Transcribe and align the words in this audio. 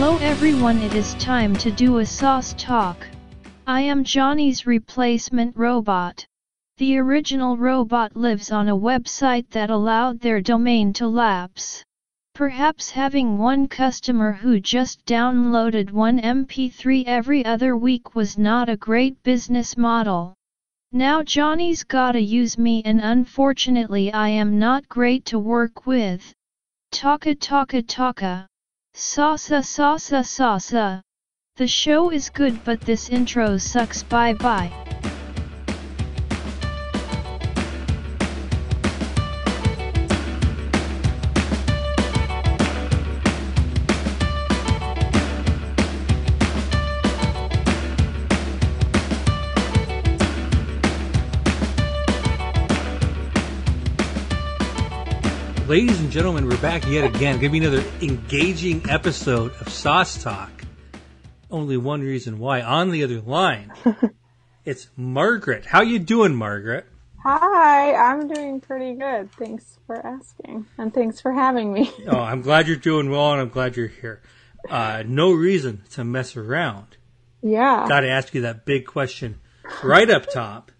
Hello 0.00 0.16
everyone 0.18 0.78
it 0.78 0.94
is 0.94 1.14
time 1.14 1.56
to 1.56 1.72
do 1.72 1.98
a 1.98 2.06
sauce 2.06 2.54
talk. 2.56 3.04
I 3.66 3.80
am 3.80 4.04
Johnny's 4.04 4.64
replacement 4.64 5.56
robot. 5.56 6.24
The 6.76 6.98
original 6.98 7.56
robot 7.56 8.14
lives 8.14 8.52
on 8.52 8.68
a 8.68 8.76
website 8.76 9.50
that 9.50 9.70
allowed 9.70 10.20
their 10.20 10.40
domain 10.40 10.92
to 10.92 11.08
lapse. 11.08 11.82
Perhaps 12.32 12.92
having 12.92 13.38
one 13.38 13.66
customer 13.66 14.30
who 14.30 14.60
just 14.60 15.04
downloaded 15.04 15.90
one 15.90 16.20
MP3 16.20 17.04
every 17.04 17.44
other 17.44 17.76
week 17.76 18.14
was 18.14 18.38
not 18.38 18.68
a 18.68 18.76
great 18.76 19.20
business 19.24 19.76
model. 19.76 20.32
Now 20.92 21.24
Johnny's 21.24 21.82
gotta 21.82 22.20
use 22.20 22.56
me 22.56 22.82
and 22.84 23.00
unfortunately 23.00 24.12
I 24.12 24.28
am 24.28 24.60
not 24.60 24.88
great 24.88 25.24
to 25.24 25.40
work 25.40 25.88
with. 25.88 26.32
Taka 26.92 27.34
taka 27.34 27.82
taka. 27.82 28.47
Salsa 28.98 29.62
salsa 29.62 30.24
salsa. 30.24 31.02
The 31.54 31.68
show 31.68 32.10
is 32.10 32.30
good 32.30 32.64
but 32.64 32.80
this 32.80 33.08
intro 33.08 33.56
sucks 33.56 34.02
bye 34.02 34.34
bye. 34.34 34.72
Ladies 55.68 56.00
and 56.00 56.10
gentlemen, 56.10 56.48
we're 56.48 56.56
back 56.62 56.86
yet 56.86 57.04
again. 57.04 57.38
To 57.40 57.48
be 57.50 57.58
another 57.58 57.84
engaging 58.00 58.88
episode 58.88 59.52
of 59.60 59.68
Sauce 59.68 60.22
Talk. 60.22 60.50
Only 61.50 61.76
one 61.76 62.00
reason 62.00 62.38
why. 62.38 62.62
On 62.62 62.90
the 62.90 63.04
other 63.04 63.20
line, 63.20 63.70
it's 64.64 64.88
Margaret. 64.96 65.66
How 65.66 65.82
you 65.82 65.98
doing, 65.98 66.34
Margaret? 66.34 66.86
Hi, 67.22 67.92
I'm 67.92 68.28
doing 68.28 68.62
pretty 68.62 68.94
good. 68.94 69.30
Thanks 69.32 69.78
for 69.86 69.96
asking, 70.06 70.64
and 70.78 70.94
thanks 70.94 71.20
for 71.20 71.32
having 71.32 71.70
me. 71.70 71.92
Oh, 72.08 72.16
I'm 72.18 72.40
glad 72.40 72.66
you're 72.66 72.76
doing 72.78 73.10
well, 73.10 73.32
and 73.32 73.42
I'm 73.42 73.50
glad 73.50 73.76
you're 73.76 73.88
here. 73.88 74.22
Uh, 74.70 75.02
no 75.06 75.32
reason 75.32 75.82
to 75.90 76.02
mess 76.02 76.34
around. 76.34 76.96
Yeah. 77.42 77.84
Got 77.86 78.00
to 78.00 78.08
ask 78.08 78.32
you 78.32 78.40
that 78.40 78.64
big 78.64 78.86
question 78.86 79.38
right 79.84 80.08
up 80.08 80.30
top. 80.32 80.72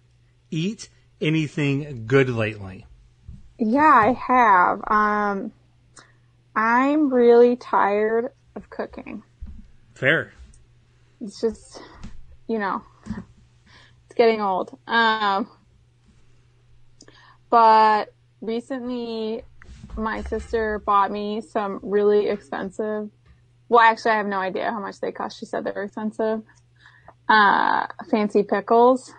Eat 0.49 0.89
anything 1.21 2.07
good 2.07 2.27
lately? 2.27 2.87
Yeah, 3.61 3.81
I 3.81 4.13
have. 4.13 4.81
Um, 4.87 5.51
I'm 6.55 7.13
really 7.13 7.57
tired 7.57 8.31
of 8.55 8.69
cooking. 8.69 9.21
Fair. 9.95 10.31
It's 11.19 11.41
just, 11.41 11.81
you 12.47 12.57
know, 12.57 12.81
it's 13.05 14.15
getting 14.15 14.39
old. 14.39 14.77
Um, 14.87 15.49
but 17.49 18.13
recently, 18.39 19.43
my 19.97 20.21
sister 20.23 20.79
bought 20.85 21.11
me 21.11 21.41
some 21.41 21.81
really 21.83 22.29
expensive. 22.29 23.09
Well, 23.67 23.81
actually, 23.81 24.11
I 24.11 24.17
have 24.17 24.27
no 24.27 24.39
idea 24.39 24.71
how 24.71 24.79
much 24.79 25.01
they 25.01 25.11
cost. 25.11 25.37
She 25.37 25.45
said 25.45 25.65
they 25.65 25.71
were 25.71 25.83
expensive. 25.83 26.43
Uh, 27.27 27.87
fancy 28.09 28.41
pickles, 28.41 29.13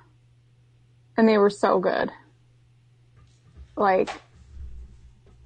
and 1.19 1.29
they 1.29 1.37
were 1.37 1.51
so 1.51 1.79
good. 1.79 2.11
Like 3.77 4.09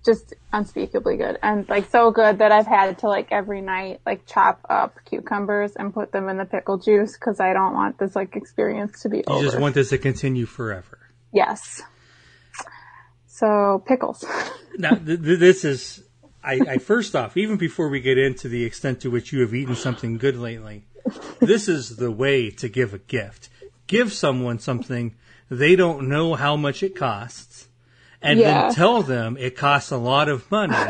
just 0.05 0.35
unspeakably 0.53 1.17
good 1.17 1.39
and 1.43 1.67
like 1.69 1.89
so 1.91 2.11
good 2.11 2.39
that 2.39 2.53
I've 2.53 2.67
had 2.67 2.99
to 2.99 3.09
like 3.09 3.29
every 3.31 3.61
night 3.63 4.01
like 4.05 4.27
chop 4.27 4.61
up 4.69 4.97
cucumbers 5.07 5.73
and 5.77 5.95
put 5.95 6.13
them 6.13 6.29
in 6.29 6.37
the 6.37 6.45
pickle 6.45 6.77
juice 6.79 7.15
because 7.15 7.41
I 7.41 7.53
don't 7.55 7.73
want 7.73 7.99
this 7.99 8.15
like 8.15 8.37
experience 8.37 9.01
to 9.03 9.09
be 9.09 9.19
You 9.19 9.25
over. 9.29 9.43
just 9.45 9.59
want 9.59 9.75
this 9.75 9.89
to 9.91 9.99
continue 9.99 10.47
forever. 10.47 10.99
yes. 11.33 11.83
So 13.27 13.83
pickles. 13.87 14.25
now, 14.79 14.91
th- 14.95 15.21
th- 15.23 15.39
this 15.41 15.65
is, 15.65 16.05
I, 16.43 16.61
I 16.69 16.79
first 16.79 17.17
off, 17.17 17.37
even 17.37 17.57
before 17.57 17.89
we 17.89 18.01
get 18.01 18.17
into 18.19 18.49
the 18.49 18.65
extent 18.65 19.01
to 19.01 19.11
which 19.11 19.33
you 19.33 19.41
have 19.41 19.53
eaten 19.55 19.75
something 19.75 20.19
good 20.19 20.37
lately, 20.37 20.85
this 21.41 21.69
is 21.69 21.97
the 21.97 22.11
way 22.13 22.51
to 22.51 22.69
give 22.69 22.95
a 22.95 22.99
gift. 22.99 23.49
Give 23.87 24.13
someone 24.13 24.59
something 24.61 25.15
they 25.51 25.75
don't 25.77 26.09
know 26.09 26.35
how 26.35 26.57
much 26.57 26.83
it 26.83 26.95
costs, 26.95 27.69
and 28.25 28.41
Yeah. 28.41 28.63
then 28.69 28.75
tell 28.75 29.03
them 29.03 29.37
it 29.39 29.57
costs 29.57 29.91
a 29.93 29.97
lot 29.97 30.29
of 30.29 30.51
money. 30.51 30.75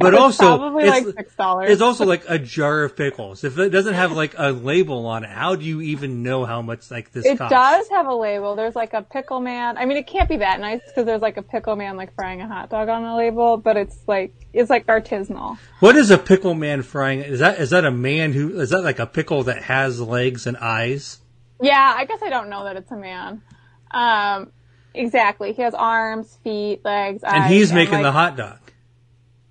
But 0.00 0.14
also, 0.14 0.58
probably 0.58 0.84
it's, 0.84 1.16
like 1.40 1.68
it's 1.70 1.80
also 1.82 2.04
like 2.04 2.22
a 2.28 2.38
jar 2.38 2.84
of 2.84 2.94
pickles. 2.94 3.42
If 3.42 3.58
it 3.58 3.70
doesn't 3.70 3.94
have 3.94 4.12
like 4.12 4.34
a 4.36 4.52
label 4.52 5.06
on 5.06 5.24
it, 5.24 5.30
how 5.30 5.56
do 5.56 5.64
you 5.64 5.80
even 5.80 6.22
know 6.22 6.44
how 6.44 6.60
much 6.62 6.90
like 6.90 7.10
this 7.10 7.24
It 7.24 7.38
costs? 7.38 7.50
does 7.52 7.88
have 7.88 8.06
a 8.06 8.14
label. 8.14 8.54
There's 8.54 8.76
like 8.76 8.92
a 8.92 9.02
pickle 9.02 9.40
man. 9.40 9.76
I 9.78 9.86
mean, 9.86 9.96
it 9.96 10.06
can't 10.06 10.28
be 10.28 10.36
that 10.36 10.60
nice 10.60 10.82
because 10.86 11.04
there's 11.06 11.22
like 11.22 11.36
a 11.38 11.42
pickle 11.42 11.74
man 11.74 11.96
like 11.96 12.14
frying 12.14 12.40
a 12.42 12.46
hot 12.46 12.68
dog 12.70 12.88
on 12.90 13.02
the 13.02 13.14
label, 13.16 13.56
but 13.56 13.76
it's 13.76 13.96
like 14.06 14.34
it's 14.52 14.70
like 14.70 14.86
artisanal. 14.86 15.58
What 15.80 15.96
is 15.96 16.10
a 16.10 16.18
pickle 16.18 16.54
man 16.54 16.82
frying? 16.82 17.20
Is 17.20 17.40
that 17.40 17.58
is 17.58 17.70
that 17.70 17.84
a 17.84 17.90
man 17.90 18.34
who 18.34 18.60
is 18.60 18.70
that 18.70 18.82
like 18.82 18.98
a 19.00 19.06
pickle 19.06 19.42
that 19.44 19.62
has 19.64 20.00
legs 20.00 20.46
and 20.46 20.56
eyes? 20.58 21.18
Yeah, 21.60 21.94
I 21.96 22.04
guess 22.04 22.20
I 22.22 22.28
don't 22.28 22.50
know 22.50 22.64
that 22.64 22.76
it's 22.76 22.90
a 22.92 22.96
man. 22.96 23.42
Um, 23.90 24.52
exactly. 24.98 25.52
He 25.52 25.62
has 25.62 25.74
arms, 25.74 26.38
feet, 26.44 26.84
legs, 26.84 27.24
eyes. 27.24 27.34
And 27.34 27.54
he's 27.54 27.72
making 27.72 27.94
like, 27.94 28.02
the 28.02 28.12
hot 28.12 28.36
dog. 28.36 28.58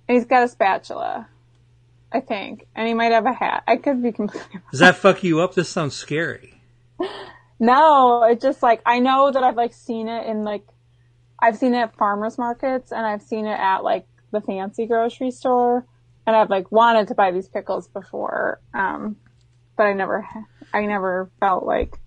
And 0.06 0.16
he's 0.16 0.26
got 0.26 0.42
a 0.42 0.48
spatula, 0.48 1.28
I 2.12 2.20
think, 2.20 2.66
and 2.74 2.86
he 2.86 2.94
might 2.94 3.12
have 3.12 3.26
a 3.26 3.32
hat. 3.32 3.64
I 3.66 3.76
could 3.76 4.02
be 4.02 4.12
completely. 4.12 4.60
Does 4.70 4.80
that 4.80 4.96
fuck 4.96 5.24
you 5.24 5.40
up? 5.40 5.54
This 5.54 5.68
sounds 5.68 5.94
scary. 5.94 6.60
No, 7.60 8.22
it's 8.24 8.42
just 8.42 8.62
like 8.62 8.80
I 8.86 9.00
know 9.00 9.32
that 9.32 9.42
I've 9.42 9.56
like 9.56 9.72
seen 9.72 10.08
it 10.08 10.26
in 10.26 10.44
like 10.44 10.64
I've 11.40 11.56
seen 11.56 11.74
it 11.74 11.78
at 11.78 11.96
farmers 11.96 12.38
markets 12.38 12.92
and 12.92 13.04
I've 13.04 13.22
seen 13.22 13.46
it 13.46 13.58
at 13.58 13.82
like 13.82 14.06
the 14.30 14.40
fancy 14.40 14.86
grocery 14.86 15.30
store 15.30 15.84
and 16.26 16.36
I've 16.36 16.50
like 16.50 16.70
wanted 16.70 17.08
to 17.08 17.14
buy 17.14 17.30
these 17.30 17.48
pickles 17.48 17.88
before, 17.88 18.60
um, 18.74 19.16
but 19.76 19.84
I 19.84 19.92
never, 19.94 20.28
I 20.72 20.86
never 20.86 21.30
felt 21.40 21.64
like 21.64 21.98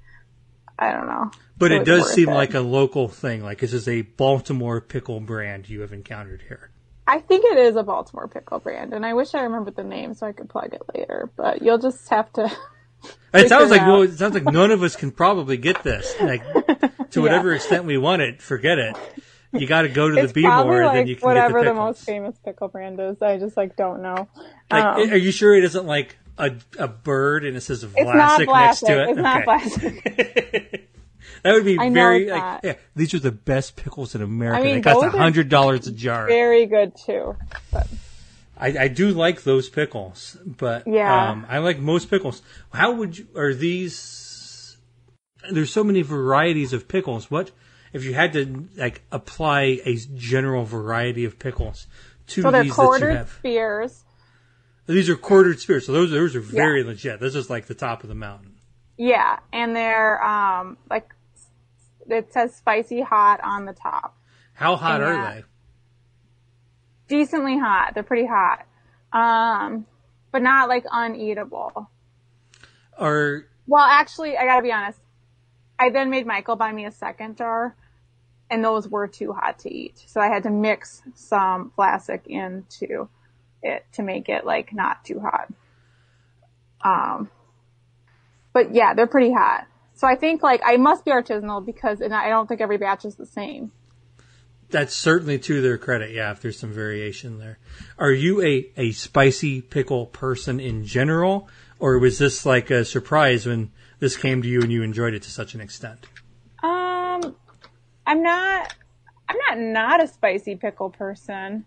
I 0.77 0.93
don't 0.93 1.07
know. 1.07 1.31
But 1.61 1.71
it 1.71 1.85
does 1.85 2.11
seem 2.11 2.29
it. 2.29 2.33
like 2.33 2.53
a 2.53 2.59
local 2.59 3.07
thing. 3.07 3.43
Like 3.43 3.59
this 3.59 3.71
is 3.71 3.87
a 3.87 4.01
Baltimore 4.01 4.81
pickle 4.81 5.19
brand 5.19 5.69
you 5.69 5.81
have 5.81 5.93
encountered 5.93 6.43
here. 6.47 6.71
I 7.07 7.19
think 7.19 7.45
it 7.45 7.57
is 7.57 7.75
a 7.75 7.83
Baltimore 7.83 8.27
pickle 8.27 8.59
brand, 8.59 8.93
and 8.93 9.05
I 9.05 9.13
wish 9.13 9.35
I 9.35 9.41
remembered 9.41 9.75
the 9.75 9.83
name 9.83 10.13
so 10.13 10.27
I 10.27 10.31
could 10.31 10.49
plug 10.49 10.73
it 10.73 10.81
later. 10.95 11.29
But 11.35 11.61
you'll 11.61 11.77
just 11.77 12.09
have 12.09 12.31
to. 12.33 12.51
It 13.33 13.49
sounds 13.49 13.71
it 13.71 13.77
like 13.77 13.81
well, 13.81 14.03
it 14.03 14.15
sounds 14.15 14.35
like 14.35 14.43
none 14.43 14.69
of 14.69 14.83
us 14.83 14.95
can 14.95 15.09
probably 15.09 15.57
get 15.57 15.81
this. 15.81 16.13
Like 16.21 16.43
to 17.11 17.21
whatever 17.21 17.51
extent 17.55 17.85
we 17.85 17.97
want 17.97 18.21
it, 18.21 18.43
forget 18.43 18.77
it. 18.77 18.95
You 19.53 19.65
got 19.65 19.83
to 19.83 19.89
go 19.89 20.09
to 20.09 20.17
it's 20.17 20.33
the 20.33 20.43
B-more, 20.43 20.85
like 20.85 20.93
then 20.93 21.07
you 21.07 21.15
can 21.15 21.25
whatever 21.27 21.59
get 21.59 21.69
the 21.69 21.73
the 21.73 21.79
most 21.79 22.03
famous 22.03 22.37
pickle 22.45 22.67
brand 22.67 22.99
is. 22.99 23.19
I 23.21 23.37
just 23.37 23.57
like 23.57 23.75
don't 23.75 24.03
know. 24.03 24.29
Like, 24.69 24.83
Um, 24.83 25.09
are 25.11 25.17
you 25.17 25.31
sure 25.31 25.55
it 25.55 25.63
isn't 25.63 25.87
like 25.87 26.17
a 26.37 26.51
a 26.77 26.87
bird 26.87 27.43
and 27.43 27.57
it 27.57 27.61
says 27.61 27.83
Vlasic 27.83 28.47
next 28.47 28.81
to 28.81 29.03
it? 29.03 29.09
It's 29.09 29.17
not 29.17 29.47
Okay. 29.47 30.87
That 31.43 31.53
would 31.53 31.65
be 31.65 31.77
I 31.79 31.89
very 31.89 32.29
like 32.29 32.61
yeah. 32.63 32.73
These 32.95 33.13
are 33.13 33.19
the 33.19 33.31
best 33.31 33.75
pickles 33.75 34.15
in 34.15 34.21
America. 34.21 34.59
I 34.59 34.63
mean, 34.63 34.75
they 34.75 34.81
cost 34.81 35.01
those 35.01 35.13
a 35.13 35.17
are 35.17 35.19
hundred 35.19 35.49
dollars 35.49 35.87
a 35.87 35.91
jar. 35.91 36.27
Very 36.27 36.65
good 36.65 36.93
too. 36.95 37.35
But 37.71 37.87
I, 38.57 38.67
I 38.83 38.87
do 38.89 39.09
like 39.09 39.41
those 39.43 39.69
pickles, 39.69 40.37
but 40.45 40.87
Yeah. 40.87 41.31
um, 41.31 41.45
I 41.49 41.57
like 41.57 41.79
most 41.79 42.09
pickles. 42.09 42.41
How 42.71 42.91
would 42.93 43.17
you? 43.17 43.27
Are 43.35 43.53
these? 43.53 44.77
There's 45.51 45.71
so 45.71 45.83
many 45.83 46.03
varieties 46.03 46.73
of 46.73 46.87
pickles. 46.87 47.31
What 47.31 47.49
if 47.91 48.03
you 48.03 48.13
had 48.13 48.33
to 48.33 48.67
like 48.77 49.01
apply 49.11 49.79
a 49.85 49.95
general 50.15 50.63
variety 50.63 51.25
of 51.25 51.39
pickles 51.39 51.87
to 52.27 52.43
so 52.43 52.51
they're 52.51 52.63
these 52.63 52.75
that 52.75 52.81
you 52.83 52.87
quartered 52.87 53.15
have? 53.15 53.29
spears. 53.31 54.03
These 54.87 55.09
are 55.09 55.15
quartered 55.15 55.59
spears, 55.59 55.85
so 55.87 55.93
those 55.93 56.11
those 56.11 56.35
are 56.35 56.41
very 56.41 56.83
legit. 56.83 57.19
This 57.19 57.33
is 57.33 57.49
like 57.49 57.65
the 57.65 57.73
top 57.73 58.03
of 58.03 58.09
the 58.09 58.15
mountain. 58.15 58.55
Yeah, 58.97 59.39
and 59.51 59.75
they're 59.75 60.23
um 60.23 60.77
like 60.89 61.09
it 62.11 62.33
says 62.33 62.55
spicy 62.55 63.01
hot 63.01 63.39
on 63.43 63.65
the 63.65 63.73
top. 63.73 64.17
How 64.53 64.75
hot 64.75 65.01
are 65.01 65.13
Yeah. 65.13 65.33
they? 65.35 65.43
Decently 67.07 67.57
hot. 67.57 67.93
They're 67.93 68.03
pretty 68.03 68.27
hot. 68.27 68.65
Um 69.11 69.85
but 70.31 70.41
not 70.41 70.69
like 70.69 70.85
uneatable. 70.85 71.87
Or 72.97 73.45
Well, 73.67 73.83
actually, 73.83 74.37
I 74.37 74.45
gotta 74.45 74.61
be 74.61 74.71
honest. 74.71 74.99
I 75.77 75.89
then 75.89 76.09
made 76.09 76.25
Michael 76.27 76.55
buy 76.55 76.71
me 76.71 76.85
a 76.85 76.91
second 76.91 77.37
jar, 77.37 77.75
and 78.49 78.63
those 78.63 78.87
were 78.87 79.07
too 79.07 79.33
hot 79.33 79.59
to 79.59 79.73
eat. 79.73 80.03
So 80.05 80.21
I 80.21 80.27
had 80.27 80.43
to 80.43 80.49
mix 80.51 81.01
some 81.15 81.71
Vlasic 81.77 82.27
into 82.27 83.09
it 83.63 83.85
to 83.93 84.03
make 84.03 84.29
it 84.29 84.45
like 84.45 84.73
not 84.73 85.03
too 85.03 85.19
hot. 85.19 85.51
Um, 86.83 87.29
but 88.53 88.73
yeah, 88.73 88.93
they're 88.93 89.07
pretty 89.07 89.33
hot. 89.33 89.67
So 90.01 90.07
I 90.07 90.15
think 90.15 90.41
like 90.41 90.61
I 90.65 90.77
must 90.77 91.05
be 91.05 91.11
artisanal 91.11 91.63
because 91.63 92.01
and 92.01 92.11
I 92.11 92.29
don't 92.29 92.47
think 92.47 92.59
every 92.59 92.79
batch 92.79 93.05
is 93.05 93.13
the 93.17 93.25
same. 93.27 93.71
That's 94.71 94.95
certainly 94.95 95.37
to 95.37 95.61
their 95.61 95.77
credit. 95.77 96.09
Yeah, 96.09 96.31
if 96.31 96.41
there's 96.41 96.57
some 96.57 96.73
variation 96.73 97.37
there. 97.37 97.59
Are 97.99 98.11
you 98.11 98.41
a, 98.41 98.67
a 98.77 98.93
spicy 98.93 99.61
pickle 99.61 100.07
person 100.07 100.59
in 100.59 100.85
general, 100.85 101.49
or 101.77 101.99
was 101.99 102.17
this 102.17 102.47
like 102.47 102.71
a 102.71 102.83
surprise 102.83 103.45
when 103.45 103.69
this 103.99 104.17
came 104.17 104.41
to 104.41 104.47
you 104.47 104.63
and 104.63 104.71
you 104.71 104.81
enjoyed 104.81 105.13
it 105.13 105.21
to 105.21 105.29
such 105.29 105.53
an 105.53 105.61
extent? 105.61 106.07
Um, 106.63 107.35
I'm 108.07 108.23
not. 108.23 108.73
I'm 109.29 109.37
not 109.49 109.59
not 109.59 110.03
a 110.03 110.07
spicy 110.07 110.55
pickle 110.55 110.89
person, 110.89 111.63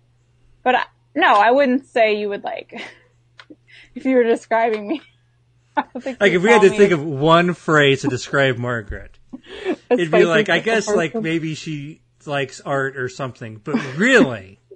but 0.65 0.75
I, 0.75 0.83
no, 1.15 1.35
I 1.35 1.53
wouldn't 1.53 1.87
say 1.87 2.19
you 2.19 2.31
would 2.31 2.43
like. 2.43 2.83
if 3.95 4.05
you 4.05 4.17
were 4.17 4.25
describing 4.25 4.89
me, 4.89 5.03
like 5.95 6.33
if 6.33 6.43
we 6.43 6.51
had 6.51 6.63
to 6.63 6.71
think 6.71 6.93
of 6.93 7.05
one 7.05 7.55
phrase 7.55 8.03
to 8.03 8.09
describe 8.09 8.59
Margaret, 8.59 9.19
it'd 9.91 10.11
be 10.11 10.25
like 10.25 10.49
I 10.49 10.61
guess 10.61 10.89
like 10.89 11.15
maybe 11.15 11.55
she 11.55 12.03
likes 12.27 12.61
art 12.61 12.97
or 12.97 13.09
something, 13.09 13.61
but 13.63 13.75
really. 13.97 14.61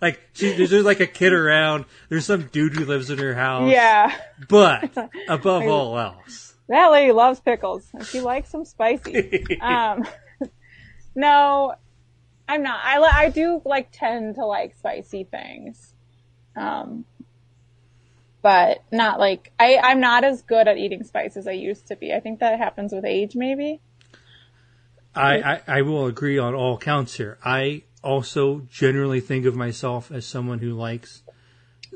Like 0.00 0.20
she, 0.34 0.52
there's 0.52 0.84
like 0.84 1.00
a 1.00 1.06
kid 1.06 1.32
around. 1.32 1.86
There's 2.10 2.26
some 2.26 2.48
dude 2.48 2.74
who 2.74 2.84
lives 2.84 3.08
in 3.08 3.18
her 3.18 3.32
house. 3.32 3.70
Yeah. 3.70 4.14
But 4.50 4.94
above 5.28 5.66
all 5.66 5.98
else, 5.98 6.54
that 6.68 6.88
lady 6.88 7.12
loves 7.12 7.40
pickles. 7.40 7.90
She 8.10 8.20
likes 8.20 8.52
them 8.52 8.66
spicy. 8.66 9.58
um, 9.62 10.06
no, 11.14 11.74
I'm 12.48 12.62
not. 12.62 12.80
I 12.82 12.98
I 13.00 13.28
do 13.30 13.62
like 13.64 13.88
tend 13.92 14.34
to 14.34 14.44
like 14.44 14.74
spicy 14.76 15.24
things. 15.24 15.94
Um, 16.56 17.04
but 18.44 18.84
not 18.92 19.18
like 19.18 19.52
I 19.58 19.78
I'm 19.82 20.00
not 20.00 20.22
as 20.22 20.42
good 20.42 20.68
at 20.68 20.76
eating 20.76 21.02
spice 21.02 21.34
as 21.38 21.48
I 21.48 21.52
used 21.52 21.88
to 21.88 21.96
be. 21.96 22.12
I 22.12 22.20
think 22.20 22.40
that 22.40 22.58
happens 22.58 22.92
with 22.92 23.06
age, 23.06 23.34
maybe. 23.34 23.80
I, 25.14 25.54
I, 25.54 25.60
I 25.78 25.82
will 25.82 26.06
agree 26.06 26.38
on 26.38 26.54
all 26.54 26.76
counts 26.76 27.14
here. 27.14 27.38
I 27.42 27.84
also 28.02 28.66
generally 28.70 29.20
think 29.20 29.46
of 29.46 29.54
myself 29.54 30.10
as 30.10 30.26
someone 30.26 30.58
who 30.58 30.74
likes 30.74 31.22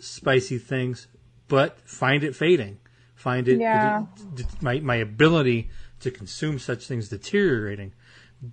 spicy 0.00 0.56
things, 0.56 1.06
but 1.48 1.78
find 1.80 2.24
it 2.24 2.34
fading. 2.34 2.78
Find 3.14 3.46
it, 3.46 3.60
yeah. 3.60 4.04
it, 4.34 4.40
it 4.40 4.62
my 4.62 4.80
my 4.80 4.96
ability 4.96 5.68
to 6.00 6.10
consume 6.10 6.58
such 6.58 6.86
things 6.86 7.10
deteriorating. 7.10 7.92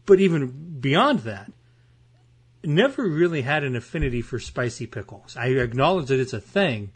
But 0.06 0.19
even 0.19 0.80
beyond 0.81 1.19
that, 1.19 1.50
never 2.62 3.07
really 3.07 3.44
had 3.44 3.63
an 3.63 3.77
affinity 3.77 4.21
for 4.21 4.38
spicy 4.38 4.86
pickles. 4.86 5.38
I 5.38 5.48
acknowledge 5.48 6.07
that 6.07 6.19
it's 6.19 6.33
a 6.33 6.41
thing, 6.41 6.91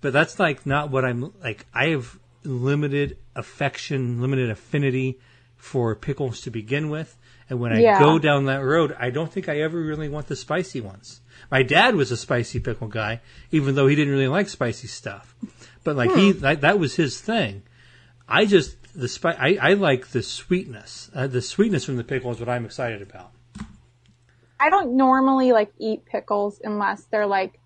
but 0.00 0.12
that's 0.12 0.38
like 0.38 0.66
not 0.66 0.90
what 0.90 1.04
I'm 1.04 1.32
like. 1.42 1.66
I 1.74 1.88
have 1.88 2.18
limited 2.44 3.18
affection, 3.34 4.20
limited 4.20 4.50
affinity 4.50 5.18
for 5.56 5.94
pickles 5.94 6.40
to 6.42 6.50
begin 6.50 6.88
with. 6.88 7.16
And 7.50 7.60
when 7.60 7.72
I 7.72 7.80
yeah. 7.80 7.98
go 7.98 8.18
down 8.18 8.44
that 8.44 8.62
road, 8.62 8.94
I 8.98 9.10
don't 9.10 9.32
think 9.32 9.48
I 9.48 9.60
ever 9.60 9.80
really 9.80 10.08
want 10.08 10.26
the 10.26 10.36
spicy 10.36 10.80
ones. 10.80 11.20
My 11.50 11.62
dad 11.62 11.94
was 11.94 12.10
a 12.10 12.16
spicy 12.16 12.60
pickle 12.60 12.88
guy, 12.88 13.20
even 13.50 13.74
though 13.74 13.86
he 13.86 13.96
didn't 13.96 14.12
really 14.12 14.28
like 14.28 14.48
spicy 14.48 14.86
stuff. 14.86 15.34
But 15.82 15.96
like 15.96 16.10
hmm. 16.10 16.18
he, 16.18 16.32
that, 16.32 16.60
that, 16.60 16.78
was 16.78 16.96
his 16.96 17.20
thing. 17.20 17.62
I 18.28 18.44
just 18.44 18.76
the 18.94 19.08
spice. 19.08 19.36
I, 19.38 19.58
I 19.60 19.72
like 19.74 20.08
the 20.08 20.22
sweetness. 20.22 21.10
Uh, 21.14 21.26
the 21.26 21.40
sweetness 21.40 21.84
from 21.84 21.96
the 21.96 22.04
pickle 22.04 22.30
is 22.32 22.40
what 22.40 22.48
I'm 22.48 22.66
excited 22.66 23.00
about. 23.00 23.30
I 24.60 24.70
don't 24.70 24.96
normally 24.96 25.52
like 25.52 25.72
eat 25.78 26.04
pickles 26.04 26.60
unless 26.62 27.04
they're 27.04 27.26
like 27.26 27.60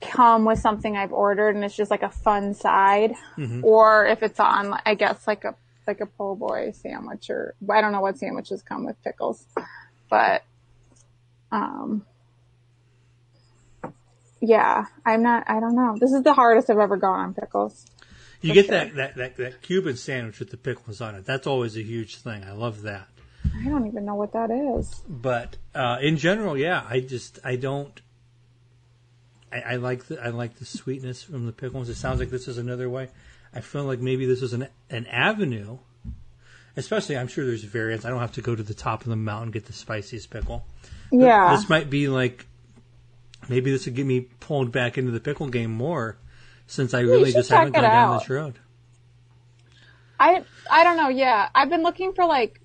come 0.00 0.44
with 0.44 0.58
something 0.58 0.96
I've 0.96 1.12
ordered 1.12 1.54
and 1.54 1.64
it's 1.64 1.76
just 1.76 1.90
like 1.90 2.02
a 2.02 2.10
fun 2.10 2.54
side, 2.54 3.14
mm-hmm. 3.36 3.64
or 3.64 4.06
if 4.06 4.22
it's 4.22 4.40
on, 4.40 4.78
I 4.84 4.94
guess 4.94 5.26
like 5.26 5.44
a 5.44 5.54
like 5.86 6.00
a 6.00 6.06
po' 6.06 6.34
boy 6.34 6.72
sandwich 6.72 7.30
or 7.30 7.54
I 7.70 7.80
don't 7.80 7.92
know 7.92 8.00
what 8.00 8.18
sandwiches 8.18 8.62
come 8.62 8.84
with 8.84 9.00
pickles, 9.04 9.46
but 10.10 10.42
um, 11.52 12.04
yeah, 14.40 14.86
I'm 15.04 15.22
not. 15.22 15.44
I 15.48 15.60
don't 15.60 15.74
know. 15.74 15.96
This 15.98 16.12
is 16.12 16.22
the 16.22 16.34
hardest 16.34 16.70
I've 16.70 16.78
ever 16.78 16.96
gone 16.96 17.20
on 17.20 17.34
pickles. 17.34 17.86
You 18.42 18.52
get 18.52 18.66
sure. 18.66 18.78
that, 18.78 18.94
that, 18.96 19.14
that, 19.16 19.36
that 19.36 19.62
Cuban 19.62 19.96
sandwich 19.96 20.38
with 20.38 20.50
the 20.50 20.56
pickles 20.56 21.00
on 21.00 21.14
it. 21.14 21.24
That's 21.24 21.46
always 21.46 21.76
a 21.76 21.82
huge 21.82 22.16
thing. 22.16 22.44
I 22.44 22.52
love 22.52 22.82
that. 22.82 23.08
I 23.58 23.68
don't 23.68 23.86
even 23.86 24.04
know 24.04 24.14
what 24.14 24.32
that 24.32 24.50
is. 24.50 25.02
But 25.08 25.56
uh, 25.74 25.98
in 26.02 26.16
general, 26.16 26.56
yeah, 26.56 26.84
I 26.88 27.00
just 27.00 27.38
I 27.44 27.56
don't. 27.56 28.00
I, 29.52 29.60
I, 29.60 29.76
like 29.76 30.04
the 30.06 30.20
I 30.22 30.28
like 30.28 30.56
the 30.56 30.64
sweetness 30.64 31.22
from 31.22 31.46
the 31.46 31.52
pickles. 31.52 31.88
It 31.88 31.94
sounds 31.94 32.20
like 32.20 32.30
this 32.30 32.48
is 32.48 32.58
another 32.58 32.90
way. 32.90 33.08
I 33.54 33.60
feel 33.60 33.84
like 33.84 34.00
maybe 34.00 34.26
this 34.26 34.42
is 34.42 34.52
an 34.52 34.68
an 34.90 35.06
avenue. 35.06 35.78
Especially, 36.76 37.16
I'm 37.16 37.28
sure 37.28 37.46
there's 37.46 37.64
variants. 37.64 38.04
I 38.04 38.10
don't 38.10 38.20
have 38.20 38.32
to 38.32 38.42
go 38.42 38.54
to 38.54 38.62
the 38.62 38.74
top 38.74 39.02
of 39.02 39.08
the 39.08 39.16
mountain 39.16 39.50
get 39.50 39.64
the 39.64 39.72
spiciest 39.72 40.30
pickle. 40.30 40.64
Yeah, 41.10 41.56
this 41.56 41.68
might 41.68 41.88
be 41.88 42.08
like 42.08 42.46
maybe 43.48 43.70
this 43.70 43.86
would 43.86 43.94
get 43.94 44.04
me 44.04 44.20
pulled 44.20 44.72
back 44.72 44.98
into 44.98 45.10
the 45.10 45.20
pickle 45.20 45.48
game 45.48 45.70
more, 45.70 46.18
since 46.66 46.92
I 46.92 47.00
really 47.00 47.32
just 47.32 47.50
haven't 47.50 47.72
gone 47.72 47.82
down 47.82 48.18
this 48.18 48.28
road. 48.28 48.58
I 50.18 50.44
I 50.70 50.84
don't 50.84 50.96
know. 50.96 51.08
Yeah, 51.08 51.48
I've 51.54 51.70
been 51.70 51.82
looking 51.82 52.12
for 52.12 52.26
like 52.26 52.60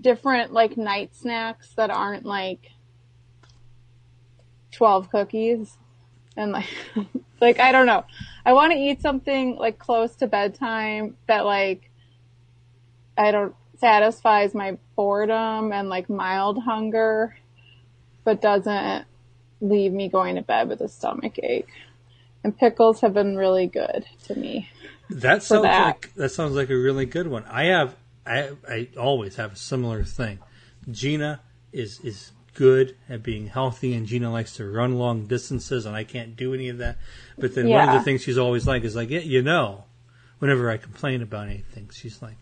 different 0.00 0.52
like 0.52 0.76
night 0.76 1.14
snacks 1.14 1.72
that 1.76 1.90
aren't 1.90 2.24
like 2.24 2.72
12 4.72 5.10
cookies 5.10 5.78
and 6.36 6.52
like 6.52 6.68
like 7.40 7.60
I 7.60 7.72
don't 7.72 7.86
know. 7.86 8.04
I 8.44 8.52
want 8.52 8.72
to 8.72 8.78
eat 8.78 9.00
something 9.00 9.56
like 9.56 9.78
close 9.78 10.14
to 10.16 10.26
bedtime 10.26 11.16
that 11.26 11.44
like 11.44 11.90
I 13.18 13.30
don't 13.30 13.54
satisfies 13.78 14.54
my 14.54 14.78
boredom 14.94 15.72
and 15.72 15.88
like 15.88 16.08
mild 16.08 16.62
hunger 16.62 17.36
but 18.24 18.40
doesn't 18.40 19.04
leave 19.60 19.92
me 19.92 20.08
going 20.08 20.34
to 20.34 20.42
bed 20.42 20.68
with 20.68 20.80
a 20.80 20.88
stomach 20.88 21.38
ache. 21.42 21.68
And 22.42 22.56
pickles 22.56 23.00
have 23.00 23.14
been 23.14 23.36
really 23.36 23.66
good 23.66 24.06
to 24.24 24.34
me. 24.34 24.68
That 25.08 25.42
sounds 25.42 25.62
that. 25.62 25.86
like 25.86 26.14
that 26.14 26.30
sounds 26.30 26.54
like 26.54 26.70
a 26.70 26.76
really 26.76 27.06
good 27.06 27.28
one. 27.28 27.44
I 27.44 27.66
have 27.66 27.96
I 28.26 28.50
I 28.68 28.88
always 28.98 29.36
have 29.36 29.52
a 29.52 29.56
similar 29.56 30.04
thing. 30.04 30.40
Gina 30.90 31.40
is 31.72 32.00
is 32.00 32.32
good 32.56 32.96
at 33.08 33.22
being 33.22 33.46
healthy, 33.46 33.94
and 33.94 34.06
Gina 34.06 34.30
likes 34.30 34.56
to 34.56 34.68
run 34.68 34.98
long 34.98 35.26
distances, 35.26 35.86
and 35.86 35.94
I 35.94 36.04
can't 36.04 36.36
do 36.36 36.52
any 36.52 36.68
of 36.68 36.78
that. 36.78 36.98
But 37.38 37.54
then 37.54 37.68
yeah. 37.68 37.86
one 37.86 37.94
of 37.94 38.00
the 38.00 38.04
things 38.04 38.22
she's 38.22 38.38
always 38.38 38.66
like 38.66 38.82
is 38.84 38.96
like, 38.96 39.10
yeah, 39.10 39.20
you 39.20 39.42
know, 39.42 39.84
whenever 40.38 40.70
I 40.70 40.76
complain 40.76 41.22
about 41.22 41.48
anything, 41.48 41.90
she's 41.92 42.20
like, 42.20 42.36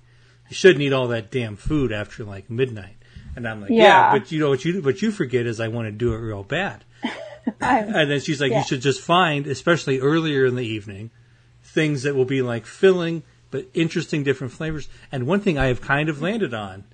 you 0.49 0.55
shouldn't 0.55 0.83
eat 0.83 0.93
all 0.93 1.09
that 1.09 1.31
damn 1.31 1.57
food 1.57 1.93
after 1.93 2.25
like 2.25 2.49
midnight. 2.49 2.97
And 3.37 3.47
I'm 3.47 3.61
like, 3.61 3.71
yeah, 3.71 3.83
yeah 3.83 4.19
but 4.19 4.33
you 4.33 4.41
know 4.41 4.49
what 4.49 4.65
you 4.65 4.81
what 4.81 5.03
you 5.03 5.11
forget 5.11 5.47
is 5.47 5.61
I 5.61 5.69
want 5.69 5.87
to 5.89 5.93
do 5.93 6.15
it 6.15 6.19
real 6.19 6.45
bad. 6.45 6.85
and 7.61 8.11
then 8.11 8.21
she's 8.21 8.41
like, 8.41 8.51
yeah. 8.51 8.59
you 8.59 8.65
should 8.65 8.81
just 8.81 9.01
find, 9.01 9.47
especially 9.47 10.01
earlier 10.01 10.47
in 10.47 10.55
the 10.55 10.65
evening, 10.65 11.11
things 11.63 12.03
that 12.03 12.15
will 12.15 12.25
be 12.25 12.43
like 12.43 12.67
filling 12.67 13.23
but 13.51 13.69
interesting 13.75 14.25
different 14.25 14.53
flavors. 14.53 14.89
And 15.13 15.27
one 15.27 15.41
thing 15.41 15.59
I 15.59 15.67
have 15.67 15.81
kind 15.81 16.09
of 16.09 16.21
landed 16.23 16.55
on, 16.55 16.85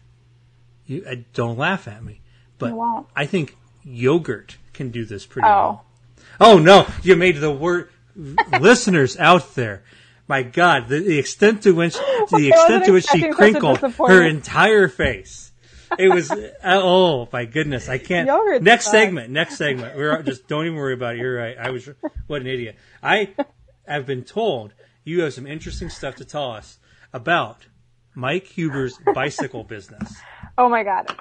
you 0.87 1.05
uh, 1.09 1.17
don't 1.33 1.57
laugh 1.57 1.89
at 1.89 2.05
me, 2.05 2.20
but 2.61 3.07
I 3.17 3.26
think 3.26 3.57
yogurt 3.83 4.59
can 4.73 4.90
do 4.90 5.05
this 5.05 5.26
pretty 5.26 5.49
oh. 5.49 5.50
well. 5.50 5.85
Oh 6.40 6.59
no, 6.59 6.87
you 7.02 7.17
made 7.17 7.37
the 7.37 7.50
word 7.50 7.90
listeners 8.61 9.17
out 9.19 9.55
there. 9.55 9.83
My 10.29 10.45
God, 10.45 10.88
the, 10.88 11.00
the 11.00 11.19
extent 11.19 11.64
to 11.64 11.73
which 11.73 11.95
the 12.31 12.50
extent 12.52 12.85
to 12.85 12.93
which 12.93 13.07
she 13.07 13.29
crinkled 13.31 13.79
her 13.79 14.23
entire 14.23 14.88
face. 14.88 15.50
It 15.99 16.09
was 16.09 16.31
uh, 16.31 16.52
oh 16.62 17.29
my 17.33 17.47
goodness, 17.47 17.88
I 17.88 17.99
can't. 17.99 18.29
Yogurt's 18.29 18.64
next 18.64 18.85
fun. 18.87 18.93
segment, 18.93 19.31
next 19.31 19.57
segment. 19.57 19.97
We're 19.97 20.23
just 20.23 20.47
don't 20.47 20.67
even 20.67 20.79
worry 20.79 20.95
about 20.95 21.17
it. 21.17 21.19
You're 21.19 21.37
right. 21.37 21.59
I 21.59 21.71
was 21.71 21.88
what 22.29 22.40
an 22.40 22.47
idiot. 22.47 22.76
I 23.02 23.35
have 23.87 24.07
been 24.07 24.23
told 24.23 24.73
you 25.02 25.23
have 25.23 25.35
some 25.35 25.47
interesting 25.47 25.88
stuff 25.88 26.14
to 26.17 26.25
tell 26.25 26.52
us 26.52 26.79
about 27.12 27.67
Mike 28.14 28.47
Huber's 28.47 28.99
bicycle 29.14 29.64
business. 29.64 30.14
Oh 30.57 30.69
my 30.69 30.85
god. 30.85 31.12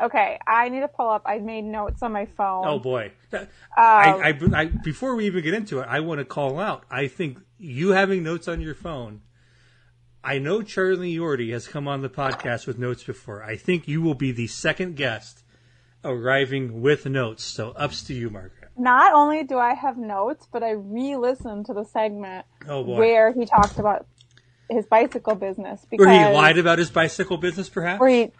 Okay, 0.00 0.38
I 0.46 0.68
need 0.68 0.80
to 0.80 0.88
pull 0.88 1.08
up. 1.08 1.22
I 1.26 1.38
made 1.38 1.64
notes 1.64 2.02
on 2.02 2.12
my 2.12 2.26
phone. 2.26 2.66
Oh 2.66 2.78
boy! 2.78 3.12
Um, 3.32 3.46
I, 3.76 4.34
I, 4.54 4.60
I, 4.60 4.64
before 4.66 5.14
we 5.14 5.26
even 5.26 5.42
get 5.42 5.54
into 5.54 5.80
it, 5.80 5.86
I 5.88 6.00
want 6.00 6.18
to 6.18 6.24
call 6.24 6.58
out. 6.58 6.84
I 6.90 7.08
think 7.08 7.38
you 7.58 7.90
having 7.90 8.22
notes 8.22 8.48
on 8.48 8.60
your 8.60 8.74
phone. 8.74 9.22
I 10.24 10.38
know 10.38 10.62
Charlie 10.62 11.14
Yorty 11.14 11.52
has 11.52 11.66
come 11.66 11.88
on 11.88 12.00
the 12.00 12.08
podcast 12.08 12.66
with 12.66 12.78
notes 12.78 13.02
before. 13.02 13.42
I 13.42 13.56
think 13.56 13.88
you 13.88 14.00
will 14.00 14.14
be 14.14 14.30
the 14.30 14.46
second 14.46 14.94
guest 14.96 15.42
arriving 16.04 16.80
with 16.80 17.06
notes. 17.06 17.42
So 17.44 17.70
ups 17.70 18.02
to 18.04 18.14
you, 18.14 18.30
Margaret 18.30 18.62
not 18.76 19.12
only 19.12 19.44
do 19.44 19.58
I 19.58 19.74
have 19.74 19.98
notes, 19.98 20.46
but 20.50 20.62
I 20.62 20.70
re-listened 20.70 21.66
to 21.66 21.74
the 21.74 21.84
segment 21.84 22.46
oh 22.68 22.82
where 22.82 23.32
he 23.32 23.44
talked 23.44 23.78
about 23.78 24.06
his 24.68 24.86
bicycle 24.86 25.34
business. 25.34 25.84
Because, 25.90 26.06
where 26.06 26.28
he 26.28 26.34
lied 26.34 26.58
about 26.58 26.78
his 26.78 26.90
bicycle 26.90 27.36
business, 27.36 27.68
perhaps? 27.68 28.00
Where 28.00 28.08
he 28.08 28.32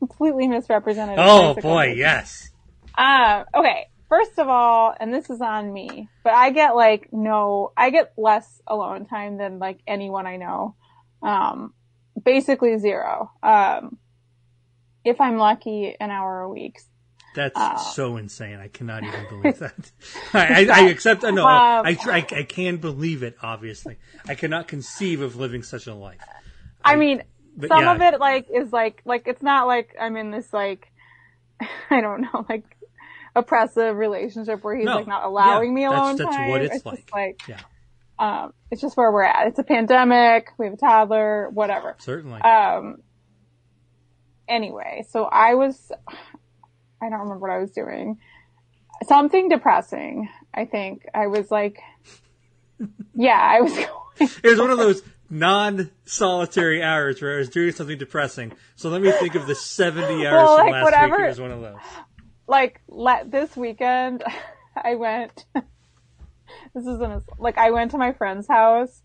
completely 0.00 0.48
misrepresented. 0.48 1.16
Oh 1.18 1.54
boy, 1.54 1.94
yes. 1.96 2.50
Uh, 2.98 3.44
okay. 3.54 3.86
First 4.08 4.40
of 4.40 4.48
all, 4.48 4.92
and 4.98 5.14
this 5.14 5.30
is 5.30 5.40
on 5.40 5.72
me, 5.72 6.08
but 6.24 6.32
I 6.32 6.50
get 6.50 6.74
like 6.74 7.12
no, 7.12 7.72
I 7.76 7.90
get 7.90 8.12
less 8.16 8.60
alone 8.66 9.06
time 9.06 9.38
than 9.38 9.60
like 9.60 9.78
anyone 9.86 10.26
I 10.26 10.36
know. 10.36 10.74
Um, 11.22 11.74
basically 12.24 12.76
zero. 12.78 13.30
Um, 13.42 13.98
if 15.04 15.20
I'm 15.20 15.36
lucky, 15.38 15.94
an 16.00 16.10
hour 16.10 16.40
a 16.40 16.48
week. 16.48 16.80
That's 17.36 17.56
Uh, 17.56 17.76
so 17.76 18.16
insane. 18.16 18.58
I 18.58 18.66
cannot 18.66 19.04
even 19.04 19.26
believe 19.28 19.58
that. 19.60 19.92
I, 20.34 20.66
I, 20.68 20.82
I 20.82 20.88
accept. 20.88 21.22
No, 21.22 21.46
Um, 21.46 21.86
I, 21.86 21.96
I 22.06 22.16
I 22.16 22.42
can 22.42 22.78
believe 22.78 23.22
it. 23.22 23.36
Obviously, 23.40 23.98
I 24.26 24.34
cannot 24.34 24.66
conceive 24.66 25.20
of 25.20 25.36
living 25.36 25.62
such 25.62 25.86
a 25.86 25.94
life. 25.94 26.20
I 26.84 26.96
mean, 26.96 27.22
But 27.60 27.68
some 27.68 27.82
yeah, 27.82 27.94
of 27.94 28.00
it 28.02 28.20
like 28.20 28.48
is 28.52 28.72
like 28.72 29.02
like 29.04 29.24
it's 29.26 29.42
not 29.42 29.66
like 29.66 29.94
I'm 30.00 30.16
in 30.16 30.30
this 30.30 30.52
like 30.52 30.90
I 31.90 32.00
don't 32.00 32.22
know 32.22 32.46
like 32.48 32.64
oppressive 33.36 33.96
relationship 33.96 34.64
where 34.64 34.74
he's 34.76 34.86
No. 34.86 34.96
like 34.96 35.06
not 35.06 35.24
allowing 35.24 35.68
Yeah, 35.70 35.74
me 35.74 35.82
that's- 35.82 36.00
alone 36.00 36.16
that's 36.16 36.36
time. 36.36 36.48
what 36.50 36.62
it's 36.62 36.72
just 36.74 36.86
like. 36.86 37.10
like 37.12 37.40
Yeah, 37.48 37.60
um, 38.18 38.52
it's 38.70 38.80
just 38.80 38.96
where 38.96 39.10
we're 39.12 39.22
at. 39.24 39.46
It's 39.48 39.58
a 39.58 39.62
pandemic. 39.64 40.48
We 40.58 40.66
have 40.66 40.74
a 40.74 40.76
toddler. 40.78 41.48
Whatever. 41.50 41.96
certainly. 41.98 42.40
Um. 42.42 43.02
Anyway, 44.48 45.04
so 45.08 45.24
I 45.24 45.54
was, 45.54 45.92
I 47.00 47.08
don't 47.08 47.20
remember 47.20 47.38
what 47.46 47.50
I 47.52 47.58
was 47.58 47.70
doing. 47.70 48.18
Something 49.06 49.48
depressing. 49.48 50.28
I 50.52 50.64
think 50.64 51.06
I 51.14 51.28
was 51.28 51.50
like, 51.52 51.78
yeah, 53.14 53.38
I 53.40 53.60
was 53.60 53.72
going. 54.18 54.30
it 54.42 54.50
was 54.50 54.58
one 54.58 54.70
of 54.70 54.78
those 54.78 55.02
non-solitary 55.30 56.82
hours 56.82 57.22
where 57.22 57.34
I 57.36 57.38
was 57.38 57.48
doing 57.48 57.72
something 57.72 57.96
depressing. 57.98 58.52
So 58.76 58.88
let 58.90 59.00
me 59.00 59.10
think 59.12 59.34
of 59.36 59.46
the 59.46 59.54
seventy 59.54 60.26
hours 60.26 60.42
Well, 60.42 60.56
from 60.56 60.64
like, 60.66 60.72
last 60.72 60.84
whatever. 60.84 61.16
week. 61.16 61.24
It 61.24 61.28
was 61.28 61.40
one 61.40 61.50
of 61.52 61.60
those. 61.60 61.78
like 62.46 62.80
let 62.88 63.30
this 63.30 63.56
weekend 63.56 64.24
I 64.76 64.96
went 64.96 65.44
this 65.54 66.84
isn't 66.86 67.24
like 67.38 67.58
I 67.58 67.70
went 67.70 67.92
to 67.92 67.98
my 67.98 68.12
friend's 68.12 68.46
house 68.48 69.02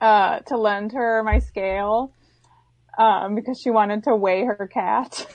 uh 0.00 0.40
to 0.40 0.56
lend 0.56 0.92
her 0.92 1.22
my 1.24 1.38
scale 1.40 2.12
um 2.98 3.34
because 3.34 3.60
she 3.60 3.70
wanted 3.70 4.04
to 4.04 4.14
weigh 4.16 4.44
her 4.44 4.68
cat. 4.72 5.26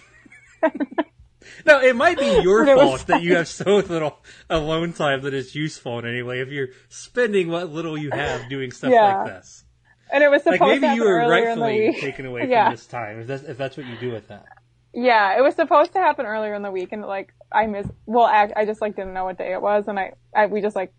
No, 1.66 1.80
it 1.82 1.96
might 1.96 2.20
be 2.20 2.42
your 2.42 2.66
fault 2.66 3.08
that 3.08 3.22
you 3.22 3.36
have 3.38 3.48
so 3.48 3.78
little 3.78 4.18
alone 4.50 4.92
time 4.94 5.22
that 5.22 5.34
is 5.34 5.56
useful 5.56 5.98
in 6.00 6.06
any 6.06 6.22
way. 6.22 6.42
If 6.42 6.50
you're 6.50 6.70
spending 6.90 7.50
what 7.50 7.70
little 7.72 7.98
you 7.98 8.12
have 8.12 8.50
doing 8.50 8.72
stuff 8.72 8.92
Yeah. 8.92 9.24
like 9.24 9.26
this, 9.34 9.64
And 10.12 10.24
it 10.24 10.30
was 10.32 10.44
supposed 10.44 10.62
like 10.62 10.70
to 10.76 10.76
maybe 10.76 10.88
happen 10.88 10.98
you 10.98 11.04
were 11.10 11.18
earlier 11.20 11.50
in 11.50 11.60
the 11.60 11.66
rightfully 11.66 11.90
week. 11.90 12.00
taken 12.02 12.26
away 12.26 12.46
Yeah. 12.50 12.66
from 12.68 12.74
this 12.74 12.86
time. 12.86 13.20
If 13.22 13.28
that's 13.28 13.44
if 13.44 13.58
that's 13.58 13.78
what 13.78 13.86
you 13.86 13.98
do 13.98 14.12
with 14.12 14.28
that. 14.30 14.46
Yeah, 14.94 15.38
it 15.38 15.42
was 15.42 15.56
supposed 15.56 15.94
to 15.94 16.00
happen 16.00 16.26
earlier 16.26 16.54
in 16.56 16.62
the 16.64 16.72
week 16.72 16.92
and 16.92 17.02
like 17.04 17.34
I 17.52 17.68
missed 17.68 17.90
well 18.06 18.26
I, 18.26 18.50
I 18.56 18.66
just 18.66 18.82
like 18.82 18.96
didn't 18.96 19.14
know 19.14 19.26
what 19.26 19.38
day 19.38 19.54
it 19.54 19.62
was 19.62 19.88
and 19.88 20.00
I, 20.00 20.14
I 20.36 20.46
we 20.48 20.62
just 20.62 20.76
like 20.76 20.94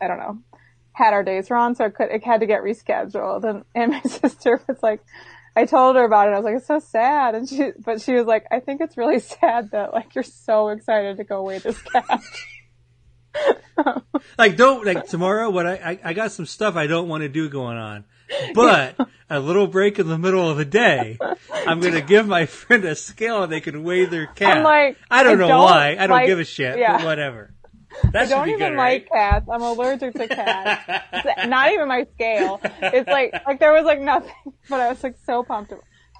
I 0.00 0.08
don't 0.08 0.18
know 0.18 0.38
had 0.92 1.12
our 1.12 1.22
days 1.22 1.50
wrong 1.50 1.74
so 1.74 1.84
it 1.84 1.94
could 1.94 2.10
it 2.10 2.24
had 2.24 2.40
to 2.40 2.46
get 2.46 2.62
rescheduled 2.62 3.44
and 3.44 3.64
and 3.74 3.92
my 3.92 4.00
sister 4.04 4.60
was 4.66 4.78
like 4.82 5.00
I 5.54 5.64
told 5.66 5.96
her 5.96 6.04
about 6.04 6.28
it 6.28 6.32
I 6.32 6.36
was 6.36 6.44
like 6.44 6.56
it's 6.56 6.66
so 6.66 6.78
sad 6.80 7.34
and 7.34 7.48
she 7.48 7.70
but 7.84 8.00
she 8.00 8.14
was 8.14 8.26
like 8.26 8.46
I 8.50 8.60
think 8.60 8.80
it's 8.80 8.96
really 8.96 9.18
sad 9.40 9.70
that 9.72 9.92
like 9.92 10.14
you're 10.14 10.24
so 10.24 10.68
excited 10.70 11.18
to 11.18 11.24
go 11.24 11.42
weigh 11.42 11.58
this 11.58 11.80
cat. 11.82 12.20
Like 14.36 14.56
don't 14.56 14.84
like 14.84 15.06
tomorrow. 15.06 15.48
What 15.50 15.66
I 15.66 15.74
I, 15.74 15.98
I 16.10 16.12
got 16.14 16.32
some 16.32 16.46
stuff 16.46 16.76
I 16.76 16.86
don't 16.86 17.08
want 17.08 17.22
to 17.22 17.28
do 17.28 17.48
going 17.48 17.76
on, 17.78 18.04
but 18.54 18.96
a 19.28 19.40
little 19.40 19.66
break 19.66 19.98
in 19.98 20.08
the 20.08 20.18
middle 20.18 20.48
of 20.48 20.56
the 20.56 20.64
day, 20.64 21.18
I'm 21.66 21.80
gonna 21.80 22.00
give 22.14 22.26
my 22.26 22.46
friend 22.46 22.84
a 22.84 22.94
scale 22.94 23.42
and 23.44 23.52
they 23.52 23.60
can 23.60 23.82
weigh 23.82 24.04
their 24.06 24.26
cat. 24.26 24.58
I'm 24.58 24.62
like, 24.64 24.96
I 25.10 25.22
don't 25.22 25.34
I 25.34 25.40
know 25.40 25.48
don't 25.48 25.64
why. 25.64 25.90
I 25.92 26.06
don't 26.06 26.10
like- 26.10 26.26
give 26.26 26.38
a 26.38 26.44
shit. 26.44 26.78
yeah. 26.78 26.98
But 26.98 27.06
whatever. 27.06 27.54
That 28.12 28.26
I 28.26 28.28
don't 28.28 28.48
even 28.50 28.70
good, 28.70 28.76
like 28.76 29.08
right? 29.10 29.10
cats. 29.10 29.48
I'm 29.52 29.62
allergic 29.62 30.14
to 30.14 30.28
cats. 30.28 31.02
It's 31.12 31.48
not 31.48 31.72
even 31.72 31.88
my 31.88 32.06
scale. 32.14 32.60
It's 32.62 33.08
like 33.08 33.34
like 33.46 33.58
there 33.58 33.72
was 33.72 33.84
like 33.84 34.00
nothing, 34.00 34.32
but 34.70 34.80
I 34.80 34.88
was 34.90 35.02
like 35.02 35.16
so 35.26 35.42
pumped. 35.42 35.72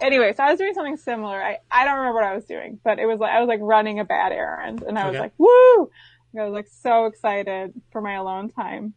Anyway, 0.03 0.33
so 0.37 0.43
I 0.43 0.51
was 0.51 0.59
doing 0.59 0.75
something 0.75 0.97
similar. 0.97 1.41
I 1.41 1.59
I 1.71 1.85
don't 1.85 1.99
remember 1.99 2.17
what 2.21 2.25
I 2.25 2.35
was 2.35 2.45
doing, 2.45 2.81
but 2.83 2.99
it 2.99 3.07
was 3.07 3.21
like 3.21 3.31
I 3.33 3.39
was 3.39 3.47
like 3.47 3.61
running 3.63 4.01
a 4.01 4.05
bad 4.05 4.33
errand, 4.33 4.83
and 4.83 4.99
I 4.99 5.07
was 5.07 5.15
Okay. 5.15 5.21
like 5.21 5.33
woo! 5.39 5.91
I 6.39 6.45
was 6.45 6.53
like 6.53 6.67
so 6.67 7.07
excited 7.07 7.73
for 7.93 8.01
my 8.01 8.15
alone 8.15 8.51
time. 8.51 8.95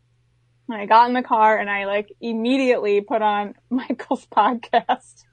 And 0.70 0.82
I 0.82 0.86
got 0.86 1.08
in 1.08 1.13
the 1.13 1.24
car 1.24 1.58
and 1.58 1.70
I 1.70 1.86
like 1.86 2.12
immediately 2.22 3.01
put 3.01 3.22
on 3.22 3.53
Michael's 3.70 4.25
podcast. 4.27 5.24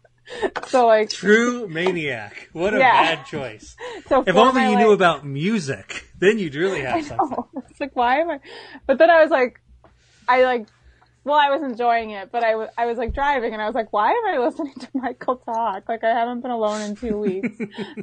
so 0.69 0.87
like 0.87 1.11
True 1.11 1.67
maniac. 1.69 2.49
What 2.53 2.75
a 2.75 2.79
Yeah. 2.79 3.15
bad 3.17 3.27
choice. 3.27 3.77
so 4.09 4.23
If 4.27 4.37
only 4.37 4.63
you 4.71 4.77
knew 4.77 4.93
about 4.93 5.25
music, 5.27 6.09
then 6.19 6.39
you'd 6.39 6.55
really 6.55 6.81
have 6.83 7.05
something. 7.05 7.45
It's 7.71 7.81
like, 7.81 7.95
why 7.97 8.21
am 8.21 8.31
I? 8.31 8.41
But 8.87 8.99
then 8.99 9.11
I 9.11 9.23
was 9.23 9.31
like, 9.31 9.61
I 10.29 10.43
like, 10.45 10.67
well, 11.25 11.37
I 11.39 11.51
was 11.51 11.63
enjoying 11.63 12.11
it, 12.11 12.31
but 12.33 12.43
I 12.45 12.55
wa- 12.57 12.71
I 12.79 12.87
was 12.87 12.97
like 12.97 13.13
driving 13.15 13.53
and 13.53 13.61
I 13.61 13.67
was 13.67 13.75
like, 13.75 13.93
why 13.93 14.11
am 14.13 14.27
I 14.27 14.39
listening 14.39 14.75
to 14.75 14.89
Michael 14.95 15.37
talk? 15.37 15.89
Like, 15.89 16.03
I 16.05 16.09
haven't 16.11 16.41
been 16.41 16.51
alone 16.51 16.81
in 16.83 16.97
two 16.97 17.19
weeks. 17.19 17.59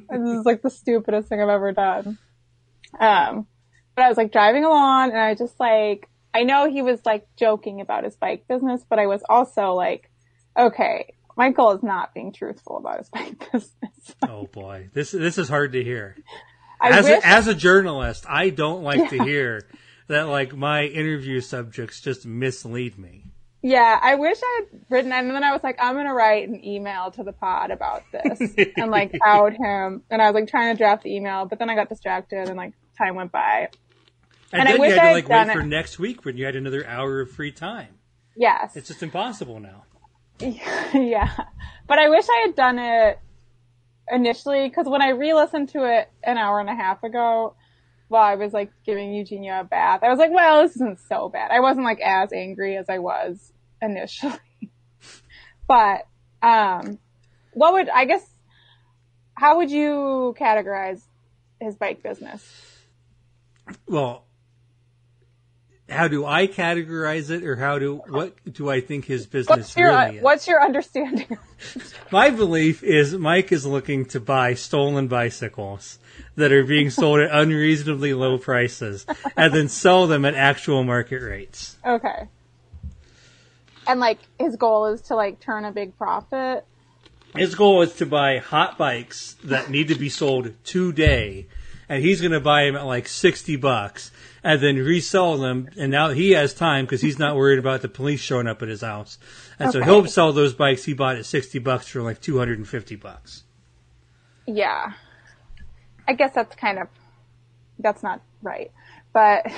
and 0.09 0.27
this 0.27 0.39
is 0.39 0.45
like 0.45 0.61
the 0.61 0.69
stupidest 0.69 1.27
thing 1.29 1.41
I've 1.41 1.49
ever 1.49 1.71
done. 1.71 2.17
Um, 2.99 3.47
but 3.95 4.05
I 4.05 4.09
was 4.09 4.17
like 4.17 4.31
driving 4.31 4.65
along 4.65 5.11
and 5.11 5.19
I 5.19 5.33
just 5.35 5.59
like, 5.59 6.07
I 6.33 6.43
know 6.43 6.69
he 6.69 6.81
was 6.81 6.99
like 7.05 7.27
joking 7.35 7.81
about 7.81 8.03
his 8.03 8.15
bike 8.15 8.47
business, 8.47 8.83
but 8.87 8.99
I 8.99 9.07
was 9.07 9.23
also 9.29 9.73
like, 9.73 10.09
okay, 10.57 11.13
Michael 11.35 11.71
is 11.71 11.83
not 11.83 12.13
being 12.13 12.33
truthful 12.33 12.77
about 12.77 12.99
his 12.99 13.09
bike 13.13 13.51
business. 13.51 14.15
Oh 14.27 14.47
boy, 14.47 14.89
this 14.93 15.11
this 15.11 15.37
is 15.37 15.49
hard 15.49 15.73
to 15.73 15.83
hear. 15.83 16.15
I 16.81 16.89
As 16.89 17.05
wish 17.05 17.23
a, 17.23 17.27
as 17.27 17.47
a 17.47 17.55
journalist, 17.55 18.25
I 18.29 18.49
don't 18.49 18.83
like 18.83 19.09
to 19.09 19.23
hear 19.23 19.67
that 20.07 20.27
like 20.27 20.55
my 20.55 20.83
interview 20.83 21.41
subjects 21.41 22.01
just 22.01 22.25
mislead 22.25 22.97
me. 22.97 23.23
Yeah, 23.63 23.99
I 24.01 24.15
wish 24.15 24.37
I 24.41 24.61
had 24.71 24.81
written, 24.89 25.11
and 25.11 25.31
then 25.31 25.43
I 25.43 25.51
was 25.51 25.63
like, 25.63 25.77
I'm 25.81 25.95
gonna 25.95 26.13
write 26.13 26.47
an 26.47 26.63
email 26.63 27.09
to 27.11 27.23
the 27.23 27.33
pod 27.33 27.71
about 27.71 28.03
this 28.11 28.39
and 28.77 28.91
like 28.91 29.11
out 29.25 29.53
him. 29.53 30.03
And 30.11 30.21
I 30.21 30.29
was 30.29 30.35
like 30.39 30.49
trying 30.49 30.73
to 30.73 30.77
draft 30.77 31.03
the 31.03 31.15
email, 31.15 31.45
but 31.45 31.57
then 31.59 31.69
I 31.69 31.75
got 31.75 31.89
distracted 31.89 32.47
and 32.47 32.55
like 32.55 32.73
time 32.97 33.15
went 33.15 33.31
by. 33.31 33.69
And, 34.51 34.61
And 34.61 34.69
I 34.69 34.71
then 34.73 34.81
wish 34.81 34.89
you 34.93 34.99
had 34.99 35.07
to 35.09 35.13
like 35.13 35.27
wait 35.29 35.53
for 35.53 35.59
it. 35.61 35.65
next 35.65 35.99
week 35.99 36.23
when 36.25 36.37
you 36.37 36.45
had 36.45 36.55
another 36.55 36.85
hour 36.87 37.19
of 37.21 37.31
free 37.31 37.51
time. 37.51 37.95
Yes, 38.35 38.75
It's 38.75 38.87
just 38.87 39.01
impossible 39.03 39.59
now. 39.59 39.83
yeah, 40.39 41.31
but 41.87 41.97
I 41.97 42.09
wish 42.09 42.25
I 42.29 42.43
had 42.45 42.55
done 42.55 42.77
it 42.77 43.19
initially 44.09 44.69
because 44.69 44.87
when 44.87 45.01
I 45.01 45.09
re-listened 45.09 45.69
to 45.69 45.83
it 45.83 46.09
an 46.23 46.37
hour 46.37 46.59
and 46.59 46.69
a 46.69 46.75
half 46.75 47.03
ago, 47.03 47.55
while 48.09 48.21
I 48.23 48.35
was 48.35 48.53
like 48.53 48.71
giving 48.85 49.13
Eugenia 49.13 49.61
a 49.61 49.63
bath, 49.63 50.01
I 50.03 50.09
was 50.09 50.19
like, 50.19 50.31
well, 50.31 50.61
this 50.61 50.75
isn't 50.75 50.99
so 51.09 51.27
bad. 51.29 51.49
I 51.51 51.59
wasn't 51.59 51.85
like 51.85 51.99
as 51.99 52.31
angry 52.31 52.77
as 52.77 52.85
I 52.89 52.99
was 52.99 53.51
initially, 53.81 54.37
but 55.67 56.05
um, 56.43 56.99
what 57.53 57.73
would 57.73 57.89
I 57.89 58.05
guess? 58.05 58.23
How 59.33 59.57
would 59.57 59.71
you 59.71 60.35
categorize 60.39 61.01
his 61.59 61.75
bike 61.75 62.03
business? 62.03 62.47
Well, 63.87 64.26
how 65.89 66.07
do 66.07 66.25
I 66.25 66.47
categorize 66.47 67.29
it, 67.29 67.43
or 67.43 67.55
how 67.55 67.79
do 67.79 68.01
what 68.07 68.35
do 68.51 68.69
I 68.69 68.81
think 68.81 69.05
his 69.05 69.25
business 69.25 69.57
What's 69.57 69.77
your 69.77 69.91
uh, 69.91 70.05
really 70.05 70.17
is? 70.17 70.23
What's 70.23 70.47
your 70.47 70.63
understanding? 70.63 71.37
My 72.11 72.29
belief 72.29 72.83
is 72.83 73.13
Mike 73.13 73.51
is 73.51 73.65
looking 73.65 74.05
to 74.07 74.19
buy 74.19 74.53
stolen 74.53 75.07
bicycles 75.07 75.99
that 76.35 76.51
are 76.51 76.63
being 76.63 76.89
sold 76.89 77.19
at 77.19 77.31
unreasonably 77.31 78.13
low 78.13 78.37
prices 78.37 79.05
and 79.35 79.53
then 79.53 79.69
sell 79.69 80.07
them 80.07 80.25
at 80.25 80.35
actual 80.35 80.83
market 80.83 81.21
rates. 81.21 81.77
okay, 81.85 82.27
and 83.87 83.99
like 83.99 84.19
his 84.37 84.55
goal 84.57 84.87
is 84.87 85.01
to 85.03 85.15
like 85.15 85.39
turn 85.39 85.63
a 85.63 85.71
big 85.71 85.97
profit. 85.97 86.65
His 87.35 87.55
goal 87.55 87.81
is 87.81 87.93
to 87.95 88.05
buy 88.05 88.39
hot 88.39 88.77
bikes 88.77 89.35
that 89.43 89.69
need 89.69 89.89
to 89.89 89.95
be 89.95 90.09
sold 90.09 90.51
today, 90.65 91.47
and 91.87 92.03
he's 92.03 92.19
going 92.19 92.31
to 92.31 92.39
buy 92.39 92.65
them 92.65 92.75
at 92.75 92.85
like 92.85 93.07
60 93.07 93.55
bucks 93.57 94.11
and 94.47 94.61
then 94.61 94.77
resell 94.77 95.37
them. 95.37 95.67
And 95.75 95.91
now 95.91 96.11
he 96.11 96.31
has 96.31 96.53
time 96.53 96.85
because 96.85 97.01
he's 97.01 97.19
not 97.19 97.35
worried 97.35 97.59
about 97.59 97.81
the 97.81 97.89
police 97.89 98.21
showing 98.21 98.47
up 98.47 98.61
at 98.61 98.69
his 98.69 98.79
house. 98.79 99.19
And 99.59 99.73
so 99.73 99.83
he'll 99.83 100.05
sell 100.05 100.31
those 100.31 100.53
bikes 100.53 100.85
he 100.85 100.93
bought 100.93 101.17
at 101.17 101.25
60 101.25 101.59
bucks 101.59 101.89
for 101.89 102.01
like 102.01 102.21
250 102.21 102.95
bucks. 102.95 103.43
Yeah. 104.45 104.93
I 106.07 106.13
guess 106.13 106.33
that's 106.33 106.55
kind 106.55 106.79
of, 106.79 106.87
that's 107.77 108.01
not 108.01 108.21
right. 108.41 108.71
But 109.11 109.47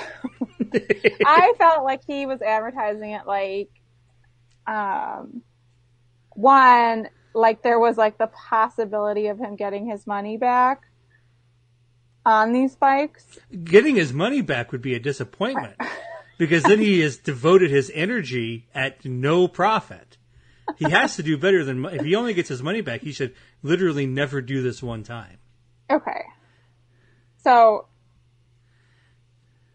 I 1.24 1.54
felt 1.60 1.84
like 1.84 2.02
he 2.08 2.26
was 2.26 2.42
advertising 2.42 3.12
it 3.12 3.28
like, 3.28 3.70
um, 4.66 5.44
one, 6.32 7.10
like 7.36 7.62
there 7.62 7.80
was 7.80 7.96
like 7.96 8.18
the 8.18 8.32
possibility 8.50 9.28
of 9.28 9.38
him 9.38 9.56
getting 9.56 9.88
his 9.88 10.08
money 10.08 10.38
back 10.38 10.89
on 12.30 12.54
these 12.54 12.76
bikes. 12.76 13.40
Getting 13.64 13.96
his 13.96 14.14
money 14.14 14.42
back 14.42 14.72
would 14.72 14.82
be 14.82 14.94
a 14.94 15.00
disappointment 15.00 15.76
because 16.38 16.64
then 16.64 16.80
he 16.80 17.00
has 17.02 17.18
devoted 17.18 17.72
his 17.72 17.92
energy 17.94 18.68
at 18.74 19.04
no 19.04 19.48
profit. 19.48 20.18
He 20.78 20.90
has 20.90 21.16
to 21.16 21.24
do 21.24 21.38
better 21.38 21.66
than 21.66 21.84
if 21.86 22.06
he 22.06 22.16
only 22.16 22.34
gets 22.34 22.50
his 22.50 22.62
money 22.62 22.82
back. 22.82 23.02
He 23.02 23.12
should 23.12 23.34
literally 23.64 24.06
never 24.06 24.42
do 24.42 24.62
this 24.62 24.84
one 24.84 25.04
time. 25.04 25.40
Okay. 25.90 26.24
So, 27.38 27.88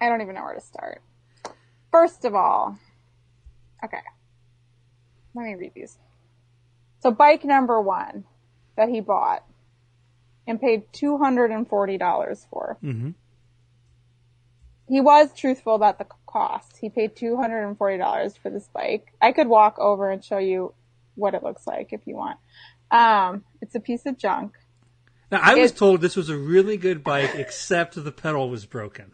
I 0.00 0.08
don't 0.08 0.20
even 0.20 0.37
know 0.37 0.44
where 0.44 0.54
to 0.54 0.61
start. 0.61 1.02
First 1.90 2.25
of 2.25 2.34
all, 2.34 2.78
okay. 3.84 3.99
Let 5.34 5.46
me 5.46 5.54
read 5.54 5.73
these. 5.75 5.99
So, 7.00 7.11
bike 7.11 7.44
number 7.44 7.80
one 7.80 8.25
that 8.76 8.88
he 8.88 9.00
bought 9.00 9.44
and 10.46 10.60
paid 10.60 10.92
$240 10.92 12.46
for. 12.50 12.76
hmm 12.80 13.10
He 14.88 15.00
was 15.00 15.32
truthful 15.34 15.74
about 15.74 15.98
the 15.98 16.06
cost. 16.26 16.76
He 16.80 16.90
paid 16.90 17.16
$240 17.16 18.38
for 18.38 18.50
this 18.50 18.68
bike. 18.72 19.12
I 19.20 19.32
could 19.32 19.48
walk 19.48 19.78
over 19.78 20.10
and 20.10 20.24
show 20.24 20.38
you 20.38 20.74
what 21.14 21.34
it 21.34 21.42
looks 21.42 21.66
like 21.66 21.92
if 21.92 22.00
you 22.06 22.16
want. 22.16 22.38
Um, 22.90 23.44
it's 23.60 23.74
a 23.74 23.80
piece 23.80 24.04
of 24.06 24.18
junk. 24.18 24.56
Now, 25.30 25.40
I 25.42 25.54
was 25.54 25.72
told 25.72 26.00
this 26.00 26.16
was 26.16 26.28
a 26.28 26.36
really 26.36 26.76
good 26.76 27.02
bike, 27.02 27.34
except 27.34 28.02
the 28.02 28.12
pedal 28.12 28.50
was 28.50 28.66
broken. 28.66 29.12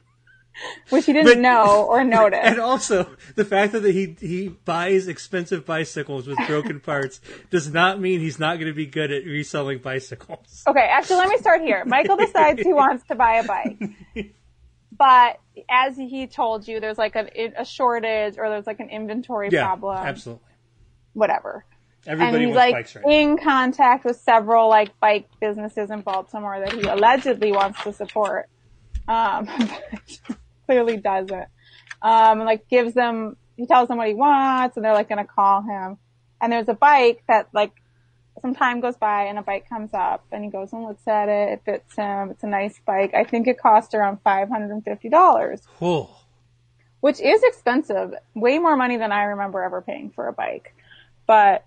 Which 0.91 1.07
he 1.07 1.13
didn't 1.13 1.27
But- 1.35 1.39
know 1.39 1.85
or 1.89 2.05
notice. 2.19 2.41
And 2.43 2.59
also, 2.61 3.09
the 3.37 3.45
fact 3.45 3.73
that 3.73 3.85
he 3.85 4.17
he 4.21 4.49
buys 4.49 5.09
expensive 5.09 5.65
bicycles 5.67 6.27
with 6.27 6.39
broken 6.47 6.81
parts 6.91 7.21
does 7.51 7.73
not 7.73 8.01
mean 8.01 8.21
he's 8.21 8.39
not 8.39 8.57
going 8.57 8.69
to 8.69 8.75
be 8.77 8.87
good 8.87 9.11
at 9.11 9.25
reselling 9.25 9.79
bicycles. 9.79 10.63
Okay, 10.67 10.87
actually, 10.91 11.17
let 11.17 11.29
me 11.29 11.39
start 11.39 11.61
here. 11.63 11.85
Michael 11.87 12.17
decides 12.17 12.61
he 12.61 12.73
wants 12.73 13.05
to 13.09 13.15
buy 13.15 13.35
a 13.37 13.45
bike, 13.45 13.79
but 14.97 15.39
as 15.71 15.97
he 15.97 16.27
told 16.27 16.67
you, 16.69 16.81
there's 16.81 16.99
like 16.99 17.17
a, 17.17 17.53
a 17.59 17.65
shortage 17.65 18.35
or 18.39 18.49
there's 18.49 18.67
like 18.67 18.81
an 18.81 18.89
inventory 18.91 19.49
Yeah, 19.51 19.67
problem, 19.67 19.97
absolutely. 19.97 20.45
whatever. 21.15 21.65
Everybody 22.07 22.37
and 22.37 22.47
he's 22.47 22.57
wants 22.57 22.57
like 22.57 22.75
bikes 22.75 22.97
right 22.97 23.05
now. 23.07 23.13
in 23.13 23.37
contact 23.39 24.05
with 24.07 24.17
several 24.17 24.69
like 24.71 24.99
bike 25.01 25.29
businesses 25.39 25.91
in 25.91 26.01
Baltimore 26.01 26.59
that 26.61 26.73
he 26.73 26.83
allegedly 26.83 27.53
wants 27.53 27.83
to 27.85 27.93
support. 27.93 28.49
Um, 29.07 29.49
clearly 30.71 30.97
doesn't. 30.97 31.49
Um, 32.03 32.39
and, 32.39 32.45
like 32.45 32.69
gives 32.69 32.95
them, 32.95 33.37
he 33.57 33.67
tells 33.67 33.89
them 33.89 33.99
what 33.99 34.07
he 34.07 34.15
wants 34.15 34.77
and 34.77 34.85
they're 34.85 34.95
like 34.95 35.09
gonna 35.09 35.27
call 35.27 35.63
him. 35.63 35.99
And 36.41 36.53
there's 36.53 36.69
a 36.69 36.75
bike 36.75 37.23
that 37.27 37.49
like 37.53 37.73
some 38.41 38.55
time 38.55 38.81
goes 38.81 38.97
by 38.97 39.25
and 39.25 39.39
a 39.39 39.43
bike 39.43 39.69
comes 39.69 39.91
up 39.93 40.25
and 40.31 40.45
he 40.45 40.51
goes 40.51 40.73
and 40.73 40.85
looks 40.85 41.07
at 41.09 41.29
it. 41.29 41.53
It 41.53 41.63
fits 41.65 41.97
him. 41.97 42.31
It's 42.31 42.45
a 42.45 42.47
nice 42.47 42.79
bike. 42.87 43.13
I 43.15 43.25
think 43.25 43.49
it 43.49 43.59
cost 43.59 43.95
around 43.95 44.23
$550, 44.25 45.61
Whoa. 45.79 46.11
which 47.01 47.21
is 47.21 47.43
expensive. 47.43 48.15
Way 48.35 48.59
more 48.61 48.77
money 48.77 48.97
than 48.97 49.11
I 49.11 49.25
remember 49.25 49.63
ever 49.63 49.83
paying 49.83 50.11
for 50.11 50.29
a 50.29 50.33
bike. 50.33 50.73
But 51.27 51.67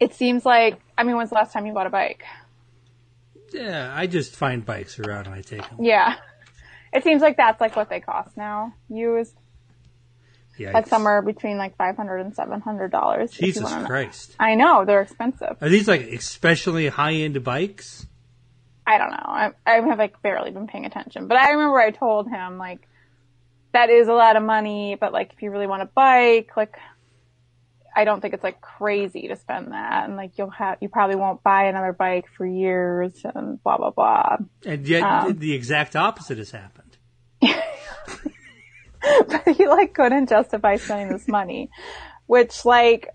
it 0.00 0.14
seems 0.14 0.46
like, 0.46 0.80
I 0.96 1.02
mean, 1.02 1.16
when's 1.16 1.30
the 1.30 1.34
last 1.34 1.52
time 1.52 1.66
you 1.66 1.72
bought 1.72 1.88
a 1.88 1.90
bike? 1.90 2.22
Yeah, 3.52 3.92
I 3.94 4.06
just 4.06 4.36
find 4.36 4.64
bikes 4.64 4.98
around 4.98 5.26
and 5.26 5.34
I 5.34 5.42
take 5.42 5.68
them. 5.68 5.78
Yeah. 5.80 6.16
It 6.92 7.04
seems 7.04 7.22
like 7.22 7.36
that's 7.36 7.60
like 7.60 7.76
what 7.76 7.90
they 7.90 8.00
cost 8.00 8.36
now. 8.36 8.74
Used 8.88 9.34
Yeah, 10.56 10.72
like 10.72 10.86
somewhere 10.86 11.22
between 11.22 11.58
like 11.58 11.76
500 11.76 12.18
and 12.18 12.34
700 12.34 12.90
dollars. 12.90 13.30
Jesus 13.30 13.70
know. 13.70 13.84
Christ. 13.86 14.34
I 14.38 14.54
know 14.54 14.84
they're 14.84 15.02
expensive. 15.02 15.56
Are 15.60 15.68
these 15.68 15.88
like 15.88 16.02
especially 16.02 16.88
high 16.88 17.14
end 17.14 17.42
bikes? 17.44 18.06
I 18.86 18.96
don't 18.96 19.10
know. 19.10 19.16
I, 19.22 19.50
I 19.66 19.80
have 19.80 19.98
like 19.98 20.22
barely 20.22 20.50
been 20.50 20.66
paying 20.66 20.86
attention, 20.86 21.28
but 21.28 21.36
I 21.36 21.50
remember 21.50 21.78
I 21.78 21.90
told 21.90 22.28
him 22.28 22.56
like 22.56 22.88
that 23.72 23.90
is 23.90 24.08
a 24.08 24.14
lot 24.14 24.36
of 24.36 24.42
money, 24.42 24.96
but 24.98 25.12
like 25.12 25.32
if 25.34 25.42
you 25.42 25.50
really 25.50 25.66
want 25.66 25.82
a 25.82 25.86
bike, 25.86 26.56
like 26.56 26.74
I 27.98 28.04
don't 28.04 28.20
think 28.20 28.32
it's 28.32 28.44
like 28.44 28.60
crazy 28.60 29.26
to 29.26 29.34
spend 29.34 29.72
that, 29.72 30.04
and 30.04 30.16
like 30.16 30.38
you'll 30.38 30.50
have 30.50 30.78
you 30.80 30.88
probably 30.88 31.16
won't 31.16 31.42
buy 31.42 31.64
another 31.64 31.92
bike 31.92 32.26
for 32.36 32.46
years 32.46 33.12
and 33.24 33.60
blah 33.64 33.76
blah 33.76 33.90
blah. 33.90 34.36
And 34.64 34.86
yet 34.86 35.02
Um. 35.02 35.36
the 35.36 35.52
exact 35.52 35.96
opposite 35.96 36.38
has 36.38 36.52
happened. 36.52 36.96
but 37.42 37.56
he 39.56 39.66
like 39.66 39.94
couldn't 39.94 40.28
justify 40.28 40.76
spending 40.76 41.08
this 41.08 41.26
money, 41.26 41.70
which 42.26 42.64
like, 42.64 43.08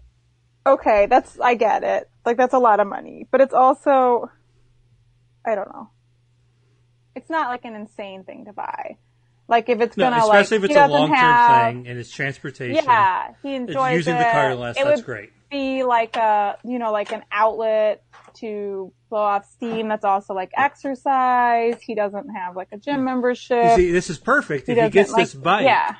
okay, 0.67 1.05
that's, 1.05 1.39
I 1.39 1.55
get 1.55 1.83
it. 1.83 2.09
Like 2.25 2.35
that's 2.35 2.53
a 2.53 2.59
lot 2.59 2.81
of 2.81 2.87
money, 2.87 3.25
but 3.31 3.39
it's 3.39 3.53
also, 3.53 4.29
I 5.45 5.55
don't 5.55 5.69
know. 5.69 5.91
It's 7.15 7.29
not 7.29 7.47
like 7.47 7.63
an 7.63 7.75
insane 7.75 8.25
thing 8.25 8.45
to 8.45 8.53
buy. 8.53 8.97
Like 9.47 9.69
if 9.69 9.81
it's 9.81 9.97
No, 9.97 10.09
gonna 10.09 10.23
especially 10.23 10.59
like, 10.59 10.71
if 10.71 10.77
it's 10.77 10.79
a 10.79 10.87
long 10.87 11.07
term 11.09 11.17
have- 11.17 11.73
thing 11.73 11.87
and 11.87 11.99
it's 11.99 12.11
transportation. 12.11 12.83
Yeah, 12.85 13.33
he 13.43 13.55
enjoys 13.55 13.93
using 13.93 14.15
it. 14.15 14.19
the 14.19 14.31
car 14.31 14.55
less. 14.55 14.77
It 14.77 14.85
That's 14.85 14.99
would 14.99 15.05
great. 15.05 15.31
be 15.51 15.83
like 15.83 16.15
a, 16.15 16.57
you 16.63 16.79
know, 16.79 16.91
like 16.91 17.11
an 17.11 17.23
outlet 17.31 18.03
to 18.35 18.91
blow 19.09 19.19
off 19.19 19.45
steam. 19.45 19.89
That's 19.89 20.05
also 20.05 20.33
like 20.33 20.51
exercise. 20.55 21.81
He 21.81 21.93
doesn't 21.93 22.29
have 22.29 22.55
like 22.55 22.69
a 22.71 22.77
gym 22.77 22.99
hmm. 22.99 23.05
membership. 23.05 23.63
You 23.63 23.75
see, 23.75 23.91
this 23.91 24.09
is 24.09 24.17
perfect. 24.17 24.69
if 24.69 24.77
he 24.77 24.89
gets 24.89 25.11
like- 25.11 25.23
this 25.23 25.33
bike, 25.33 25.65
Yeah. 25.65 25.95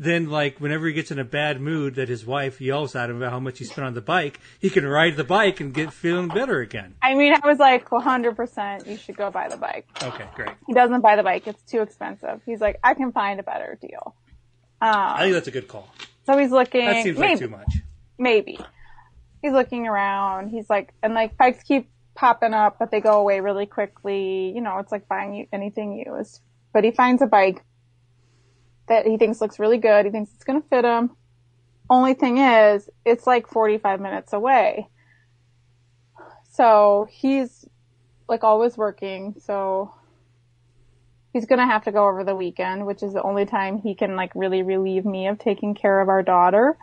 Then 0.00 0.30
like 0.30 0.58
whenever 0.60 0.86
he 0.86 0.92
gets 0.92 1.10
in 1.10 1.18
a 1.18 1.24
bad 1.24 1.60
mood 1.60 1.96
that 1.96 2.08
his 2.08 2.24
wife 2.24 2.60
yells 2.60 2.94
at 2.94 3.10
him 3.10 3.16
about 3.16 3.32
how 3.32 3.40
much 3.40 3.58
he 3.58 3.64
spent 3.64 3.84
on 3.86 3.94
the 3.94 4.00
bike, 4.00 4.38
he 4.60 4.70
can 4.70 4.86
ride 4.86 5.16
the 5.16 5.24
bike 5.24 5.58
and 5.60 5.74
get 5.74 5.92
feeling 5.92 6.28
better 6.28 6.60
again. 6.60 6.94
I 7.02 7.14
mean, 7.14 7.34
I 7.34 7.46
was 7.46 7.58
like, 7.58 7.88
100% 7.90 8.86
you 8.86 8.96
should 8.96 9.16
go 9.16 9.30
buy 9.30 9.48
the 9.48 9.56
bike. 9.56 9.86
Okay, 10.02 10.24
great. 10.34 10.50
He 10.66 10.72
doesn't 10.74 11.00
buy 11.00 11.16
the 11.16 11.22
bike. 11.22 11.46
It's 11.46 11.62
too 11.62 11.82
expensive. 11.82 12.40
He's 12.46 12.60
like, 12.60 12.78
I 12.82 12.94
can 12.94 13.10
find 13.12 13.40
a 13.40 13.42
better 13.42 13.76
deal. 13.80 14.14
I 14.80 15.12
Um, 15.14 15.18
think 15.20 15.34
that's 15.34 15.48
a 15.48 15.50
good 15.50 15.66
call. 15.68 15.88
so 16.24 16.38
he's 16.38 16.52
looking, 16.52 16.86
That 16.86 17.02
seems 17.02 17.18
maybe, 17.18 17.30
like 17.32 17.38
too 17.40 17.48
much. 17.48 17.72
maybe. 18.18 18.60
He's 19.42 19.52
looking 19.52 19.86
around. 19.86 20.50
He's 20.50 20.70
like, 20.70 20.92
and 21.02 21.14
like 21.14 21.36
bikes 21.36 21.62
keep 21.64 21.90
popping 22.14 22.54
up, 22.54 22.76
but 22.78 22.90
they 22.90 23.00
go 23.00 23.20
away 23.20 23.40
really 23.40 23.66
quickly. 23.66 24.52
You 24.54 24.60
know, 24.60 24.78
it's 24.78 24.92
like 24.92 25.08
buying 25.08 25.48
anything 25.52 25.92
used. 26.06 26.40
But 26.72 26.84
he 26.84 26.90
finds 26.92 27.22
a 27.22 27.26
bike 27.26 27.64
that 28.88 29.06
he 29.06 29.16
thinks 29.16 29.40
looks 29.40 29.58
really 29.58 29.78
good. 29.78 30.04
He 30.06 30.10
thinks 30.10 30.32
it's 30.34 30.44
going 30.44 30.60
to 30.60 30.68
fit 30.68 30.84
him. 30.84 31.10
Only 31.90 32.14
thing 32.14 32.38
is, 32.38 32.88
it's 33.04 33.26
like 33.26 33.48
45 33.48 34.00
minutes 34.00 34.32
away. 34.32 34.88
So 36.50 37.06
he's 37.10 37.66
like 38.28 38.44
always 38.44 38.76
working. 38.76 39.36
So 39.40 39.94
he's 41.32 41.46
going 41.46 41.60
to 41.60 41.66
have 41.66 41.84
to 41.84 41.92
go 41.92 42.06
over 42.08 42.24
the 42.24 42.34
weekend, 42.34 42.86
which 42.86 43.02
is 43.02 43.12
the 43.12 43.22
only 43.22 43.46
time 43.46 43.78
he 43.78 43.94
can 43.94 44.16
like 44.16 44.32
really 44.34 44.62
relieve 44.62 45.04
me 45.04 45.28
of 45.28 45.38
taking 45.38 45.74
care 45.74 46.00
of 46.00 46.08
our 46.08 46.22
daughter. 46.22 46.76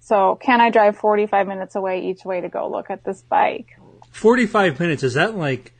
So 0.00 0.36
can 0.40 0.60
I 0.60 0.70
drive 0.70 0.96
45 0.96 1.46
minutes 1.46 1.76
away 1.76 2.06
each 2.06 2.24
way 2.24 2.40
to 2.40 2.48
go 2.48 2.68
look 2.68 2.90
at 2.90 3.04
this 3.04 3.22
bike? 3.22 3.78
Forty-five 4.10 4.78
minutes. 4.78 5.02
Is 5.02 5.14
that 5.14 5.36
like 5.36 5.72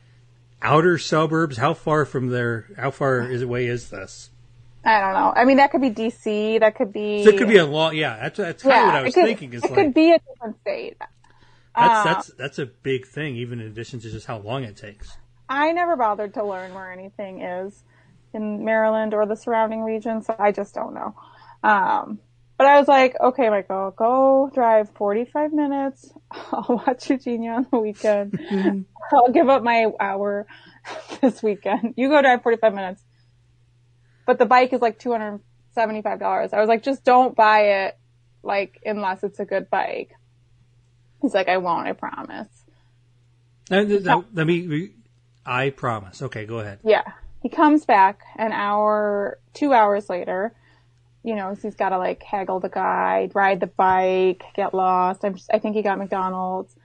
outer 0.61 0.97
suburbs? 0.97 1.57
How 1.57 1.73
far 1.73 2.05
from 2.05 2.29
there? 2.29 2.67
How 2.77 2.89
far 2.89 3.21
is 3.21 3.41
away 3.41 3.67
is 3.67 3.89
this? 3.89 4.31
I 4.85 4.99
don't 4.99 5.13
know. 5.13 5.33
I 5.35 5.45
mean, 5.45 5.57
that 5.57 5.71
could 5.71 5.81
be 5.81 5.91
DC. 5.91 6.59
That 6.59 6.75
could 6.75 6.91
be. 6.91 7.23
So 7.23 7.29
it 7.29 7.37
could 7.37 7.47
be 7.47 7.57
a 7.57 7.65
long. 7.65 7.95
Yeah, 7.95 8.17
that's 8.21 8.37
that's 8.37 8.63
kind 8.63 8.81
of 8.81 8.85
what 8.87 8.95
I 8.95 9.01
was 9.03 9.13
could, 9.13 9.25
thinking. 9.25 9.53
Is 9.53 9.63
it 9.63 9.71
like 9.71 9.79
could 9.79 9.93
be 9.93 10.11
a 10.11 10.19
different 10.19 10.59
state. 10.61 10.97
that's 11.75 11.99
uh, 11.99 12.03
that's 12.03 12.27
that's 12.37 12.59
a 12.59 12.65
big 12.65 13.07
thing, 13.07 13.37
even 13.37 13.59
in 13.59 13.67
addition 13.67 13.99
to 14.01 14.11
just 14.11 14.27
how 14.27 14.39
long 14.39 14.63
it 14.63 14.75
takes. 14.75 15.17
I 15.47 15.71
never 15.71 15.95
bothered 15.95 16.33
to 16.35 16.43
learn 16.43 16.73
where 16.73 16.91
anything 16.91 17.41
is 17.41 17.83
in 18.33 18.65
Maryland 18.65 19.13
or 19.13 19.25
the 19.25 19.35
surrounding 19.35 19.83
region, 19.83 20.21
so 20.21 20.35
I 20.37 20.51
just 20.51 20.73
don't 20.73 20.93
know. 20.93 21.15
Um, 21.63 22.19
but 22.57 22.67
I 22.67 22.79
was 22.79 22.87
like, 22.87 23.15
okay, 23.19 23.49
Michael, 23.49 23.91
go 23.91 24.51
drive 24.53 24.89
45 24.91 25.53
minutes. 25.53 26.13
I'll 26.31 26.81
watch 26.85 27.09
Eugenia 27.09 27.51
on 27.51 27.67
the 27.71 27.79
weekend. 27.79 28.39
I'll 29.13 29.31
give 29.31 29.49
up 29.49 29.63
my 29.63 29.91
hour 29.99 30.47
this 31.21 31.41
weekend. 31.41 31.95
You 31.97 32.09
go 32.09 32.21
drive 32.21 32.43
45 32.43 32.73
minutes. 32.73 33.03
But 34.25 34.39
the 34.39 34.45
bike 34.45 34.73
is 34.73 34.81
like 34.81 34.99
$275. 34.99 35.41
I 35.77 36.59
was 36.59 36.67
like, 36.67 36.83
just 36.83 37.03
don't 37.03 37.35
buy 37.35 37.85
it, 37.85 37.97
like, 38.41 38.81
unless 38.85 39.23
it's 39.23 39.39
a 39.39 39.45
good 39.45 39.69
bike. 39.69 40.11
He's 41.21 41.33
like, 41.33 41.47
I 41.47 41.57
won't, 41.57 41.87
I 41.87 41.93
promise. 41.93 42.47
Now, 43.69 43.83
th- 43.85 44.03
th- 44.03 44.23
Let 44.33 44.47
me. 44.47 44.91
I 45.45 45.69
promise. 45.69 46.21
Okay, 46.21 46.45
go 46.45 46.59
ahead. 46.59 46.79
Yeah. 46.83 47.03
He 47.41 47.49
comes 47.49 47.85
back 47.85 48.21
an 48.37 48.51
hour, 48.51 49.39
two 49.53 49.73
hours 49.73 50.09
later. 50.09 50.53
You 51.23 51.35
know, 51.35 51.53
so 51.53 51.61
he's 51.63 51.75
got 51.75 51.89
to 51.89 51.97
like 51.97 52.21
haggle 52.21 52.59
the 52.59 52.69
guy, 52.69 53.29
ride 53.33 53.61
the 53.61 53.67
bike, 53.67 54.43
get 54.55 54.73
lost. 54.73 55.23
I'm, 55.23 55.37
I 55.51 55.59
think 55.59 55.75
he 55.75 55.81
got 55.81 55.97
McDonald's. 55.97 56.75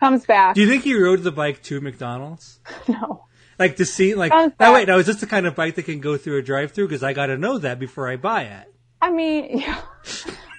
Comes 0.00 0.26
back. 0.26 0.54
Do 0.54 0.60
you 0.60 0.68
think 0.68 0.84
he 0.84 0.94
rode 0.94 1.22
the 1.22 1.32
bike 1.32 1.62
to 1.64 1.80
McDonald's? 1.80 2.60
no. 2.88 3.24
Like 3.58 3.76
to 3.76 3.84
see, 3.84 4.14
like, 4.14 4.30
now 4.60 4.72
wait, 4.74 4.86
now 4.86 4.98
is 4.98 5.06
this 5.06 5.16
the 5.20 5.26
kind 5.26 5.46
of 5.46 5.54
bike 5.56 5.74
that 5.74 5.82
can 5.84 6.00
go 6.00 6.16
through 6.16 6.38
a 6.38 6.42
drive-through? 6.42 6.86
Because 6.88 7.02
I 7.02 7.12
got 7.12 7.26
to 7.26 7.36
know 7.36 7.58
that 7.58 7.78
before 7.80 8.08
I 8.08 8.16
buy 8.16 8.42
it. 8.42 8.72
I 9.02 9.10
mean, 9.10 9.58
yeah. 9.58 9.80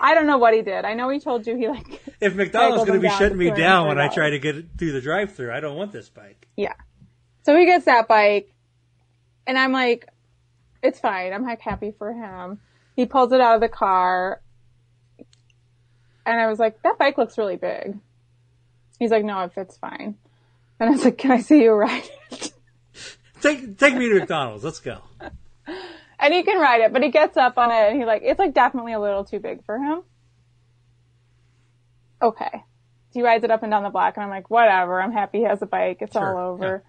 I 0.02 0.14
don't 0.14 0.28
know 0.28 0.38
what 0.38 0.54
he 0.54 0.62
did. 0.62 0.86
I 0.86 0.94
know 0.94 1.10
he 1.10 1.20
told 1.20 1.48
you 1.48 1.56
he 1.58 1.68
like, 1.68 2.02
If 2.22 2.36
McDonald's 2.36 2.86
going 2.86 3.02
to 3.02 3.08
be 3.08 3.14
shutting 3.14 3.38
me 3.38 3.52
down 3.52 3.88
when 3.88 4.00
I 4.00 4.08
try 4.10 4.30
to 4.32 4.40
get 4.40 4.56
it 4.58 4.66
through 4.78 4.92
the 4.94 5.02
drive-through, 5.02 5.52
I 5.52 5.60
don't 5.60 5.78
want 5.78 5.92
this 5.92 6.10
bike. 6.10 6.48
yeah. 6.58 6.74
So 7.44 7.58
he 7.58 7.66
gets 7.66 7.86
that 7.86 8.08
bike 8.08 8.54
and 9.48 9.58
I'm 9.58 9.72
like, 9.72 10.08
it's 10.84 11.00
fine. 11.00 11.34
I'm 11.34 11.44
like 11.44 11.62
happy 11.62 11.92
for 11.98 12.12
him. 12.14 12.60
He 12.96 13.06
pulls 13.06 13.32
it 13.32 13.42
out 13.42 13.56
of 13.56 13.62
the 13.62 13.70
car 13.70 14.42
and 16.26 16.40
I 16.40 16.48
was 16.48 16.60
like, 16.60 16.82
that 16.84 16.98
bike 17.00 17.18
looks 17.18 17.38
really 17.38 17.56
big. 17.56 17.98
He's 19.00 19.10
like, 19.10 19.24
no, 19.24 19.40
it 19.46 19.54
fits 19.54 19.78
fine. 19.78 20.16
And 20.80 20.90
I 20.90 20.92
was 20.92 21.04
like, 21.06 21.18
can 21.18 21.32
I 21.32 21.40
see 21.40 21.64
you 21.64 21.72
ride 21.72 22.04
it? 22.32 22.52
Take 23.42 23.78
take 23.78 23.96
me 23.96 24.10
to 24.10 24.16
McDonald's. 24.20 24.64
Let's 24.64 24.80
go. 24.80 25.00
And 26.22 26.34
he 26.34 26.44
can 26.44 26.60
ride 26.60 26.82
it, 26.82 26.92
but 26.92 27.02
he 27.02 27.10
gets 27.12 27.38
up 27.38 27.58
on 27.58 27.72
it 27.72 27.92
and 27.92 27.98
he 27.98 28.06
like, 28.06 28.22
it's 28.26 28.40
like 28.40 28.54
definitely 28.54 28.92
a 28.94 29.00
little 29.00 29.24
too 29.24 29.40
big 29.40 29.64
for 29.66 29.78
him. 29.78 30.02
Okay. 32.22 32.64
he 33.14 33.22
rides 33.24 33.44
it 33.46 33.52
up 33.52 33.64
and 33.64 33.72
down 33.72 33.84
the 33.84 33.90
block, 33.90 34.18
and 34.18 34.24
I'm 34.26 34.30
like, 34.30 34.50
whatever. 34.50 35.02
I'm 35.02 35.14
happy 35.14 35.40
he 35.40 35.44
has 35.46 35.62
a 35.62 35.66
bike. 35.66 36.00
It's 36.02 36.14
Sure, 36.14 36.38
all 36.38 36.54
over. 36.54 36.84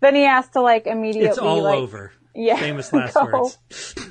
Then 0.00 0.14
he 0.14 0.22
has 0.22 0.48
to 0.50 0.60
like 0.62 0.86
immediately 0.86 1.28
It's 1.28 1.38
all 1.38 1.62
like, 1.62 1.76
over. 1.78 2.12
Yeah, 2.34 2.56
Famous 2.56 2.92
last 2.92 3.14
words. 3.14 3.58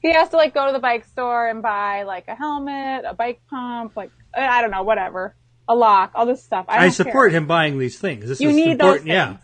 He 0.00 0.12
has 0.12 0.28
to 0.30 0.36
like 0.36 0.54
go 0.54 0.66
to 0.66 0.72
the 0.72 0.78
bike 0.78 1.04
store 1.06 1.48
and 1.48 1.60
buy 1.60 2.04
like 2.04 2.28
a 2.28 2.34
helmet, 2.36 3.04
a 3.04 3.14
bike 3.14 3.40
pump, 3.50 3.96
like 3.96 4.12
I 4.32 4.62
don't 4.62 4.70
know, 4.70 4.84
whatever, 4.84 5.34
a 5.66 5.74
lock, 5.74 6.12
all 6.14 6.24
this 6.26 6.42
stuff. 6.42 6.66
I, 6.68 6.86
I 6.86 6.88
support 6.90 7.30
care. 7.32 7.38
him 7.38 7.46
buying 7.48 7.78
these 7.80 7.98
things. 7.98 8.28
This 8.28 8.40
You 8.40 8.50
is 8.50 8.56
need 8.56 8.78
those 8.78 9.00
important. 9.00 9.06
Yeah. 9.08 9.36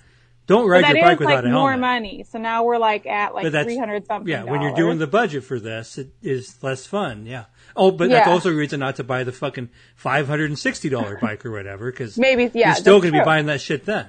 Don't 0.46 0.68
ride 0.68 0.86
your 0.94 1.02
bike 1.02 1.14
is 1.14 1.18
without 1.20 1.36
like 1.36 1.44
a 1.44 1.48
more 1.48 1.76
money. 1.76 2.24
So 2.28 2.38
now 2.38 2.64
we're 2.64 2.76
like 2.76 3.06
at 3.06 3.34
like 3.34 3.50
three 3.50 3.78
hundred 3.78 4.06
something. 4.06 4.30
Yeah, 4.30 4.42
when 4.42 4.60
you're 4.60 4.74
doing 4.74 4.98
the 4.98 5.06
budget 5.06 5.44
for 5.44 5.58
this, 5.58 5.96
it 5.96 6.10
is 6.22 6.62
less 6.62 6.86
fun. 6.86 7.24
Yeah. 7.24 7.44
Oh, 7.74 7.90
but 7.90 8.10
Yeah. 8.10 8.16
that's 8.18 8.28
also 8.28 8.50
a 8.50 8.54
reason 8.54 8.80
not 8.80 8.96
to 8.96 9.04
buy 9.04 9.24
the 9.24 9.32
fucking 9.32 9.70
five 9.96 10.26
hundred 10.28 10.50
and 10.50 10.58
sixty 10.58 10.88
dollar 10.90 11.16
bike 11.22 11.46
or 11.46 11.50
whatever, 11.50 11.90
because 11.90 12.18
Maybe, 12.18 12.50
yeah, 12.52 12.68
you're 12.68 12.74
still 12.76 13.00
going 13.00 13.12
to 13.14 13.20
be 13.20 13.24
buying 13.24 13.46
that 13.46 13.60
shit 13.62 13.86
then. 13.86 14.08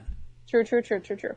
true, 0.50 0.64
true, 0.66 0.82
true, 0.82 1.00
true, 1.00 1.16
true. 1.16 1.36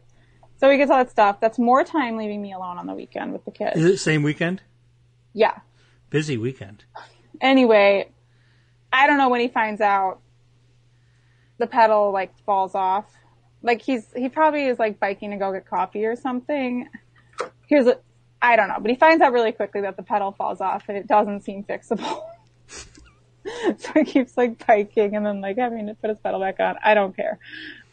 So 0.57 0.69
he 0.69 0.77
gets 0.77 0.91
all 0.91 0.99
that 0.99 1.11
stuff. 1.11 1.39
That's 1.41 1.59
more 1.61 1.85
time 1.85 2.17
leaving 2.17 2.43
me 2.43 2.53
alone 2.53 2.79
on 2.79 2.87
the 2.89 2.95
weekend 2.95 3.33
with 3.33 3.45
the 3.45 3.53
kids. 3.53 3.77
Is 3.79 3.85
it 3.85 3.99
same 3.99 4.25
weekend? 4.25 4.63
Yeah. 5.33 5.59
Busy 6.11 6.37
weekend. 6.37 6.85
Anyway, 7.41 8.11
I 8.93 9.07
don't 9.07 9.19
know 9.19 9.29
when 9.29 9.41
he 9.41 9.47
finds 9.49 9.81
out 9.81 10.19
the 11.59 11.69
pedal 11.69 12.11
like 12.11 12.37
falls 12.45 12.75
off. 12.75 13.05
Like 13.69 13.83
he's 13.83 14.07
he 14.17 14.31
probably 14.31 14.65
is 14.65 14.79
like 14.79 14.99
biking 14.99 15.31
to 15.33 15.37
go 15.37 15.53
get 15.53 15.69
coffee 15.69 16.07
or 16.07 16.17
something. 16.17 16.89
Here's 17.67 17.87
a 17.87 17.99
I 18.41 18.57
don't 18.57 18.69
know, 18.69 18.79
but 18.81 18.91
he 18.91 18.97
finds 18.97 19.21
out 19.21 19.35
really 19.35 19.53
quickly 19.53 19.83
that 19.83 19.99
the 19.99 20.03
pedal 20.03 20.33
falls 20.33 20.63
off 20.63 20.85
and 20.89 20.97
it 20.97 21.07
doesn't 21.07 21.43
seem 21.43 21.65
fixable. 21.65 22.23
so 22.69 23.93
he 23.95 24.05
keeps 24.05 24.39
like 24.39 24.67
biking 24.67 25.15
and 25.15 25.27
then 25.27 25.43
like 25.43 25.59
having 25.59 25.87
to 25.89 25.95
put 25.95 26.09
his 26.09 26.19
pedal 26.19 26.41
back 26.41 26.59
on. 26.61 26.77
I 26.83 26.95
don't 26.95 27.15
care. 27.15 27.39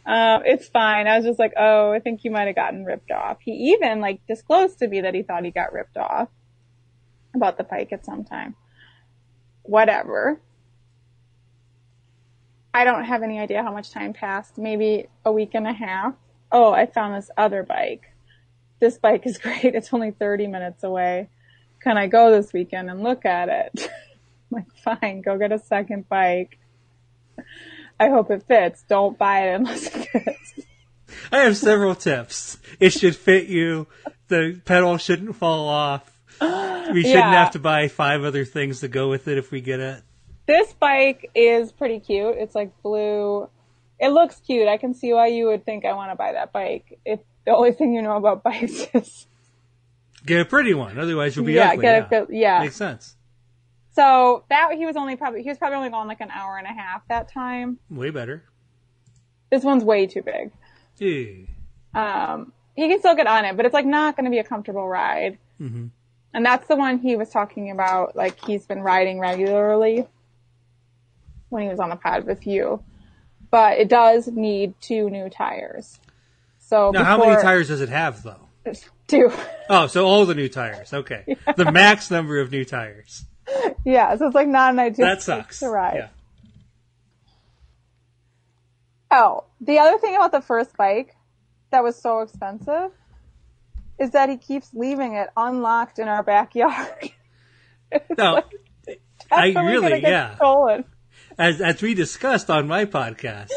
Um, 0.06 0.44
it's 0.46 0.66
fine. 0.66 1.06
I 1.06 1.18
was 1.18 1.26
just 1.26 1.38
like, 1.38 1.52
oh, 1.58 1.92
I 1.92 1.98
think 1.98 2.24
you 2.24 2.30
might 2.30 2.46
have 2.46 2.56
gotten 2.56 2.86
ripped 2.86 3.10
off. 3.10 3.38
He 3.44 3.74
even 3.74 4.00
like 4.00 4.26
disclosed 4.26 4.78
to 4.78 4.88
me 4.88 5.02
that 5.02 5.12
he 5.12 5.24
thought 5.24 5.44
he 5.44 5.50
got 5.50 5.74
ripped 5.74 5.98
off 5.98 6.30
about 7.34 7.58
the 7.58 7.64
bike 7.64 7.92
at 7.92 8.06
some 8.06 8.24
time 8.24 8.56
whatever. 9.66 10.40
I 12.76 12.84
don't 12.84 13.04
have 13.04 13.22
any 13.22 13.38
idea 13.40 13.62
how 13.62 13.72
much 13.72 13.90
time 13.90 14.12
passed. 14.12 14.58
Maybe 14.58 15.06
a 15.24 15.32
week 15.32 15.52
and 15.54 15.66
a 15.66 15.72
half. 15.72 16.14
Oh, 16.52 16.72
I 16.72 16.84
found 16.84 17.14
this 17.14 17.30
other 17.36 17.62
bike. 17.62 18.02
This 18.80 18.98
bike 18.98 19.26
is 19.26 19.38
great. 19.44 19.74
It's 19.74 19.94
only 19.94 20.10
30 20.10 20.46
minutes 20.48 20.84
away. 20.84 21.30
Can 21.80 21.96
I 21.96 22.06
go 22.06 22.30
this 22.30 22.52
weekend 22.52 22.90
and 22.90 23.02
look 23.02 23.24
at 23.24 23.48
it? 23.48 23.88
I'm 23.88 23.94
like, 24.50 25.00
fine, 25.00 25.22
go 25.22 25.38
get 25.38 25.52
a 25.52 25.58
second 25.58 26.06
bike. 26.10 26.58
I 27.98 28.10
hope 28.10 28.30
it 28.30 28.42
fits. 28.46 28.84
Don't 28.86 29.16
buy 29.16 29.48
it 29.48 29.54
unless 29.54 29.86
it 29.86 30.08
fits. 30.10 30.52
I 31.32 31.38
have 31.38 31.56
several 31.56 31.94
tips. 31.94 32.58
It 32.78 32.90
should 32.92 33.16
fit 33.16 33.46
you. 33.46 33.86
The 34.28 34.60
pedal 34.66 34.98
shouldn't 34.98 35.34
fall 35.36 35.68
off. 35.68 36.12
We 36.42 37.02
shouldn't 37.02 37.04
Yeah. 37.04 37.32
have 37.44 37.52
to 37.52 37.58
buy 37.58 37.88
five 37.88 38.22
other 38.22 38.44
things 38.44 38.80
to 38.80 38.88
go 38.88 39.08
with 39.08 39.28
it 39.28 39.38
if 39.38 39.50
we 39.50 39.62
get 39.62 39.80
it. 39.80 40.02
This 40.46 40.72
bike 40.74 41.30
is 41.34 41.72
pretty 41.72 42.00
cute. 42.00 42.36
It's 42.38 42.54
like 42.54 42.70
blue. 42.82 43.48
It 43.98 44.08
looks 44.08 44.40
cute. 44.40 44.68
I 44.68 44.76
can 44.76 44.94
see 44.94 45.12
why 45.12 45.28
you 45.28 45.46
would 45.46 45.64
think 45.64 45.84
I 45.84 45.92
want 45.94 46.12
to 46.12 46.16
buy 46.16 46.32
that 46.32 46.52
bike. 46.52 46.98
If 47.04 47.20
the 47.44 47.52
only 47.52 47.72
thing 47.72 47.92
you 47.94 48.02
know 48.02 48.16
about 48.16 48.42
bikes 48.44 48.86
is 48.94 49.26
Get 50.24 50.40
a 50.40 50.44
pretty 50.44 50.74
one, 50.74 50.98
otherwise 50.98 51.36
you'll 51.36 51.44
be 51.44 51.52
yeah, 51.54 51.70
ugly. 51.70 51.82
get 51.82 52.08
yeah. 52.10 52.18
a 52.18 52.26
yeah. 52.30 52.60
Makes 52.60 52.76
sense. 52.76 53.16
So 53.92 54.44
that 54.50 54.72
he 54.76 54.84
was 54.84 54.96
only 54.96 55.16
probably 55.16 55.42
he 55.42 55.48
was 55.48 55.56
probably 55.56 55.76
only 55.76 55.90
gone 55.90 56.08
like 56.08 56.20
an 56.20 56.30
hour 56.30 56.58
and 56.58 56.66
a 56.66 56.72
half 56.72 57.06
that 57.08 57.32
time. 57.32 57.78
Way 57.88 58.10
better. 58.10 58.44
This 59.50 59.62
one's 59.62 59.84
way 59.84 60.06
too 60.06 60.22
big. 60.22 60.50
Yeah. 60.98 61.46
Um, 61.94 62.52
he 62.74 62.88
can 62.88 62.98
still 62.98 63.14
get 63.14 63.26
on 63.26 63.44
it, 63.44 63.56
but 63.56 63.64
it's 63.64 63.72
like 63.72 63.86
not 63.86 64.16
going 64.16 64.24
to 64.24 64.30
be 64.30 64.38
a 64.38 64.44
comfortable 64.44 64.86
ride. 64.86 65.38
Mhm. 65.60 65.90
And 66.34 66.44
that's 66.44 66.66
the 66.68 66.76
one 66.76 66.98
he 66.98 67.16
was 67.16 67.30
talking 67.30 67.70
about. 67.70 68.16
Like 68.16 68.44
he's 68.44 68.66
been 68.66 68.82
riding 68.82 69.20
regularly 69.20 70.06
when 71.48 71.62
he 71.62 71.68
was 71.68 71.78
on 71.80 71.90
the 71.90 71.96
pod 71.96 72.24
with 72.24 72.46
you, 72.46 72.82
but 73.50 73.78
it 73.78 73.88
does 73.88 74.26
need 74.28 74.74
two 74.80 75.08
new 75.10 75.28
tires. 75.30 75.98
So 76.58 76.90
Now, 76.90 77.04
how 77.04 77.18
many 77.18 77.40
tires 77.40 77.68
does 77.68 77.80
it 77.80 77.88
have, 77.88 78.22
though? 78.22 78.48
Two. 79.06 79.30
Oh, 79.70 79.86
so 79.86 80.04
all 80.04 80.26
the 80.26 80.34
new 80.34 80.48
tires. 80.48 80.92
Okay. 80.92 81.36
The 81.56 81.70
max 81.70 82.10
number 82.10 82.40
of 82.40 82.50
new 82.50 82.64
tires. 82.64 83.24
yeah, 83.84 84.16
so 84.16 84.26
it's 84.26 84.34
like 84.34 84.48
not 84.48 84.72
an 84.72 84.80
ideal 84.80 85.06
That 85.06 85.22
sucks. 85.22 85.60
to 85.60 85.68
ride. 85.68 85.94
Yeah. 85.96 86.08
Oh, 89.10 89.44
the 89.60 89.78
other 89.78 89.98
thing 89.98 90.16
about 90.16 90.32
the 90.32 90.40
first 90.40 90.76
bike 90.76 91.14
that 91.70 91.84
was 91.84 91.96
so 92.00 92.20
expensive 92.20 92.90
is 94.00 94.10
that 94.10 94.28
he 94.28 94.36
keeps 94.36 94.74
leaving 94.74 95.14
it 95.14 95.28
unlocked 95.36 95.98
in 95.98 96.08
our 96.08 96.22
backyard. 96.22 97.10
No, 98.18 98.42
I 99.30 99.52
Definitely 99.52 99.72
really, 99.90 100.02
yeah. 100.02 100.34
Stolen. 100.34 100.84
As, 101.38 101.60
as 101.60 101.82
we 101.82 101.94
discussed 101.94 102.48
on 102.50 102.66
my 102.66 102.84
podcast 102.86 103.50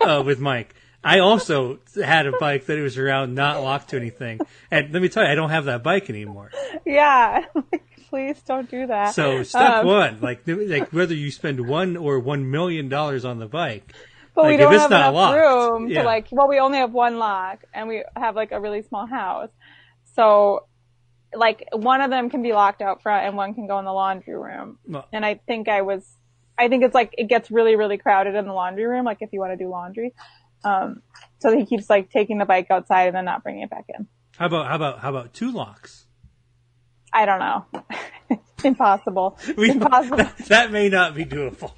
uh, 0.00 0.22
with 0.24 0.40
Mike, 0.40 0.74
I 1.02 1.18
also 1.20 1.78
had 2.02 2.26
a 2.26 2.32
bike 2.38 2.66
that 2.66 2.78
it 2.78 2.82
was 2.82 2.96
around 2.98 3.34
not 3.34 3.62
locked 3.62 3.90
to 3.90 3.96
anything. 3.96 4.40
And 4.70 4.92
let 4.92 5.00
me 5.02 5.08
tell 5.08 5.22
you, 5.24 5.30
I 5.30 5.34
don't 5.34 5.50
have 5.50 5.66
that 5.66 5.82
bike 5.82 6.08
anymore. 6.10 6.50
Yeah. 6.84 7.44
Like, 7.72 7.82
Please 8.10 8.40
don't 8.46 8.70
do 8.70 8.86
that. 8.86 9.12
So 9.14 9.42
step 9.42 9.78
Um, 9.78 9.86
one, 9.86 10.20
like 10.20 10.42
like 10.46 10.92
whether 10.92 11.14
you 11.14 11.32
spend 11.32 11.66
one 11.66 11.96
or 11.96 12.20
one 12.20 12.48
million 12.48 12.88
dollars 12.88 13.24
on 13.24 13.40
the 13.40 13.46
bike, 13.48 13.92
But 14.36 14.44
we 14.44 14.50
like, 14.52 14.60
if 14.60 14.64
don't 14.66 14.72
it's 14.74 14.82
have 14.82 14.90
not 14.90 15.00
enough 15.00 15.14
locked, 15.14 15.36
room 15.38 15.88
yeah. 15.90 16.02
to 16.02 16.06
like, 16.06 16.28
well, 16.30 16.46
we 16.46 16.60
only 16.60 16.78
have 16.78 16.92
one 16.92 17.18
lock 17.18 17.64
and 17.74 17.88
we 17.88 18.04
have 18.14 18.36
like 18.36 18.52
a 18.52 18.60
really 18.60 18.82
small 18.82 19.06
house. 19.06 19.48
So 20.14 20.66
like 21.34 21.66
one 21.72 22.02
of 22.02 22.10
them 22.10 22.30
can 22.30 22.42
be 22.42 22.52
locked 22.52 22.82
out 22.82 23.02
front 23.02 23.26
and 23.26 23.36
one 23.36 23.54
can 23.54 23.66
go 23.66 23.80
in 23.80 23.84
the 23.84 23.92
laundry 23.92 24.36
room. 24.36 24.78
Well- 24.86 25.08
and 25.12 25.26
I 25.26 25.40
think 25.48 25.68
I 25.68 25.82
was, 25.82 26.04
I 26.58 26.68
think 26.68 26.84
it's 26.84 26.94
like, 26.94 27.14
it 27.18 27.28
gets 27.28 27.50
really, 27.50 27.76
really 27.76 27.98
crowded 27.98 28.34
in 28.34 28.46
the 28.46 28.52
laundry 28.52 28.86
room. 28.86 29.04
Like 29.04 29.18
if 29.20 29.30
you 29.32 29.40
want 29.40 29.52
to 29.52 29.56
do 29.56 29.68
laundry. 29.68 30.12
Um, 30.64 31.02
so 31.40 31.56
he 31.56 31.66
keeps 31.66 31.90
like 31.90 32.10
taking 32.10 32.38
the 32.38 32.44
bike 32.46 32.68
outside 32.70 33.08
and 33.08 33.16
then 33.16 33.24
not 33.26 33.42
bringing 33.42 33.62
it 33.62 33.70
back 33.70 33.84
in. 33.88 34.06
how 34.38 34.46
about 34.46 34.66
how 34.68 34.76
about 34.76 34.98
how 35.00 35.10
about 35.10 35.34
two 35.34 35.52
locks? 35.52 36.06
I 37.12 37.26
don't 37.26 37.38
know. 37.38 38.38
Impossible. 38.64 39.38
We- 39.56 39.70
Impossible. 39.70 40.16
That, 40.16 40.38
that 40.48 40.72
may 40.72 40.88
not 40.88 41.14
be 41.14 41.24
doable. 41.24 41.72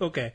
Okay. 0.00 0.32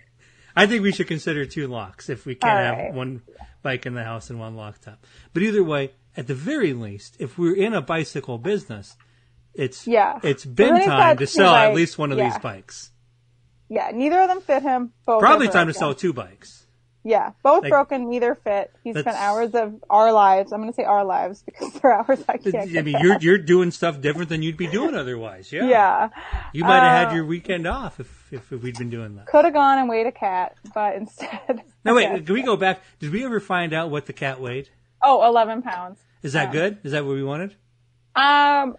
I 0.56 0.68
think 0.68 0.84
we 0.84 0.92
should 0.94 1.08
consider 1.08 1.46
two 1.46 1.68
locks 1.68 2.10
if 2.10 2.26
we 2.26 2.36
can't 2.36 2.78
All 2.78 2.86
have 2.86 2.96
one 2.96 3.22
bike 3.64 3.86
in 3.86 3.94
the 3.96 4.04
house 4.04 4.30
and 4.30 4.40
one 4.40 4.56
locked 4.56 4.88
up. 4.88 5.06
But 5.34 5.42
either 5.44 5.64
way, 5.64 5.92
at 6.16 6.28
the 6.28 6.36
very 6.36 6.72
least, 6.74 7.18
if 7.20 7.38
we're 7.38 7.56
in 7.56 7.74
a 7.74 7.82
bicycle 7.82 8.38
business, 8.38 8.96
it's 9.54 9.86
Yeah. 9.88 10.20
it's 10.24 10.46
been 10.46 10.82
time 10.86 11.18
to 11.18 11.28
sell 11.28 11.54
at 11.54 11.74
least 11.74 11.98
one 11.98 12.12
of 12.12 12.18
Yeah. 12.18 12.30
these 12.30 12.40
bikes. 12.40 12.92
Yeah, 13.70 13.92
neither 13.94 14.20
of 14.22 14.28
them 14.30 14.42
fit 14.42 14.64
him. 14.64 14.94
Both 15.06 15.22
Probably 15.22 15.48
time 15.48 15.68
to 15.68 15.74
sell 15.74 15.94
two 15.96 16.14
bikes. 16.14 16.62
Yeah, 17.08 17.34
both 17.44 17.62
Like- 17.62 17.70
broken, 17.70 18.10
neither 18.10 18.34
fit. 18.34 18.72
He 18.84 18.92
spent 18.92 19.16
hours 19.16 19.54
of 19.54 19.76
our 19.92 20.12
lives. 20.12 20.52
I'm 20.52 20.60
going 20.62 20.72
to 20.72 20.76
say 20.76 20.86
our 20.86 21.06
lives 21.06 21.44
because 21.44 21.72
they're 21.82 21.94
hours 21.94 22.24
I 22.28 22.38
can't 22.38 22.76
I 22.76 22.82
mean, 22.82 22.96
you're 23.00 23.20
you're 23.20 23.38
doing 23.38 23.70
stuff 23.70 24.02
different 24.02 24.30
than 24.30 24.42
you'd 24.42 24.58
be 24.58 24.66
doing 24.66 24.96
otherwise. 24.96 25.52
Yeah. 25.54 25.68
Yeah. 25.68 26.10
You 26.52 26.64
might 26.64 26.80
have 26.82 27.06
Uh, 27.06 27.10
had 27.10 27.16
your 27.16 27.26
weekend 27.26 27.68
off 27.68 28.00
if, 28.00 28.34
if, 28.34 28.52
if 28.52 28.64
we'd 28.64 28.78
been 28.80 28.90
doing 28.90 29.18
that. 29.18 29.28
Could 29.28 29.46
have 29.46 29.54
gone 29.54 29.78
and 29.78 29.88
weighed 29.88 30.08
a 30.08 30.12
cat, 30.12 30.56
but 30.74 30.96
instead. 30.96 31.62
No 31.86 31.94
wait, 31.94 32.26
can 32.26 32.34
we 32.34 32.42
go 32.42 32.58
back? 32.58 32.82
Did 32.98 33.12
we 33.12 33.24
ever 33.24 33.40
find 33.40 33.72
out 33.72 33.92
what 33.92 34.08
the 34.08 34.14
cat 34.14 34.42
weighed? 34.42 34.70
Oh, 35.04 35.24
11 35.28 35.62
pounds. 35.62 36.00
Is 36.24 36.34
that 36.34 36.46
Yeah. 36.48 36.52
good? 36.54 36.78
Is 36.84 36.94
that 36.94 37.06
what 37.06 37.14
we 37.14 37.24
wanted? 37.24 37.56
Um, 38.16 38.76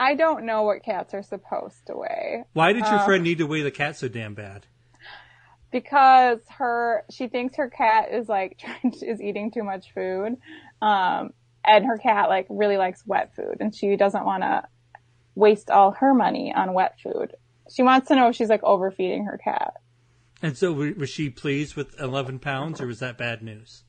I 0.00 0.14
don't 0.14 0.46
know 0.46 0.62
what 0.62 0.82
cats 0.82 1.12
are 1.14 1.22
supposed 1.22 1.86
to 1.86 1.94
weigh 1.94 2.44
Why 2.54 2.72
did 2.72 2.86
your 2.86 2.94
Uh, 3.00 3.04
friend 3.04 3.22
need 3.22 3.38
to 3.38 3.46
weigh 3.46 3.62
the 3.62 3.70
cat 3.70 3.96
so 3.96 4.08
damn 4.08 4.34
bad? 4.34 4.66
because 5.70 6.40
her, 6.58 7.04
she 7.10 7.28
thinks 7.28 7.56
her 7.56 7.68
cat 7.70 8.08
is 8.12 8.28
like 8.28 8.58
trying 8.60 8.90
to, 8.92 9.06
is 9.06 9.20
eating 9.20 9.50
too 9.50 9.62
much 9.62 9.92
food. 9.94 10.36
Um, 10.82 11.32
and 11.64 11.84
her 11.86 11.98
cat 11.98 12.28
like 12.28 12.46
really 12.48 12.76
likes 12.76 13.06
wet 13.06 13.34
food 13.36 13.58
and 13.60 13.74
she 13.74 13.94
doesn't 13.96 14.24
want 14.24 14.42
to 14.42 14.64
waste 15.34 15.70
all 15.70 15.92
her 15.92 16.14
money 16.14 16.52
on 16.52 16.72
wet 16.72 16.96
food. 17.02 17.34
She 17.70 17.82
wants 17.82 18.08
to 18.08 18.16
know 18.16 18.28
if 18.30 18.36
she's 18.36 18.48
like 18.48 18.64
overfeeding 18.64 19.26
her 19.26 19.38
cat. 19.38 19.74
And 20.42 20.56
so 20.56 20.72
was 20.72 21.10
she 21.10 21.28
pleased 21.28 21.76
with 21.76 22.00
11 22.00 22.38
pounds 22.38 22.80
or 22.80 22.86
was 22.86 22.98
that 23.00 23.18
bad 23.18 23.42
news? 23.42 23.84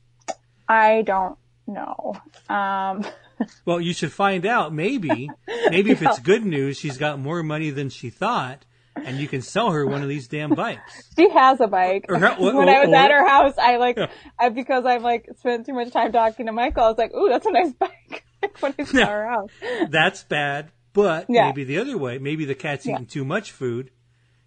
I 0.68 1.02
don't 1.02 1.38
know. 1.66 2.14
Um, 2.48 3.04
Well, 3.64 3.80
you 3.80 3.92
should 3.92 4.12
find 4.12 4.44
out. 4.46 4.72
Maybe, 4.72 5.30
maybe 5.70 5.90
if 5.90 6.02
it's 6.02 6.18
good 6.32 6.44
news, 6.44 6.78
she's 6.78 6.98
got 6.98 7.18
more 7.18 7.42
money 7.42 7.70
than 7.70 7.88
she 7.90 8.10
thought 8.10 8.64
and 8.94 9.16
you 9.18 9.26
can 9.26 9.40
sell 9.40 9.70
her 9.70 9.86
one 9.86 10.02
of 10.02 10.08
these 10.08 10.28
damn 10.28 10.50
bikes. 10.50 11.08
she 11.16 11.28
has 11.30 11.60
a 11.60 11.66
bike. 11.66 12.04
Or 12.10 12.18
how- 12.18 12.34
when 12.38 12.68
I 12.68 12.80
was 12.80 12.88
or- 12.90 12.94
at 12.94 13.10
her 13.10 13.26
house, 13.26 13.54
I 13.58 13.76
like, 13.78 13.96
Yeah. 13.96 14.08
I, 14.38 14.50
because 14.50 14.84
I've 14.84 15.02
like 15.02 15.28
spent 15.38 15.64
too 15.66 15.72
much 15.72 15.90
time 15.92 16.12
talking 16.12 16.44
to 16.46 16.52
Michael, 16.52 16.84
I 16.84 16.88
was 16.88 16.98
like, 16.98 17.14
ooh, 17.14 17.28
that's 17.30 17.46
a 17.46 17.50
nice 17.52 17.72
bike. 17.78 18.24
when 18.60 18.74
I 18.78 18.84
saw 18.84 18.98
Yeah. 18.98 19.06
her 19.06 19.26
house. 19.28 19.50
That's 19.88 20.22
bad, 20.24 20.72
but 20.92 21.26
Yeah. 21.30 21.46
maybe 21.46 21.64
the 21.64 21.78
other 21.78 21.96
way, 21.96 22.18
maybe 22.18 22.44
the 22.44 22.54
cat's 22.54 22.84
Yeah. 22.84 22.94
eating 22.96 23.06
too 23.06 23.24
much 23.24 23.50
food, 23.50 23.90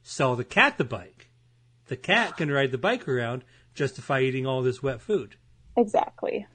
sell 0.03 0.35
the 0.35 0.43
cat 0.45 0.77
the 0.77 0.83
bike. 0.85 1.29
the 1.87 1.95
cat 1.97 2.37
can 2.37 2.51
ride 2.51 2.71
the 2.71 2.77
bike 2.77 3.07
around, 3.07 3.43
justify 3.73 4.19
eating 4.21 4.45
all 4.45 4.61
this 4.61 4.81
wet 4.83 5.01
food. 5.01 5.35
Exactly. 5.75 6.45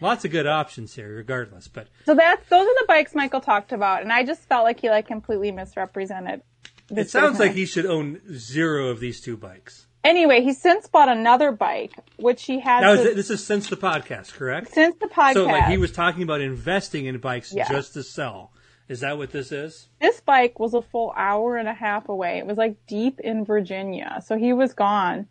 Lots 0.00 0.24
of 0.24 0.30
good 0.30 0.46
options 0.46 0.94
here, 0.94 1.14
regardless. 1.14 1.68
But 1.68 1.88
So 2.04 2.14
that's 2.14 2.46
those 2.48 2.66
are 2.66 2.74
the 2.80 2.84
bikes 2.88 3.14
Michael 3.14 3.40
talked 3.40 3.72
about, 3.72 4.02
and 4.02 4.12
I 4.12 4.24
just 4.24 4.42
felt 4.48 4.64
like 4.64 4.80
he 4.80 4.90
like 4.90 5.06
completely 5.06 5.50
misrepresented. 5.52 6.42
it 6.90 7.10
sounds 7.10 7.38
like 7.38 7.52
he 7.52 7.66
should 7.66 7.86
own 7.86 8.20
zero 8.36 8.88
of 8.88 9.00
these 9.00 9.20
two 9.20 9.36
bikes. 9.36 9.86
Anyway, 10.04 10.40
he's 10.40 10.60
since 10.60 10.86
bought 10.86 11.08
another 11.08 11.50
bike, 11.50 11.92
which 12.16 12.44
he 12.44 12.60
had 12.60 12.82
Now, 12.82 12.92
it- 12.92 13.16
this 13.16 13.28
is 13.30 13.44
since 13.44 13.68
the 13.68 13.76
podcast, 13.76 14.34
correct? 14.34 14.72
since 14.72 14.94
the 15.00 15.06
podcast. 15.08 15.32
So, 15.34 15.46
like, 15.46 15.64
he 15.66 15.78
was 15.78 15.90
talking 15.90 16.22
about 16.22 16.40
investing 16.40 17.06
in 17.06 17.18
bikes 17.18 17.52
Yeah. 17.52 17.68
just 17.68 17.94
to 17.94 18.04
sell. 18.04 18.52
Is 18.88 19.00
that 19.00 19.18
what 19.18 19.32
this 19.32 19.50
is? 19.50 19.88
this 20.00 20.20
bike 20.20 20.60
was 20.60 20.74
a 20.74 20.82
full 20.82 21.12
hour 21.16 21.56
and 21.56 21.66
a 21.68 21.74
half 21.74 22.08
away. 22.08 22.38
It 22.38 22.46
was 22.46 22.56
like 22.56 22.76
deep 22.86 23.18
in 23.18 23.44
Virginia, 23.44 24.22
so 24.24 24.36
he 24.38 24.52
was 24.52 24.74
gone 24.74 25.26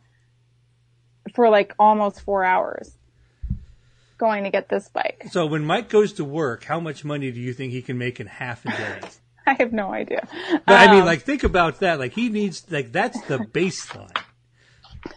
for 1.34 1.50
like 1.50 1.74
almost 1.80 2.20
four 2.22 2.44
hours 2.44 2.98
going 4.18 4.44
to 4.46 4.50
get 4.50 4.70
this 4.70 4.90
bike. 4.90 5.26
So, 5.32 5.46
when 5.46 5.64
Mike 5.66 5.90
goes 5.90 6.14
to 6.14 6.24
work, 6.26 6.64
how 6.66 6.80
much 6.80 7.04
money 7.06 7.32
do 7.32 7.40
you 7.40 7.54
think 7.54 7.72
he 7.74 7.82
can 7.82 7.98
make 7.98 8.20
in 8.20 8.28
half 8.28 8.66
a 8.66 8.70
day? 8.70 9.00
I 9.48 9.54
have 9.60 9.72
no 9.74 9.94
idea. 9.94 10.28
But 10.66 10.74
I 10.76 10.92
mean, 10.92 11.02
Um, 11.02 11.06
like, 11.06 11.22
think 11.22 11.44
about 11.44 11.80
that. 11.82 12.00
Like, 12.00 12.14
he 12.14 12.30
needs, 12.30 12.66
like, 12.72 12.92
that's 12.92 13.20
the 13.28 13.38
baseline. 13.38 14.16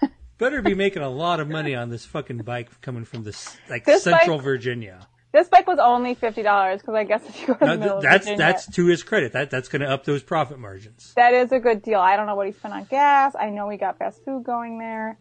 Better 0.39 0.63
be 0.63 0.75
making 0.75 1.03
a 1.03 1.09
lot 1.09 1.41
of 1.41 1.49
money 1.49 1.75
on 1.75 1.89
this 1.91 2.05
fucking 2.05 2.39
bike 2.39 2.81
coming 2.81 3.05
from 3.05 3.25
this, 3.25 3.57
like, 3.69 3.85
This 3.85 4.05
Central 4.05 4.37
bike- 4.37 4.45
Virginia. 4.45 5.07
this 5.33 5.49
bike 5.49 5.67
was 5.67 5.79
only 5.81 6.15
fifty 6.15 6.43
dollars 6.43 6.81
because 6.81 6.95
I 6.95 7.05
guess 7.05 7.29
if 7.29 7.41
you 7.41 7.47
go 7.49 7.55
to 7.55 7.67
the 7.67 7.77
middle 7.77 8.01
that's 8.01 8.25
Virginia, 8.27 8.39
that's 8.39 8.67
to 8.75 8.87
his 8.87 9.03
credit. 9.03 9.33
That 9.33 9.51
that's 9.51 9.69
going 9.69 9.81
to 9.83 9.89
up 9.89 10.05
those 10.05 10.23
profit 10.23 10.59
margins. 10.59 11.13
that 11.17 11.35
is 11.35 11.51
a 11.53 11.59
good 11.59 11.83
deal. 11.83 11.99
I 12.01 12.17
don't 12.17 12.27
know 12.27 12.35
what 12.37 12.47
he 12.47 12.53
spent 12.53 12.73
on 12.75 12.85
gas. 12.85 13.35
I 13.35 13.51
know 13.51 13.69
he 13.69 13.77
got 13.79 13.99
fast 13.99 14.25
food 14.25 14.45
going 14.45 14.79
there. 14.79 15.19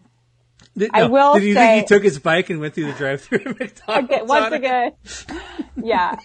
Did, 0.78 0.92
I 0.94 1.02
no, 1.02 1.10
will 1.10 1.34
Did 1.36 1.44
you 1.44 1.54
say- 1.56 1.78
think 1.78 1.82
he 1.90 1.96
took 1.96 2.04
his 2.04 2.20
bike 2.20 2.50
and 2.50 2.60
went 2.60 2.76
through 2.76 2.86
the 2.88 2.94
drive-through 2.94 3.40
at 3.40 3.60
McDonald's? 3.60 4.12
Okay, 4.14 4.22
once 4.24 4.46
on 4.46 4.54
again, 4.54 4.92
yeah. 5.84 6.16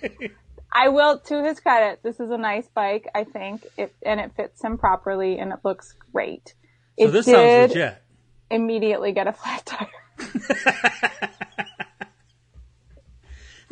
I 0.74 0.88
will, 0.88 1.18
to 1.18 1.42
his 1.44 1.58
credit, 1.60 2.00
this 2.02 2.20
is 2.20 2.30
a 2.30 2.38
nice 2.38 2.66
bike, 2.68 3.08
I 3.14 3.24
think, 3.24 3.66
it, 3.76 3.94
and 4.04 4.20
it 4.20 4.32
fits 4.36 4.62
him 4.62 4.78
properly, 4.78 5.38
and 5.38 5.52
it 5.52 5.58
looks 5.64 5.94
great. 6.12 6.54
So 6.98 7.08
this 7.08 7.26
sounds 7.26 7.72
legit. 7.74 7.96
immediately 8.50 9.12
get 9.12 9.26
a 9.26 9.32
flat 9.32 9.64
tire. 9.66 9.88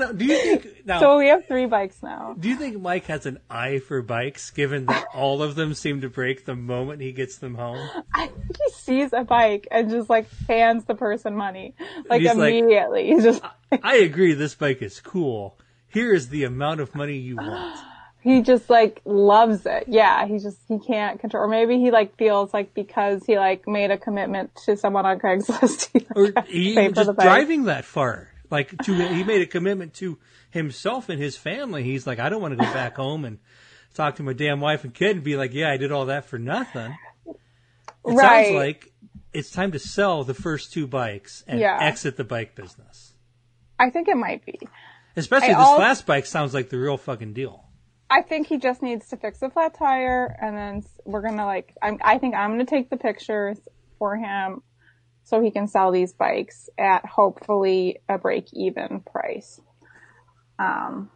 Now, 0.01 0.13
do 0.13 0.25
you 0.25 0.37
think 0.39 0.87
now? 0.87 1.01
So 1.01 1.19
we 1.19 1.29
have 1.29 1.47
three 1.47 1.67
bikes 1.67 2.03
now. 2.03 2.35
do 2.39 2.49
you 2.49 2.57
think 2.57 2.81
Mike 2.81 3.05
has 3.07 3.27
an 3.27 3.39
eye 3.51 3.81
for 3.81 4.01
bikes, 4.01 4.51
given 4.51 4.87
that 4.87 5.05
all 5.15 5.43
of 5.43 5.57
them 5.57 5.75
seem 5.75 6.01
to 6.01 6.09
break 6.09 6.47
the 6.47 6.57
moment 6.57 7.03
he 7.03 7.13
gets 7.13 7.37
them 7.37 7.55
home? 7.55 7.79
I 8.15 8.29
think 8.29 8.57
he 8.57 8.73
sees 8.73 9.13
a 9.13 9.25
bike 9.25 9.69
and 9.71 9.91
just 9.91 10.09
like 10.09 10.27
hands 10.49 10.85
the 10.87 10.95
person 10.95 11.37
money, 11.37 11.75
like 12.09 12.23
He's 12.23 12.35
like- 12.35 12.55
immediately. 12.55 13.09
He's 13.09 13.25
just 13.25 13.43
I 13.83 13.97
agree, 13.97 14.33
this 14.33 14.55
bike 14.55 14.81
is 14.81 15.01
cool. 15.01 15.59
Here 15.89 16.15
is 16.15 16.31
the 16.31 16.45
amount 16.45 16.81
of 16.81 16.95
money 16.95 17.19
you 17.19 17.37
want. 17.37 17.79
he 18.23 18.43
just 18.43 18.71
like 18.71 19.03
loves 19.05 19.67
it. 19.67 19.85
Yeah, 19.89 20.27
he 20.27 20.39
just 20.39 20.59
he 20.67 20.79
can't 20.79 21.21
control. 21.21 21.45
Or 21.45 21.49
maybe 21.49 21.79
he 21.79 21.91
like 21.91 22.17
feels 22.17 22.55
like 22.55 22.73
because 22.75 23.25
he 23.27 23.37
like 23.39 23.69
made 23.69 23.91
a 23.91 23.99
commitment 23.99 24.55
to 24.65 24.77
someone 24.77 25.05
on 25.05 25.19
Craigslist, 25.19 25.91
he 25.93 26.07
like, 26.15 26.47
he, 26.47 26.89
just 26.93 27.17
driving 27.19 27.65
that 27.65 27.85
far. 27.85 28.29
Like 28.51 28.77
to 28.85 28.95
he 29.15 29.23
made 29.25 29.43
a 29.43 29.47
commitment 29.47 29.95
to 29.95 30.19
himself 30.51 31.09
and 31.09 31.21
his 31.21 31.37
family. 31.37 31.85
He's 31.85 32.07
like, 32.07 32.19
I 32.19 32.29
don't 32.29 32.43
want 32.43 32.59
to 32.59 32.65
go 32.65 32.73
back 32.73 32.97
home 32.97 33.25
and 33.25 33.39
talk 33.95 34.17
to 34.17 34.23
my 34.23 34.33
damn 34.33 34.61
wife 34.61 34.85
and 34.85 34.93
kid 34.93 35.17
and 35.17 35.25
be 35.25 35.37
like, 35.37 35.55
yeah, 35.55 35.71
I 35.71 35.77
did 35.77 35.93
all 35.93 36.07
that 36.07 36.25
for 36.25 36.39
nothing. 36.39 36.95
It 37.27 37.37
Right. 38.05 38.47
sounds 38.47 38.57
like 38.57 38.93
it's 39.33 39.51
time 39.51 39.73
to 39.73 39.79
sell 39.79 40.25
the 40.25 40.35
first 40.35 40.73
two 40.73 40.87
bikes 40.87 41.45
and 41.47 41.61
Yeah. 41.61 41.79
exit 41.81 42.17
the 42.17 42.25
bike 42.25 42.55
business. 42.55 43.15
I 43.79 43.91
think 43.91 44.09
it 44.09 44.17
might 44.17 44.45
be. 44.45 44.59
Especially 45.17 45.49
I 45.49 45.59
this 45.59 45.67
al- 45.69 45.79
last 45.79 46.07
bike 46.07 46.27
sounds 46.27 46.53
like 46.55 46.71
the 46.71 46.79
real 46.79 46.97
fucking 46.97 47.33
deal. 47.35 47.65
I 48.09 48.23
think 48.23 48.49
he 48.49 48.59
just 48.59 48.83
needs 48.83 49.09
to 49.11 49.17
fix 49.17 49.39
the 49.39 49.51
flat 49.51 49.75
tire, 49.75 50.37
and 50.41 50.57
then 50.57 50.85
we're 51.05 51.21
gonna 51.23 51.47
like. 51.47 51.75
I'm, 51.81 51.99
I 52.03 52.19
think 52.19 52.35
I'm 52.35 52.51
gonna 52.53 52.65
take 52.67 52.91
the 52.91 52.97
pictures 52.97 53.59
for 53.99 54.17
him, 54.17 54.63
so 55.25 55.41
he 55.41 55.51
can 55.51 55.67
sell 55.67 55.93
these 55.93 56.13
bikes 56.13 56.69
at 56.79 57.05
hopefully 57.07 58.01
a 58.09 58.19
break 58.19 58.53
even 58.53 59.01
price. 59.01 59.61
Um, 60.59 61.11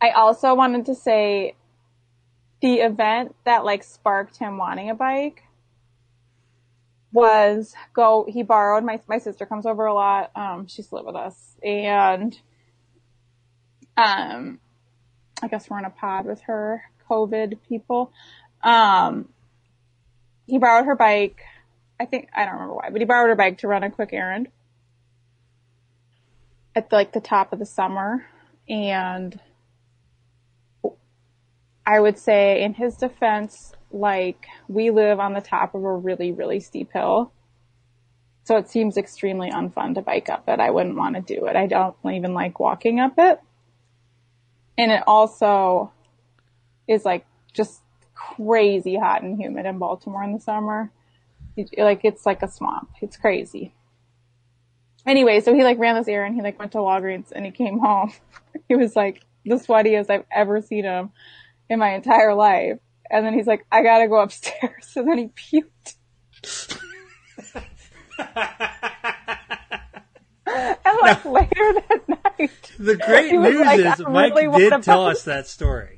I 0.00 0.10
also 0.10 0.54
wanted 0.54 0.86
to 0.86 0.94
say 0.94 1.54
the 2.60 2.76
event 2.76 3.34
that 3.44 3.64
like 3.64 3.84
sparked 3.84 4.36
him 4.36 4.58
wanting 4.58 4.90
a 4.90 4.94
bike 4.94 5.42
was 7.10 7.74
go 7.94 8.26
he 8.28 8.42
borrowed 8.42 8.84
my 8.84 9.00
my 9.08 9.16
sister 9.16 9.46
comes 9.46 9.64
over 9.64 9.86
a 9.86 9.94
lot 9.94 10.30
um 10.36 10.66
she's 10.66 10.92
lived 10.92 11.06
with 11.06 11.16
us 11.16 11.56
and 11.62 12.38
um 13.96 14.60
I 15.42 15.48
guess 15.48 15.70
we're 15.70 15.78
in 15.78 15.84
a 15.84 15.90
pod 15.90 16.26
with 16.26 16.40
her 16.42 16.82
COVID 17.08 17.58
people. 17.68 18.12
Um, 18.62 19.28
he 20.46 20.58
borrowed 20.58 20.86
her 20.86 20.96
bike. 20.96 21.40
I 22.00 22.06
think, 22.06 22.28
I 22.34 22.44
don't 22.44 22.54
remember 22.54 22.74
why, 22.74 22.90
but 22.90 23.00
he 23.00 23.04
borrowed 23.04 23.30
her 23.30 23.36
bike 23.36 23.58
to 23.58 23.68
run 23.68 23.82
a 23.82 23.90
quick 23.90 24.10
errand 24.12 24.48
at 26.74 26.92
like 26.92 27.12
the 27.12 27.20
top 27.20 27.52
of 27.52 27.58
the 27.58 27.66
summer. 27.66 28.26
And 28.68 29.38
I 31.86 31.98
would 31.98 32.18
say 32.18 32.62
in 32.62 32.74
his 32.74 32.96
defense, 32.96 33.72
like 33.90 34.46
we 34.68 34.90
live 34.90 35.18
on 35.18 35.32
the 35.32 35.40
top 35.40 35.74
of 35.74 35.82
a 35.82 35.96
really, 35.96 36.32
really 36.32 36.60
steep 36.60 36.92
hill. 36.92 37.32
So 38.44 38.56
it 38.56 38.70
seems 38.70 38.96
extremely 38.96 39.50
unfun 39.50 39.94
to 39.94 40.02
bike 40.02 40.28
up 40.30 40.44
it. 40.48 40.60
I 40.60 40.70
wouldn't 40.70 40.96
want 40.96 41.16
to 41.16 41.34
do 41.34 41.46
it. 41.46 41.56
I 41.56 41.66
don't 41.66 41.96
even 42.04 42.32
like 42.32 42.60
walking 42.60 43.00
up 43.00 43.14
it 43.18 43.40
and 44.78 44.92
it 44.92 45.02
also 45.06 45.92
is 46.86 47.04
like 47.04 47.26
just 47.52 47.82
crazy 48.14 48.96
hot 48.96 49.22
and 49.22 49.38
humid 49.38 49.66
in 49.66 49.78
Baltimore 49.78 50.22
in 50.22 50.32
the 50.32 50.40
summer. 50.40 50.90
Like 51.76 52.00
it's 52.04 52.26
like 52.26 52.42
a 52.42 52.48
swamp. 52.50 52.90
It's 53.00 53.16
crazy. 53.16 53.74
Anyway, 55.06 55.40
so 55.40 55.54
he 55.54 55.64
like 55.64 55.78
ran 55.78 55.94
this 55.94 56.08
errand. 56.08 56.34
He 56.34 56.42
like 56.42 56.58
went 56.58 56.72
to 56.72 56.78
Walgreens 56.78 57.32
and 57.32 57.44
he 57.44 57.50
came 57.50 57.78
home. 57.78 58.12
he 58.68 58.76
was 58.76 58.94
like 58.94 59.22
the 59.44 59.56
sweatiest 59.56 60.10
I've 60.10 60.24
ever 60.30 60.60
seen 60.60 60.84
him 60.84 61.10
in 61.68 61.78
my 61.78 61.94
entire 61.94 62.34
life. 62.34 62.78
And 63.10 63.24
then 63.24 63.32
he's 63.32 63.46
like, 63.46 63.64
I 63.72 63.82
gotta 63.82 64.08
go 64.08 64.20
upstairs. 64.20 64.92
And 64.96 65.08
then 65.08 65.18
he 65.18 65.28
puked. 65.28 65.94
and 70.46 70.98
like 71.02 71.24
later 71.24 71.72
that 71.88 72.00
night, 72.08 72.72
The 72.78 72.96
great 72.96 73.32
news 73.32 73.60
like, 73.64 73.80
is 73.80 74.00
"I 74.00 74.10
Mike 74.10 74.34
really 74.34 74.58
did 74.58 74.82
tell 74.82 75.06
us 75.06 75.22
that 75.24 75.46
story. 75.46 75.97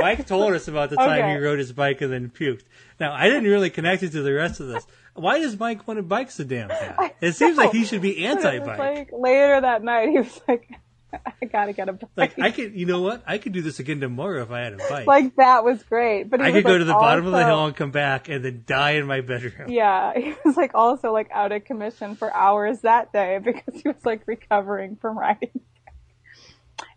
Mike 0.00 0.26
told 0.26 0.52
us 0.54 0.68
about 0.68 0.90
the 0.90 0.96
time 0.96 1.20
Okay. 1.20 1.32
he 1.32 1.38
rode 1.38 1.58
his 1.58 1.72
bike 1.72 2.00
and 2.00 2.12
then 2.12 2.30
puked. 2.30 2.64
Now, 3.00 3.12
I 3.12 3.28
didn't 3.28 3.44
really 3.44 3.70
connect 3.70 4.02
it 4.02 4.10
to 4.12 4.22
the 4.22 4.32
rest 4.32 4.60
of 4.60 4.68
this. 4.68 4.86
Why 5.14 5.38
does 5.40 5.58
Mike 5.58 5.86
want 5.86 5.98
to 5.98 6.02
bike 6.02 6.30
so 6.30 6.44
damn 6.44 6.68
bad? 6.68 7.12
It 7.20 7.32
seems 7.32 7.56
like 7.58 7.72
he 7.72 7.84
should 7.84 8.00
be 8.02 8.14
But 8.14 8.18
it 8.22 8.36
was, 8.36 8.44
anti-bike. 8.44 8.78
Like 8.78 9.10
later 9.12 9.60
that 9.60 9.82
night, 9.84 10.08
he 10.08 10.18
was 10.18 10.40
like, 10.48 10.68
"I 11.12 11.44
gotta 11.44 11.72
get 11.74 11.88
a 11.90 11.92
bike." 11.92 12.08
Like 12.16 12.38
I 12.38 12.50
could, 12.50 12.74
you 12.74 12.86
know 12.86 13.02
what? 13.02 13.22
I 13.26 13.36
could 13.38 13.52
do 13.52 13.60
this 13.60 13.78
again 13.78 14.00
tomorrow 14.00 14.42
if 14.42 14.50
I 14.50 14.60
had 14.60 14.72
a 14.72 14.78
bike. 14.78 15.06
Like, 15.06 15.36
that 15.36 15.64
was 15.64 15.82
great. 15.82 16.30
But 16.30 16.40
he 16.40 16.46
I 16.46 16.52
could 16.52 16.64
go 16.64 16.78
to 16.78 16.84
the 16.84 16.94
bottom 16.94 17.26
of 17.26 17.32
the 17.32 17.44
hill 17.44 17.66
and 17.66 17.76
come 17.76 17.90
back 17.90 18.28
and 18.30 18.42
then 18.44 18.64
die 18.66 18.92
in 18.92 19.06
my 19.06 19.20
bedroom. 19.20 19.68
Yeah, 19.70 20.12
he 20.18 20.34
was 20.44 20.56
like 20.56 20.70
also 20.74 21.12
like 21.12 21.30
out 21.32 21.52
of 21.52 21.64
commission 21.64 22.16
for 22.16 22.32
hours 22.34 22.80
that 22.80 23.12
day 23.12 23.38
because 23.42 23.74
he 23.82 23.88
was 23.88 24.02
like 24.06 24.22
recovering 24.26 24.96
from 24.96 25.18
riding. 25.18 25.60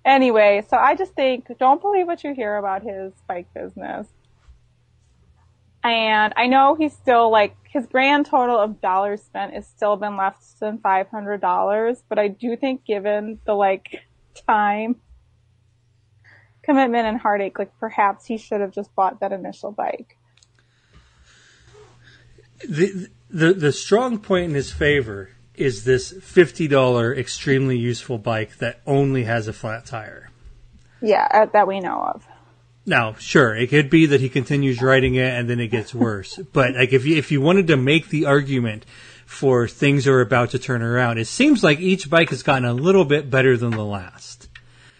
Anyway, 0.05 0.63
so 0.69 0.77
I 0.77 0.95
just 0.95 1.13
think 1.13 1.47
don't 1.57 1.81
believe 1.81 2.05
what 2.05 2.23
you 2.23 2.35
hear 2.35 2.57
about 2.57 2.83
his 2.83 3.11
bike 3.27 3.47
business. 3.55 4.07
And 5.83 6.33
I 6.37 6.45
know 6.47 6.75
he's 6.75 6.93
still 6.93 7.31
like 7.31 7.55
his 7.63 7.87
grand 7.87 8.27
total 8.27 8.57
of 8.57 8.79
dollars 8.81 9.23
spent 9.23 9.53
has 9.53 9.67
still 9.67 9.97
been 9.97 10.15
less 10.15 10.55
than 10.59 10.77
five 10.77 11.09
hundred 11.09 11.41
dollars, 11.41 12.03
but 12.07 12.19
I 12.19 12.27
do 12.27 12.55
think 12.55 12.85
given 12.85 13.39
the 13.45 13.53
like 13.53 14.03
time 14.47 14.97
commitment 16.63 17.07
and 17.07 17.19
heartache, 17.19 17.57
like 17.57 17.71
perhaps 17.79 18.25
he 18.25 18.37
should 18.37 18.61
have 18.61 18.71
just 18.71 18.93
bought 18.95 19.19
that 19.21 19.31
initial 19.31 19.71
bike. 19.71 20.17
The, 22.67 23.09
the 23.29 23.53
the 23.53 23.71
strong 23.71 24.19
point 24.19 24.45
in 24.45 24.55
his 24.55 24.71
favor 24.71 25.34
is 25.57 25.83
this 25.83 26.11
fifty 26.11 26.67
dollar 26.67 27.13
extremely 27.13 27.77
useful 27.77 28.17
bike 28.17 28.57
that 28.57 28.81
only 28.85 29.23
has 29.23 29.47
a 29.47 29.53
flat 29.53 29.85
tire. 29.85 30.29
Yeah, 31.01 31.27
uh, 31.31 31.45
that 31.53 31.67
we 31.67 31.79
know 31.79 32.01
of. 32.01 32.25
Now, 32.85 33.15
sure, 33.15 33.55
it 33.55 33.69
could 33.69 33.89
be 33.89 34.05
that 34.07 34.21
he 34.21 34.29
continues 34.29 34.81
riding 34.81 35.15
it 35.15 35.31
and 35.31 35.49
then 35.49 35.59
it 35.59 35.67
gets 35.67 35.93
worse. 35.93 36.37
but 36.53 36.75
like 36.75 36.93
if 36.93 37.05
you 37.05 37.17
if 37.17 37.31
you 37.31 37.41
wanted 37.41 37.67
to 37.67 37.77
make 37.77 38.09
the 38.09 38.25
argument 38.25 38.85
for 39.25 39.67
things 39.67 40.07
are 40.07 40.21
about 40.21 40.51
to 40.51 40.59
turn 40.59 40.81
around, 40.81 41.17
it 41.17 41.25
seems 41.25 41.63
like 41.63 41.79
each 41.79 42.09
bike 42.09 42.29
has 42.29 42.43
gotten 42.43 42.65
a 42.65 42.73
little 42.73 43.05
bit 43.05 43.29
better 43.29 43.57
than 43.57 43.71
the 43.71 43.85
last. 43.85 44.49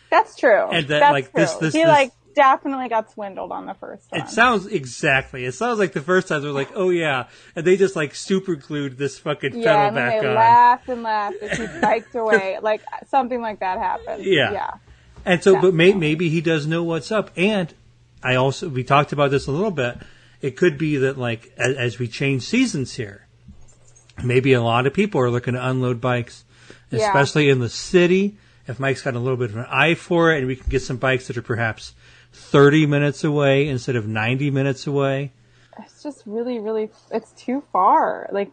That's 0.10 0.36
true. 0.36 0.70
And 0.72 0.88
that 0.88 1.00
That's 1.00 1.12
like 1.12 1.32
true. 1.32 1.42
this 1.42 1.54
this 1.56 1.74
he 1.74 1.82
this, 1.82 1.88
like 1.88 2.12
definitely 2.36 2.90
got 2.90 3.12
swindled 3.12 3.52
on 3.52 3.66
the 3.66 3.74
first 3.74 4.12
one. 4.12 4.22
It 4.22 4.30
sounds 4.30 4.68
exactly. 4.68 5.46
It 5.46 5.54
sounds 5.54 5.80
like 5.80 5.94
the 5.94 6.02
first 6.02 6.28
time 6.28 6.42
they're 6.44 6.52
like, 6.52 6.72
"Oh 6.76 6.90
yeah," 6.90 7.28
and 7.56 7.66
they 7.66 7.78
just 7.78 7.96
like 7.96 8.14
super 8.14 8.56
glued 8.56 8.98
this 8.98 9.18
fucking 9.18 9.56
yeah, 9.58 9.66
pedal 9.66 9.88
and 9.88 9.98
then 9.98 10.08
back 10.10 10.22
they 10.22 10.28
on. 10.28 10.36
laughed 10.36 10.90
and 10.90 11.04
laughed 11.04 11.38
as 11.42 11.58
he 11.58 11.68
biked 11.82 12.14
away. 12.16 12.60
Like 12.62 12.82
something 13.10 13.42
like 13.42 13.62
that 13.62 13.80
happened. 13.80 14.24
Yeah. 14.26 14.52
Yeah. 14.52 14.72
And 15.26 15.42
so, 15.44 15.60
but 15.60 15.74
may, 15.74 15.94
maybe 15.94 16.30
he 16.30 16.40
does 16.42 16.68
know 16.68 16.84
what's 16.84 17.12
up. 17.12 17.32
And 17.36 17.74
I 18.22 18.36
also 18.36 18.70
we 18.70 18.84
talked 18.84 19.12
about 19.12 19.32
this 19.32 19.48
a 19.48 19.52
little 19.52 19.72
bit. 19.72 19.98
It 20.42 20.56
could 20.58 20.78
be 20.78 20.98
that 20.98 21.18
like 21.18 21.52
as, 21.58 21.76
as 21.76 22.00
we 22.00 22.08
change 22.08 22.44
seasons 22.44 22.94
here, 22.94 23.26
maybe 24.24 24.54
a 24.54 24.62
lot 24.62 24.86
of 24.86 24.94
people 24.94 25.20
are 25.22 25.32
looking 25.32 25.56
to 25.56 25.68
unload 25.68 26.00
bikes, 26.00 26.44
Yeah. 26.92 27.08
especially 27.08 27.50
in 27.50 27.58
the 27.60 27.70
city. 27.70 28.38
If 28.68 28.80
Mike's 28.80 29.02
got 29.02 29.16
a 29.16 29.20
little 29.20 29.38
bit 29.38 29.50
of 29.50 29.58
an 29.58 29.66
eye 29.70 29.94
for 29.96 30.32
it, 30.32 30.40
and 30.40 30.48
we 30.48 30.56
can 30.58 30.70
get 30.70 30.84
some 30.84 30.98
bikes 30.98 31.26
that 31.28 31.38
are 31.38 31.42
perhaps 31.42 31.94
thirty 32.36 32.86
minutes 32.86 33.24
away 33.24 33.68
instead 33.68 33.96
of 33.96 34.08
ninety 34.08 34.52
minutes 34.52 34.86
away. 34.88 35.32
It's 35.80 36.04
just 36.04 36.24
really, 36.26 36.60
really, 36.60 36.90
it's 37.12 37.32
too 37.34 37.64
far. 37.74 38.30
Like, 38.32 38.52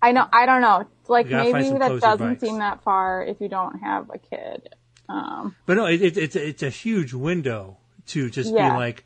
I 0.00 0.12
know, 0.12 0.26
I 0.32 0.46
don't 0.46 0.60
know. 0.60 0.86
Like 1.08 1.26
We 1.26 1.30
gotta 1.30 1.50
find 1.50 1.64
maybe 1.64 1.78
that 1.78 2.00
doesn't 2.00 2.28
bikes. 2.28 2.40
seem 2.40 2.58
that 2.58 2.82
far 2.82 3.22
if 3.24 3.40
you 3.40 3.48
don't 3.48 3.78
have 3.80 4.10
a 4.12 4.18
kid. 4.18 4.74
Um, 5.08 5.54
But 5.66 5.76
no, 5.76 5.86
it, 5.86 6.02
it, 6.02 6.16
it's 6.16 6.36
it's 6.36 6.62
a 6.62 6.70
huge 6.70 7.12
window 7.14 7.76
to 8.08 8.30
just 8.30 8.52
Yeah. 8.54 8.70
be 8.72 8.76
like, 8.76 9.04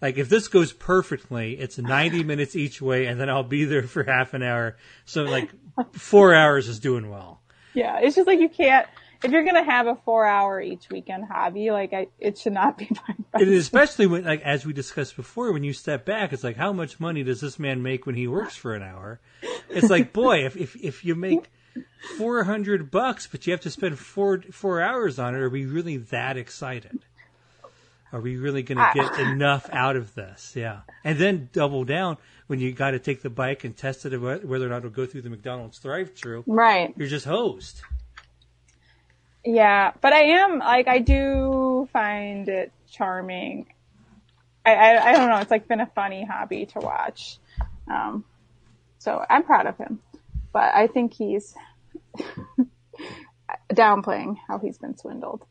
like 0.00 0.18
if 0.18 0.28
this 0.28 0.48
goes 0.48 0.72
perfectly, 0.72 1.54
it's 1.58 1.78
ninety 1.78 2.22
minutes 2.32 2.54
each 2.54 2.80
way, 2.80 3.06
and 3.06 3.20
then 3.20 3.28
I'll 3.28 3.42
be 3.42 3.64
there 3.64 3.82
for 3.82 4.04
half 4.04 4.34
an 4.34 4.42
hour. 4.42 4.76
So 5.04 5.24
like 5.24 5.50
four 5.92 6.34
hours 6.34 6.68
is 6.68 6.78
doing 6.78 7.10
well. 7.10 7.40
yeah, 7.74 7.98
it's 8.00 8.14
just 8.16 8.26
like 8.26 8.40
you 8.40 8.48
can't. 8.48 8.86
If 9.26 9.32
you're 9.32 9.44
gonna 9.44 9.64
have 9.64 9.88
a 9.88 9.96
four-hour 10.04 10.60
each 10.60 10.88
weekend 10.88 11.24
hobby, 11.24 11.70
like 11.70 11.92
I, 11.92 12.06
it 12.20 12.38
should 12.38 12.52
not 12.52 12.78
be 12.78 12.88
especially 13.34 14.06
when, 14.06 14.24
like 14.24 14.40
as 14.42 14.64
we 14.64 14.72
discussed 14.72 15.16
before, 15.16 15.52
when 15.52 15.64
you 15.64 15.72
step 15.72 16.04
back, 16.04 16.32
it's 16.32 16.44
like 16.44 16.56
how 16.56 16.72
much 16.72 17.00
money 17.00 17.24
does 17.24 17.40
this 17.40 17.58
man 17.58 17.82
make 17.82 18.06
when 18.06 18.14
he 18.14 18.28
works 18.28 18.54
for 18.54 18.74
an 18.74 18.82
hour? 18.82 19.20
It's 19.68 19.90
like, 19.90 20.12
boy, 20.12 20.46
if 20.46 20.56
if 20.56 20.76
if 20.76 21.04
you 21.04 21.16
make 21.16 21.50
four 22.18 22.44
hundred 22.44 22.90
bucks, 22.90 23.26
but 23.26 23.46
you 23.46 23.52
have 23.52 23.60
to 23.62 23.70
spend 23.70 23.98
four 23.98 24.42
four 24.52 24.80
hours 24.80 25.18
on 25.18 25.34
it, 25.34 25.38
are 25.38 25.50
we 25.50 25.66
really 25.66 25.96
that 25.96 26.36
excited? 26.36 27.00
Are 28.12 28.20
we 28.20 28.36
really 28.36 28.62
going 28.62 28.78
to 28.78 28.90
get 28.94 29.18
enough 29.18 29.68
out 29.72 29.96
of 29.96 30.14
this? 30.14 30.52
Yeah, 30.54 30.82
and 31.02 31.18
then 31.18 31.48
double 31.52 31.84
down 31.84 32.16
when 32.46 32.60
you 32.60 32.72
got 32.72 32.92
to 32.92 33.00
take 33.00 33.22
the 33.22 33.30
bike 33.30 33.64
and 33.64 33.76
test 33.76 34.06
it 34.06 34.16
whether 34.16 34.66
or 34.66 34.68
not 34.68 34.78
it'll 34.78 34.90
go 34.90 35.06
through 35.06 35.22
the 35.22 35.30
McDonald's 35.30 35.80
drive-through. 35.80 36.44
Right. 36.46 36.94
You're 36.96 37.08
just 37.08 37.26
hosed. 37.26 37.82
Yeah, 39.46 39.92
but 40.00 40.12
I 40.12 40.22
am 40.42 40.58
like 40.58 40.88
I 40.88 40.98
do 40.98 41.88
find 41.92 42.48
it 42.48 42.72
charming. 42.90 43.66
I, 44.64 44.74
I 44.74 45.08
I 45.08 45.12
don't 45.12 45.30
know. 45.30 45.38
It's 45.38 45.52
like 45.52 45.68
been 45.68 45.80
a 45.80 45.86
funny 45.86 46.24
hobby 46.24 46.66
to 46.66 46.80
watch. 46.80 47.38
Um, 47.88 48.24
so 48.98 49.24
I'm 49.30 49.44
proud 49.44 49.66
of 49.66 49.78
him, 49.78 50.00
but 50.52 50.74
I 50.74 50.88
think 50.88 51.14
he's 51.14 51.54
downplaying 53.72 54.36
how 54.48 54.58
he's 54.58 54.78
been 54.78 54.96
swindled. 54.96 55.44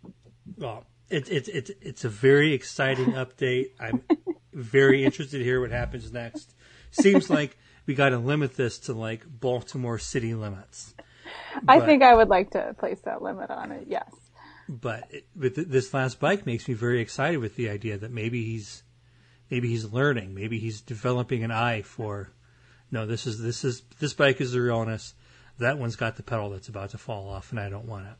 Well, 0.57 0.83
it's 1.09 1.29
it's 1.29 1.47
it's 1.47 1.71
it's 1.81 2.03
a 2.03 2.09
very 2.09 2.51
exciting 2.51 3.13
update. 3.13 3.67
I'm 3.79 4.03
very 4.53 5.05
interested 5.05 5.37
to 5.37 5.43
hear 5.43 5.61
what 5.61 5.71
happens 5.71 6.11
next. 6.11 6.53
Seems 6.91 7.29
like 7.29 7.57
we 7.85 7.93
got 7.93 8.09
to 8.09 8.17
limit 8.17 8.57
this 8.57 8.79
to 8.79 8.93
like 8.93 9.23
Baltimore 9.25 9.99
city 9.99 10.33
limits. 10.33 10.94
I 11.67 11.79
But- 11.79 11.85
think 11.85 12.03
I 12.03 12.13
would 12.13 12.29
like 12.29 12.51
to 12.51 12.75
place 12.77 12.99
that 13.01 13.21
limit 13.21 13.49
on 13.49 13.71
it. 13.71 13.87
Yes. 13.87 14.09
But 14.67 15.03
it, 15.11 15.25
but 15.35 15.55
th- 15.55 15.67
this 15.67 15.93
last 15.93 16.19
bike 16.19 16.45
makes 16.45 16.67
me 16.67 16.73
very 16.73 16.99
excited 16.99 17.37
with 17.37 17.55
the 17.55 17.69
idea 17.69 17.97
that 17.99 18.11
maybe 18.11 18.43
he's 18.43 18.83
maybe 19.51 19.67
he's 19.69 19.85
learning, 19.85 20.33
maybe 20.33 20.57
he's 20.59 20.81
developing 20.81 21.43
an 21.43 21.51
eye 21.51 21.83
for. 21.83 22.31
No, 22.91 23.05
this 23.05 23.27
is 23.27 23.39
this 23.39 23.63
is 23.63 23.83
this 23.99 24.13
bike 24.13 24.41
is 24.41 24.53
the 24.53 24.61
realness. 24.61 25.13
That 25.59 25.77
one's 25.77 25.95
got 25.95 26.17
the 26.17 26.23
pedal 26.23 26.49
that's 26.49 26.67
about 26.67 26.89
to 26.91 26.97
fall 26.97 27.29
off, 27.29 27.51
and 27.51 27.59
I 27.59 27.69
don't 27.69 27.85
want 27.85 28.07
it. 28.07 28.13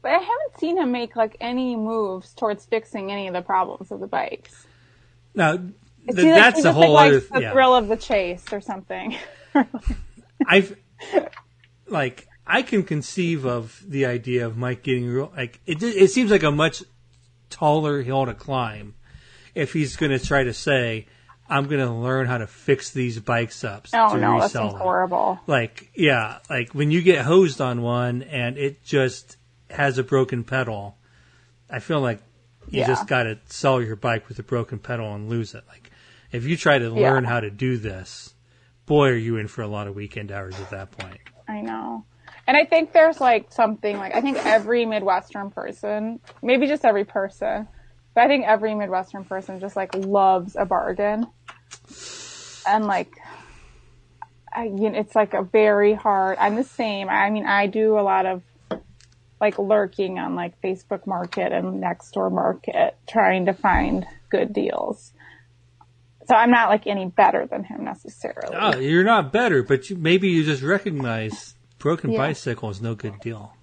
But 0.00 0.12
I 0.12 0.18
haven't 0.18 0.58
seen 0.58 0.78
him 0.78 0.92
make 0.92 1.16
like 1.16 1.36
any 1.40 1.74
moves 1.76 2.32
towards 2.34 2.64
fixing 2.64 3.10
any 3.10 3.26
of 3.26 3.34
the 3.34 3.42
problems 3.42 3.90
of 3.90 4.00
the 4.00 4.06
bikes. 4.06 4.66
Now, 5.34 5.56
th- 5.56 5.72
like 6.06 6.16
that's 6.16 6.64
a 6.64 6.72
whole 6.72 6.92
like, 6.92 7.08
other. 7.08 7.20
the 7.20 7.42
yeah. 7.42 7.52
thrill 7.52 7.74
of 7.74 7.88
the 7.88 7.96
chase 7.96 8.44
or 8.52 8.60
something. 8.60 9.16
I've 10.46 10.76
like 11.90 12.26
I 12.46 12.62
can 12.62 12.82
conceive 12.82 13.44
of 13.44 13.82
the 13.86 14.06
idea 14.06 14.46
of 14.46 14.56
Mike 14.56 14.82
getting 14.82 15.06
real 15.06 15.32
like 15.36 15.60
it. 15.66 15.82
It 15.82 16.10
seems 16.10 16.30
like 16.30 16.42
a 16.42 16.50
much 16.50 16.82
taller 17.50 18.02
hill 18.02 18.26
to 18.26 18.34
climb 18.34 18.94
if 19.54 19.72
he's 19.72 19.96
going 19.96 20.12
to 20.16 20.24
try 20.24 20.44
to 20.44 20.52
say, 20.54 21.06
"I'm 21.48 21.64
going 21.66 21.84
to 21.86 21.92
learn 21.92 22.26
how 22.26 22.38
to 22.38 22.46
fix 22.46 22.90
these 22.90 23.18
bikes 23.20 23.64
up 23.64 23.86
Oh 23.92 24.10
to 24.14 24.18
no, 24.20 24.32
that 24.38 24.44
resell 24.44 24.70
sounds 24.70 24.80
horrible. 24.80 25.40
Like 25.46 25.90
yeah, 25.94 26.38
like 26.48 26.74
when 26.74 26.90
you 26.90 27.02
get 27.02 27.24
hosed 27.24 27.60
on 27.60 27.82
one 27.82 28.22
and 28.22 28.56
it 28.58 28.84
just 28.84 29.36
has 29.70 29.98
a 29.98 30.02
broken 30.04 30.44
pedal, 30.44 30.96
I 31.70 31.80
feel 31.80 32.00
like 32.00 32.20
you 32.70 32.80
Yeah. 32.80 32.86
just 32.86 33.06
got 33.06 33.24
to 33.24 33.38
sell 33.46 33.82
your 33.82 33.96
bike 33.96 34.28
with 34.28 34.38
a 34.38 34.42
broken 34.42 34.78
pedal 34.78 35.14
and 35.14 35.28
lose 35.28 35.54
it. 35.54 35.64
Like 35.68 35.90
if 36.32 36.44
you 36.44 36.56
try 36.56 36.78
to 36.78 36.84
Yeah. 36.86 37.10
learn 37.12 37.24
how 37.24 37.40
to 37.40 37.50
do 37.50 37.76
this, 37.78 38.34
boy, 38.86 39.08
are 39.08 39.16
you 39.16 39.36
in 39.36 39.48
for 39.48 39.62
a 39.62 39.66
lot 39.68 39.86
of 39.86 39.94
weekend 39.94 40.30
hours 40.32 40.58
at 40.60 40.70
that 40.70 40.90
point. 40.92 41.18
I 41.48 41.62
know. 41.62 42.04
And 42.46 42.56
I 42.56 42.64
think 42.64 42.92
there's 42.92 43.20
like 43.20 43.52
something 43.52 43.96
like 43.96 44.14
I 44.14 44.20
think 44.20 44.38
every 44.44 44.84
Midwestern 44.84 45.50
person, 45.50 46.20
maybe 46.42 46.66
just 46.66 46.84
every 46.84 47.04
person, 47.04 47.66
but 48.14 48.24
I 48.24 48.28
think 48.28 48.46
every 48.46 48.74
Midwestern 48.74 49.24
person 49.24 49.60
just 49.60 49.76
like 49.76 49.94
loves 49.94 50.56
a 50.56 50.64
bargain. 50.64 51.26
And 52.66 52.86
like 52.86 53.12
I 54.52 54.64
you 54.64 54.90
know, 54.90 54.98
it's 54.98 55.14
like 55.14 55.34
a 55.34 55.42
very 55.42 55.94
hard 55.94 56.38
I'm 56.38 56.56
the 56.56 56.64
same. 56.64 57.08
I 57.08 57.30
mean, 57.30 57.46
I 57.46 57.66
do 57.66 57.98
a 57.98 58.02
lot 58.02 58.26
of 58.26 58.42
like 59.40 59.58
lurking 59.58 60.18
on 60.18 60.34
like 60.34 60.60
Facebook 60.62 61.06
Market 61.06 61.52
and 61.52 61.82
Nextdoor 61.82 62.32
Market 62.32 62.96
trying 63.06 63.46
to 63.46 63.52
find 63.52 64.06
good 64.30 64.52
deals. 64.52 65.12
So 66.28 66.34
I'm 66.34 66.50
not 66.50 66.68
like 66.68 66.86
any 66.86 67.06
better 67.06 67.46
than 67.46 67.64
him 67.64 67.84
necessarily. 67.84 68.54
Oh, 68.54 68.78
you're 68.78 69.02
not 69.04 69.32
better, 69.32 69.62
but 69.62 69.88
you, 69.88 69.96
maybe 69.96 70.28
you 70.28 70.44
just 70.44 70.62
recognize 70.62 71.54
broken 71.78 72.10
Yeah. 72.12 72.18
bicycle 72.18 72.68
is 72.68 72.82
no 72.82 72.94
good 72.94 73.18
deal. 73.20 73.54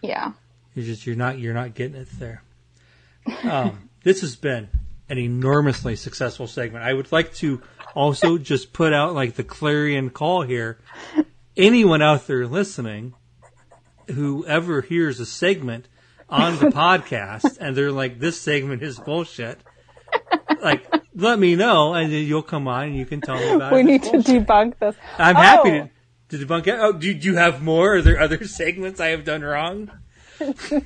Yeah. 0.00 0.32
You're 0.74 0.84
just 0.86 1.06
you're 1.06 1.16
not 1.16 1.38
you're 1.40 1.54
not 1.54 1.74
getting 1.74 1.96
it 2.00 2.08
there. 2.20 2.42
Um, 3.42 3.88
this 4.04 4.20
has 4.20 4.36
been 4.36 4.68
an 5.08 5.18
enormously 5.18 5.96
successful 5.96 6.46
segment. 6.46 6.84
I 6.84 6.92
would 6.92 7.10
like 7.10 7.34
to 7.36 7.62
also 7.96 8.38
just 8.52 8.72
put 8.72 8.92
out 8.92 9.14
like 9.14 9.34
the 9.34 9.42
clarion 9.44 10.10
call 10.10 10.42
here. 10.42 10.78
Anyone 11.56 12.00
out 12.02 12.28
there 12.28 12.46
listening, 12.46 13.14
whoever 14.06 14.82
hears 14.82 15.18
a 15.20 15.26
segment 15.26 15.88
on 16.28 16.58
the 16.58 16.66
podcast 16.66 17.58
and 17.60 17.74
they're 17.76 17.90
like, 17.90 18.20
"This 18.20 18.40
segment 18.40 18.82
is 18.82 19.00
bullshit," 19.00 19.58
like 20.62 20.86
let 21.14 21.38
me 21.38 21.56
know, 21.56 21.94
and 21.94 22.12
then 22.12 22.24
you'll 22.24 22.42
come 22.42 22.68
on 22.68 22.84
and 22.84 22.96
you 22.96 23.06
can 23.06 23.20
tell 23.20 23.36
me 23.36 23.48
about 23.50 23.72
We 23.74 23.80
it. 23.80 23.84
We 23.84 23.90
need 23.92 24.02
to 24.04 24.10
debunk 24.18 24.78
this. 24.78 24.94
I'm 25.18 25.36
happy 25.36 25.70
Oh. 25.80 25.88
to, 26.30 26.38
to 26.38 26.46
debunk 26.46 26.66
it. 26.66 26.76
Oh, 26.78 26.92
do, 26.92 27.12
do 27.14 27.26
you 27.28 27.36
have 27.36 27.62
more? 27.62 27.96
Are 27.96 28.02
there 28.02 28.20
other 28.20 28.44
segments 28.46 29.00
I 29.00 29.08
have 29.08 29.24
done 29.24 29.42
wrong? 29.42 29.90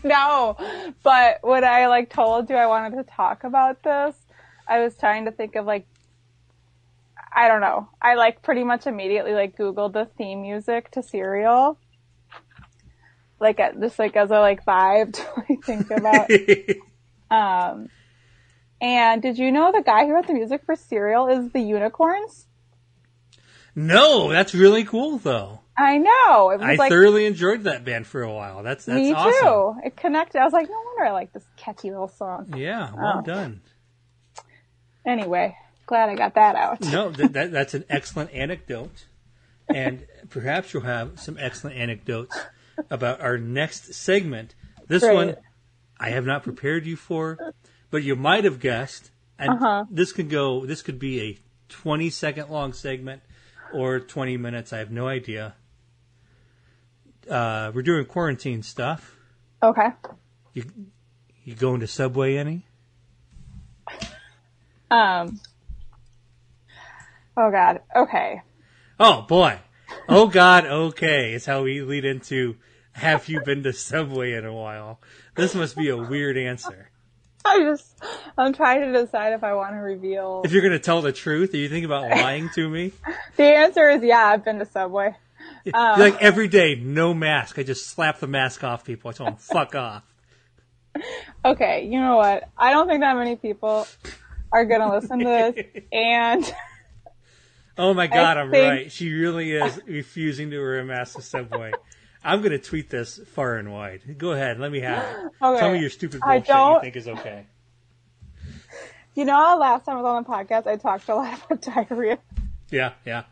No, 0.03 0.57
but 1.03 1.39
when 1.43 1.63
I 1.63 1.87
like 1.89 2.09
told 2.09 2.49
you 2.49 2.57
I 2.57 2.67
wanted 2.67 2.97
to 2.97 3.03
talk 3.05 3.45
about 3.45 3.83
this, 3.83 4.15
I 4.67 4.81
was 4.81 4.97
trying 4.97 5.27
to 5.27 5.31
think 5.31 5.57
of 5.57 5.67
like, 5.67 5.87
I 7.35 7.49
don't 7.49 7.61
know. 7.61 7.89
I 8.01 8.15
like 8.15 8.41
pretty 8.41 8.65
much 8.65 8.87
immediately 8.87 9.35
like 9.35 9.57
Googled 9.59 9.93
the 9.93 10.07
theme 10.17 10.41
music 10.41 10.91
to 10.93 11.03
Serial. 11.03 11.79
Like 13.41 13.61
uh, 13.61 13.73
just 13.79 13.99
like 13.99 14.17
as 14.17 14.31
a 14.31 14.39
like 14.41 14.65
vibe 14.65 15.13
to 15.15 15.27
like 15.49 15.65
think 15.65 15.91
about. 15.91 16.31
um, 17.31 17.89
and 18.83 19.23
did 19.23 19.39
you 19.39 19.51
know 19.51 19.73
the 19.73 19.81
guy 19.83 20.05
who 20.05 20.13
wrote 20.13 20.27
the 20.27 20.35
music 20.35 20.63
for 20.67 20.77
Serial 20.77 21.29
is 21.29 21.51
the 21.53 21.61
Unicorns? 21.61 22.47
no, 23.75 24.29
that's 24.31 24.55
really 24.55 24.85
cool 24.85 25.17
though. 25.19 25.61
I 25.79 25.97
know. 25.97 26.51
I 26.61 26.75
like 26.75 26.91
thoroughly 26.91 27.25
enjoyed 27.25 27.63
that 27.65 27.83
band 27.87 28.07
for 28.07 28.23
a 28.23 28.31
while. 28.31 28.63
That's 28.63 28.85
that's 28.85 28.97
me 28.99 29.15
awesome. 29.15 29.33
too. 29.83 29.87
It 29.87 29.97
connected. 29.97 30.39
I 30.41 30.45
was 30.45 30.53
like, 30.53 30.69
no 30.69 30.77
wonder 30.85 31.05
I 31.07 31.13
like 31.13 31.33
this 31.33 31.45
catchy 31.57 31.91
little 31.91 32.09
song. 32.09 32.53
Yeah, 32.55 32.93
well 32.95 33.15
Oh. 33.19 33.23
done. 33.23 33.63
Anyway, 35.07 35.57
glad 35.87 36.11
I 36.11 36.15
got 36.15 36.35
that 36.35 36.55
out. 36.57 36.81
No, 36.83 37.11
that, 37.11 37.33
that 37.33 37.51
that's 37.53 37.75
an 37.75 37.85
excellent 37.89 38.33
anecdote, 38.33 39.07
and 39.75 40.07
perhaps 40.29 40.73
you'll 40.75 40.83
have 40.83 41.19
some 41.19 41.37
excellent 41.41 41.77
anecdotes 41.77 42.39
about 42.91 43.21
our 43.21 43.39
next 43.39 43.95
segment. 43.95 44.55
This 44.87 45.03
Great. 45.03 45.15
one 45.15 45.37
I 45.99 46.11
have 46.11 46.27
not 46.27 46.43
prepared 46.43 46.85
you 46.87 46.97
for, 46.97 47.55
but 47.93 48.03
you 48.03 48.17
might 48.17 48.43
have 48.43 48.59
guessed. 48.59 49.11
And 49.39 49.51
Uh-huh. 49.51 49.85
this 49.91 50.13
could 50.13 50.29
go. 50.31 50.67
This 50.67 50.83
could 50.83 50.99
be 50.99 51.21
a 51.21 51.39
twenty 51.69 52.11
second 52.11 52.49
long 52.51 52.73
segment 52.73 53.23
or 53.73 54.01
twenty 54.01 54.37
minutes. 54.37 54.73
I 54.73 54.79
have 54.79 54.91
no 54.91 55.07
idea. 55.07 55.55
Uh, 57.31 57.71
we're 57.73 57.83
doing 57.83 58.05
quarantine 58.05 58.63
stuff. 58.65 59.17
Okay. 59.63 59.89
You 60.55 60.65
You 61.45 61.55
going 61.55 61.81
to 61.81 61.87
Subway 61.87 62.37
any? 62.37 62.67
Um. 64.91 65.41
Oh 67.37 67.51
God. 67.51 67.81
Okay. 67.97 68.43
Oh 69.01 69.23
boy. 69.23 69.59
Oh 70.09 70.29
God. 70.29 70.67
Okay. 70.67 71.33
It's 71.33 71.47
how 71.47 71.63
we 71.63 71.83
lead 71.83 72.05
into. 72.05 72.57
Have 72.93 73.29
you 73.29 73.41
been 73.41 73.63
to 73.65 73.73
Subway 73.73 74.35
in 74.35 74.45
a 74.45 74.53
while? 74.53 75.01
This 75.35 75.55
must 75.55 75.77
be 75.77 75.89
a 75.89 75.97
weird 75.97 76.37
answer. 76.37 76.91
I 77.47 77.59
just, 77.61 78.03
I'm 78.39 78.53
trying 78.53 78.81
to 78.81 78.93
decide 79.05 79.33
if 79.33 79.43
I 79.45 79.55
want 79.55 79.73
to 79.75 79.79
reveal. 79.79 80.43
If 80.45 80.53
you're 80.53 80.63
going 80.63 80.73
to 80.73 80.79
tell 80.79 81.03
the 81.03 81.13
truth, 81.13 81.55
are 81.55 81.57
you 81.57 81.69
thinking 81.69 81.85
about 81.85 82.09
lying 82.11 82.49
to 82.55 82.69
me? 82.69 82.93
The 83.37 83.45
answer 83.45 83.89
is 83.89 84.03
yeah. 84.03 84.27
I've 84.27 84.45
been 84.45 84.59
to 84.59 84.67
Subway. 84.67 85.15
You're 85.65 85.77
um, 85.77 85.99
like 85.99 86.21
every 86.23 86.49
day, 86.49 86.75
no 86.75 87.15
mask. 87.15 87.59
I 87.59 87.63
just 87.63 87.87
slap 87.87 88.21
the 88.21 88.27
mask 88.27 88.63
off 88.63 88.85
people. 88.85 89.11
I 89.11 89.13
tell 89.13 89.27
them, 89.27 89.37
fuck 89.37 89.75
off. 89.77 90.03
Okay. 91.45 91.87
You 91.91 92.01
know 92.01 92.17
what? 92.17 92.49
I 92.57 92.71
don't 92.71 92.89
think 92.89 93.01
that 93.01 93.17
many 93.17 93.37
people 93.37 93.87
are 94.53 94.65
gonna 94.67 94.93
listen 94.95 95.19
to 95.21 95.25
this, 95.25 95.83
and 95.93 96.55
Oh 97.79 97.95
my 97.95 98.07
god, 98.07 98.37
I'm 98.37 98.51
think- 98.51 98.71
right. 98.71 98.93
She 98.93 99.13
really 99.13 99.53
is 99.53 99.81
refusing 99.87 100.51
to 100.51 100.59
wear 100.59 100.81
a 100.81 100.85
mask 100.85 101.17
to 101.17 101.23
Subway. 101.23 101.73
I'm 102.25 102.41
going 102.41 102.53
to 102.53 102.59
tweet 102.59 102.89
this 102.91 103.19
far 103.35 103.57
and 103.57 103.73
wide. 103.73 104.17
Go 104.19 104.33
ahead, 104.33 104.59
let 104.59 104.71
me 104.71 104.81
have 104.81 105.03
it. 105.03 105.33
Okay. 105.43 105.61
Tell 105.61 105.73
me 105.73 105.81
your 105.81 105.91
stupid 105.91 106.21
bullshit 106.21 106.49
you 106.49 106.79
think 106.81 106.97
is 106.97 107.09
okay. 107.09 107.47
you 109.15 109.25
know, 109.25 109.57
last 109.59 109.85
time 109.85 109.97
I 109.97 110.03
was 110.03 110.07
on 110.07 110.23
the 110.23 110.29
podcast, 110.29 110.67
I 110.69 110.77
talked 110.77 111.09
a 111.09 111.17
lot 111.17 111.41
about 111.51 111.63
diarrhea. 111.63 112.19
Yeah, 112.71 112.93
yeah. 113.05 113.25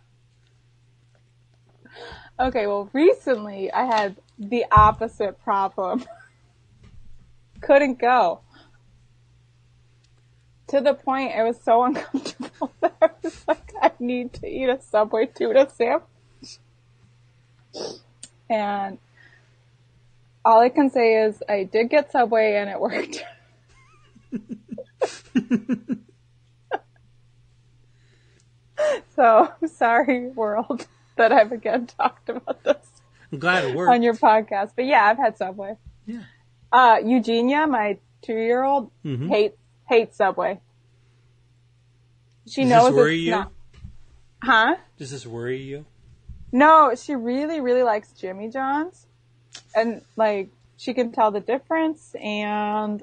Okay, 2.39 2.67
well, 2.67 2.89
recently 2.93 3.71
I 3.71 3.85
had 3.85 4.17
the 4.39 4.65
opposite 4.73 5.41
problem. 5.45 6.05
Couldn't 7.61 7.99
go. 7.99 8.41
To 10.69 10.81
the 10.81 10.95
point 10.95 11.33
it 11.37 11.43
was 11.43 11.61
so 11.61 11.85
uncomfortable 11.85 12.73
that 12.81 12.95
I 13.03 13.11
was 13.23 13.45
like, 13.47 13.73
I 13.83 13.93
need 13.99 14.33
to 14.35 14.47
eat 14.47 14.69
a 14.69 14.81
Subway 14.81 15.27
tuna 15.27 15.69
sandwich. 15.69 16.59
And 18.51 18.99
all 20.45 20.61
I 20.61 20.69
can 20.69 20.91
say 20.91 21.23
is 21.23 21.43
I 21.49 21.65
did 21.65 21.89
get 21.89 22.11
Subway 22.13 22.57
and 22.57 22.69
it 22.69 22.79
worked. 22.81 23.25
so, 29.15 29.53
sorry 29.67 30.29
world 30.29 30.87
that 31.17 31.33
I've 31.33 31.53
again 31.53 31.87
talked 31.87 32.29
about 32.29 32.63
this 32.65 32.77
I'm 33.33 33.39
glad 33.39 33.65
it 33.65 33.77
worked. 33.77 33.91
on 33.93 34.03
your 34.03 34.15
podcast. 34.15 34.73
But 34.75 34.87
yeah, 34.87 35.05
I've 35.05 35.19
had 35.19 35.37
Subway. 35.39 35.77
Yeah. 36.07 36.23
Uh, 36.73 36.97
Eugenia, 37.05 37.67
my 37.67 37.99
two-year-old, 38.23 38.91
Mhm. 39.05 39.29
hates 39.29 39.57
hates 39.89 40.17
Subway. 40.17 40.61
She 42.49 42.63
Does 42.63 42.71
knows 42.71 42.85
this 42.89 42.97
worry 42.97 43.17
it's 43.17 43.25
you? 43.27 43.31
not. 43.33 43.53
Huh? 44.43 44.77
Does 44.99 45.11
this 45.11 45.27
worry 45.27 45.59
you? 45.63 45.85
No, 46.53 46.95
she 46.95 47.15
really, 47.15 47.61
really 47.61 47.83
likes 47.83 48.11
Jimmy 48.13 48.49
John's, 48.51 49.07
and 49.75 50.03
like 50.17 50.49
she 50.77 50.95
can 50.95 51.13
tell 51.13 51.31
the 51.31 51.41
difference. 51.41 52.15
And 52.21 53.03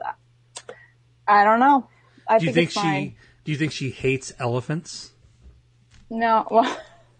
I 1.27 1.43
don't 1.43 1.59
know. 1.59 1.87
I 2.27 2.39
Do 2.39 2.45
you 2.45 2.51
think, 2.51 2.55
think 2.55 2.65
it's 2.69 2.75
fine. 2.75 3.09
she 3.11 3.15
do 3.45 3.51
you 3.51 3.57
think 3.57 3.71
she 3.71 3.91
hates 3.91 4.33
elephants? 4.39 5.11
No, 6.09 6.45
well, 6.51 6.77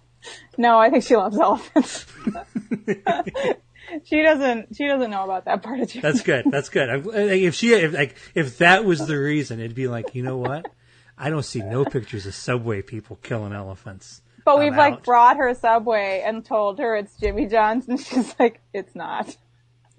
no, 0.58 0.78
I 0.78 0.90
think 0.90 1.06
she 1.06 1.16
loves 1.16 1.38
elephants. 1.38 2.06
she 4.04 4.22
doesn't. 4.22 4.76
She 4.76 4.88
doesn't 4.88 5.10
know 5.10 5.24
about 5.24 5.46
that 5.46 5.64
part 5.64 5.80
of 5.80 5.88
Jimmy. 5.88 6.02
That's 6.02 6.22
good. 6.22 6.46
That's 6.52 6.68
good. 6.68 6.90
Uh, 6.90 7.12
if 7.14 7.56
she 7.56 7.72
if 7.74 7.94
like 7.94 8.16
if 8.36 8.58
that 8.58 8.84
was 8.84 9.08
the 9.08 9.18
reason, 9.18 9.60
it'd 9.62 9.76
be 9.76 9.88
like, 9.88 10.16
you 10.16 10.24
know 10.24 10.38
what? 10.38 10.70
I 11.18 11.30
don't 11.30 11.44
see 11.44 11.62
no 11.62 11.86
pictures 11.86 12.26
of 12.26 12.36
Subway 12.36 12.82
people 12.82 13.18
killing 13.24 13.54
elephants. 13.54 14.22
But 14.48 14.60
we've 14.60 14.78
like 14.78 15.04
brought 15.04 15.36
her 15.36 15.54
Subway 15.54 16.24
and 16.26 16.46
told 16.46 16.80
her 16.80 16.96
it's 16.96 17.14
Jimmy 17.20 17.48
John's, 17.48 17.90
and 17.90 18.00
she's 18.04 18.34
like, 18.40 18.62
it's 18.74 18.96
not. 18.96 19.36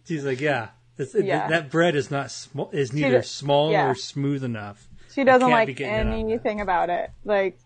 She's 0.07 0.25
like, 0.25 0.41
yeah, 0.41 0.69
this, 0.97 1.13
th- 1.13 1.27
Yeah. 1.27 1.49
that 1.49 1.71
bread 1.71 1.95
is 1.95 2.11
not 2.11 2.31
sm- 2.31 2.63
is 2.73 2.95
neither 2.95 3.19
does- 3.19 3.31
small 3.31 3.71
yeah. 3.73 3.85
nor 3.85 3.95
smooth 3.95 4.43
enough. 4.43 4.89
She 5.15 5.23
doesn't 5.25 5.51
like 5.51 5.67
be 5.67 5.75
getting 5.75 5.95
in 5.95 6.01
on 6.01 6.13
that. 6.13 6.19
anything 6.19 6.63
about 6.63 6.89
it. 6.89 7.11
Like, 7.27 7.59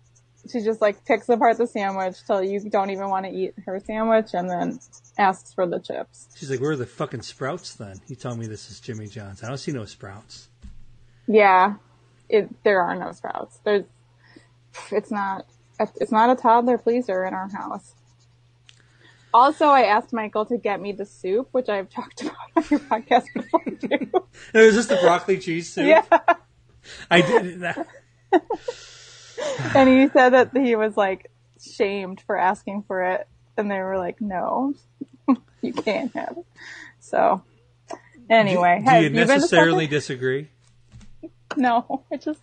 she 0.50 0.60
just 0.64 0.80
like 0.80 1.04
picks 1.04 1.28
apart 1.28 1.56
the 1.56 1.68
sandwich 1.68 2.16
till 2.26 2.42
you 2.42 2.58
don't 2.68 2.90
even 2.90 3.08
want 3.10 3.26
to 3.26 3.30
eat 3.32 3.54
her 3.64 3.78
sandwich, 3.78 4.30
and 4.32 4.50
then 4.50 4.80
asks 5.16 5.52
for 5.54 5.68
the 5.68 5.78
chips. 5.78 6.30
She's 6.36 6.50
like, 6.50 6.60
where 6.60 6.72
are 6.72 6.76
the 6.76 6.84
fucking 6.84 7.22
sprouts 7.22 7.74
then? 7.74 8.00
You 8.08 8.16
tell 8.16 8.34
me 8.34 8.48
this 8.48 8.72
is 8.72 8.80
Jimmy 8.80 9.06
John's. 9.06 9.44
I 9.44 9.46
don't 9.48 9.58
see 9.58 9.70
no 9.70 9.84
sprouts. 9.84 10.48
Yeah, 11.28 11.74
it 12.28 12.48
there 12.64 12.82
are 12.82 12.96
no 12.96 13.12
sprouts. 13.12 13.60
There's, 13.62 13.84
it's 14.90 15.12
not. 15.12 15.46
It's 16.00 16.12
not 16.12 16.30
a 16.30 16.40
toddler 16.40 16.78
pleaser 16.78 17.24
in 17.24 17.34
our 17.34 17.48
house. 17.48 17.94
Also, 19.34 19.66
I 19.66 19.82
asked 19.84 20.12
Michael 20.12 20.44
to 20.46 20.58
get 20.58 20.80
me 20.80 20.92
the 20.92 21.06
soup, 21.06 21.48
which 21.52 21.68
I've 21.68 21.88
talked 21.88 22.20
about 22.22 22.36
on 22.56 22.64
your 22.70 22.80
podcast 22.80 23.24
before 23.34 23.64
too. 23.64 24.26
It 24.52 24.58
was 24.58 24.74
just 24.74 24.88
the 24.88 24.96
broccoli 24.96 25.38
cheese 25.38 25.72
soup. 25.72 25.86
yeah. 25.86 26.04
I 27.10 27.22
did. 27.22 27.60
That. 27.60 27.86
and 29.74 29.88
he 29.88 30.08
said 30.08 30.30
that 30.30 30.50
he 30.56 30.76
was 30.76 30.96
like 30.96 31.30
shamed 31.60 32.20
for 32.20 32.36
asking 32.36 32.82
for 32.82 33.02
it, 33.02 33.26
and 33.56 33.70
they 33.70 33.78
were 33.78 33.98
like, 33.98 34.20
"No, 34.20 34.74
you 35.62 35.72
can't 35.72 36.14
have 36.14 36.36
it." 36.38 36.46
So, 37.00 37.42
anyway, 38.28 38.80
do 38.84 38.90
have 38.90 39.02
you 39.02 39.10
necessarily 39.10 39.86
disagree? 39.86 40.48
No, 41.56 42.04
I 42.10 42.16
just 42.16 42.40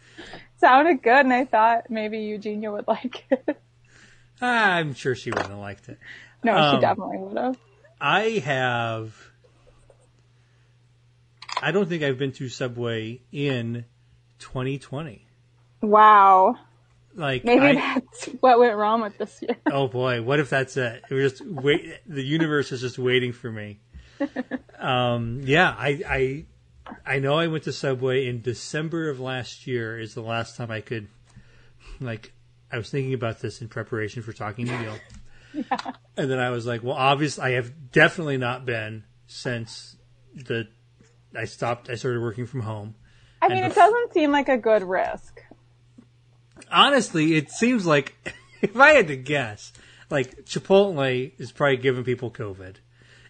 sounded 0.59 1.01
good, 1.01 1.25
and 1.25 1.33
I 1.33 1.45
thought 1.45 1.89
maybe 1.89 2.19
Eugenia 2.19 2.71
would 2.71 2.87
like 2.87 3.25
it. 3.31 3.61
I'm 4.41 4.93
sure 4.93 5.15
she 5.15 5.31
wouldn't 5.31 5.49
have 5.49 5.57
liked 5.59 5.89
it. 5.89 5.99
no, 6.43 6.55
Um, 6.55 6.75
she 6.75 6.81
definitely 6.81 7.17
would 7.17 7.37
have. 7.37 7.57
I 7.99 8.21
have. 8.45 9.15
I 11.61 11.71
don't 11.71 11.89
think 11.89 12.03
I've 12.03 12.17
been 12.17 12.31
to 12.33 12.47
Subway 12.47 13.21
in 13.31 13.83
2020. 14.39 15.25
Wow, 15.81 16.55
Like, 17.15 17.43
maybe 17.43 17.65
I, 17.65 17.73
that's 17.99 18.25
what 18.41 18.59
went 18.59 18.75
wrong 18.77 19.01
with 19.01 19.17
this 19.17 19.41
year. 19.41 19.57
oh 19.71 19.87
boy, 19.87 20.21
what 20.21 20.39
if 20.39 20.49
that's 20.49 20.77
it? 20.77 21.03
We're 21.09 21.27
just 21.27 21.45
wait. 21.45 21.99
The 22.05 22.23
universe 22.23 22.71
is 22.71 22.79
just 22.81 22.97
waiting 22.99 23.33
for 23.33 23.51
me. 23.51 23.79
Um, 24.79 25.41
yeah, 25.43 25.75
I, 25.77 26.01
I, 26.07 26.45
I 27.09 27.17
know 27.17 27.39
I 27.39 27.47
went 27.47 27.63
to 27.63 27.73
Subway 27.73 28.27
in 28.27 28.41
December 28.41 29.09
of 29.09 29.19
last 29.19 29.65
year. 29.65 29.99
Is 29.99 30.13
the 30.13 30.21
last 30.21 30.55
time 30.55 30.69
I 30.69 30.81
could, 30.81 31.07
like, 31.99 32.31
I 32.71 32.77
was 32.77 32.91
thinking 32.91 33.15
about 33.15 33.39
this 33.39 33.61
in 33.61 33.67
preparation 33.67 34.21
for 34.21 34.31
talking 34.31 34.67
to 34.67 34.79
Neil. 34.79 34.99
And 36.15 36.29
then 36.29 36.37
I 36.37 36.51
was 36.51 36.67
like, 36.67 36.83
well, 36.83 36.95
obviously, 36.95 37.43
I 37.45 37.49
have 37.51 37.91
definitely 37.91 38.37
not 38.37 38.65
been 38.65 39.03
since 39.25 39.95
the 40.35 40.67
I 41.35 41.45
stopped. 41.45 41.89
I 41.89 41.95
started 41.95 42.21
working 42.21 42.45
from 42.45 42.59
home. 42.61 42.93
I 43.41 43.47
mean, 43.47 43.63
And 43.63 43.71
it 43.71 43.75
doesn't 43.75 44.13
seem 44.13 44.31
like 44.31 44.47
a 44.47 44.57
good 44.57 44.83
risk. 44.83 45.41
Honestly, 46.71 47.35
it 47.35 47.49
seems 47.49 47.85
like 47.85 48.15
if 48.61 48.75
I 48.75 48.91
had 48.91 49.07
to 49.07 49.15
guess, 49.15 49.73
like 50.11 50.45
Chipotle 50.45 51.31
is 51.39 51.51
probably 51.51 51.77
giving 51.77 52.03
people 52.03 52.29
COVID, 52.29 52.75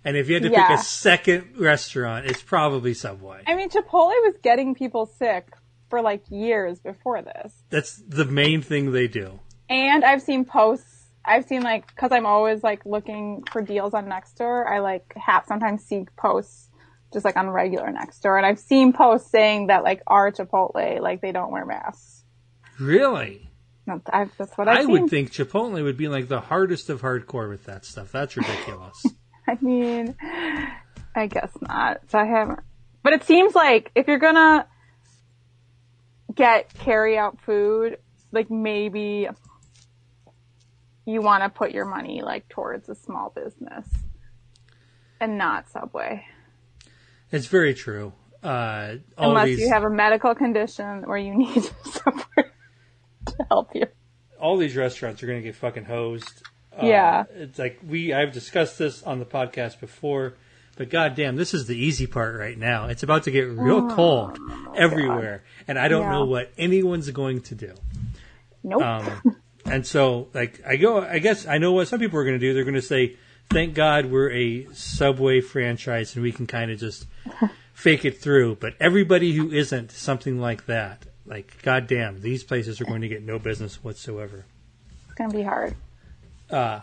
and 0.05 0.15
if 0.17 0.27
you 0.27 0.35
had 0.35 0.43
to 0.43 0.49
Yeah. 0.49 0.67
pick 0.67 0.79
a 0.79 0.83
second 0.83 1.57
restaurant, 1.57 2.25
it's 2.25 2.41
probably 2.41 2.93
Subway. 2.93 3.43
I 3.47 3.55
mean, 3.55 3.69
Chipotle 3.69 4.09
was 4.25 4.35
getting 4.41 4.75
people 4.75 5.05
sick 5.05 5.47
for 5.89 6.01
like 6.01 6.23
years 6.29 6.79
before 6.79 7.21
this. 7.21 7.53
That's 7.69 7.95
the 8.07 8.25
main 8.25 8.61
thing 8.61 8.91
they 8.91 9.07
do. 9.07 9.39
And 9.69 10.03
I've 10.03 10.21
seen 10.21 10.45
posts. 10.45 10.85
I've 11.25 11.45
seen 11.45 11.61
like 11.63 11.87
because 11.87 12.11
I'm 12.11 12.25
always 12.25 12.63
like 12.63 12.85
looking 12.85 13.43
for 13.51 13.61
deals 13.61 13.93
on 13.93 14.05
Nextdoor. 14.07 14.65
I 14.67 14.79
like 14.79 15.13
have 15.15 15.45
sometimes 15.47 15.83
see 15.83 16.05
posts 16.17 16.69
just 17.13 17.25
like 17.25 17.37
on 17.37 17.49
regular 17.49 17.87
Nextdoor, 17.87 18.37
and 18.37 18.45
I've 18.45 18.59
seen 18.59 18.93
posts 18.93 19.29
saying 19.31 19.67
that 19.67 19.83
like 19.83 20.01
our 20.07 20.31
Chipotle 20.31 20.99
like 21.01 21.21
they 21.21 21.31
don't 21.31 21.51
wear 21.51 21.65
masks. 21.65 22.23
Really, 22.79 23.49
I've, 24.11 24.31
that's 24.37 24.57
what 24.57 24.67
I've 24.67 24.77
I 24.77 24.81
seen. 24.85 24.91
would 25.01 25.09
think 25.09 25.31
Chipotle 25.31 25.83
would 25.83 25.97
be 25.97 26.07
like 26.07 26.27
the 26.29 26.39
hardest 26.39 26.89
of 26.89 27.01
hardcore 27.01 27.49
with 27.49 27.65
that 27.65 27.83
stuff. 27.85 28.11
That's 28.11 28.37
ridiculous. 28.37 29.03
I 29.49 29.57
mean, 29.61 30.15
I 31.15 31.27
guess 31.27 31.51
not. 31.61 32.01
So 32.09 32.19
I 32.19 32.25
haven't. 32.25 32.59
But 33.03 33.13
it 33.13 33.23
seems 33.23 33.55
like 33.55 33.91
if 33.95 34.07
you're 34.07 34.19
gonna 34.19 34.67
get 36.35 36.71
carry 36.75 37.17
out 37.17 37.41
food, 37.41 37.97
like 38.31 38.51
maybe 38.51 39.27
you 41.05 41.21
want 41.21 41.43
to 41.43 41.49
put 41.49 41.71
your 41.71 41.85
money 41.85 42.21
like 42.21 42.47
towards 42.49 42.87
a 42.89 42.95
small 42.95 43.31
business 43.35 43.87
and 45.19 45.37
not 45.37 45.69
Subway. 45.69 46.23
it's 47.31 47.47
very 47.47 47.73
true. 47.73 48.13
Uh, 48.43 48.95
Unless 49.17 49.45
these 49.47 49.59
you 49.61 49.69
have 49.73 49.83
a 49.83 49.89
medical 49.89 50.35
condition 50.35 51.01
where 51.07 51.17
you 51.17 51.35
need 51.35 51.63
Subway 51.83 52.43
to 53.25 53.45
help 53.49 53.71
you. 53.73 53.87
all 54.39 54.57
these 54.57 54.75
restaurants 54.75 55.21
are 55.23 55.27
going 55.27 55.39
to 55.39 55.43
get 55.43 55.55
fucking 55.55 55.85
hosed. 55.85 56.43
Uh, 56.81 56.85
Yeah. 56.85 57.23
It's 57.35 57.59
like 57.59 57.79
we, 57.87 58.13
I've 58.13 58.31
discussed 58.31 58.77
this 58.77 59.03
on 59.03 59.19
the 59.19 59.25
podcast 59.25 59.79
before, 59.79 60.33
But 60.77 60.89
goddamn, 60.89 61.35
this 61.35 61.53
is 61.53 61.67
the 61.67 61.75
easy 61.77 62.07
part 62.07 62.35
right 62.37 62.57
now. 62.57 62.85
It's 62.87 63.03
about 63.03 63.23
to 63.23 63.31
get 63.31 63.49
real 63.49 63.89
cold 63.89 64.39
everywhere, 64.77 65.43
and 65.67 65.77
I 65.77 65.89
don't 65.89 66.03
Yeah. 66.03 66.11
know 66.11 66.25
what 66.25 66.51
anyone's 66.57 67.09
going 67.11 67.41
to 67.41 67.55
do. 67.55 67.73
Nope. 68.63 68.81
Um, 68.81 69.35
and 69.65 69.85
so, 69.85 70.29
like, 70.33 70.61
I 70.65 70.77
go. 70.77 71.01
I 71.01 71.19
guess 71.19 71.45
I 71.45 71.57
know 71.57 71.73
what 71.73 71.87
some 71.89 71.99
people 71.99 72.17
are 72.19 72.23
going 72.23 72.39
to 72.39 72.45
do. 72.45 72.53
They're 72.53 72.63
going 72.63 72.75
to 72.75 72.81
say, 72.81 73.17
"Thank 73.49 73.73
God 73.73 74.05
we're 74.05 74.31
a 74.31 74.67
Subway 74.73 75.41
franchise, 75.41 76.15
and 76.15 76.23
we 76.23 76.31
can 76.31 76.47
kind 76.47 76.71
of 76.71 76.79
just 76.79 77.05
fake 77.73 78.05
it 78.05 78.21
through." 78.21 78.55
But 78.55 78.75
everybody 78.79 79.33
who 79.33 79.51
isn't 79.51 79.91
something 79.91 80.39
like 80.39 80.65
that, 80.67 81.03
like, 81.25 81.61
goddamn, 81.61 82.21
these 82.21 82.43
places 82.45 82.79
are 82.79 82.85
going 82.85 83.01
to 83.01 83.09
get 83.09 83.21
no 83.23 83.37
business 83.37 83.83
whatsoever. 83.83 84.45
it's 85.05 85.13
gonna 85.15 85.33
be 85.33 85.43
hard. 85.43 85.75
Uh, 86.49 86.79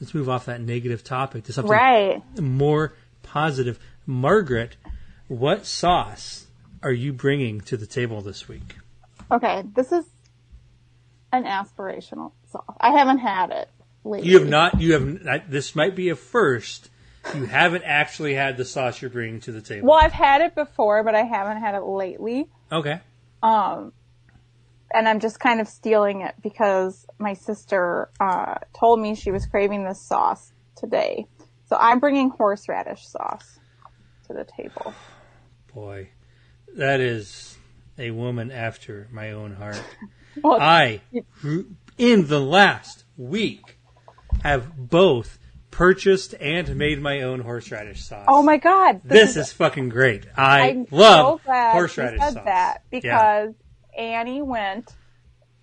let's 0.00 0.14
move 0.14 0.28
off 0.28 0.46
that 0.46 0.60
negative 0.60 1.04
topic 1.04 1.44
to 1.44 1.52
something 1.52 1.70
Right. 1.70 2.22
more 2.40 2.94
positive. 3.22 3.78
Margaret, 4.06 4.76
what 5.28 5.64
sauce 5.66 6.46
are 6.82 6.92
you 6.92 7.12
bringing 7.12 7.60
to 7.62 7.76
the 7.76 7.86
table 7.86 8.20
this 8.20 8.48
week? 8.48 8.76
Okay, 9.30 9.62
this 9.74 9.92
is 9.92 10.04
an 11.32 11.44
aspirational 11.44 12.32
sauce. 12.50 12.76
I 12.80 12.90
haven't 12.90 13.18
had 13.18 13.50
it 13.50 13.70
lately. 14.04 14.28
You 14.28 14.38
have 14.40 14.48
not. 14.48 14.80
You 14.80 14.92
have. 14.92 15.50
This 15.50 15.74
might 15.74 15.94
be 15.94 16.08
a 16.10 16.16
first. 16.16 16.90
You 17.34 17.46
haven't 17.46 17.84
actually 17.84 18.34
had 18.34 18.56
the 18.56 18.64
sauce 18.64 19.00
you're 19.00 19.10
bringing 19.10 19.40
to 19.42 19.52
the 19.52 19.60
table. 19.60 19.88
Well, 19.88 19.98
I've 19.98 20.12
had 20.12 20.40
it 20.40 20.54
before, 20.56 21.04
but 21.04 21.14
I 21.14 21.22
haven't 21.22 21.58
had 21.58 21.76
it 21.76 21.82
lately. 21.84 22.48
Okay. 22.72 23.00
Um, 23.42 23.92
and 24.94 25.08
I'm 25.08 25.20
just 25.20 25.40
kind 25.40 25.60
of 25.60 25.68
stealing 25.68 26.20
it 26.22 26.34
because 26.42 27.06
my 27.18 27.34
sister 27.34 28.10
uh, 28.20 28.56
told 28.78 29.00
me 29.00 29.14
she 29.14 29.30
was 29.30 29.46
craving 29.46 29.84
this 29.84 30.00
sauce 30.00 30.52
today. 30.76 31.26
So 31.66 31.76
I'm 31.78 32.00
bringing 32.00 32.30
horseradish 32.30 33.06
sauce 33.06 33.58
to 34.26 34.32
the 34.34 34.44
table. 34.44 34.92
Boy, 35.74 36.10
that 36.76 37.00
is 37.00 37.56
a 37.98 38.10
woman 38.10 38.50
after 38.50 39.08
my 39.12 39.32
own 39.32 39.54
heart. 39.54 39.82
Well, 40.42 40.58
I, 40.58 41.02
in 41.98 42.26
the 42.26 42.40
last 42.40 43.04
week, 43.18 43.76
have 44.42 44.74
both 44.74 45.38
purchased 45.70 46.34
and 46.40 46.74
made 46.76 47.02
my 47.02 47.20
own 47.20 47.40
horseradish 47.40 48.02
sauce. 48.02 48.24
oh 48.28 48.42
my 48.42 48.56
god, 48.56 49.02
This 49.04 49.36
is 49.36 49.52
fucking 49.52 49.90
great. 49.90 50.26
I 50.34 50.70
I'm 50.70 50.86
love 50.90 51.42
so 51.44 51.52
horseradish 51.52 52.20
said 52.22 52.32
sauce. 52.32 52.44
that 52.46 52.82
because 52.90 53.52
Annie 53.96 54.42
went. 54.42 54.94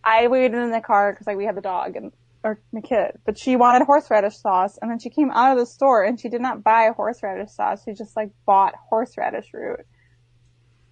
I 0.04 0.28
waited 0.28 0.56
in 0.58 0.72
the 0.72 0.82
car 0.82 1.12
because 1.12 1.28
like 1.28 1.38
we 1.38 1.46
had 1.46 1.56
the 1.56 1.62
dog 1.62 1.96
and 1.96 2.12
or 2.44 2.60
the 2.72 2.82
kid, 2.82 3.20
but 3.26 3.38
she 3.38 3.58
wanted 3.58 3.86
horseradish 3.86 4.38
sauce, 4.38 4.78
and 4.82 4.90
then 4.90 4.98
she 5.00 5.10
came 5.10 5.30
out 5.30 5.52
of 5.52 5.58
the 5.60 5.66
store 5.66 6.04
and 6.06 6.18
she 6.20 6.30
did 6.30 6.40
not 6.42 6.64
buy 6.64 6.90
horseradish 6.96 7.52
sauce. 7.52 7.84
She 7.84 7.94
just 7.94 8.16
like 8.16 8.30
bought 8.46 8.76
horseradish 8.90 9.48
root 9.54 9.82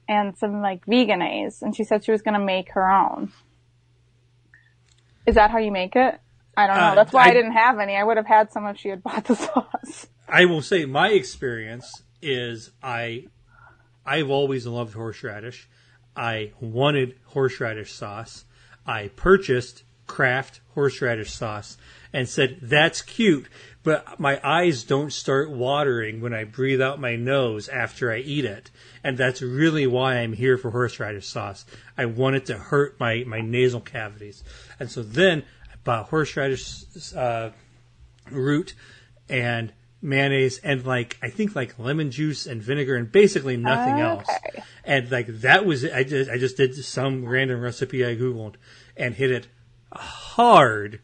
and 0.09 0.37
some 0.37 0.61
like 0.61 0.85
Vegenaise, 0.85 1.61
and 1.61 1.75
she 1.75 1.83
said 1.85 2.03
she 2.03 2.11
was 2.11 2.21
going 2.21 2.33
to 2.33 2.45
make 2.45 2.71
her 2.73 2.89
own. 2.89 3.31
Is 5.25 5.35
that 5.35 5.51
how 5.51 5.57
you 5.57 5.71
make 5.71 5.95
it? 5.95 6.19
I 6.55 6.67
don't 6.67 6.75
know. 6.75 6.81
Uh, 6.83 6.95
That's 6.95 7.13
why 7.13 7.25
I, 7.25 7.29
I- 7.29 7.33
didn't 7.33 7.51
have 7.53 7.79
any. 7.79 7.95
I 7.95 8.03
would 8.03 8.17
have 8.17 8.25
had 8.25 8.51
some 8.51 8.65
if 8.67 8.77
she 8.77 8.89
had 8.89 9.03
bought 9.03 9.25
the 9.25 9.35
sauce. 9.35 10.07
I 10.27 10.45
will 10.45 10.61
say 10.61 10.85
my 10.85 11.09
experience 11.09 12.03
is 12.21 12.71
I 12.83 13.27
I've 14.05 14.29
always 14.29 14.65
loved 14.65 14.93
horseradish. 14.95 15.69
I 16.17 16.51
wanted 16.59 17.15
horseradish 17.25 17.93
sauce. 17.93 18.45
I 18.85 19.09
purchased 19.09 19.83
Kraft 20.07 20.61
horseradish 20.73 21.31
sauce 21.31 21.77
and 22.13 22.27
said 22.27 22.59
that's 22.61 23.01
cute, 23.01 23.47
but 23.83 24.19
my 24.19 24.39
eyes 24.43 24.83
don't 24.83 25.11
start 25.11 25.51
watering 25.51 26.21
when 26.21 26.33
I 26.33 26.45
breathe 26.45 26.81
out 26.81 26.99
my 26.99 27.15
nose 27.15 27.69
after 27.69 28.11
I 28.11 28.19
eat 28.19 28.45
it. 28.45 28.71
And 29.03 29.17
that's 29.17 29.41
really 29.41 29.85
why 29.85 30.17
I'm 30.17 30.33
here 30.33 30.57
for 30.57 30.71
horseradish 30.71 31.27
sauce. 31.27 31.65
I 31.97 32.05
want 32.05 32.37
it 32.37 32.45
to 32.47 32.57
hurt 32.57 32.99
my, 32.99 33.23
my 33.27 33.41
nasal 33.41 33.81
cavities. 33.81 34.43
And 34.79 34.89
so 34.89 35.03
then 35.03 35.43
I 35.71 35.75
bought 35.83 36.09
horseradish 36.09 36.83
uh, 37.15 37.51
root 38.31 38.73
and 39.29 39.73
mayonnaise 40.01 40.59
and 40.59 40.85
like 40.85 41.17
I 41.21 41.29
think 41.29 41.55
like 41.55 41.77
lemon 41.79 42.11
juice 42.11 42.45
and 42.45 42.61
vinegar 42.61 42.95
and 42.95 43.11
basically 43.11 43.57
nothing 43.57 44.01
ah, 44.01 44.09
else. 44.09 44.27
And 44.83 45.11
like 45.11 45.27
that 45.41 45.65
was. 45.65 45.85
I 45.85 46.03
just 46.03 46.29
I 46.29 46.37
just 46.37 46.57
did 46.57 46.75
some 46.75 47.25
random 47.25 47.61
recipe 47.61 48.05
I 48.05 48.15
googled 48.15 48.55
and 48.95 49.13
hit 49.13 49.31
it 49.31 49.47
hard 49.91 50.99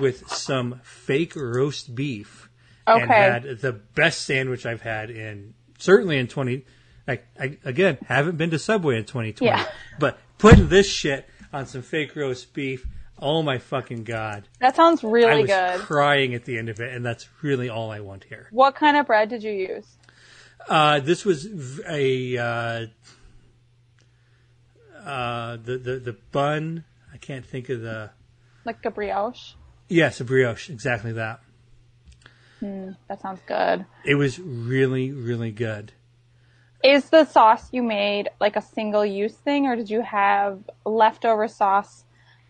with 0.00 0.28
some 0.28 0.80
fake 0.82 1.36
roast 1.36 1.94
beef 1.94 2.48
and 2.86 3.10
had 3.10 3.60
the 3.60 3.72
best 3.72 4.24
sandwich 4.24 4.66
I've 4.66 4.82
had 4.82 5.10
in 5.10 5.54
certainly 5.78 6.18
in 6.18 6.28
20 6.28 6.64
like 7.06 7.26
I, 7.38 7.58
again 7.64 7.98
haven't 8.06 8.36
been 8.36 8.50
to 8.50 8.58
Subway 8.58 8.96
in 8.96 9.04
2020 9.04 9.44
Yeah. 9.44 9.66
but 9.98 10.18
putting 10.38 10.68
this 10.68 10.88
shit 10.88 11.28
on 11.52 11.66
some 11.66 11.82
fake 11.82 12.16
roast 12.16 12.54
beef 12.54 12.86
oh 13.22 13.42
my 13.42 13.56
fucking 13.58 14.04
god 14.04 14.48
That 14.60 14.76
sounds 14.76 15.02
really 15.02 15.26
I 15.26 15.40
was 15.40 15.46
good. 15.78 15.80
crying 15.86 16.34
at 16.34 16.44
the 16.44 16.58
end 16.58 16.68
of 16.68 16.80
it, 16.80 16.92
and 16.92 17.06
that's 17.06 17.28
really 17.40 17.68
all 17.70 17.90
I 17.90 18.00
want 18.00 18.24
here. 18.24 18.48
What 18.50 18.74
kind 18.74 18.96
of 18.96 19.06
bread 19.06 19.28
did 19.30 19.42
you 19.42 19.52
use? 19.52 19.86
Uh, 20.68 21.00
this 21.00 21.24
was 21.24 21.46
a 21.88 22.36
uh, 22.36 22.86
uh, 25.04 25.56
the 25.56 25.78
the 25.78 25.98
the 25.98 26.16
bun. 26.32 26.84
I 27.12 27.16
can't 27.16 27.44
think 27.46 27.68
of 27.68 27.80
the. 27.80 28.10
Like 28.64 28.84
a 28.84 28.90
brioche? 28.90 29.54
Yes, 29.88 30.20
a 30.20 30.24
brioche. 30.24 30.70
Exactly 30.70 31.12
that. 31.12 31.40
That 32.60 33.20
sounds 33.20 33.40
good. 33.46 33.86
It 34.04 34.14
was 34.14 34.38
really 34.38 35.10
really 35.10 35.50
good. 35.50 35.92
Is 36.84 37.10
the 37.10 37.24
sauce 37.24 37.68
you 37.72 37.82
made 37.82 38.28
like 38.40 38.54
a 38.56 38.62
single 38.62 39.04
use 39.04 39.34
thing 39.34 39.66
or 39.66 39.74
did 39.76 39.90
you 39.90 40.02
have 40.02 40.60
leftover 40.84 41.48
sauce? 41.48 42.04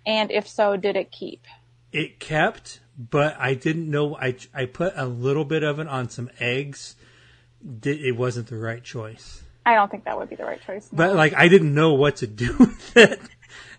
And 0.06 0.30
if 0.30 0.48
so, 0.48 0.76
did 0.76 0.96
it 0.96 1.10
keep? 1.12 1.46
It 1.92 2.18
kept, 2.18 2.80
but 2.98 3.36
I 3.38 3.54
didn't 3.54 3.90
know. 3.90 4.16
I 4.16 4.36
I 4.54 4.64
put 4.66 4.94
a 4.96 5.06
little 5.06 5.44
bit 5.44 5.62
of 5.62 5.78
it 5.78 5.86
on 5.86 6.08
some 6.08 6.30
eggs. 6.40 6.96
Di- 7.80 8.08
It 8.08 8.16
wasn't 8.16 8.48
the 8.48 8.56
right 8.56 8.82
choice. 8.82 9.42
I 9.64 9.74
don't 9.74 9.90
think 9.90 10.04
that 10.04 10.18
would 10.18 10.28
be 10.28 10.34
the 10.36 10.44
right 10.44 10.60
choice. 10.60 10.88
no. 10.90 10.96
But 10.96 11.14
like 11.16 11.34
I 11.34 11.48
didn't 11.48 11.74
know 11.74 11.92
what 11.94 12.16
to 12.16 12.26
do 12.26 12.56
with 12.58 12.96
it, 12.96 13.20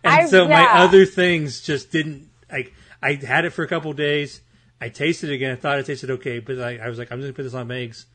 and 0.03 0.13
I- 0.13 0.25
so 0.27 0.47
my 0.47 0.63
other 0.83 1.05
things 1.05 1.61
just 1.61 1.91
didn't. 1.91 2.29
Like 2.51 2.73
I 3.01 3.13
had 3.15 3.45
it 3.45 3.49
for 3.49 3.63
a 3.63 3.67
couple 3.67 3.91
days. 3.93 4.41
I 4.79 4.89
tasted 4.89 5.29
it 5.29 5.33
again. 5.35 5.51
I 5.51 5.55
thought 5.55 5.79
it 5.79 5.85
tasted 5.85 6.11
okay, 6.11 6.39
but 6.39 6.55
like, 6.57 6.79
I 6.81 6.89
was 6.89 6.99
like, 6.99 7.11
I'm 7.11 7.19
just 7.19 7.25
gonna 7.27 7.33
put 7.33 7.43
this 7.43 7.53
on 7.53 7.71
eggs. 7.71 8.05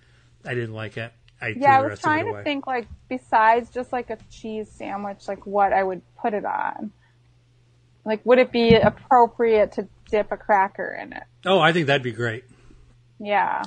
I 0.44 0.54
didn't 0.54 0.74
like 0.74 0.96
it. 0.96 1.12
I 1.40 1.52
threw 1.52 1.62
yeah, 1.62 1.74
I 1.74 1.78
the 1.78 1.82
was 1.84 1.90
rest 1.90 2.02
trying 2.02 2.28
of 2.28 2.36
to 2.36 2.42
think 2.44 2.66
like 2.66 2.86
besides 3.08 3.70
just 3.70 3.92
like 3.92 4.10
a 4.10 4.18
cheese 4.30 4.68
sandwich, 4.70 5.26
like 5.28 5.46
what 5.46 5.72
I 5.72 5.82
would 5.82 6.02
put 6.16 6.34
it 6.34 6.44
on. 6.44 6.92
Like 8.04 8.24
would 8.24 8.38
it 8.38 8.52
be 8.52 8.74
appropriate 8.74 9.72
to 9.72 9.88
dip 10.10 10.32
a 10.32 10.36
cracker 10.36 10.98
in 11.00 11.12
it? 11.12 11.24
Oh, 11.44 11.60
I 11.60 11.72
think 11.72 11.86
that'd 11.86 12.02
be 12.02 12.12
great. 12.12 12.44
Yeah. 13.18 13.62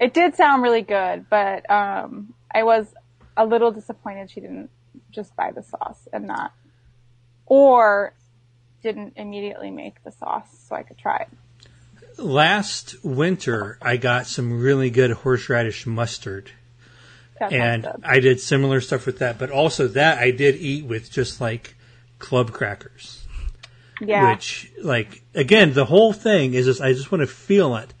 It 0.00 0.14
did 0.14 0.34
sound 0.34 0.62
really 0.62 0.82
good, 0.82 1.26
but 1.28 1.68
um 1.70 2.34
I 2.54 2.62
was 2.64 2.86
a 3.36 3.46
little 3.46 3.70
disappointed 3.70 4.30
she 4.30 4.40
didn't 4.40 4.70
just 5.10 5.34
buy 5.36 5.52
the 5.52 5.62
sauce 5.62 6.08
and 6.12 6.26
not 6.26 6.52
or 7.46 8.14
didn't 8.82 9.14
immediately 9.16 9.70
make 9.70 10.02
the 10.04 10.10
sauce 10.10 10.48
so 10.68 10.74
I 10.74 10.82
could 10.82 10.98
try 10.98 11.18
it. 11.18 12.18
Last 12.18 13.02
winter, 13.04 13.78
I 13.80 13.96
got 13.96 14.26
some 14.26 14.60
really 14.60 14.90
good 14.90 15.10
horseradish 15.10 15.86
mustard, 15.86 16.50
That 17.38 17.52
and. 17.52 17.86
I 18.04 18.20
did 18.20 18.40
similar 18.40 18.80
stuff 18.80 19.06
with 19.06 19.18
that. 19.20 19.38
But 19.38 19.50
also 19.50 19.88
that 19.88 20.18
I 20.18 20.30
did 20.30 20.56
eat 20.56 20.84
with 20.84 21.10
just 21.10 21.40
like 21.40 21.74
club 22.18 22.52
crackers. 22.52 23.21
Yeah. 24.08 24.30
which 24.30 24.70
like 24.82 25.22
again 25.34 25.72
the 25.72 25.84
whole 25.84 26.12
thing 26.12 26.54
is 26.54 26.66
just 26.66 26.80
i 26.80 26.92
just 26.92 27.10
want 27.12 27.20
to 27.20 27.26
feel 27.26 27.76
it 27.76 27.92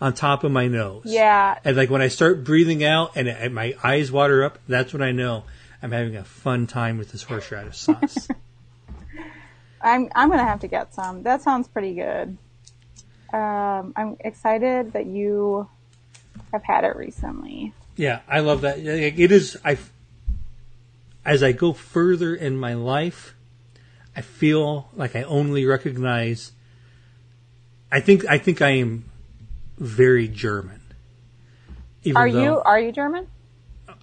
on 0.00 0.14
top 0.14 0.44
of 0.44 0.52
my 0.52 0.66
nose 0.66 1.02
yeah. 1.04 1.58
and 1.64 1.76
like 1.76 1.90
when 1.90 2.02
i 2.02 2.08
start 2.08 2.44
breathing 2.44 2.82
out 2.82 3.12
and, 3.16 3.28
and 3.28 3.54
my 3.54 3.74
eyes 3.82 4.10
water 4.10 4.44
up 4.44 4.58
that's 4.68 4.92
when 4.92 5.02
i 5.02 5.12
know 5.12 5.44
i'm 5.82 5.92
having 5.92 6.16
a 6.16 6.24
fun 6.24 6.66
time 6.66 6.98
with 6.98 7.12
this 7.12 7.22
horseradish 7.22 7.76
sauce 7.76 8.28
I'm 9.82 10.10
I'm 10.14 10.28
gonna 10.28 10.44
have 10.44 10.60
to 10.60 10.68
get 10.68 10.92
some. 10.92 11.22
That 11.22 11.40
sounds 11.40 11.66
pretty 11.66 11.94
good. 11.94 12.36
Um, 13.32 13.94
I'm 13.96 14.18
excited 14.20 14.92
that 14.92 15.06
you 15.06 15.66
have 16.52 16.64
had 16.64 16.84
it 16.84 16.96
recently. 16.96 17.72
yeah 17.96 18.20
i 18.28 18.40
love 18.40 18.62
that 18.62 18.78
it 18.78 19.32
is 19.32 19.56
i 19.64 19.76
as 21.24 21.42
i 21.42 21.52
go 21.52 21.72
further 21.72 22.34
in 22.34 22.56
my 22.56 22.74
life 22.74 23.34
i 24.16 24.20
feel 24.20 24.88
like 24.94 25.14
i 25.16 25.22
only 25.24 25.64
recognize 25.66 26.52
i 27.92 28.00
think 28.00 28.24
i 28.28 28.38
think 28.38 28.60
i 28.62 28.70
am 28.70 29.04
very 29.78 30.28
german 30.28 30.80
Even 32.02 32.16
Are 32.16 32.26
you 32.26 32.60
are 32.64 32.80
you 32.80 32.92
German? 32.92 33.26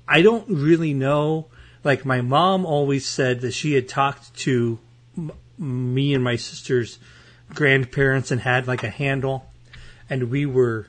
I 0.07 0.21
don't 0.21 0.47
really 0.49 0.93
know. 0.93 1.47
Like 1.83 2.05
my 2.05 2.21
mom 2.21 2.65
always 2.65 3.05
said 3.07 3.41
that 3.41 3.53
she 3.53 3.73
had 3.73 3.87
talked 3.89 4.35
to 4.45 4.77
m- 5.17 5.31
me 5.57 6.13
and 6.13 6.23
my 6.23 6.35
sister's 6.35 6.99
grandparents 7.53 8.29
and 8.31 8.41
had 8.41 8.67
like 8.67 8.83
a 8.83 8.89
handle, 8.89 9.49
and 10.09 10.29
we 10.29 10.45
were 10.45 10.87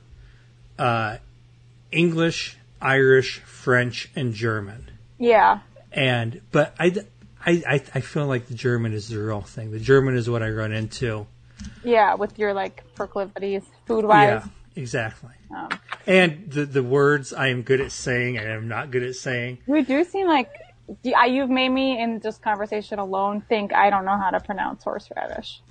uh, 0.78 1.16
English, 1.90 2.58
Irish, 2.80 3.40
French, 3.40 4.10
and 4.14 4.34
German. 4.34 4.90
Yeah. 5.18 5.60
And 5.92 6.40
but 6.52 6.74
I, 6.78 6.92
I, 7.48 7.62
I, 7.66 7.74
I 7.94 8.00
feel 8.00 8.26
like 8.26 8.46
the 8.46 8.54
German 8.54 8.92
is 8.92 9.08
the 9.08 9.18
real 9.18 9.40
thing. 9.40 9.70
The 9.70 9.80
German 9.80 10.16
is 10.16 10.28
what 10.28 10.42
I 10.42 10.50
run 10.50 10.70
into. 10.70 11.26
Yeah, 11.82 12.14
with 12.14 12.38
your 12.38 12.52
like 12.52 12.84
proclivities, 12.94 13.62
food 13.86 14.04
wise. 14.04 14.42
Yeah, 14.44 14.44
exactly. 14.76 15.30
Um, 15.56 15.70
And 16.06 16.50
the 16.50 16.66
the 16.66 16.82
words 16.82 17.32
I 17.32 17.48
am 17.48 17.62
good 17.62 17.80
at 17.80 17.90
saying 17.90 18.36
and 18.36 18.52
I'm 18.52 18.68
not 18.68 18.90
good 18.90 19.02
at 19.02 19.14
saying. 19.14 19.58
we 19.66 19.80
do 19.80 20.04
seem 20.04 20.26
like 20.26 20.50
you've 21.02 21.48
made 21.48 21.70
me 21.70 21.98
in 21.98 22.20
just 22.20 22.42
conversation 22.42 22.98
alone 22.98 23.40
think 23.48 23.72
I 23.72 23.88
don't 23.88 24.04
know 24.04 24.18
how 24.18 24.30
to 24.30 24.40
pronounce 24.40 24.84
horseradish. 24.84 25.62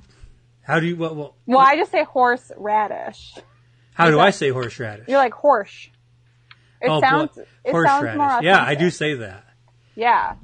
How 0.63 0.79
do 0.79 0.87
you 0.87 0.95
well, 0.97 1.13
well 1.15 1.35
Well, 1.45 1.59
I 1.59 1.75
just 1.75 1.91
say 1.91 2.03
horseradish. 2.03 3.35
how 3.93 4.09
do 4.09 4.19
I 4.19 4.31
say 4.31 4.49
horseradish? 4.49 5.07
You're 5.07 5.19
like 5.19 5.33
horse. 5.33 5.89
It 6.81 6.89
oh, 6.89 7.01
sounds. 7.01 7.35
boy, 7.35 7.43
It 7.65 7.71
sounds 7.71 8.17
more 8.17 8.27
horseradish. 8.29 8.45
Yeah, 8.45 8.63
I 8.63 8.73
do 8.73 8.89
say 8.89 9.13
that. 9.13 9.43
Yeah, 9.95 10.35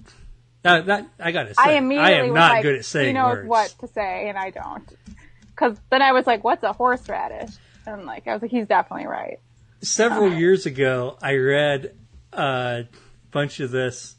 That, 0.64 0.86
that 0.88 1.07
I 1.20 1.32
gotta 1.32 1.53
say, 1.53 1.61
I 1.61 1.72
immediately 1.74 2.30
am 2.30 2.34
not 2.34 2.51
like, 2.53 2.64
good 2.64 2.76
at 2.76 2.86
saying 2.86 3.07
he 3.07 3.14
knows 3.14 3.38
words. 3.38 3.49
what 3.49 3.76
to 3.80 3.88
say, 3.88 4.30
and 4.30 4.38
I 4.38 4.49
don't. 4.49 4.89
Because 5.49 5.78
then 5.91 6.01
I 6.01 6.14
was 6.14 6.26
like, 6.26 6.43
"What's 6.43 6.64
a 6.64 6.74
horseradish?" 6.74 7.51
And 7.86 8.05
like, 8.05 8.28
I 8.28 8.34
was 8.34 8.41
like, 8.41 8.51
"He's 8.51 8.68
definitely 8.68 9.07
right." 9.07 9.39
Several 9.82 10.34
years 10.34 10.66
ago, 10.66 11.18
I 11.22 11.36
read 11.36 11.95
a 12.32 12.86
bunch 13.32 13.59
of 13.59 13.72
this 13.72 14.16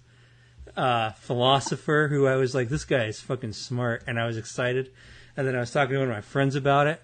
uh, 0.77 1.11
philosopher 1.13 2.09
who 2.11 2.27
I 2.27 2.37
was 2.37 2.55
like, 2.55 2.69
this 2.69 2.85
guy 2.85 3.07
is 3.07 3.21
fucking 3.21 3.53
smart, 3.53 4.05
and 4.07 4.19
I 4.19 4.27
was 4.27 4.37
excited. 4.37 4.93
And 5.37 5.47
then 5.47 5.57
I 5.57 5.61
was 5.61 5.71
talking 5.71 5.95
to 5.95 6.01
one 6.01 6.09
of 6.09 6.15
my 6.15 6.21
friends 6.21 6.55
about 6.55 6.87
it, 6.87 7.03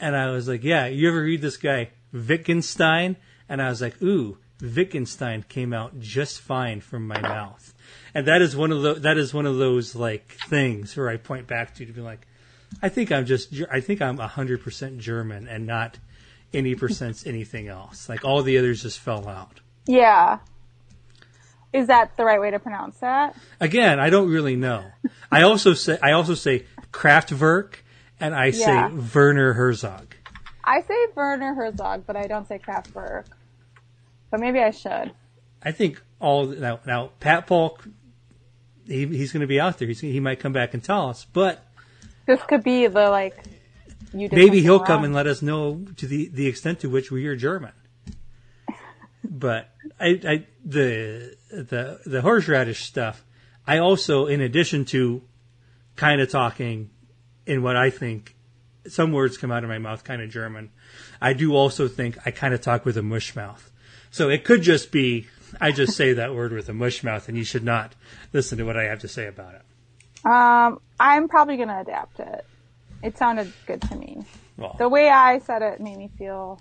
and 0.00 0.16
I 0.16 0.30
was 0.30 0.48
like, 0.48 0.64
yeah, 0.64 0.86
you 0.86 1.08
ever 1.08 1.22
read 1.22 1.40
this 1.40 1.56
guy 1.56 1.90
Wittgenstein? 2.12 3.16
And 3.48 3.60
I 3.60 3.68
was 3.68 3.80
like, 3.80 4.00
ooh, 4.02 4.38
Wittgenstein 4.60 5.44
came 5.48 5.72
out 5.72 5.98
just 5.98 6.40
fine 6.40 6.80
from 6.80 7.06
my 7.06 7.20
mouth. 7.20 7.73
And 8.14 8.26
that 8.28 8.42
is 8.42 8.56
one 8.56 8.70
of 8.70 8.82
the 8.82 8.94
that 8.94 9.18
is 9.18 9.34
one 9.34 9.46
of 9.46 9.56
those 9.56 9.96
like 9.96 10.28
things 10.48 10.96
where 10.96 11.08
I 11.08 11.16
point 11.16 11.46
back 11.46 11.74
to 11.74 11.80
you 11.80 11.86
to 11.86 11.92
be 11.92 12.00
like, 12.00 12.26
I 12.80 12.88
think 12.88 13.10
I'm 13.10 13.26
just 13.26 13.52
I 13.70 13.80
think 13.80 14.00
I'm 14.00 14.18
hundred 14.18 14.62
percent 14.62 14.98
German 14.98 15.48
and 15.48 15.66
not 15.66 15.98
any 16.52 16.74
percent 16.74 17.24
anything 17.26 17.68
else. 17.68 18.08
Like 18.08 18.24
all 18.24 18.42
the 18.42 18.56
others 18.58 18.82
just 18.82 19.00
fell 19.00 19.28
out. 19.28 19.60
Yeah. 19.86 20.38
Is 21.72 21.88
that 21.88 22.16
the 22.16 22.24
right 22.24 22.40
way 22.40 22.52
to 22.52 22.60
pronounce 22.60 22.98
that? 22.98 23.36
Again, 23.58 23.98
I 23.98 24.08
don't 24.08 24.30
really 24.30 24.54
know. 24.54 24.84
I 25.32 25.42
also 25.42 25.74
say 25.74 25.98
I 26.00 26.12
also 26.12 26.34
say 26.34 26.66
Kraftwerk 26.92 27.74
and 28.20 28.32
I 28.32 28.52
say 28.52 28.90
Werner 29.12 29.54
Herzog. 29.54 30.14
I 30.62 30.82
say 30.82 30.94
Werner 31.16 31.54
Herzog, 31.54 32.04
but 32.06 32.16
I 32.16 32.28
don't 32.28 32.46
say 32.46 32.60
Kraftwerk. 32.60 33.26
But 34.30 34.38
maybe 34.40 34.60
I 34.60 34.70
should. 34.70 35.12
I 35.62 35.72
think 35.72 36.00
all 36.20 36.46
now 36.46 36.80
now 36.86 37.10
Pat 37.18 37.46
Paul 37.48 37.78
he, 38.86 39.06
he's 39.06 39.32
going 39.32 39.40
to 39.42 39.46
be 39.46 39.60
out 39.60 39.78
there. 39.78 39.88
He's, 39.88 40.00
he 40.00 40.20
might 40.20 40.40
come 40.40 40.52
back 40.52 40.74
and 40.74 40.82
tell 40.82 41.08
us, 41.08 41.26
but 41.32 41.64
This 42.26 42.40
could 42.42 42.62
be 42.62 42.86
the 42.86 43.10
like. 43.10 43.36
You 44.12 44.28
maybe 44.30 44.60
he'll 44.60 44.78
wrong. 44.78 44.86
come 44.86 45.04
and 45.04 45.12
let 45.14 45.26
us 45.26 45.42
know 45.42 45.84
to 45.96 46.06
the 46.06 46.28
the 46.28 46.46
extent 46.46 46.80
to 46.80 46.88
which 46.88 47.10
we 47.10 47.26
are 47.26 47.36
German. 47.36 47.72
But 49.24 49.70
I, 49.98 50.20
I 50.26 50.46
the 50.64 51.36
the 51.50 52.00
the 52.04 52.20
horseradish 52.22 52.84
stuff. 52.84 53.24
I 53.66 53.78
also, 53.78 54.26
in 54.26 54.40
addition 54.42 54.84
to 54.86 55.22
kind 55.96 56.20
of 56.20 56.30
talking 56.30 56.90
in 57.46 57.62
what 57.62 57.76
I 57.76 57.90
think 57.90 58.36
some 58.86 59.12
words 59.12 59.38
come 59.38 59.50
out 59.50 59.64
of 59.64 59.70
my 59.70 59.78
mouth 59.78 60.04
kind 60.04 60.20
of 60.20 60.28
German, 60.28 60.70
I 61.20 61.32
do 61.32 61.54
also 61.56 61.88
think 61.88 62.18
I 62.26 62.30
kind 62.30 62.52
of 62.52 62.60
talk 62.60 62.84
with 62.84 62.98
a 62.98 63.02
mush 63.02 63.34
mouth. 63.34 63.70
So 64.10 64.28
it 64.28 64.44
could 64.44 64.60
just 64.62 64.92
be 64.92 65.26
I 65.60 65.72
just 65.72 65.96
say 65.96 66.14
that 66.14 66.34
word 66.34 66.52
with 66.52 66.68
a 66.68 66.74
mush 66.74 67.02
mouth, 67.04 67.28
and 67.28 67.36
you 67.36 67.44
should 67.44 67.64
not 67.64 67.94
listen 68.32 68.58
to 68.58 68.64
what 68.64 68.76
I 68.76 68.84
have 68.84 69.00
to 69.00 69.08
say 69.08 69.26
about 69.26 69.54
it. 69.54 69.62
Um, 70.30 70.80
I'm 70.98 71.28
probably 71.28 71.56
gonna 71.56 71.80
adapt 71.80 72.18
it. 72.20 72.46
It 73.02 73.18
sounded 73.18 73.52
good 73.66 73.82
to 73.82 73.96
me. 73.96 74.22
Well, 74.56 74.74
The 74.78 74.88
way 74.88 75.08
I 75.10 75.38
said 75.38 75.62
it 75.62 75.80
made 75.80 75.96
me 75.98 76.10
feel. 76.16 76.60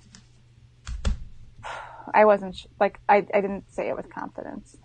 I 2.13 2.25
wasn't 2.25 2.55
sh- 2.55 2.65
like 2.79 2.99
I, 3.07 3.25
I 3.33 3.41
didn't 3.41 3.71
say 3.71 3.89
it 3.89 3.95
with 3.95 4.09
confidence. 4.13 4.75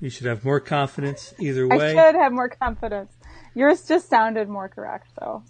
you 0.00 0.10
should 0.10 0.26
have 0.26 0.44
more 0.44 0.60
confidence 0.60 1.32
either 1.38 1.66
way. 1.66 1.96
I 1.98 2.06
should 2.06 2.14
have 2.16 2.32
more 2.32 2.48
confidence. 2.50 3.12
Yours 3.54 3.86
just 3.88 4.08
sounded 4.10 4.48
more 4.48 4.68
correct, 4.68 5.08
though. 5.18 5.42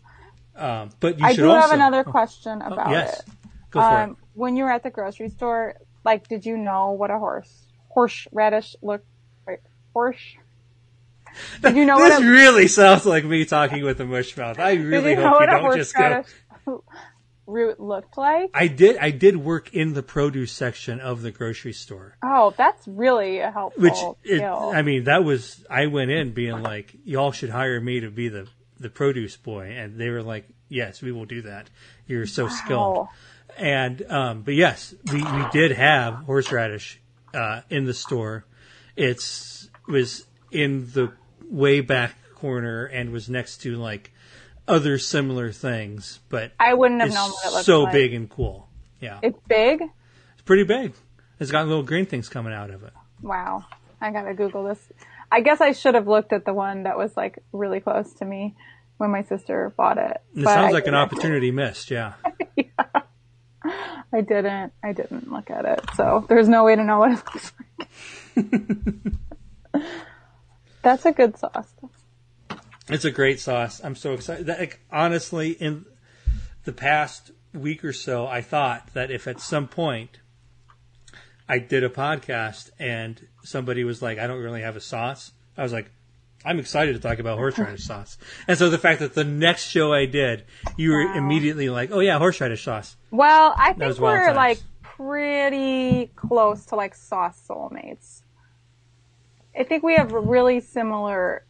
Um, 0.54 0.90
but 1.00 1.18
you 1.18 1.26
I 1.26 1.34
do 1.34 1.48
also 1.50 1.60
have 1.60 1.72
another 1.72 2.04
Oh, 2.06 2.10
question 2.10 2.62
about 2.62 2.90
yes, 2.90 3.18
it. 3.20 3.24
go 3.72 3.80
for 3.80 3.84
Um, 4.02 4.16
when 4.34 4.56
you 4.56 4.64
were 4.64 4.70
at 4.70 4.82
the 4.84 4.90
grocery 4.90 5.28
store, 5.28 5.74
like, 6.06 6.28
did 6.28 6.46
you 6.46 6.56
know 6.56 6.92
what 6.92 7.10
a 7.10 7.18
horse 7.18 7.66
horseradish 7.88 8.76
looked? 8.80 9.06
Wait, 9.46 9.58
horse. 9.92 10.20
Did 11.62 11.76
you 11.76 11.84
know 11.84 11.98
it. 11.98 12.02
what 12.02 12.08
This 12.10 12.20
a, 12.20 12.30
really 12.30 12.68
sounds 12.68 13.04
like 13.04 13.24
me 13.24 13.44
talking 13.44 13.82
with 13.82 14.00
a 14.00 14.06
mush 14.06 14.36
mouth. 14.36 14.58
I 14.58 14.74
really 14.74 15.10
you 15.10 15.20
hope 15.20 15.40
you 15.40 15.46
don't 15.46 15.76
just 15.76 15.94
go. 15.94 16.24
root 17.46 17.80
looked 17.80 18.16
like? 18.16 18.50
I 18.54 18.68
did. 18.68 18.98
I 18.98 19.10
did 19.10 19.36
work 19.36 19.74
in 19.74 19.94
the 19.94 20.02
produce 20.02 20.52
section 20.52 21.00
of 21.00 21.22
the 21.22 21.32
grocery 21.32 21.72
store, 21.72 22.16
Oh, 22.22 22.54
that's 22.56 22.86
really 22.86 23.40
a 23.40 23.50
helpful 23.50 23.82
which 23.82 23.98
it. 24.22 24.42
I 24.42 24.82
mean, 24.82 25.04
that 25.04 25.24
was. 25.24 25.64
I 25.68 25.86
went 25.86 26.12
in 26.12 26.32
being 26.32 26.62
like, 26.62 26.94
"Y'all 27.04 27.32
should 27.32 27.50
hire 27.50 27.80
me 27.80 28.00
to 28.00 28.10
be 28.10 28.28
the 28.28 28.46
the 28.78 28.90
produce 28.90 29.36
boy," 29.36 29.74
and 29.76 29.98
they 29.98 30.10
were 30.10 30.22
like, 30.22 30.46
"Yes, 30.68 31.02
we 31.02 31.10
will 31.10 31.26
do 31.26 31.42
that. 31.42 31.68
You're 32.06 32.26
so 32.26 32.48
skilled." 32.48 33.08
And 33.56 34.02
um, 34.10 34.42
but 34.42 34.54
yes, 34.54 34.94
we, 35.12 35.22
we 35.22 35.44
did 35.52 35.72
have 35.72 36.14
horseradish 36.14 37.00
uh, 37.34 37.62
in 37.70 37.84
the 37.86 37.94
store. 37.94 38.44
It's 38.96 39.68
was 39.88 40.26
in 40.50 40.90
the 40.92 41.12
way 41.50 41.80
back 41.80 42.14
corner 42.34 42.84
and 42.84 43.10
was 43.12 43.28
next 43.28 43.58
to 43.62 43.76
like 43.76 44.12
other 44.68 44.98
similar 44.98 45.52
things, 45.52 46.18
but 46.28 46.52
I 46.58 46.74
wouldn't 46.74 47.00
have 47.00 47.08
it's 47.08 47.14
known 47.16 47.30
what 47.30 47.46
it 47.46 47.52
looked 47.52 47.64
so 47.66 47.82
like. 47.84 47.92
big 47.92 48.14
and 48.14 48.28
cool. 48.28 48.68
Yeah, 49.00 49.20
It's 49.22 49.38
big. 49.48 49.82
it's 49.82 50.42
pretty 50.44 50.64
big. 50.64 50.92
It's 51.38 51.50
got 51.50 51.66
little 51.68 51.82
green 51.82 52.06
things 52.06 52.28
coming 52.28 52.52
out 52.52 52.70
of 52.70 52.82
it. 52.82 52.92
Wow. 53.22 53.64
I 54.00 54.10
gotta 54.10 54.34
Google 54.34 54.64
this. 54.64 54.78
I 55.30 55.40
guess 55.40 55.60
I 55.60 55.72
should 55.72 55.94
have 55.94 56.06
looked 56.08 56.32
at 56.32 56.44
the 56.44 56.52
one 56.54 56.84
that 56.84 56.96
was 56.96 57.16
like 57.16 57.38
really 57.52 57.80
close 57.80 58.12
to 58.14 58.24
me 58.24 58.54
when 58.98 59.10
my 59.10 59.22
sister 59.22 59.72
bought 59.76 59.98
it. 59.98 60.20
It 60.34 60.44
sounds 60.44 60.68
I 60.68 60.70
like 60.70 60.86
an 60.86 60.94
opportunity 60.94 61.50
missed. 61.50 61.90
Yeah. 61.90 62.14
I 64.12 64.20
didn't. 64.20 64.72
I 64.82 64.92
didn't 64.92 65.30
look 65.30 65.50
at 65.50 65.64
it. 65.64 65.80
So 65.94 66.24
there's 66.28 66.48
no 66.48 66.64
way 66.64 66.76
to 66.76 66.84
know 66.84 66.98
what 66.98 67.12
it 67.12 67.22
looks 67.34 67.52
like. 68.36 68.62
That's 70.82 71.04
a 71.04 71.12
good 71.12 71.36
sauce. 71.38 71.72
It's 72.88 73.04
a 73.04 73.10
great 73.10 73.40
sauce. 73.40 73.80
I'm 73.82 73.96
so 73.96 74.12
excited. 74.12 74.46
That, 74.46 74.60
like, 74.60 74.80
honestly, 74.92 75.50
in 75.50 75.86
the 76.64 76.72
past 76.72 77.32
week 77.52 77.84
or 77.84 77.92
so, 77.92 78.26
I 78.26 78.42
thought 78.42 78.92
that 78.94 79.10
if 79.10 79.26
at 79.26 79.40
some 79.40 79.66
point 79.66 80.20
I 81.48 81.58
did 81.58 81.82
a 81.82 81.88
podcast 81.88 82.70
and 82.78 83.26
somebody 83.42 83.82
was 83.82 84.02
like, 84.02 84.18
I 84.18 84.28
don't 84.28 84.42
really 84.42 84.62
have 84.62 84.76
a 84.76 84.80
sauce, 84.80 85.32
I 85.56 85.62
was 85.62 85.72
like, 85.72 85.90
I'm 86.46 86.60
excited 86.60 86.94
to 86.94 87.00
talk 87.00 87.18
about 87.18 87.38
horseradish 87.38 87.84
sauce. 87.84 88.16
And 88.46 88.56
so 88.56 88.70
the 88.70 88.78
fact 88.78 89.00
that 89.00 89.14
the 89.14 89.24
next 89.24 89.68
show 89.68 89.92
I 89.92 90.06
did, 90.06 90.44
you 90.76 90.92
were 90.92 91.04
Wow. 91.04 91.16
immediately 91.16 91.68
like, 91.68 91.90
oh 91.90 91.98
yeah, 91.98 92.18
horseradish 92.18 92.62
sauce. 92.62 92.96
Well, 93.10 93.52
I 93.58 93.72
think 93.72 93.98
we're 93.98 94.32
like 94.32 94.60
pretty 94.82 96.12
close 96.14 96.66
to 96.66 96.76
like 96.76 96.94
sauce 96.94 97.42
soulmates. 97.48 98.22
I 99.58 99.64
think 99.64 99.82
we 99.82 99.94
have 99.96 100.12
really 100.12 100.60
similar 100.60 101.44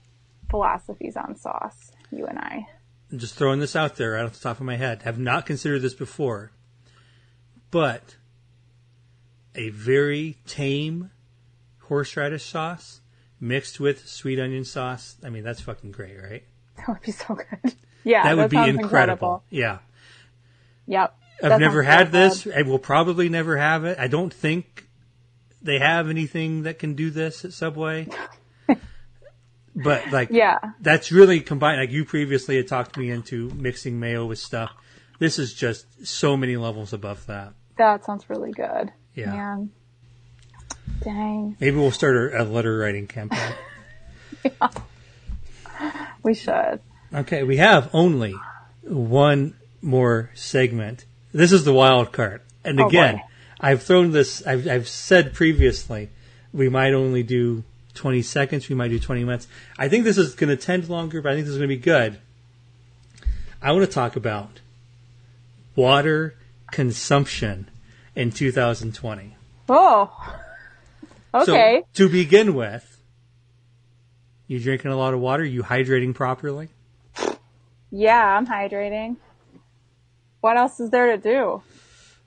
philosophies 0.49 1.17
on 1.17 1.37
sauce, 1.37 1.93
you 2.11 2.25
and 2.27 2.39
I. 2.39 2.67
I'm 3.13 3.19
just 3.19 3.35
throwing 3.35 3.61
this 3.61 3.77
out 3.77 3.97
there 3.97 4.13
right 4.13 4.25
off 4.25 4.33
the 4.33 4.41
top 4.41 4.59
of 4.61 4.67
my 4.67 4.77
head. 4.77 5.03
Have 5.03 5.19
not 5.19 5.45
considered 5.45 5.81
this 5.83 5.95
before, 5.95 6.53
but 7.71 8.17
a 9.55 9.69
very 9.71 10.39
tame 10.47 11.11
horseradish 11.83 12.45
sauce 12.45 13.01
mixed 13.41 13.81
with 13.81 14.07
sweet 14.09 14.39
onion 14.39 14.65
sauce. 14.65 15.17
I 15.25 15.31
mean, 15.31 15.45
that's 15.45 15.61
fucking 15.61 15.93
great, 15.93 16.17
right? 16.21 16.45
That 16.77 16.89
would 16.89 17.03
be 17.03 17.13
so 17.13 17.35
good. 17.35 17.75
Yeah, 18.05 18.23
That 18.23 18.37
would 18.37 18.51
be 18.51 18.57
sounds 18.57 18.79
incredible. 18.79 19.43
Yeah. 19.51 19.79
Yep. 20.87 21.17
I've 21.43 21.59
never 21.59 21.83
had 21.83 22.13
this. 22.13 22.47
I 22.47 22.63
will 22.63 22.79
probably 22.79 23.29
never 23.29 23.57
have 23.57 23.85
it. 23.85 23.99
I 23.99 24.07
don't 24.07 24.33
think 24.33 24.87
they 25.61 25.81
have 25.81 26.09
anything 26.09 26.63
that 26.63 26.79
can 26.79 26.95
do 26.95 27.11
this 27.11 27.45
at 27.45 27.53
Subway. 27.53 28.07
but 29.75 30.11
like 30.13 30.29
Yeah. 30.31 30.59
that's 30.81 31.11
really 31.11 31.41
combined. 31.41 31.81
Like 31.81 31.91
you 31.91 32.05
previously 32.05 32.57
had 32.57 32.69
talked 32.69 32.97
me 32.97 33.11
into 33.11 33.51
mixing 33.51 33.99
mayo 33.99 34.25
with 34.27 34.39
stuff. 34.39 34.71
This 35.19 35.39
is 35.41 35.53
just 35.53 36.07
so 36.07 36.37
many 36.37 36.57
levels 36.57 36.93
above 36.93 37.27
that. 37.27 37.55
That 37.77 38.05
sounds 38.05 38.31
really 38.31 38.53
good. 38.53 38.93
Yeah. 39.15 39.33
Man. 39.33 39.71
Dang. 41.03 41.57
Maybe 41.61 41.77
we'll 41.77 41.91
start 41.91 42.17
a, 42.17 42.43
a 42.43 42.45
letter 42.45 42.77
writing 42.79 43.07
campaign. 43.07 43.55
We 46.23 46.35
should. 46.35 46.81
okay, 47.15 47.45
we 47.45 47.59
have 47.59 47.89
only 47.93 48.35
one 48.83 49.55
more 49.83 50.31
segment. 50.35 51.05
This 51.33 51.53
is 51.53 51.65
the 51.65 51.73
wild 51.73 52.11
card. 52.13 52.41
And 52.65 52.81
Oh, 52.81 52.89
again, 52.89 53.17
boy. 53.17 53.23
I've 53.61 53.83
thrown 53.85 54.11
this. 54.11 54.45
I've, 54.45 54.67
I've 54.67 54.89
said 54.89 55.35
previously, 55.35 56.09
we 56.53 56.69
might 56.69 56.95
only 56.95 57.23
do 57.23 57.63
20 57.95 58.23
seconds. 58.23 58.69
We 58.69 58.75
might 58.75 58.89
do 58.89 58.99
20 58.99 59.23
minutes. 59.23 59.47
I 59.79 59.89
think 59.89 60.03
this 60.05 60.19
is 60.19 60.35
going 60.35 60.49
to 60.51 60.57
tend 60.57 60.89
longer, 60.89 61.23
but 61.23 61.31
I 61.31 61.35
think 61.37 61.45
this 61.47 61.53
is 61.53 61.59
going 61.59 61.69
to 61.69 61.77
be 61.77 61.81
good. 61.81 62.19
I 63.63 63.71
want 63.71 63.85
to 63.85 63.91
talk 63.93 64.17
about 64.17 64.61
water 65.77 66.35
consumption 66.73 67.69
in 68.17 68.33
2020. 68.33 69.37
Oh. 69.69 70.39
Okay. 71.43 71.83
So, 71.93 72.05
to 72.07 72.11
begin 72.11 72.55
with, 72.55 73.01
you 74.47 74.61
drinking 74.61 74.91
a 74.91 74.97
lot 74.97 75.15
of 75.15 75.21
water? 75.21 75.45
You 75.45 75.63
hydrating 75.63 76.15
properly? 76.15 76.69
Yeah, 77.91 78.37
I'm 78.37 78.47
hydrating. 78.47 79.17
What 80.41 80.57
else 80.57 80.81
is 80.81 80.91
there 80.91 81.17
to 81.17 81.19
do? 81.19 81.63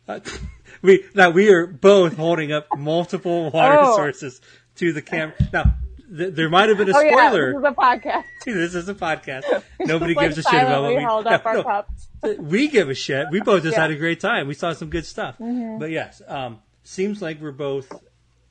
Uh, 0.08 0.20
we 0.82 1.06
now 1.14 1.30
we 1.30 1.52
are 1.52 1.68
both 1.68 2.16
holding 2.16 2.52
up 2.52 2.68
multiple 2.78 3.50
water 3.54 3.78
oh. 3.80 3.96
sources 3.96 4.42
to 4.76 4.94
the 4.94 5.02
camera. 5.02 5.36
Now 5.54 5.78
th- 6.16 6.34
there 6.34 6.50
might 6.50 6.70
have 6.70 6.78
been 6.78 6.90
a 6.90 6.98
oh, 6.98 7.00
spoiler. 7.00 7.52
Yeah, 7.54 7.60
this 7.62 7.64
is 7.64 7.78
a 7.78 7.82
podcast. 7.82 8.24
this 8.46 8.76
is 8.76 8.90
a 8.90 8.94
podcast. 8.96 9.64
Nobody 9.80 10.16
gives 10.16 10.38
a 10.38 10.44
shit 10.44 10.54
about 10.62 10.84
what 10.84 10.96
we 10.96 11.04
hold 11.04 11.28
up 11.28 11.46
no, 11.46 11.52
our 11.52 11.58
no. 11.58 11.64
cups. 11.64 12.10
we 12.40 12.68
give 12.68 12.90
a 12.90 12.96
shit. 12.96 13.28
We 13.32 13.42
both 13.42 13.64
just 13.64 13.76
yeah. 13.76 13.84
had 13.84 13.92
a 13.92 13.96
great 13.96 14.20
time. 14.20 14.48
We 14.48 14.54
saw 14.54 14.74
some 14.74 14.90
good 14.90 15.06
stuff. 15.06 15.38
Mm-hmm. 15.38 15.80
But 15.80 15.92
yes, 15.92 16.22
um, 16.28 16.60
seems 16.84 17.22
like 17.22 17.40
we're 17.42 17.52
both 17.52 17.92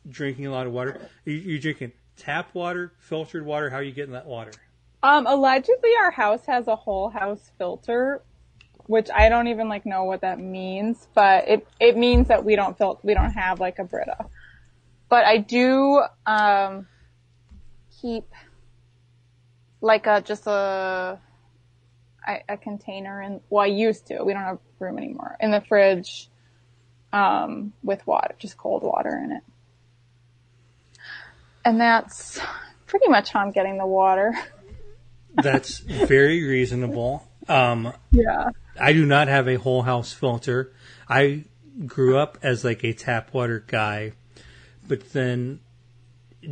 drinking 0.08 0.46
a 0.46 0.50
lot 0.50 0.66
of 0.66 0.72
water. 0.72 0.98
Are 1.26 1.30
you, 1.30 1.56
are 1.56 1.60
drinking 1.60 1.92
tap 2.16 2.54
water, 2.54 2.92
filtered 2.98 3.44
water? 3.44 3.70
How 3.70 3.76
are 3.76 3.82
you 3.82 3.92
getting 3.92 4.12
that 4.12 4.26
water? 4.26 4.52
Um, 5.02 5.26
allegedly, 5.26 5.90
our 6.00 6.10
house 6.10 6.44
has 6.46 6.66
a 6.66 6.76
whole 6.76 7.08
house 7.08 7.52
filter, 7.58 8.22
which 8.86 9.08
I 9.14 9.28
don't 9.28 9.48
even 9.48 9.68
like 9.68 9.86
know 9.86 10.04
what 10.04 10.22
that 10.22 10.40
means, 10.40 11.06
but 11.14 11.48
it 11.48 11.66
it 11.78 11.96
means 11.96 12.28
that 12.28 12.44
we 12.44 12.56
don't 12.56 12.76
fil- 12.76 13.00
we 13.02 13.14
don't 13.14 13.32
have 13.32 13.60
like 13.60 13.78
a 13.78 13.84
Brita. 13.84 14.26
But 15.08 15.24
I 15.24 15.38
do 15.38 16.02
um 16.26 16.88
keep 18.00 18.24
like 19.80 20.06
a 20.06 20.20
just 20.20 20.46
a 20.46 21.20
a 22.48 22.56
container 22.56 23.22
in 23.22 23.40
well 23.48 23.64
I 23.64 23.68
used 23.68 24.06
to 24.08 24.22
we 24.22 24.32
don't 24.32 24.42
have 24.42 24.58
room 24.78 24.98
anymore 24.98 25.36
in 25.40 25.50
the 25.50 25.62
fridge 25.62 26.28
um 27.12 27.72
with 27.82 28.06
water 28.06 28.34
just 28.38 28.58
cold 28.58 28.82
water 28.82 29.18
in 29.24 29.32
it 29.32 29.42
and 31.64 31.80
that's 31.80 32.40
pretty 32.86 33.08
much 33.08 33.30
how 33.30 33.40
I'm 33.40 33.52
getting 33.52 33.78
the 33.78 33.86
water 33.86 34.34
that's 35.34 35.78
very 35.78 36.44
reasonable 36.44 37.26
um 37.48 37.92
yeah 38.10 38.50
I 38.80 38.92
do 38.92 39.04
not 39.06 39.28
have 39.28 39.48
a 39.48 39.56
whole 39.56 39.82
house 39.82 40.12
filter 40.12 40.72
I 41.08 41.44
grew 41.86 42.18
up 42.18 42.38
as 42.42 42.64
like 42.64 42.84
a 42.84 42.92
tap 42.92 43.32
water 43.32 43.64
guy 43.66 44.12
but 44.88 45.12
then 45.12 45.60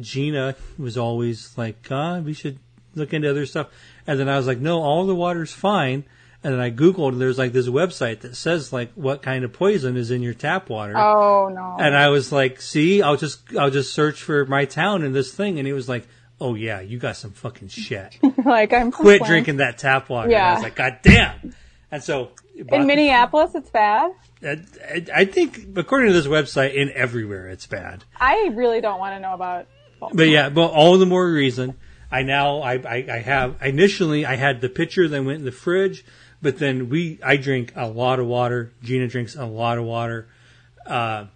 Gina 0.01 0.55
was 0.79 0.97
always 0.97 1.57
like, 1.57 1.87
"Ah, 1.91 2.19
we 2.19 2.33
should 2.33 2.59
look 2.95 3.13
into 3.13 3.31
other 3.31 3.47
stuff." 3.47 3.69
And 4.07 4.19
then 4.19 4.29
I 4.29 4.37
was 4.37 4.47
like, 4.47 4.59
"No, 4.59 4.83
all 4.83 5.07
the 5.07 5.15
water's 5.15 5.53
fine." 5.53 6.05
And 6.47 6.55
then 6.55 6.61
I 6.61 6.71
googled, 6.71 7.09
and 7.09 7.21
there's 7.21 7.39
like 7.39 7.51
this 7.51 7.67
website 7.67 8.21
that 8.21 8.37
says 8.37 8.73
like 8.73 8.93
what 8.95 9.21
kind 9.21 9.43
of 9.43 9.53
poison 9.53 9.97
is 9.97 10.13
in 10.13 10.23
your 10.23 10.33
tap 10.33 10.71
water. 10.71 10.97
Oh 10.97 11.49
no! 11.49 11.77
And 11.77 11.97
I 11.97 12.11
was 12.11 12.31
like, 12.31 12.61
"See, 12.61 13.03
I'll 13.03 13.17
just 13.17 13.41
I'll 13.57 13.73
just 13.73 13.93
search 13.93 14.23
for 14.23 14.45
my 14.45 14.65
town 14.65 15.03
in 15.03 15.13
this 15.13 15.35
thing," 15.35 15.59
and 15.59 15.67
it 15.67 15.73
was 15.73 15.89
like, 15.89 16.07
"Oh 16.41 16.55
yeah, 16.55 16.79
you 16.81 17.01
got 17.01 17.17
some 17.17 17.33
fucking 17.33 17.67
shit." 17.67 18.17
like 18.45 18.73
I'm 18.73 18.93
quit 18.93 19.25
drinking 19.25 19.57
that 19.57 19.79
tap 19.79 20.09
water. 20.09 20.31
Yeah. 20.31 20.37
And 20.37 20.47
I 20.47 20.55
was 20.55 20.63
like, 20.63 20.77
"God 20.77 20.99
damn!" 21.03 21.53
And 21.91 22.05
so 22.05 22.31
in 22.55 22.87
Minneapolis, 22.87 23.57
it's 23.57 23.71
bad. 23.71 24.13
I, 24.41 25.05
I, 25.13 25.25
think, 25.25 25.67
according 25.75 26.09
to 26.09 26.13
this 26.13 26.29
website, 26.29 26.75
in 26.75 26.93
everywhere 26.93 27.49
it's 27.49 27.67
bad. 27.67 28.05
I 28.21 28.53
really 28.55 28.81
don't 28.81 29.01
want 29.01 29.17
to 29.17 29.21
know 29.21 29.35
about. 29.35 29.67
Baltimore. 29.99 30.17
But 30.17 30.29
yeah, 30.29 30.49
but 30.51 30.69
all 30.69 30.97
the 30.99 31.07
more 31.07 31.29
reason. 31.29 31.75
I 32.09 32.23
now 32.23 32.61
I, 32.61 32.75
I, 32.75 33.07
I 33.11 33.19
have 33.19 33.57
initially 33.61 34.25
I 34.25 34.37
had 34.37 34.61
the 34.61 34.69
pitcher, 34.69 35.09
then 35.09 35.25
went 35.27 35.41
in 35.41 35.45
the 35.45 35.51
fridge, 35.51 36.05
but 36.43 36.59
then 36.59 36.89
we 36.89 37.19
I 37.25 37.37
drink 37.37 37.73
a 37.77 37.89
lot 37.89 38.19
of 38.19 38.27
water. 38.27 38.73
Gina 38.83 39.09
drinks 39.09 39.37
a 39.37 39.47
lot 39.47 39.79
of 39.79 39.85
water, 39.85 40.29
uh, 40.87 41.27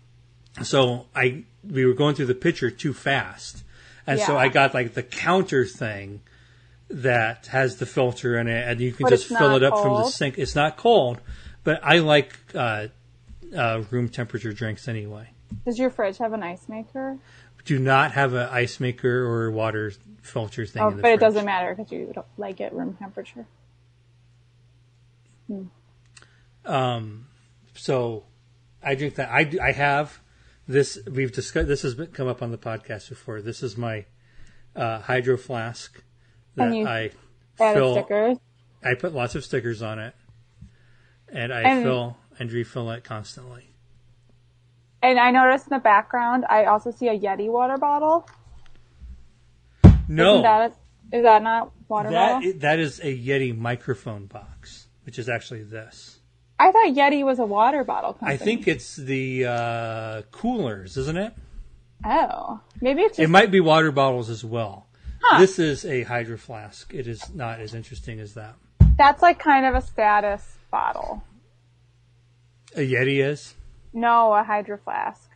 so 0.62 1.06
I 1.14 1.44
we 1.68 1.84
were 1.84 1.94
going 1.94 2.14
through 2.14 2.26
the 2.26 2.34
pitcher 2.34 2.70
too 2.70 2.92
fast, 2.92 3.62
and 4.06 4.18
yeah. 4.18 4.26
so 4.26 4.36
I 4.36 4.48
got 4.48 4.74
like 4.74 4.94
the 4.94 5.02
counter 5.02 5.64
thing 5.64 6.20
that 6.88 7.46
has 7.46 7.76
the 7.76 7.86
filter 7.86 8.38
in 8.38 8.48
it, 8.48 8.68
and 8.68 8.80
you 8.80 8.92
can 8.92 9.04
but 9.04 9.10
just 9.10 9.28
fill 9.28 9.54
it 9.56 9.62
up 9.62 9.74
cold. 9.74 9.84
from 9.84 9.94
the 9.96 10.04
sink. 10.04 10.38
It's 10.38 10.54
not 10.54 10.76
cold, 10.76 11.18
but 11.64 11.80
I 11.82 11.98
like 11.98 12.36
uh, 12.54 12.88
uh, 13.56 13.82
room 13.90 14.08
temperature 14.08 14.52
drinks 14.52 14.88
anyway. 14.88 15.30
Does 15.64 15.78
your 15.78 15.90
fridge 15.90 16.18
have 16.18 16.32
an 16.32 16.42
ice 16.42 16.68
maker? 16.68 17.18
Do 17.64 17.78
not 17.78 18.12
have 18.12 18.34
an 18.34 18.48
ice 18.50 18.80
maker 18.80 19.24
or 19.24 19.50
water 19.50 19.92
filter 20.22 20.66
thing. 20.66 20.82
Oh, 20.82 20.90
but 20.90 21.00
fridge. 21.00 21.14
it 21.14 21.20
doesn't 21.20 21.44
matter 21.44 21.74
because 21.74 21.92
you 21.92 22.10
don't 22.14 22.26
like 22.36 22.60
it 22.60 22.72
room 22.72 22.94
temperature. 22.94 23.46
Hmm. 25.50 25.66
Um, 26.64 27.26
so 27.74 28.24
I 28.82 28.94
drink 28.94 29.16
that. 29.16 29.30
I, 29.30 29.50
I 29.60 29.72
have 29.72 30.20
this. 30.68 30.98
We've 31.10 31.32
discussed. 31.32 31.68
This 31.68 31.82
has 31.82 31.94
been, 31.94 32.08
come 32.08 32.28
up 32.28 32.42
on 32.42 32.50
the 32.50 32.58
podcast 32.58 33.08
before. 33.08 33.40
This 33.40 33.62
is 33.62 33.76
my 33.76 34.04
uh, 34.76 35.00
hydro 35.00 35.36
flask 35.36 36.02
that 36.54 36.72
I 36.72 37.10
fill. 37.56 37.94
Stickers. 37.94 38.38
I 38.82 38.94
put 38.94 39.14
lots 39.14 39.34
of 39.34 39.44
stickers 39.44 39.82
on 39.82 39.98
it, 39.98 40.14
and 41.28 41.52
I 41.52 41.62
and, 41.62 41.82
fill 41.82 42.16
and 42.38 42.52
refill 42.52 42.90
it 42.90 43.04
constantly. 43.04 43.74
And 45.02 45.18
I 45.18 45.30
noticed 45.30 45.66
in 45.66 45.76
the 45.76 45.82
background, 45.82 46.44
I 46.48 46.66
also 46.66 46.90
see 46.90 47.08
a 47.08 47.18
Yeti 47.18 47.50
water 47.50 47.76
bottle. 47.78 48.28
No, 50.08 50.42
that 50.42 50.72
a, 51.12 51.16
is 51.16 51.22
that 51.22 51.42
not 51.42 51.72
water 51.88 52.10
that, 52.10 52.40
bottle? 52.40 52.52
That 52.58 52.78
is 52.78 53.00
a 53.00 53.16
Yeti 53.16 53.56
microphone 53.56 54.26
box, 54.26 54.79
which 55.04 55.18
is 55.18 55.28
actually 55.28 55.62
this. 55.62 56.18
I 56.58 56.72
thought 56.72 56.88
Yeti 56.88 57.24
was 57.24 57.38
a 57.38 57.46
water 57.46 57.84
bottle 57.84 58.12
company. 58.12 58.34
I 58.34 58.36
think 58.36 58.68
it's 58.68 58.96
the 58.96 59.46
uh, 59.46 60.22
coolers, 60.30 60.96
isn't 60.98 61.16
it? 61.16 61.32
Oh, 62.04 62.60
maybe 62.80 63.02
it's. 63.02 63.16
Just... 63.16 63.24
It 63.24 63.30
might 63.30 63.50
be 63.50 63.60
water 63.60 63.92
bottles 63.92 64.28
as 64.28 64.44
well. 64.44 64.86
Huh. 65.22 65.40
This 65.40 65.58
is 65.58 65.84
a 65.84 66.02
hydro 66.02 66.36
flask. 66.36 66.92
It 66.94 67.06
is 67.06 67.34
not 67.34 67.60
as 67.60 67.74
interesting 67.74 68.20
as 68.20 68.34
that. 68.34 68.56
That's 68.98 69.22
like 69.22 69.38
kind 69.38 69.64
of 69.64 69.74
a 69.74 69.80
status 69.80 70.58
bottle. 70.70 71.22
A 72.76 72.80
Yeti 72.80 73.24
is? 73.24 73.54
No, 73.92 74.34
a 74.34 74.42
hydro 74.42 74.78
flask. 74.78 75.29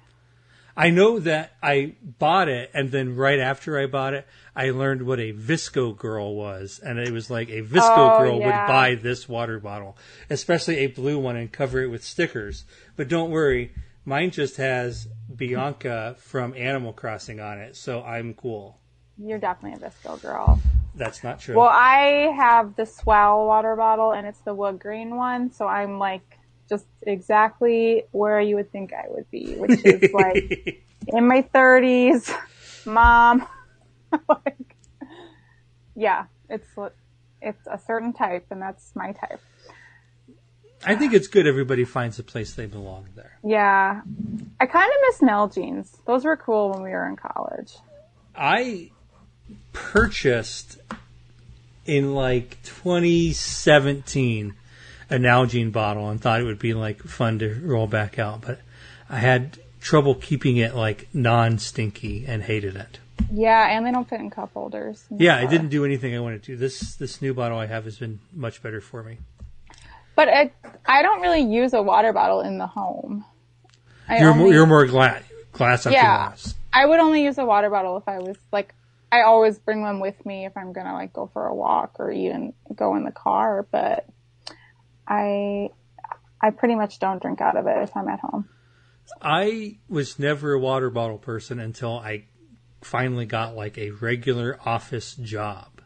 I 0.77 0.91
know 0.91 1.21
that 1.21 1.53
I 1.63 1.95
bought 2.03 2.49
it, 2.49 2.71
and 2.75 2.91
then 2.91 3.15
right 3.15 3.39
after 3.39 3.79
I 3.79 3.87
bought 3.87 4.15
it, 4.15 4.27
I 4.57 4.71
learned 4.71 5.03
what 5.03 5.21
a 5.21 5.33
VSCO 5.33 5.97
girl 5.97 6.35
was, 6.35 6.81
and 6.85 6.99
it 6.99 7.13
was 7.13 7.31
like 7.31 7.49
a 7.49 7.63
VSCO 7.63 8.17
oh, 8.17 8.19
girl 8.19 8.41
yeah. 8.41 8.47
would 8.47 8.73
buy 8.73 8.95
this 8.97 9.29
water 9.29 9.61
bottle, 9.61 9.97
especially 10.31 10.79
a 10.79 10.89
blue 10.89 11.19
one, 11.19 11.37
and 11.37 11.53
cover 11.53 11.83
it 11.83 11.89
with 11.89 12.03
stickers. 12.03 12.65
But 12.97 13.09
don't 13.09 13.31
worry, 13.31 13.73
mine 14.05 14.33
just 14.33 14.57
has 14.57 15.07
Bianca 15.35 16.17
from 16.19 16.55
Animal 16.57 16.93
Crossing 16.93 17.39
on 17.39 17.59
it, 17.59 17.77
so 17.77 18.03
I'm 18.03 18.35
cool. 18.35 18.81
You're 19.17 19.39
definitely 19.39 19.87
a 19.87 19.91
VSCO 19.91 20.21
girl. 20.23 20.61
That's 20.97 21.23
not 21.23 21.39
true. 21.39 21.57
Well, 21.57 21.71
I 21.71 22.33
have 22.37 22.75
the 22.75 22.83
S'well 22.83 23.47
water 23.47 23.77
bottle, 23.77 24.11
and 24.11 24.27
it's 24.27 24.41
the 24.41 24.55
wood 24.55 24.81
green 24.81 25.17
one, 25.17 25.53
so 25.53 25.69
I'm 25.69 26.01
like 26.01 26.39
just 26.69 26.87
exactly 27.03 28.05
where 28.13 28.41
you 28.41 28.57
would 28.57 28.71
think 28.73 28.93
I 28.93 29.07
would 29.09 29.31
be, 29.31 29.55
which 29.55 29.85
is 29.85 30.13
like 30.13 30.83
in 31.09 31.27
my 31.27 31.43
30s, 31.43 32.35
mom. 32.87 33.47
like, 34.29 34.77
yeah, 35.95 36.27
it's 36.49 36.69
it's 37.41 37.67
a 37.67 37.79
certain 37.79 38.13
type, 38.13 38.47
and 38.51 38.61
that's 38.61 38.95
my 38.95 39.13
type. 39.13 39.41
I 40.87 40.97
think 40.97 41.15
it's 41.15 41.29
good 41.29 41.47
everybody 41.47 41.85
finds 41.85 42.19
a 42.19 42.23
place 42.23 42.53
they 42.55 42.67
belong 42.67 43.07
there. 43.17 43.39
Yeah. 43.43 44.03
I 44.61 44.67
kind 44.67 44.91
of 44.91 44.97
miss 45.09 45.21
Nalgene's. 45.21 45.97
Those 46.07 46.27
were 46.27 46.37
cool 46.37 46.71
when 46.71 46.83
we 46.83 46.91
were 46.91 47.09
in 47.09 47.17
college. 47.17 47.73
I 48.37 48.91
purchased 49.73 50.79
in 51.87 52.15
like 52.15 52.63
2017 52.65 54.55
a 55.11 55.17
Nalgene 55.17 55.73
bottle 55.73 56.09
and 56.09 56.21
thought 56.21 56.41
it 56.41 56.45
would 56.45 56.59
be 56.59 56.75
like 56.75 57.03
fun 57.03 57.39
to 57.41 57.55
roll 57.63 57.87
back 57.87 58.19
out, 58.19 58.41
but 58.43 58.61
I 59.09 59.19
had 59.19 59.59
trouble 59.81 60.15
keeping 60.15 60.57
it 60.57 60.75
like 60.75 61.09
non 61.13 61.59
stinky 61.59 62.25
and 62.27 62.43
hated 62.43 62.77
it. 62.77 62.99
Yeah, 63.33 63.69
and 63.69 63.87
they 63.87 63.93
don't 63.93 64.09
fit 64.09 64.21
in 64.21 64.31
cup 64.31 64.53
holders. 64.55 65.05
Yeah, 65.11 65.41
it 65.41 65.51
didn't 65.51 65.69
do 65.69 65.85
anything 65.85 66.15
I 66.17 66.21
wanted 66.21 66.43
to. 66.45 66.57
This 66.57 66.97
this 66.97 67.23
new 67.23 67.35
bottle 67.35 67.59
I 67.59 67.67
have 67.67 67.85
has 67.85 67.99
been 67.99 68.21
much 68.33 68.63
better 68.63 68.81
for 68.81 69.03
me. 69.03 69.19
But 70.17 70.29
it, 70.29 70.55
I 70.87 71.03
don't 71.03 71.21
really 71.21 71.43
use 71.43 71.75
a 71.75 71.83
water 71.83 72.13
bottle 72.13 72.41
in 72.41 72.59
the 72.59 72.67
home. 72.67 73.25
I 74.09 74.19
you're 74.19 74.31
only, 74.31 74.45
more, 74.45 74.53
you're 74.53 74.67
more 74.67 74.87
glass 74.87 75.23
glass 75.53 75.87
after 75.87 75.97
yeah, 75.97 76.29
glass. 76.29 76.55
I 76.73 76.87
would 76.87 77.01
only 77.01 77.23
use 77.23 77.39
a 77.39 77.45
water 77.45 77.71
bottle 77.71 77.97
if 77.97 78.09
I 78.09 78.19
was 78.19 78.37
like 78.53 78.75
I 79.13 79.23
always 79.23 79.59
bring 79.59 79.83
one 79.83 80.01
with 80.01 80.27
me 80.27 80.45
if 80.45 80.57
I'm 80.57 80.73
gonna 80.73 80.93
like 80.93 81.13
go 81.13 81.31
for 81.33 81.47
a 81.47 81.55
walk 81.55 81.97
or 81.99 82.11
even 82.11 82.53
go 82.75 82.97
in 82.97 83.05
the 83.05 83.13
car, 83.13 83.67
but 83.71 84.07
I 85.09 85.71
I 86.41 86.51
pretty 86.51 86.75
much 86.75 86.99
don't 86.99 87.21
drink 87.23 87.41
out 87.41 87.57
of 87.57 87.67
it 87.67 87.77
if 87.83 87.97
I'm 87.97 88.09
at 88.09 88.21
home. 88.21 88.49
I 89.21 89.79
was 89.89 90.19
never 90.19 90.53
a 90.55 90.59
water 90.59 90.91
bottle 90.91 91.19
person 91.19 91.61
until 91.61 91.99
I 91.99 92.25
finally 92.83 93.27
got 93.27 93.55
like 93.55 93.77
a 93.79 93.91
regular 93.91 94.59
office 94.65 95.15
job. 95.15 95.81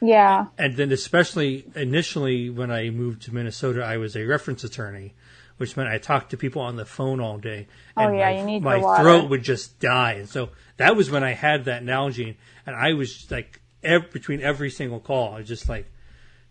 Yeah. 0.00 0.46
And 0.58 0.76
then, 0.76 0.92
especially 0.92 1.66
initially 1.74 2.50
when 2.50 2.70
I 2.70 2.90
moved 2.90 3.22
to 3.22 3.34
Minnesota, 3.34 3.82
I 3.84 3.96
was 3.96 4.16
a 4.16 4.24
reference 4.24 4.62
attorney, 4.64 5.14
which 5.56 5.76
meant 5.76 5.88
I 5.88 5.98
talked 5.98 6.30
to 6.30 6.36
people 6.36 6.60
on 6.62 6.76
the 6.76 6.84
phone 6.84 7.20
all 7.20 7.38
day. 7.38 7.68
Oh, 7.96 8.02
And 8.08 8.18
yeah, 8.18 8.30
my, 8.32 8.38
you 8.38 8.44
need 8.44 8.62
my 8.62 8.76
water. 8.78 9.02
throat 9.02 9.30
would 9.30 9.42
just 9.42 9.78
die. 9.80 10.14
And 10.14 10.28
so 10.28 10.50
that 10.76 10.96
was 10.96 11.10
when 11.10 11.24
I 11.24 11.32
had 11.32 11.64
that 11.66 11.82
Nalgene, 11.84 12.36
and 12.66 12.76
I 12.76 12.92
was 12.94 13.30
like, 13.30 13.60
ev- 13.82 14.10
between 14.10 14.42
every 14.42 14.70
single 14.70 15.00
call, 15.00 15.34
I 15.34 15.38
was 15.38 15.48
just 15.48 15.68
like 15.68 15.90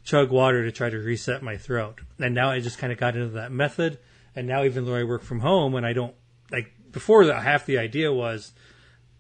chug 0.04 0.32
water 0.32 0.64
to 0.64 0.72
try 0.72 0.90
to 0.90 0.98
reset 0.98 1.42
my 1.42 1.58
throat. 1.58 2.02
And 2.20 2.36
now 2.36 2.52
I 2.52 2.60
just 2.60 2.78
kind 2.78 2.92
of 2.92 3.00
got 3.00 3.16
into 3.16 3.30
that 3.30 3.52
method. 3.52 4.00
And 4.36 4.48
now, 4.48 4.64
even 4.64 4.86
though 4.86 4.96
I 4.96 5.04
work 5.04 5.24
from 5.24 5.40
home 5.40 5.76
and 5.76 5.86
I 5.86 5.94
don't 5.94 6.16
like 6.52 6.74
before 6.92 7.26
that, 7.26 7.44
half 7.44 7.66
the 7.66 7.78
idea 7.78 8.12
was 8.12 8.54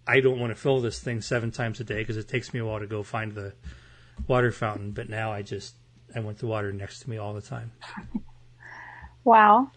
I 0.07 0.19
don't 0.19 0.39
want 0.39 0.51
to 0.51 0.59
fill 0.59 0.81
this 0.81 0.99
thing 0.99 1.21
seven 1.21 1.51
times 1.51 1.79
a 1.79 1.84
day 1.84 1.99
because 1.99 2.17
it 2.17 2.27
takes 2.27 2.53
me 2.53 2.59
a 2.59 2.65
while 2.65 2.79
to 2.79 2.88
go 2.88 3.03
find 3.03 3.34
the 3.34 3.53
water 4.27 4.51
fountain. 4.51 4.91
But 4.91 5.09
now 5.09 5.31
I 5.31 5.41
just 5.41 5.75
I 6.15 6.19
want 6.19 6.39
the 6.39 6.47
water 6.47 6.71
next 6.71 7.01
to 7.01 7.09
me 7.09 7.17
all 7.17 7.34
the 7.34 7.41
time. 7.41 7.71
Wow. 9.23 9.71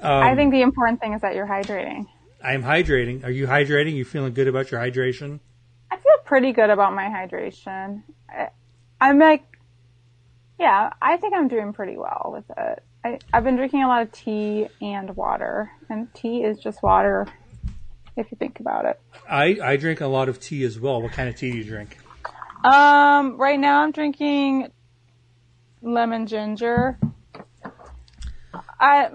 Um, 0.00 0.22
I 0.22 0.34
think 0.34 0.52
the 0.52 0.62
important 0.62 1.00
thing 1.00 1.12
is 1.12 1.20
that 1.22 1.34
you're 1.34 1.46
hydrating. 1.46 2.06
I'm 2.42 2.62
hydrating. 2.62 3.24
Are 3.24 3.30
you 3.30 3.46
hydrating? 3.46 3.94
You 3.94 4.04
feeling 4.04 4.32
good 4.32 4.48
about 4.48 4.70
your 4.70 4.80
hydration? 4.80 5.40
I 5.90 5.96
feel 5.96 6.18
pretty 6.24 6.52
good 6.52 6.70
about 6.70 6.94
my 6.94 7.04
hydration. 7.04 8.02
I, 8.28 8.48
I'm 9.00 9.18
like, 9.18 9.47
yeah, 10.58 10.92
I 11.00 11.16
think 11.16 11.34
I'm 11.34 11.48
doing 11.48 11.72
pretty 11.72 11.96
well 11.96 12.30
with 12.32 12.44
it. 12.56 12.82
I, 13.04 13.18
I've 13.32 13.44
been 13.44 13.56
drinking 13.56 13.82
a 13.82 13.88
lot 13.88 14.02
of 14.02 14.12
tea 14.12 14.68
and 14.80 15.14
water, 15.16 15.70
and 15.88 16.12
tea 16.14 16.42
is 16.42 16.58
just 16.58 16.82
water 16.82 17.26
if 18.16 18.30
you 18.30 18.36
think 18.36 18.58
about 18.60 18.84
it. 18.84 19.00
I, 19.28 19.58
I 19.62 19.76
drink 19.76 20.00
a 20.00 20.06
lot 20.08 20.28
of 20.28 20.40
tea 20.40 20.64
as 20.64 20.80
well. 20.80 21.00
What 21.00 21.12
kind 21.12 21.28
of 21.28 21.36
tea 21.36 21.52
do 21.52 21.58
you 21.58 21.64
drink? 21.64 21.98
Um, 22.64 23.36
right 23.36 23.58
now 23.58 23.82
I'm 23.82 23.92
drinking 23.92 24.72
lemon 25.80 26.26
ginger. 26.26 26.98
I 28.80 29.10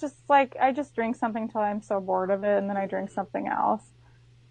just 0.00 0.16
like 0.28 0.56
I 0.60 0.72
just 0.72 0.94
drink 0.94 1.16
something 1.16 1.48
till 1.48 1.60
I'm 1.60 1.82
so 1.82 2.00
bored 2.00 2.30
of 2.30 2.42
it, 2.44 2.58
and 2.58 2.68
then 2.68 2.76
I 2.76 2.86
drink 2.86 3.10
something 3.10 3.46
else. 3.46 3.82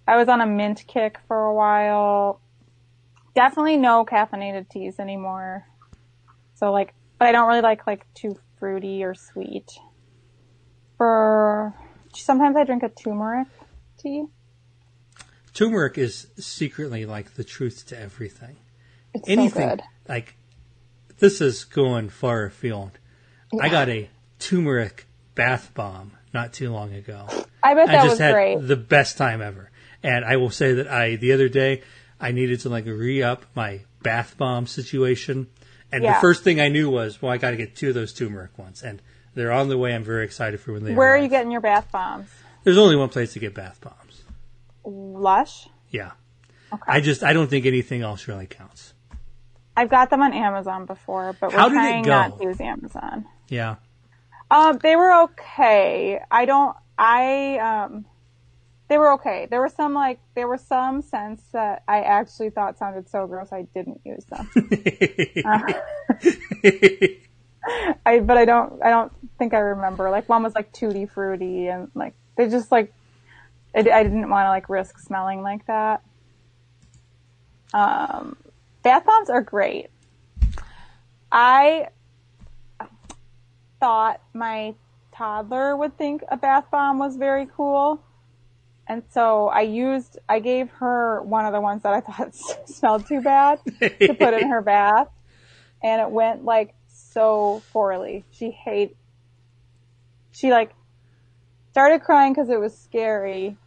I 0.07 0.15
was 0.15 0.29
on 0.29 0.39
a 0.39 0.45
mint 0.45 0.85
kick 0.87 1.19
for 1.27 1.37
a 1.37 1.53
while. 1.53 2.39
Definitely 3.35 3.77
no 3.77 4.05
caffeinated 4.05 4.69
teas 4.69 4.99
anymore. 4.99 5.67
So 6.59 6.71
like, 6.71 6.93
but 7.19 7.27
I 7.27 7.31
don't 7.31 7.47
really 7.47 7.61
like 7.61 7.85
like 7.87 8.11
too 8.13 8.37
fruity 8.59 9.03
or 9.03 9.13
sweet. 9.13 9.77
For 10.97 11.73
sometimes 12.13 12.55
I 12.55 12.63
drink 12.63 12.83
a 12.83 12.89
turmeric 12.89 13.47
tea. 13.99 14.25
Turmeric 15.53 15.97
is 15.97 16.27
secretly 16.37 17.05
like 17.05 17.35
the 17.35 17.43
truth 17.43 17.85
to 17.87 17.99
everything. 17.99 18.55
It's 19.13 19.27
Anything 19.29 19.61
so 19.61 19.75
good. 19.75 19.81
like 20.07 20.35
this 21.19 21.41
is 21.41 21.63
going 21.63 22.09
far 22.09 22.45
afield. 22.45 22.91
I 23.59 23.69
got 23.69 23.89
a 23.89 24.09
turmeric 24.39 25.05
bath 25.35 25.71
bomb 25.73 26.11
not 26.33 26.53
too 26.53 26.71
long 26.71 26.93
ago. 26.93 27.27
I 27.63 27.73
bet 27.73 27.87
that 27.87 27.99
I 27.99 28.03
just 28.03 28.09
was 28.13 28.19
had 28.19 28.33
great. 28.33 28.67
the 28.67 28.75
best 28.75 29.17
time 29.17 29.41
ever. 29.41 29.69
And 30.03 30.25
I 30.25 30.37
will 30.37 30.49
say 30.51 30.73
that 30.73 30.87
I 30.87 31.15
the 31.15 31.33
other 31.33 31.49
day 31.49 31.83
I 32.19 32.31
needed 32.31 32.61
to 32.61 32.69
like 32.69 32.85
re 32.85 33.21
up 33.21 33.45
my 33.55 33.81
bath 34.01 34.37
bomb 34.37 34.65
situation. 34.67 35.47
And 35.91 36.03
Yeah. 36.03 36.15
the 36.15 36.19
first 36.21 36.43
thing 36.43 36.59
I 36.59 36.67
knew 36.67 36.89
was, 36.89 37.21
well, 37.21 37.31
I 37.31 37.37
got 37.37 37.51
to 37.51 37.57
get 37.57 37.75
two 37.75 37.89
of 37.89 37.93
those 37.95 38.13
turmeric 38.13 38.57
ones, 38.57 38.83
and 38.83 39.01
they're 39.35 39.51
on 39.51 39.69
the 39.69 39.77
way. 39.77 39.93
I'm 39.95 40.03
very 40.03 40.25
excited 40.25 40.59
for 40.59 40.73
when 40.73 40.83
they. 40.83 40.93
Where 40.93 41.13
are 41.13 41.17
you 41.17 41.27
getting 41.29 41.51
your 41.51 41.61
bath 41.61 41.91
bombs? 41.91 42.29
There's 42.63 42.77
only 42.77 42.95
one 42.95 43.09
place 43.09 43.33
to 43.33 43.39
get 43.39 43.53
bath 43.53 43.79
bombs. 43.81 44.23
Lush. 44.85 45.67
Yeah. 45.89 46.11
Okay. 46.73 46.83
I 46.85 46.99
just 47.01 47.23
I 47.23 47.31
don't 47.33 47.49
think 47.49 47.65
anything 47.65 48.01
else 48.01 48.27
really 48.27 48.47
counts. 48.47 48.93
I've 49.77 49.89
got 49.89 50.09
them 50.09 50.21
on 50.21 50.33
Amazon 50.33 50.85
before, 50.85 51.35
but 51.39 51.51
we're 51.53 51.57
How 51.59 51.69
trying 51.69 52.03
go? 52.03 52.09
not 52.09 52.37
to 52.39 52.43
use 52.43 52.59
Amazon. 52.59 53.25
Yeah. 53.47 53.75
Um, 54.49 54.79
they 54.81 54.95
were 54.95 55.23
okay. 55.23 56.19
I 56.31 56.45
don't. 56.45 56.75
I 56.97 57.57
um, 57.59 58.05
they 58.89 58.97
were 58.97 59.11
okay. 59.13 59.47
There 59.49 59.59
were 59.59 59.69
some 59.69 59.93
like 59.93 60.19
there 60.35 60.47
were 60.47 60.57
some 60.57 61.01
scents 61.01 61.43
that 61.51 61.83
I 61.87 62.01
actually 62.01 62.49
thought 62.49 62.77
sounded 62.77 63.09
so 63.09 63.27
gross 63.27 63.51
I 63.51 63.63
didn't 63.73 64.01
use 64.05 64.25
them. 64.25 64.49
I 68.05 68.19
but 68.19 68.37
I 68.37 68.45
don't. 68.45 68.81
I 68.81 68.89
don't 68.89 69.11
think 69.37 69.53
I 69.53 69.59
remember. 69.59 70.09
Like 70.09 70.29
one 70.29 70.43
was 70.43 70.55
like 70.55 70.71
tutti 70.71 71.05
fruity 71.05 71.67
and 71.67 71.91
like 71.95 72.13
they 72.37 72.49
just 72.49 72.71
like 72.71 72.93
I, 73.75 73.79
I 73.79 74.03
didn't 74.03 74.29
want 74.29 74.45
to 74.45 74.49
like 74.49 74.69
risk 74.69 74.99
smelling 74.99 75.41
like 75.41 75.65
that. 75.67 76.01
Um, 77.73 78.37
bath 78.83 79.05
bombs 79.05 79.29
are 79.29 79.41
great. 79.41 79.89
I 81.29 81.89
thought 83.81 84.21
my 84.33 84.75
toddler 85.13 85.75
would 85.75 85.97
think 85.97 86.23
a 86.29 86.37
bath 86.37 86.65
bomb 86.71 86.99
was 86.99 87.17
very 87.17 87.47
cool. 87.55 88.01
And 88.89 89.03
so 89.09 89.47
I 89.47 89.61
used, 89.61 90.17
I 90.29 90.39
gave 90.39 90.69
her 90.71 91.21
one 91.21 91.45
of 91.45 91.53
the 91.53 91.59
ones 91.59 91.83
that 91.83 91.93
I 91.93 91.99
thought 92.01 92.33
smelled 92.67 93.05
too 93.05 93.21
bad 93.21 93.59
to 93.79 94.13
put 94.13 94.33
in 94.33 94.49
her 94.49 94.61
bath. 94.61 95.09
And 95.83 96.01
it 96.01 96.09
went 96.09 96.45
like 96.45 96.73
so 96.87 97.61
poorly. 97.73 98.23
She 98.31 98.51
hate, 98.51 98.95
she 100.31 100.51
like 100.51 100.73
started 101.71 102.01
crying 102.01 102.33
because 102.33 102.49
it 102.49 102.59
was 102.59 102.77
scary 102.77 103.57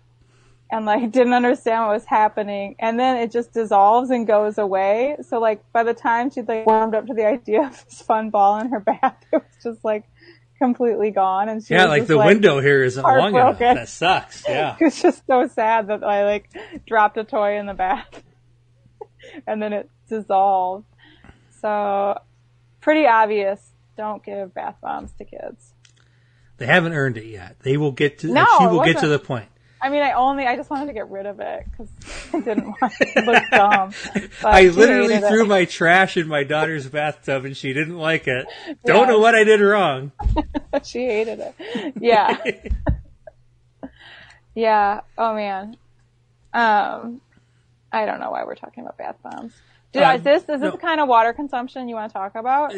and 0.71 0.87
like 0.87 1.11
didn't 1.13 1.35
understand 1.35 1.87
what 1.87 1.93
was 1.93 2.07
happening. 2.07 2.77
And 2.79 2.99
then 2.99 3.17
it 3.17 3.31
just 3.31 3.53
dissolves 3.53 4.11
and 4.11 4.27
goes 4.27 4.59
away. 4.59 5.17
So 5.23 5.39
like 5.39 5.63
by 5.73 5.83
the 5.83 5.95
time 5.95 6.31
she'd 6.31 6.49
like 6.49 6.67
warmed 6.67 6.95
up 6.95 7.07
to 7.07 7.15
the 7.15 7.27
idea 7.27 7.67
of 7.67 7.85
this 7.89 8.03
fun 8.03 8.31
ball 8.31 8.59
in 8.61 8.71
her 8.71 8.81
bath, 8.81 9.17
it 9.33 9.37
was 9.37 9.63
just 9.63 9.85
like 9.85 10.05
completely 10.61 11.11
gone. 11.11 11.49
And 11.49 11.65
she 11.65 11.75
yeah, 11.75 11.85
was 11.85 11.91
like 11.91 12.01
just, 12.03 12.09
the 12.09 12.19
window 12.19 12.61
here 12.61 12.85
isn't 12.85 13.03
long 13.03 13.35
enough. 13.35 13.59
That 13.59 13.89
sucks. 13.89 14.45
Yeah. 14.49 14.77
It 14.79 14.85
was 14.85 15.01
just 15.01 15.27
so 15.27 15.49
sad 15.49 15.89
that 15.89 16.05
I 16.05 16.25
like 16.25 16.51
dropped 16.87 17.17
a 17.17 17.25
toy 17.25 17.59
in 17.59 17.67
the 17.67 17.75
bath 17.75 18.23
and 19.47 19.63
then 19.63 19.73
it 19.73 19.91
dissolved. 20.09 20.87
So 21.61 22.21
pretty 22.81 23.07
obvious. 23.07 23.61
Don't 23.97 24.25
give 24.25 24.55
bath 24.55 24.77
bombs 24.81 25.13
to 25.19 25.25
kids. 25.25 25.75
They 26.59 26.67
haven't 26.67 26.93
earned 26.93 27.17
it 27.17 27.27
yet. 27.27 27.57
They 27.61 27.77
will 27.77 27.93
get 27.93 28.19
to. 28.21 28.29
No, 28.29 28.47
she 28.59 28.67
will 28.67 28.85
get 28.85 28.99
to 28.99 29.09
the 29.09 29.19
point. 29.19 29.49
I 29.83 29.89
mean, 29.89 30.03
I 30.03 30.13
only, 30.13 30.47
I 30.47 30.57
just 30.57 30.69
wanted 30.69 30.87
to 30.87 30.93
get 30.93 31.09
rid 31.09 31.25
of 31.27 31.41
it 31.41 31.65
because 31.71 31.89
I 32.35 32.41
didn't 32.41 32.67
want 32.67 32.93
it 33.01 33.15
to 33.15 33.21
look 33.23 33.43
dumb. 33.51 33.93
I 34.45 34.69
literally 34.69 35.15
hated 35.15 35.27
it. 35.27 35.29
threw 35.31 35.47
my 35.47 35.65
trash 35.65 36.17
in 36.19 36.29
my 36.29 36.45
daughter's 36.45 36.87
bathtub, 36.87 37.45
and 37.47 37.57
she 37.57 37.73
didn't 37.73 37.97
like 37.97 38.29
it. 38.29 38.47
Don't 38.85 39.09
know 39.09 39.19
what 39.19 39.35
I 39.35 39.45
did 39.45 39.61
wrong. 39.61 40.13
she 40.85 41.07
hated 41.07 41.41
it. 41.41 41.95
Yeah. 42.01 42.37
yeah. 44.55 45.01
Oh 45.17 45.35
man. 45.35 45.77
Um, 46.53 47.21
I 47.93 48.07
don't 48.07 48.21
know 48.21 48.31
why 48.31 48.45
we're 48.45 48.57
talking 48.57 48.83
about 48.83 48.99
bath 48.99 49.17
bombs. 49.23 49.53
Dude, 49.93 50.03
Uh, 50.03 50.15
is 50.17 50.23
this 50.23 50.41
is 50.43 50.47
this 50.47 50.61
no. 50.61 50.71
the 50.73 50.79
kind 50.79 51.01
of 51.01 51.09
water 51.09 51.33
consumption 51.33 51.89
you 51.89 51.95
want 51.95 52.11
to 52.11 52.13
talk 52.13 52.35
about? 52.35 52.75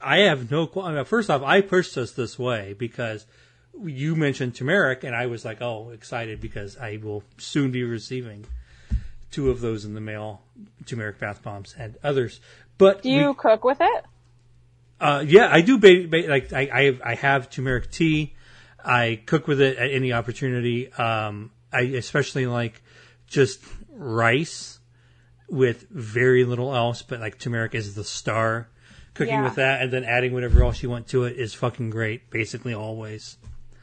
I 0.00 0.18
have 0.20 0.50
no. 0.50 0.66
First 1.04 1.30
off, 1.30 1.42
I 1.42 1.60
pushed 1.60 1.96
us 1.96 2.12
this 2.12 2.38
way 2.38 2.74
because 2.78 3.26
you 3.82 4.14
mentioned 4.16 4.54
turmeric, 4.54 5.04
and 5.04 5.14
I 5.14 5.26
was 5.26 5.44
like, 5.44 5.60
"Oh, 5.62 5.90
excited!" 5.90 6.40
Because 6.40 6.76
I 6.76 6.98
will 7.02 7.22
soon 7.38 7.70
be 7.70 7.82
receiving 7.84 8.44
two 9.30 9.50
of 9.50 9.60
those 9.60 9.84
in 9.84 9.94
the 9.94 10.00
mail, 10.00 10.42
turmeric 10.86 11.18
bath 11.18 11.42
bombs 11.42 11.74
and 11.78 11.96
others. 12.04 12.40
But 12.78 13.02
Do 13.02 13.10
you 13.10 13.28
we- 13.30 13.34
cook 13.34 13.64
with 13.64 13.78
it? 13.80 14.04
Uh, 15.00 15.24
yeah, 15.26 15.48
I 15.50 15.60
do. 15.60 15.78
Ba- 15.78 16.06
ba- 16.08 16.28
like 16.28 16.52
I, 16.52 16.62
I, 16.72 16.98
I 17.04 17.14
have 17.16 17.50
turmeric 17.50 17.90
tea. 17.90 18.34
I 18.84 19.20
cook 19.26 19.48
with 19.48 19.60
it 19.60 19.76
at 19.76 19.90
any 19.90 20.12
opportunity. 20.12 20.92
Um, 20.92 21.50
I 21.72 21.80
especially 21.82 22.46
like 22.46 22.82
just 23.26 23.60
rice 23.90 24.78
with 25.48 25.86
very 25.90 26.44
little 26.44 26.74
else, 26.74 27.02
but 27.02 27.20
like 27.20 27.38
turmeric 27.38 27.74
is 27.74 27.94
the 27.94 28.04
star. 28.04 28.68
Cooking 29.14 29.34
Yeah. 29.34 29.44
with 29.44 29.54
that 29.56 29.82
and 29.82 29.92
then 29.92 30.02
adding 30.04 30.32
whatever 30.32 30.62
else 30.64 30.82
you 30.82 30.90
want 30.90 31.06
to 31.08 31.24
it 31.24 31.36
is 31.36 31.54
fucking 31.54 31.90
great. 31.90 32.30
Basically, 32.30 32.74
always. 32.74 33.36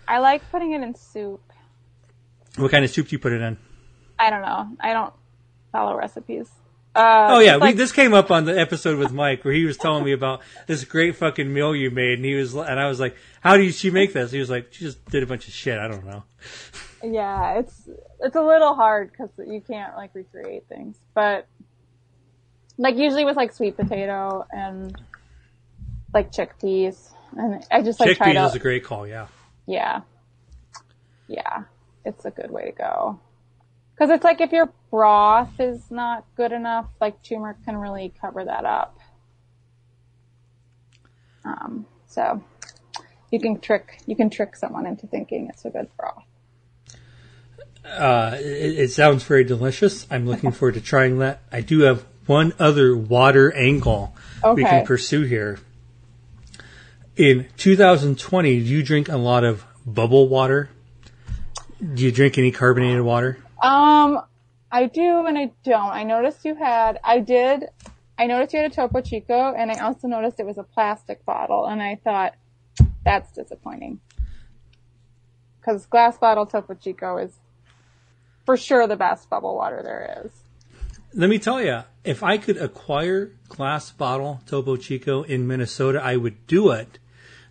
I 0.08 0.20
like 0.20 0.50
putting 0.52 0.72
it 0.72 0.82
in 0.82 0.96
soup. 0.96 1.42
What 2.58 2.72
kind 2.72 2.84
of 2.84 2.92
soup 2.92 3.08
do 3.08 3.16
you 3.16 3.20
put 3.20 3.32
it 3.34 3.42
in? 3.42 3.58
I 4.20 4.30
don't 4.30 4.42
know. 4.42 4.68
I 4.80 4.94
don't 4.94 5.14
follow 5.72 5.96
recipes. 5.96 6.50
Uh, 6.94 7.28
Oh 7.32 7.40
yeah, 7.40 7.52
just 7.52 7.62
we, 7.62 7.68
like- 7.68 7.76
this 7.78 7.92
came 7.94 8.14
up 8.14 8.32
on 8.32 8.44
the 8.46 8.60
episode 8.60 9.00
with 9.00 9.14
Mike 9.14 9.46
where 9.46 9.54
he 9.54 9.64
was 9.64 9.78
telling 9.78 10.04
me 10.04 10.12
about 10.12 10.42
this 10.68 10.84
great 10.84 11.16
fucking 11.16 11.52
meal 11.52 11.74
you 11.74 11.90
made, 11.90 12.16
and 12.20 12.26
he 12.26 12.36
was, 12.36 12.54
and 12.54 12.80
I 12.80 12.88
was 12.88 13.00
like, 13.00 13.16
"How 13.40 13.56
do 13.56 13.64
you, 13.64 13.72
she 13.72 13.90
make 13.90 14.12
this?" 14.12 14.32
He 14.32 14.40
was 14.40 14.50
like, 14.50 14.74
"She 14.74 14.84
just 14.84 15.06
did 15.06 15.24
a 15.24 15.26
bunch 15.26 15.48
of 15.48 15.54
shit. 15.54 15.80
I 15.80 15.88
don't 15.88 16.06
know." 16.06 16.24
yeah, 17.04 17.60
it's 17.60 17.90
it's 18.20 18.36
a 18.36 18.42
little 18.42 18.76
hard 18.76 19.12
because 19.12 19.30
you 19.38 19.62
can't 19.62 19.96
like 19.96 20.14
recreate 20.14 20.68
things, 20.68 20.98
but 21.14 21.48
like 22.78 22.98
usually 22.98 23.24
with 23.24 23.38
like 23.38 23.54
sweet 23.54 23.78
potato 23.78 24.46
and 24.52 24.94
like 26.14 26.34
chickpeas, 26.34 27.12
and 27.38 27.64
I 27.72 27.82
just 27.82 28.02
like 28.02 28.18
try 28.18 28.34
Chickpeas 28.34 28.34
to 28.34 28.46
is 28.48 28.56
a 28.56 28.60
great 28.60 28.84
call. 28.84 29.08
Yeah. 29.08 29.28
Yeah, 29.66 30.02
yeah, 31.28 31.64
it's 32.06 32.26
a 32.26 32.32
good 32.32 32.52
way 32.52 32.66
to 32.66 32.72
go. 32.72 33.20
Because 33.94 34.10
it's 34.10 34.24
like 34.24 34.42
if 34.42 34.52
your 34.52 34.74
broth 34.90 35.60
is 35.60 35.92
not 35.92 36.26
good 36.36 36.52
enough, 36.52 36.88
like 37.00 37.22
turmeric 37.24 37.64
can 37.66 37.78
really 37.78 38.14
cover 38.20 38.44
that 38.44 38.66
up. 38.66 38.98
Um, 41.46 41.86
so 42.08 42.44
you 43.32 43.40
can 43.40 43.60
trick 43.60 44.02
you 44.06 44.16
can 44.16 44.30
trick 44.30 44.56
someone 44.56 44.86
into 44.86 45.08
thinking 45.08 45.48
it's 45.50 45.66
a 45.66 45.70
good 45.70 45.88
broth. 45.98 46.24
Uh, 47.84 48.38
it, 48.40 48.80
it 48.80 48.92
sounds 48.92 49.24
very 49.24 49.44
delicious. 49.44 50.06
I'm 50.12 50.28
looking 50.28 50.52
forward 50.52 50.76
to 50.76 50.82
trying 50.82 51.20
that. 51.20 51.42
I 51.52 51.62
do 51.62 51.82
have 51.82 52.06
one 52.28 52.54
other 52.60 52.96
water 52.96 53.52
angle 53.56 54.16
we 54.54 54.64
can 54.64 54.86
pursue 54.86 55.24
here. 55.24 55.60
In 57.18 57.48
2020, 57.58 58.60
do 58.60 58.66
you 58.66 58.84
drink 58.84 59.10
a 59.10 59.18
lot 59.18 59.44
of 59.44 59.66
bubble 59.86 60.30
water? 60.30 60.70
Do 61.94 62.04
you 62.04 62.12
drink 62.12 62.38
any 62.38 62.52
carbonated 62.52 63.02
water? 63.02 63.38
Um, 63.62 64.22
I 64.72 64.86
do 64.86 65.26
and 65.26 65.38
I 65.38 65.52
don't. 65.64 65.92
I 65.92 66.04
noticed 66.04 66.46
you 66.46 66.56
had, 66.56 67.00
I 67.04 67.20
did, 67.20 67.66
I 68.18 68.28
noticed 68.28 68.54
you 68.54 68.62
had 68.62 68.72
a 68.72 68.74
Topo 68.74 69.02
Chico 69.02 69.54
and 69.54 69.70
I 69.70 69.80
also 69.80 70.08
noticed 70.08 70.40
it 70.40 70.46
was 70.46 70.58
a 70.58 70.64
plastic 70.64 71.26
bottle 71.26 71.66
and 71.66 71.82
I 71.82 72.00
thought, 72.02 72.36
that's 73.04 73.32
disappointing. 73.34 74.00
Cause 75.66 75.86
glass 75.88 76.18
bottle 76.18 76.46
Topo 76.46 76.76
Chico 76.76 77.18
is 77.18 77.34
for 78.46 78.56
sure 78.56 78.88
the 78.88 78.96
best 78.96 79.30
bubble 79.30 79.56
water 79.56 79.82
there 79.84 80.24
is. 80.26 80.32
Let 81.14 81.30
me 81.30 81.40
tell 81.40 81.62
you, 81.62 81.84
if 82.04 82.24
I 82.24 82.38
could 82.38 82.58
acquire 82.58 83.32
glass 83.50 83.92
bottle 83.92 84.42
Topo 84.46 84.78
Chico 84.78 85.24
in 85.24 85.48
Minnesota, 85.48 86.02
I 86.02 86.16
would 86.16 86.48
do 86.48 86.72
it. 86.72 87.00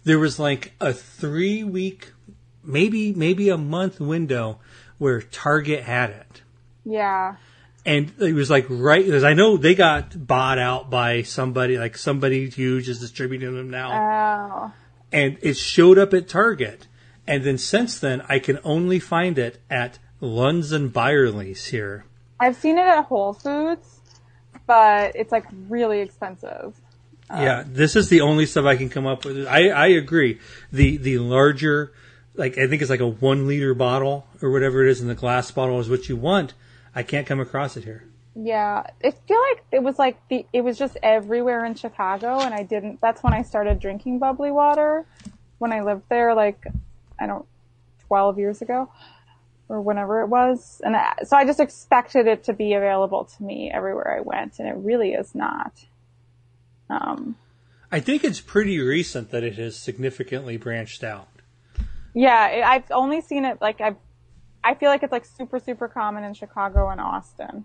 There 0.05 0.19
was 0.19 0.39
like 0.39 0.73
a 0.81 0.93
three 0.93 1.63
week, 1.63 2.13
maybe, 2.65 3.13
maybe 3.13 3.51
a 3.51 3.59
month 3.59 4.01
window 4.01 4.59
where 4.99 5.21
Target 5.21 5.83
had 5.83 6.11
it. 6.11 6.43
Yeah. 6.85 7.37
And 7.85 8.13
it 8.19 8.35
was 8.35 8.51
like 8.51 8.67
right, 8.69 9.05
because 9.05 9.25
I 9.25 9.35
know 9.35 9.57
they 9.57 9.75
got 9.75 10.27
bought 10.27 10.59
out 10.59 10.91
by 10.91 11.23
somebody, 11.23 11.79
like 11.79 11.97
somebody 11.97 12.49
huge 12.49 12.89
is 12.89 13.01
distributing 13.01 13.55
them 13.55 13.71
now. 13.71 13.91
Oh. 13.93 14.73
and 15.13 15.39
it 15.43 15.57
showed 15.57 15.99
up 15.99 16.15
at 16.15 16.29
Target. 16.29 16.87
And 17.27 17.45
then 17.45 17.59
since 17.59 17.99
then, 17.99 18.23
I 18.29 18.39
can 18.39 18.59
only 18.65 18.99
find 18.99 19.39
it 19.39 19.61
at 19.71 19.99
Lunds 20.21 20.73
and 20.73 20.93
Byerly's 20.93 21.67
here. 21.67 22.05
I've 22.41 22.57
seen 22.57 22.79
it 22.79 22.87
at 22.87 23.05
Whole 23.05 23.35
Foods, 23.35 24.01
but 24.67 25.15
it's 25.15 25.31
like 25.31 25.45
really 25.69 26.01
expensive. 26.01 26.75
yeah, 27.31 27.63
this 27.67 27.95
is 27.95 28.09
the 28.09 28.23
only 28.23 28.47
stuff 28.47 28.65
I 28.65 28.77
can 28.77 28.89
come 28.89 29.07
up 29.07 29.25
with. 29.25 29.47
I, 29.47 29.69
I 29.69 29.87
agree. 29.89 30.41
The 30.73 30.97
the 30.97 31.19
larger, 31.19 31.93
like 32.35 32.59
I 32.59 32.67
think 32.67 32.81
it's 32.83 32.91
like 32.91 33.01
a 33.01 33.07
one 33.07 33.47
liter 33.47 33.75
bottle 33.75 34.27
or 34.43 34.51
whatever 34.51 34.85
it 34.85 34.91
is, 34.91 35.01
in 35.01 35.09
the 35.09 35.15
glass 35.15 35.51
bottle 35.51 35.79
is 35.79 35.89
what 35.89 36.09
you 36.09 36.17
want. 36.17 36.55
I 36.95 37.03
can't 37.03 37.27
come 37.27 37.39
across 37.39 37.77
it 37.77 37.85
here. 37.85 38.05
Yeah, 38.35 38.85
I 39.05 39.11
feel 39.11 39.41
like 39.51 39.65
it 39.71 39.83
was 39.83 39.99
like 39.99 40.17
the 40.29 40.47
it 40.53 40.63
was 40.63 40.79
just 40.79 40.97
everywhere 41.03 41.65
in 41.65 41.75
Chicago, 41.75 42.41
and 42.41 42.55
I 42.55 42.63
didn't. 42.63 43.01
That's 43.01 43.23
when 43.23 43.35
I 43.35 43.43
started 43.43 43.81
drinking 43.81 44.19
bubbly 44.19 44.51
water 44.51 45.05
when 45.59 45.73
I 45.73 45.83
lived 45.83 46.05
there, 46.09 46.35
like 46.35 46.65
I 47.19 47.27
don't, 47.27 47.45
twelve 48.07 48.39
years 48.39 48.63
ago, 48.63 48.91
or 49.71 49.81
whenever 49.81 50.21
it 50.21 50.27
was, 50.27 50.81
and 50.85 50.97
I, 50.97 51.15
so 51.25 51.37
I 51.37 51.45
just 51.45 51.61
expected 51.61 52.27
it 52.27 52.43
to 52.45 52.53
be 52.53 52.75
available 52.75 53.25
to 53.25 53.43
me 53.43 53.71
everywhere 53.73 54.17
I 54.19 54.21
went, 54.21 54.59
and 54.59 54.67
it 54.67 54.75
really 54.75 55.13
is 55.13 55.33
not. 55.33 55.73
Um, 56.91 57.37
I 57.93 58.01
think 58.01 58.25
it's 58.25 58.41
pretty 58.41 58.81
recent 58.81 59.31
that 59.31 59.45
it 59.45 59.55
has 59.55 59.77
significantly 59.77 60.57
branched 60.57 61.05
out. 61.05 61.29
yeah, 62.15 62.49
it, 62.49 62.63
I've 62.65 62.91
only 62.91 63.21
seen 63.21 63.45
it 63.45 63.59
like 63.61 63.81
I've. 63.81 63.97
I 64.65 64.75
feel 64.75 64.91
like 64.91 65.05
it's 65.05 65.13
like 65.13 65.25
super 65.25 65.61
super 65.61 65.87
common 65.87 66.25
in 66.25 66.35
Chicago 66.35 66.89
and 66.89 67.01
Austin, 67.01 67.65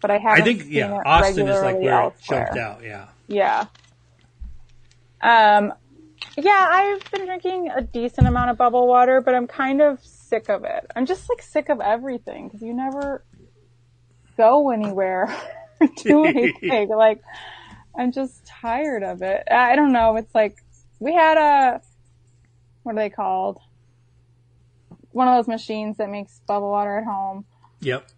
but 0.00 0.10
I 0.10 0.18
haven't. 0.18 0.42
I 0.42 0.44
think 0.44 0.62
seen 0.62 0.72
yeah, 0.72 0.96
it 0.96 1.06
Austin 1.06 1.46
is 1.46 1.62
like 1.62 1.76
where 1.76 2.00
it 2.00 2.04
elsewhere. 2.04 2.44
jumped 2.46 2.58
out. 2.58 2.82
Yeah. 2.82 3.06
Yeah. 3.28 3.66
Um, 5.22 5.72
yeah, 6.36 6.66
I've 6.68 7.10
been 7.12 7.26
drinking 7.26 7.70
a 7.74 7.80
decent 7.80 8.26
amount 8.26 8.50
of 8.50 8.56
bubble 8.58 8.88
water, 8.88 9.20
but 9.20 9.34
I'm 9.34 9.46
kind 9.46 9.80
of 9.80 10.04
sick 10.34 10.48
of 10.48 10.64
it. 10.64 10.86
I'm 10.94 11.06
just 11.06 11.28
like 11.28 11.42
sick 11.42 11.68
of 11.68 11.80
everything 11.80 12.48
because 12.48 12.62
you 12.62 12.74
never 12.74 13.24
go 14.36 14.70
anywhere 14.70 15.24
or 15.80 15.88
do 16.02 16.24
anything. 16.24 16.88
like, 16.88 17.20
I'm 17.96 18.12
just 18.12 18.44
tired 18.46 19.02
of 19.02 19.22
it. 19.22 19.44
I 19.50 19.76
don't 19.76 19.92
know. 19.92 20.16
It's 20.16 20.34
like 20.34 20.56
we 20.98 21.14
had 21.14 21.38
a 21.38 21.80
what 22.82 22.92
are 22.92 22.98
they 22.98 23.10
called? 23.10 23.58
One 25.12 25.28
of 25.28 25.36
those 25.36 25.48
machines 25.48 25.96
that 25.98 26.10
makes 26.10 26.40
bubble 26.46 26.70
water 26.70 26.98
at 26.98 27.04
home. 27.04 27.44
Yep. 27.80 28.08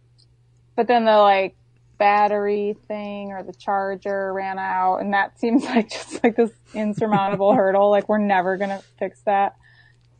But 0.74 0.88
then 0.88 1.04
the 1.04 1.18
like 1.18 1.56
battery 1.98 2.76
thing 2.88 3.32
or 3.32 3.42
the 3.42 3.52
charger 3.54 4.32
ran 4.32 4.58
out 4.58 4.98
and 4.98 5.14
that 5.14 5.38
seems 5.38 5.64
like 5.64 5.90
just 5.90 6.22
like 6.24 6.36
this 6.36 6.50
insurmountable 6.74 7.54
hurdle. 7.54 7.90
Like 7.90 8.08
we're 8.08 8.18
never 8.18 8.56
gonna 8.56 8.82
fix 8.98 9.20
that. 9.26 9.56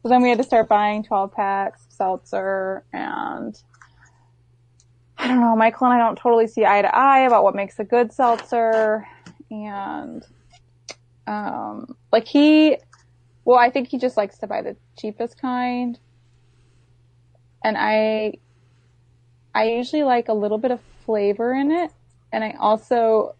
So 0.06 0.10
then 0.10 0.22
we 0.22 0.28
had 0.28 0.38
to 0.38 0.44
start 0.44 0.68
buying 0.68 1.02
12 1.02 1.32
packs 1.32 1.84
of 1.84 1.92
seltzer 1.92 2.84
and 2.92 3.60
I 5.18 5.26
don't 5.26 5.40
know, 5.40 5.56
Michael 5.56 5.88
and 5.88 5.94
I 5.94 5.98
don't 5.98 6.16
totally 6.16 6.46
see 6.46 6.64
eye 6.64 6.80
to 6.80 6.96
eye 6.96 7.22
about 7.22 7.42
what 7.42 7.56
makes 7.56 7.80
a 7.80 7.84
good 7.84 8.12
seltzer. 8.12 9.04
And 9.50 10.24
um 11.26 11.96
like 12.12 12.28
he 12.28 12.76
well 13.44 13.58
I 13.58 13.68
think 13.68 13.88
he 13.88 13.98
just 13.98 14.16
likes 14.16 14.38
to 14.38 14.46
buy 14.46 14.62
the 14.62 14.76
cheapest 14.96 15.40
kind. 15.40 15.98
And 17.64 17.76
I 17.76 18.34
I 19.56 19.70
usually 19.70 20.04
like 20.04 20.28
a 20.28 20.34
little 20.34 20.58
bit 20.58 20.70
of 20.70 20.78
flavor 21.04 21.52
in 21.52 21.72
it, 21.72 21.90
and 22.32 22.44
I 22.44 22.54
also, 22.60 23.34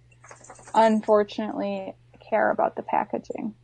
unfortunately, 0.75 1.95
care 2.29 2.51
about 2.51 2.75
the 2.75 2.83
packaging. 2.83 3.55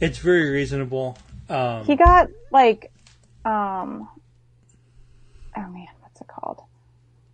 It's 0.00 0.18
very 0.18 0.50
reasonable. 0.50 1.18
Um, 1.48 1.84
He 1.84 1.96
got 1.96 2.28
like, 2.50 2.90
um, 3.44 4.08
oh 5.56 5.68
man, 5.68 5.88
what's 6.00 6.20
it 6.20 6.26
called? 6.26 6.62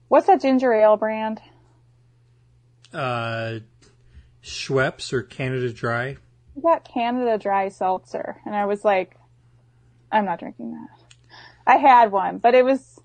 What's 0.08 0.26
that 0.26 0.40
ginger 0.40 0.72
ale 0.72 0.96
brand? 0.96 1.40
uh, 2.94 3.58
Schweppes 4.42 5.12
or 5.12 5.22
Canada 5.22 5.72
Dry. 5.72 6.16
He 6.54 6.60
got 6.62 6.84
Canada 6.84 7.36
Dry 7.36 7.68
Seltzer, 7.68 8.40
and 8.46 8.54
I 8.54 8.64
was 8.64 8.84
like, 8.84 9.16
I'm 10.10 10.24
not 10.24 10.38
drinking 10.38 10.72
that. 10.72 10.88
I 11.66 11.76
had 11.76 12.10
one, 12.12 12.38
but 12.38 12.54
it 12.54 12.64
was 12.64 12.95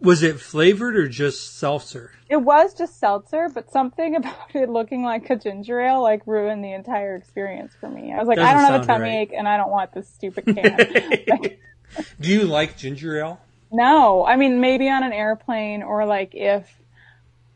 Was 0.00 0.22
it 0.22 0.40
flavored 0.40 0.96
or 0.96 1.08
just 1.08 1.56
seltzer? 1.56 2.12
It 2.28 2.36
was 2.36 2.74
just 2.74 2.98
seltzer, 3.00 3.48
but 3.52 3.70
something 3.70 4.16
about 4.16 4.54
it 4.54 4.68
looking 4.68 5.02
like 5.02 5.28
a 5.30 5.36
ginger 5.36 5.80
ale 5.80 6.02
like 6.02 6.26
ruined 6.26 6.62
the 6.64 6.72
entire 6.72 7.16
experience 7.16 7.74
for 7.78 7.88
me. 7.88 8.12
I 8.12 8.18
was 8.18 8.28
like, 8.28 8.38
I 8.38 8.52
Doesn't 8.52 8.58
don't 8.58 8.72
have 8.72 8.82
a 8.82 8.86
tummy 8.86 9.10
right. 9.10 9.28
ache 9.28 9.32
and 9.36 9.48
I 9.48 9.56
don't 9.56 9.70
want 9.70 9.92
this 9.94 10.08
stupid 10.08 10.44
can. 10.46 10.76
Do 12.20 12.28
you 12.28 12.44
like 12.44 12.76
ginger 12.76 13.18
ale? 13.18 13.40
no, 13.72 14.24
I 14.24 14.36
mean 14.36 14.60
maybe 14.60 14.88
on 14.88 15.02
an 15.02 15.12
airplane 15.12 15.82
or 15.82 16.06
like 16.06 16.34
if 16.34 16.70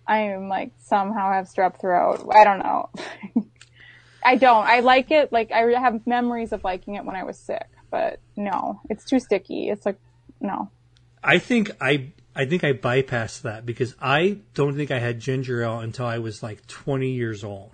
I'm 0.07 0.49
like 0.49 0.73
somehow 0.79 1.33
have 1.33 1.47
strep 1.47 1.81
throat. 1.81 2.27
I 2.35 2.43
don't 2.45 2.59
know. 2.59 2.91
I 4.25 4.37
don't. 4.37 4.67
I 4.67 4.81
like 4.81 5.11
it. 5.13 5.33
Like 5.33 5.53
I 5.53 5.61
have 5.81 6.07
memories 6.07 6.53
of 6.53 6.65
liking 6.65 6.97
it 6.97 7.05
when 7.05 7.15
I 7.15 7.23
was 7.23 7.39
sick, 7.39 7.69
but 7.91 8.19
no, 8.37 8.81
it's 8.91 9.05
too 9.05 9.21
sticky. 9.21 9.69
It's 9.69 9.87
like 9.87 9.99
no. 10.41 10.71
I 11.23 11.39
think 11.39 11.71
I 11.81 12.13
I 12.35 12.45
think 12.47 12.63
I 12.63 12.73
bypassed 12.73 13.43
that 13.43 13.67
because 13.67 13.95
I 14.01 14.39
don't 14.55 14.77
think 14.77 14.91
I 14.91 14.99
had 14.99 15.21
ginger 15.21 15.63
ale 15.63 15.81
until 15.81 16.07
I 16.07 16.19
was 16.19 16.43
like 16.43 16.67
20 16.67 17.11
years 17.11 17.43
old. 17.43 17.73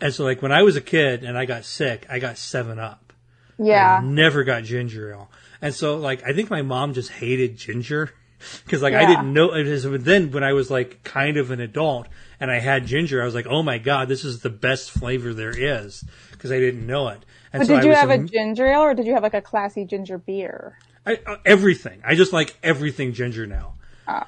And 0.00 0.12
so 0.12 0.24
like 0.24 0.42
when 0.42 0.52
I 0.52 0.62
was 0.62 0.76
a 0.76 0.80
kid 0.80 1.24
and 1.24 1.38
I 1.38 1.46
got 1.46 1.64
sick, 1.64 2.06
I 2.10 2.18
got 2.18 2.36
7 2.36 2.78
up. 2.78 3.12
Yeah. 3.58 4.00
I 4.00 4.04
never 4.04 4.44
got 4.44 4.64
ginger 4.64 5.12
ale. 5.12 5.30
And 5.62 5.74
so 5.74 5.96
like 5.96 6.22
I 6.24 6.32
think 6.32 6.50
my 6.50 6.62
mom 6.62 6.92
just 6.92 7.10
hated 7.10 7.56
ginger 7.56 8.12
cuz 8.68 8.82
like 8.82 8.92
I 8.94 9.06
didn't 9.06 9.32
know 9.32 9.54
it 9.54 9.66
was, 9.66 9.86
but 9.86 10.04
then 10.04 10.30
when 10.30 10.44
I 10.44 10.52
was 10.52 10.70
like 10.70 11.02
kind 11.02 11.38
of 11.38 11.50
an 11.50 11.60
adult 11.60 12.08
and 12.38 12.50
I 12.50 12.58
had 12.58 12.86
ginger, 12.86 13.22
I 13.22 13.24
was 13.24 13.34
like, 13.34 13.46
"Oh 13.48 13.62
my 13.62 13.78
god, 13.78 14.08
this 14.08 14.24
is 14.24 14.40
the 14.40 14.50
best 14.50 14.90
flavor 14.90 15.32
there 15.32 15.54
is" 15.56 16.04
because 16.32 16.52
I 16.52 16.58
didn't 16.58 16.86
know 16.86 17.08
it. 17.08 17.24
And 17.52 17.60
But 17.60 17.66
so 17.68 17.76
did 17.76 17.84
you 17.84 17.94
have 17.94 18.10
a 18.10 18.18
ginger 18.18 18.66
ale 18.66 18.82
or 18.82 18.94
did 18.94 19.06
you 19.06 19.14
have 19.14 19.22
like 19.22 19.32
a 19.32 19.40
classy 19.40 19.86
ginger 19.86 20.18
beer? 20.18 20.76
I, 21.06 21.18
uh, 21.26 21.36
everything. 21.44 22.00
I 22.04 22.14
just 22.14 22.32
like 22.32 22.56
everything 22.62 23.12
ginger 23.12 23.46
now. 23.46 23.74
Oh. 24.08 24.22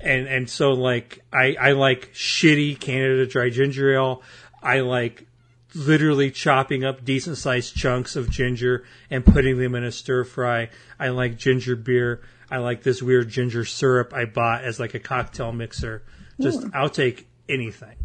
And 0.00 0.26
and 0.26 0.50
so 0.50 0.72
like 0.72 1.20
I 1.32 1.56
I 1.60 1.72
like 1.72 2.12
shitty 2.12 2.80
Canada 2.80 3.26
Dry 3.26 3.50
ginger 3.50 3.94
ale. 3.94 4.22
I 4.62 4.80
like 4.80 5.26
literally 5.74 6.30
chopping 6.30 6.84
up 6.84 7.04
decent 7.04 7.38
sized 7.38 7.74
chunks 7.74 8.16
of 8.16 8.28
ginger 8.30 8.84
and 9.10 9.24
putting 9.24 9.58
them 9.58 9.74
in 9.74 9.84
a 9.84 9.92
stir 9.92 10.24
fry. 10.24 10.70
I 10.98 11.08
like 11.08 11.36
ginger 11.38 11.76
beer. 11.76 12.20
I 12.50 12.58
like 12.58 12.82
this 12.82 13.00
weird 13.02 13.28
ginger 13.28 13.64
syrup 13.64 14.12
I 14.12 14.24
bought 14.26 14.64
as 14.64 14.78
like 14.80 14.94
a 14.94 14.98
cocktail 14.98 15.52
mixer. 15.52 16.02
Just 16.40 16.64
I'll 16.74 16.90
take 16.90 17.26
anything. 17.48 17.96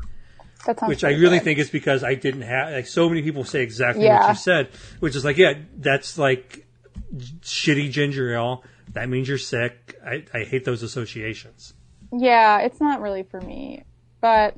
Which 0.86 1.04
I 1.04 1.12
really 1.12 1.38
good. 1.38 1.44
think 1.46 1.60
is 1.60 1.70
because 1.70 2.04
I 2.04 2.16
didn't 2.16 2.42
have 2.42 2.72
like 2.74 2.88
so 2.88 3.08
many 3.08 3.22
people 3.22 3.44
say 3.46 3.62
exactly 3.64 4.04
Yeah. 4.04 4.20
what 4.22 4.30
you 4.30 4.36
said, 4.36 4.70
which 5.00 5.16
is 5.16 5.24
like 5.26 5.38
yeah, 5.38 5.54
that's 5.78 6.18
like 6.18 6.66
shitty 7.16 7.92
ginger 7.92 8.34
ale, 8.34 8.64
that 8.94 9.10
means 9.10 9.28
you're 9.28 9.38
sick. 9.38 9.98
I, 10.06 10.26
I 10.34 10.44
hate 10.44 10.66
those 10.66 10.84
associations. 10.84 11.74
Yeah, 12.12 12.60
it's 12.60 12.80
not 12.80 13.02
really 13.02 13.24
for 13.24 13.42
me. 13.42 13.84
But 14.22 14.56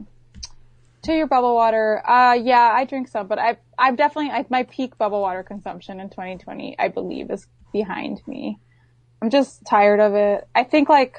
to 1.03 1.13
your 1.13 1.27
bubble 1.27 1.55
water, 1.55 2.07
uh, 2.07 2.33
yeah, 2.33 2.71
I 2.73 2.85
drink 2.85 3.07
some, 3.07 3.27
but 3.27 3.39
I've, 3.39 3.57
I've 3.77 3.97
definitely, 3.97 4.31
I, 4.31 4.45
my 4.49 4.63
peak 4.63 4.97
bubble 4.97 5.21
water 5.21 5.43
consumption 5.43 5.99
in 5.99 6.09
2020, 6.09 6.75
I 6.77 6.87
believe, 6.89 7.31
is 7.31 7.47
behind 7.71 8.21
me. 8.27 8.59
I'm 9.21 9.29
just 9.29 9.65
tired 9.65 9.99
of 9.99 10.15
it. 10.15 10.47
I 10.55 10.63
think 10.63 10.89
like, 10.89 11.17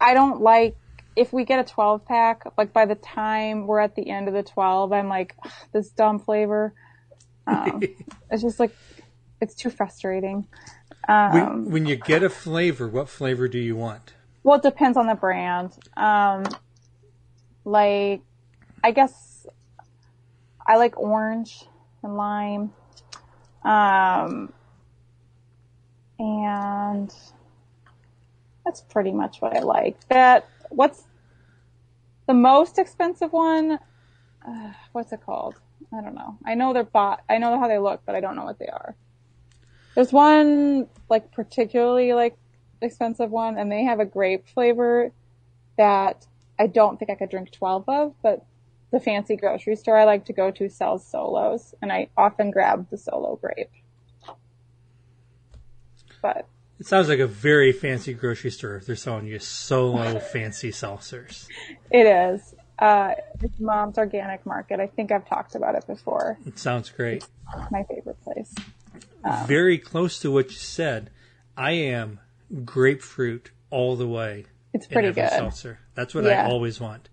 I 0.00 0.14
don't 0.14 0.40
like, 0.40 0.76
if 1.14 1.32
we 1.32 1.44
get 1.44 1.60
a 1.60 1.64
12 1.64 2.04
pack, 2.04 2.44
like 2.58 2.72
by 2.72 2.84
the 2.84 2.94
time 2.94 3.66
we're 3.66 3.80
at 3.80 3.94
the 3.94 4.10
end 4.10 4.28
of 4.28 4.34
the 4.34 4.42
12, 4.42 4.92
I'm 4.92 5.08
like, 5.08 5.34
this 5.72 5.88
dumb 5.88 6.18
flavor. 6.18 6.74
Um, 7.46 7.82
it's 8.30 8.42
just 8.42 8.60
like, 8.60 8.74
it's 9.40 9.54
too 9.54 9.70
frustrating. 9.70 10.46
Um, 11.08 11.32
when, 11.32 11.70
when 11.70 11.86
you 11.86 11.96
get 11.96 12.22
a 12.22 12.30
flavor, 12.30 12.88
what 12.88 13.08
flavor 13.08 13.48
do 13.48 13.58
you 13.58 13.76
want? 13.76 14.14
Well, 14.42 14.56
it 14.56 14.62
depends 14.62 14.96
on 14.96 15.06
the 15.06 15.14
brand. 15.14 15.76
Um, 15.96 16.44
like, 17.64 18.22
I 18.82 18.90
guess 18.92 19.46
I 20.66 20.76
like 20.76 20.98
orange 20.98 21.64
and 22.02 22.16
lime. 22.16 22.72
Um, 23.64 24.52
and 26.18 27.12
that's 28.64 28.80
pretty 28.82 29.12
much 29.12 29.40
what 29.40 29.56
I 29.56 29.60
like. 29.60 29.96
That, 30.08 30.48
what's 30.70 31.04
the 32.26 32.34
most 32.34 32.78
expensive 32.78 33.32
one? 33.32 33.78
Uh, 34.46 34.72
what's 34.92 35.12
it 35.12 35.20
called? 35.24 35.56
I 35.92 36.00
don't 36.00 36.14
know. 36.14 36.38
I 36.44 36.54
know 36.54 36.72
they're 36.72 36.84
bought, 36.84 37.22
I 37.28 37.38
know 37.38 37.58
how 37.58 37.68
they 37.68 37.78
look, 37.78 38.02
but 38.06 38.14
I 38.14 38.20
don't 38.20 38.36
know 38.36 38.44
what 38.44 38.58
they 38.58 38.66
are. 38.66 38.96
There's 39.96 40.12
one, 40.12 40.88
like, 41.08 41.32
particularly, 41.32 42.12
like, 42.12 42.36
expensive 42.82 43.30
one, 43.30 43.56
and 43.56 43.72
they 43.72 43.82
have 43.84 43.98
a 43.98 44.04
grape 44.04 44.46
flavor 44.46 45.10
that 45.78 46.26
I 46.58 46.66
don't 46.66 46.98
think 46.98 47.10
I 47.10 47.14
could 47.14 47.30
drink 47.30 47.50
12 47.50 47.88
of, 47.88 48.14
but 48.22 48.44
the 48.92 49.00
fancy 49.00 49.36
grocery 49.36 49.74
store 49.74 49.96
I 49.96 50.04
like 50.04 50.26
to 50.26 50.34
go 50.34 50.50
to 50.50 50.68
sells 50.68 51.06
solos, 51.06 51.74
and 51.80 51.90
I 51.90 52.10
often 52.14 52.50
grab 52.50 52.90
the 52.90 52.98
solo 52.98 53.36
grape. 53.36 53.70
But 56.20 56.46
it 56.78 56.86
sounds 56.86 57.08
like 57.08 57.18
a 57.18 57.26
very 57.26 57.72
fancy 57.72 58.12
grocery 58.12 58.50
store 58.50 58.76
if 58.76 58.84
they're 58.84 58.96
selling 58.96 59.26
you 59.26 59.38
solo 59.38 60.18
fancy 60.32 60.72
seltzers. 60.72 61.48
It 61.90 62.06
is. 62.06 62.54
Uh, 62.78 63.14
it's 63.42 63.58
Mom's 63.58 63.96
Organic 63.96 64.44
Market. 64.44 64.78
I 64.78 64.88
think 64.88 65.10
I've 65.10 65.26
talked 65.26 65.54
about 65.54 65.74
it 65.74 65.86
before. 65.86 66.36
It 66.44 66.58
sounds 66.58 66.90
great. 66.90 67.26
My 67.70 67.84
favorite 67.84 68.22
place. 68.22 68.54
Um, 69.24 69.46
very 69.46 69.78
close 69.78 70.18
to 70.20 70.30
what 70.30 70.50
you 70.50 70.56
said. 70.56 71.10
I 71.56 71.72
am 71.72 72.20
grapefruit 72.64 73.50
all 73.70 73.96
the 73.96 74.06
way. 74.06 74.46
It's 74.72 74.86
pretty 74.86 75.12
good. 75.12 75.30
Seltzer. 75.30 75.78
That's 75.94 76.14
what 76.14 76.24
yeah. 76.24 76.46
I 76.46 76.50
always 76.50 76.80
want. 76.80 77.08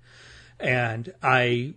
And 0.59 1.13
I 1.21 1.73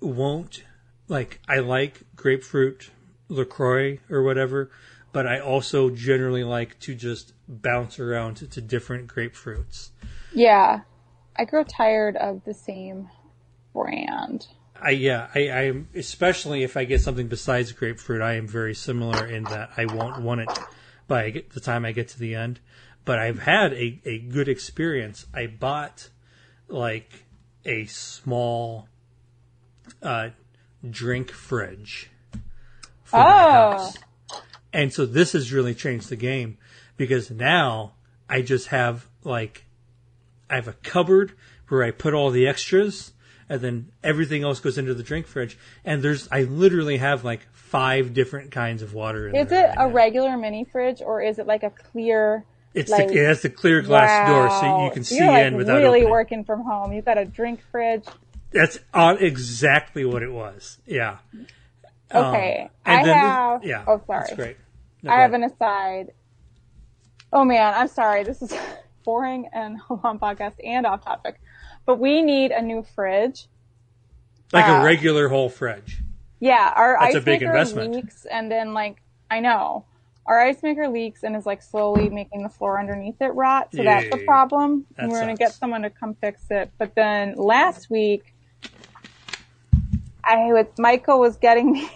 won't 0.00 0.64
like 1.08 1.40
I 1.48 1.58
like 1.58 2.02
grapefruit 2.14 2.90
LaCroix 3.28 4.00
or 4.10 4.22
whatever, 4.22 4.70
but 5.12 5.26
I 5.26 5.40
also 5.40 5.90
generally 5.90 6.44
like 6.44 6.78
to 6.80 6.94
just 6.94 7.32
bounce 7.48 7.98
around 7.98 8.36
to, 8.36 8.46
to 8.48 8.60
different 8.60 9.06
grapefruits. 9.08 9.90
Yeah. 10.32 10.80
I 11.36 11.44
grow 11.44 11.64
tired 11.64 12.16
of 12.16 12.44
the 12.44 12.54
same 12.54 13.08
brand. 13.72 14.48
I 14.80 14.90
yeah, 14.90 15.28
I, 15.34 15.48
I 15.48 15.62
am 15.62 15.88
especially 15.94 16.62
if 16.62 16.76
I 16.76 16.84
get 16.84 17.00
something 17.00 17.28
besides 17.28 17.72
grapefruit, 17.72 18.22
I 18.22 18.34
am 18.34 18.46
very 18.46 18.74
similar 18.74 19.26
in 19.26 19.44
that 19.44 19.70
I 19.76 19.86
won't 19.86 20.22
want 20.22 20.42
it 20.42 20.58
by 21.06 21.42
the 21.52 21.60
time 21.60 21.84
I 21.84 21.92
get 21.92 22.08
to 22.08 22.18
the 22.18 22.34
end 22.34 22.60
but 23.08 23.18
I've 23.18 23.38
had 23.38 23.72
a, 23.72 23.98
a 24.04 24.18
good 24.18 24.48
experience. 24.50 25.24
I 25.32 25.46
bought 25.46 26.10
like 26.68 27.24
a 27.64 27.86
small 27.86 28.86
uh, 30.02 30.28
drink 30.90 31.30
fridge 31.30 32.10
for 33.04 33.16
oh. 33.16 33.22
my 33.22 33.30
house. 33.30 33.96
And 34.74 34.92
so 34.92 35.06
this 35.06 35.32
has 35.32 35.54
really 35.54 35.74
changed 35.74 36.10
the 36.10 36.16
game 36.16 36.58
because 36.98 37.30
now 37.30 37.94
I 38.28 38.42
just 38.42 38.66
have 38.66 39.08
like 39.24 39.64
I 40.50 40.56
have 40.56 40.68
a 40.68 40.74
cupboard 40.74 41.32
where 41.68 41.82
I 41.84 41.92
put 41.92 42.12
all 42.12 42.30
the 42.30 42.46
extras 42.46 43.12
and 43.48 43.60
then 43.60 43.92
everything 44.02 44.44
else 44.44 44.60
goes 44.60 44.78
into 44.78 44.94
the 44.94 45.02
drink 45.02 45.26
fridge. 45.26 45.58
And 45.84 46.02
there's 46.02 46.28
I 46.30 46.42
literally 46.42 46.98
have 46.98 47.24
like 47.24 47.46
five 47.52 48.14
different 48.14 48.50
kinds 48.50 48.82
of 48.82 48.94
water. 48.94 49.28
is 49.28 49.52
it 49.52 49.54
right 49.54 49.74
a 49.74 49.88
now. 49.88 49.88
regular 49.88 50.36
mini 50.36 50.64
fridge 50.64 51.02
or 51.04 51.22
is 51.22 51.38
it 51.38 51.46
like 51.46 51.62
a 51.62 51.70
clear 51.70 52.44
it's 52.74 52.90
like, 52.90 53.08
the, 53.08 53.14
it 53.14 53.26
has 53.26 53.42
the 53.42 53.50
clear 53.50 53.82
glass 53.82 54.28
wow. 54.28 54.48
door, 54.48 54.60
so 54.60 54.84
you 54.84 54.90
can 54.92 55.02
see 55.02 55.16
You're 55.16 55.38
in 55.38 55.56
without 55.56 55.78
really 55.78 56.00
opening. 56.00 56.10
working 56.10 56.44
from 56.44 56.62
home. 56.62 56.92
You've 56.92 57.04
got 57.04 57.18
a 57.18 57.24
drink 57.24 57.60
fridge. 57.72 58.04
That's 58.52 58.78
exactly 58.94 60.04
what 60.04 60.22
it 60.22 60.30
was. 60.30 60.78
Yeah. 60.86 61.18
Okay. 62.14 62.62
Um, 62.62 62.70
I 62.86 63.06
have. 63.06 63.64
yeah. 63.64 63.84
Oh, 63.86 64.00
sorry. 64.06 64.20
That's 64.20 64.34
great. 64.34 64.56
No, 65.02 65.12
I 65.12 65.20
have 65.20 65.32
an 65.32 65.44
aside. 65.44 66.12
Oh 67.32 67.44
man, 67.44 67.74
I'm 67.74 67.88
sorry. 67.88 68.24
This 68.24 68.42
is 68.42 68.52
boring 69.04 69.48
and 69.52 69.78
long 69.90 70.18
podcast 70.18 70.54
and 70.64 70.86
off 70.86 71.04
topic, 71.04 71.40
but 71.88 71.98
we 71.98 72.20
need 72.20 72.50
a 72.50 72.60
new 72.60 72.84
fridge. 72.94 73.46
Like 74.52 74.68
uh, 74.68 74.82
a 74.82 74.84
regular 74.84 75.28
whole 75.28 75.48
fridge. 75.48 76.02
Yeah, 76.38 76.70
our 76.76 76.98
That's 77.00 77.14
ice 77.14 77.22
a 77.22 77.24
big 77.24 77.40
maker 77.40 77.46
investment. 77.46 77.94
leaks, 77.94 78.26
and 78.30 78.52
then 78.52 78.74
like 78.74 78.98
I 79.30 79.40
know 79.40 79.86
our 80.26 80.38
ice 80.38 80.62
maker 80.62 80.86
leaks 80.86 81.22
and 81.22 81.34
is 81.34 81.46
like 81.46 81.62
slowly 81.62 82.10
making 82.10 82.42
the 82.42 82.50
floor 82.50 82.78
underneath 82.78 83.16
it 83.22 83.28
rot. 83.28 83.70
So 83.72 83.78
Yay. 83.78 83.84
that's 83.84 84.10
the 84.10 84.18
problem. 84.18 84.84
That 84.96 85.04
and 85.04 85.12
we're 85.12 85.20
going 85.22 85.34
to 85.34 85.42
get 85.42 85.54
someone 85.54 85.80
to 85.80 85.88
come 85.88 86.14
fix 86.20 86.42
it. 86.50 86.70
But 86.76 86.94
then 86.94 87.36
last 87.36 87.88
week, 87.88 88.34
I 90.22 90.52
was, 90.52 90.66
Michael 90.78 91.20
was 91.20 91.38
getting 91.38 91.72
me 91.72 91.90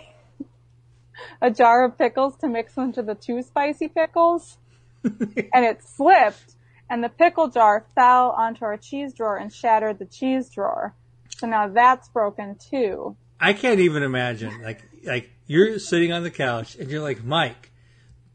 a 1.42 1.50
jar 1.50 1.84
of 1.84 1.98
pickles 1.98 2.36
to 2.38 2.48
mix 2.48 2.78
into 2.78 3.02
the 3.02 3.14
two 3.14 3.42
spicy 3.42 3.88
pickles 3.88 4.56
and 5.04 5.66
it 5.66 5.82
slipped 5.82 6.56
and 6.92 7.02
the 7.02 7.08
pickle 7.08 7.48
jar 7.48 7.86
fell 7.94 8.32
onto 8.32 8.66
our 8.66 8.76
cheese 8.76 9.14
drawer 9.14 9.38
and 9.38 9.50
shattered 9.50 9.98
the 9.98 10.04
cheese 10.04 10.50
drawer. 10.50 10.94
So 11.38 11.46
now 11.46 11.68
that's 11.68 12.10
broken 12.10 12.56
too. 12.56 13.16
I 13.40 13.54
can't 13.54 13.80
even 13.80 14.02
imagine. 14.02 14.60
Like, 14.62 14.82
like 15.02 15.30
you're 15.46 15.78
sitting 15.78 16.12
on 16.12 16.22
the 16.22 16.30
couch 16.30 16.76
and 16.76 16.90
you're 16.90 17.00
like, 17.00 17.24
Mike, 17.24 17.72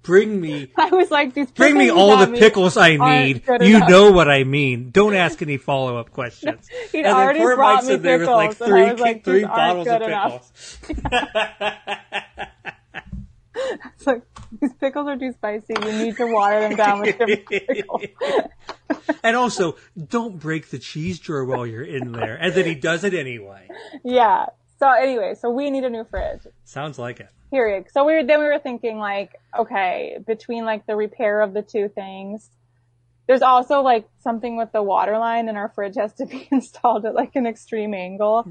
bring 0.02 0.42
me. 0.42 0.72
I 0.78 0.90
was 0.90 1.12
like, 1.12 1.36
these 1.36 1.52
bring 1.52 1.78
me 1.78 1.92
all 1.92 2.18
the 2.18 2.36
pickles 2.36 2.78
I 2.78 2.98
need. 2.98 3.44
You 3.48 3.78
enough. 3.78 3.90
know 3.90 4.12
what 4.12 4.28
I 4.28 4.44
mean. 4.44 4.90
Don't 4.90 5.14
ask 5.14 5.40
any 5.44 5.58
follow 5.58 5.96
up 5.98 6.10
questions. 6.10 6.68
He'd 6.92 7.06
and 7.06 7.16
already 7.16 7.40
brought 7.42 7.86
me 7.86 8.00
pickles, 8.00 8.22
with 8.22 8.28
like 8.28 8.56
three, 8.56 8.94
like, 8.94 9.24
three 9.24 9.46
bottles 9.46 9.88
of 9.88 10.02
pickles. 10.02 10.80
it's 13.96 14.08
like 14.08 14.24
these 14.62 14.74
pickles 14.74 15.08
are 15.08 15.18
too 15.18 15.32
spicy. 15.34 15.74
You 15.82 15.92
need 16.06 16.18
to 16.18 16.32
water 16.32 16.60
them 16.60 16.76
down 16.76 17.00
with 17.02 17.18
different 17.18 17.46
pickles. 17.50 18.04
and 19.24 19.36
also, 19.36 19.76
don't 20.08 20.40
break 20.40 20.70
the 20.70 20.80
cheese 20.80 21.20
drawer 21.20 21.46
while 21.46 21.66
you're 21.66 21.84
in 21.84 22.12
there. 22.12 22.36
And 22.36 22.54
then 22.54 22.66
he 22.66 22.76
does 22.76 23.04
it 23.04 23.14
anyway. 23.14 23.68
Yeah. 24.04 24.48
So 24.80 24.90
anyway, 24.90 25.34
so 25.40 25.50
we 25.50 25.70
need 25.72 25.84
a 25.84 25.90
new 25.90 26.04
fridge. 26.04 26.42
Sounds 26.64 27.00
like 27.00 27.20
it. 27.20 27.30
Period. 27.50 27.86
So 27.92 28.04
we 28.04 28.14
were, 28.14 28.24
then 28.24 28.40
we 28.40 28.46
were 28.46 28.60
thinking 28.60 29.00
like, 29.00 29.32
okay, 29.58 30.18
between 30.26 30.66
like 30.66 30.86
the 30.86 30.96
repair 30.96 31.42
of 31.42 31.54
the 31.54 31.62
two 31.62 31.88
things, 31.90 32.50
there's 33.28 33.42
also 33.42 33.82
like 33.82 34.08
something 34.20 34.56
with 34.56 34.72
the 34.72 34.82
water 34.82 35.18
line 35.18 35.50
and 35.50 35.58
our 35.58 35.70
fridge 35.70 35.96
has 35.98 36.14
to 36.14 36.26
be 36.26 36.48
installed 36.52 37.06
at 37.06 37.14
like 37.14 37.36
an 37.36 37.46
extreme 37.46 37.94
angle. 37.94 38.46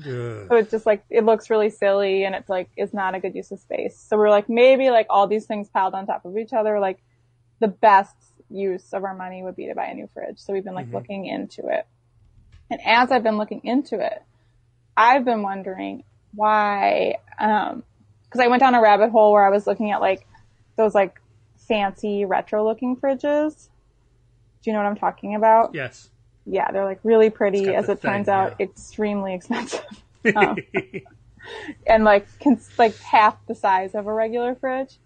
So 0.48 0.56
it's 0.56 0.70
just 0.70 0.84
like, 0.84 1.02
it 1.08 1.24
looks 1.24 1.48
really 1.48 1.70
silly 1.70 2.24
and 2.24 2.34
it's 2.34 2.48
like, 2.48 2.68
it's 2.76 2.92
not 2.92 3.14
a 3.14 3.20
good 3.20 3.34
use 3.34 3.50
of 3.50 3.58
space. 3.58 3.98
So 3.98 4.18
we're 4.18 4.30
like, 4.30 4.48
maybe 4.50 4.90
like 4.90 5.06
all 5.08 5.26
these 5.26 5.46
things 5.46 5.68
piled 5.70 5.94
on 5.94 6.06
top 6.06 6.26
of 6.26 6.36
each 6.36 6.52
other, 6.52 6.78
like 6.78 6.98
the 7.58 7.68
best 7.68 8.14
use 8.50 8.92
of 8.92 9.02
our 9.04 9.14
money 9.14 9.42
would 9.42 9.56
be 9.56 9.66
to 9.66 9.74
buy 9.74 9.86
a 9.86 9.94
new 9.94 10.08
fridge. 10.12 10.38
So 10.38 10.52
we've 10.52 10.64
been 10.64 10.74
like 10.74 10.86
mm-hmm. 10.86 10.96
looking 10.96 11.26
into 11.26 11.68
it. 11.68 11.86
And 12.70 12.80
as 12.84 13.10
I've 13.10 13.22
been 13.22 13.38
looking 13.38 13.62
into 13.64 13.98
it, 14.04 14.22
I've 14.94 15.24
been 15.24 15.42
wondering 15.42 16.04
why, 16.34 17.16
um, 17.38 17.82
because 18.24 18.40
I 18.40 18.48
went 18.48 18.60
down 18.60 18.74
a 18.74 18.82
rabbit 18.82 19.10
hole 19.10 19.32
where 19.32 19.46
I 19.46 19.50
was 19.50 19.66
looking 19.66 19.92
at 19.92 20.00
like 20.00 20.26
those 20.76 20.94
like 20.94 21.20
fancy 21.56 22.26
retro 22.26 22.66
looking 22.66 22.96
fridges. 22.96 23.68
Do 24.66 24.70
you 24.70 24.76
know 24.76 24.82
what 24.82 24.88
I'm 24.88 24.96
talking 24.96 25.36
about? 25.36 25.76
Yes. 25.76 26.10
Yeah, 26.44 26.72
they're 26.72 26.84
like 26.84 26.98
really 27.04 27.30
pretty. 27.30 27.72
As 27.72 27.88
it 27.88 28.00
thing, 28.00 28.10
turns 28.10 28.28
out, 28.28 28.56
yeah. 28.58 28.66
extremely 28.66 29.32
expensive. 29.32 29.84
um, 30.34 30.56
and 31.86 32.02
like 32.02 32.26
can, 32.40 32.60
like 32.76 32.98
half 32.98 33.36
the 33.46 33.54
size 33.54 33.94
of 33.94 34.08
a 34.08 34.12
regular 34.12 34.56
fridge. 34.56 34.98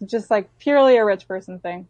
It's 0.00 0.12
just 0.12 0.30
like 0.30 0.48
purely 0.60 0.96
a 0.96 1.04
rich 1.04 1.26
person 1.26 1.58
thing. 1.58 1.88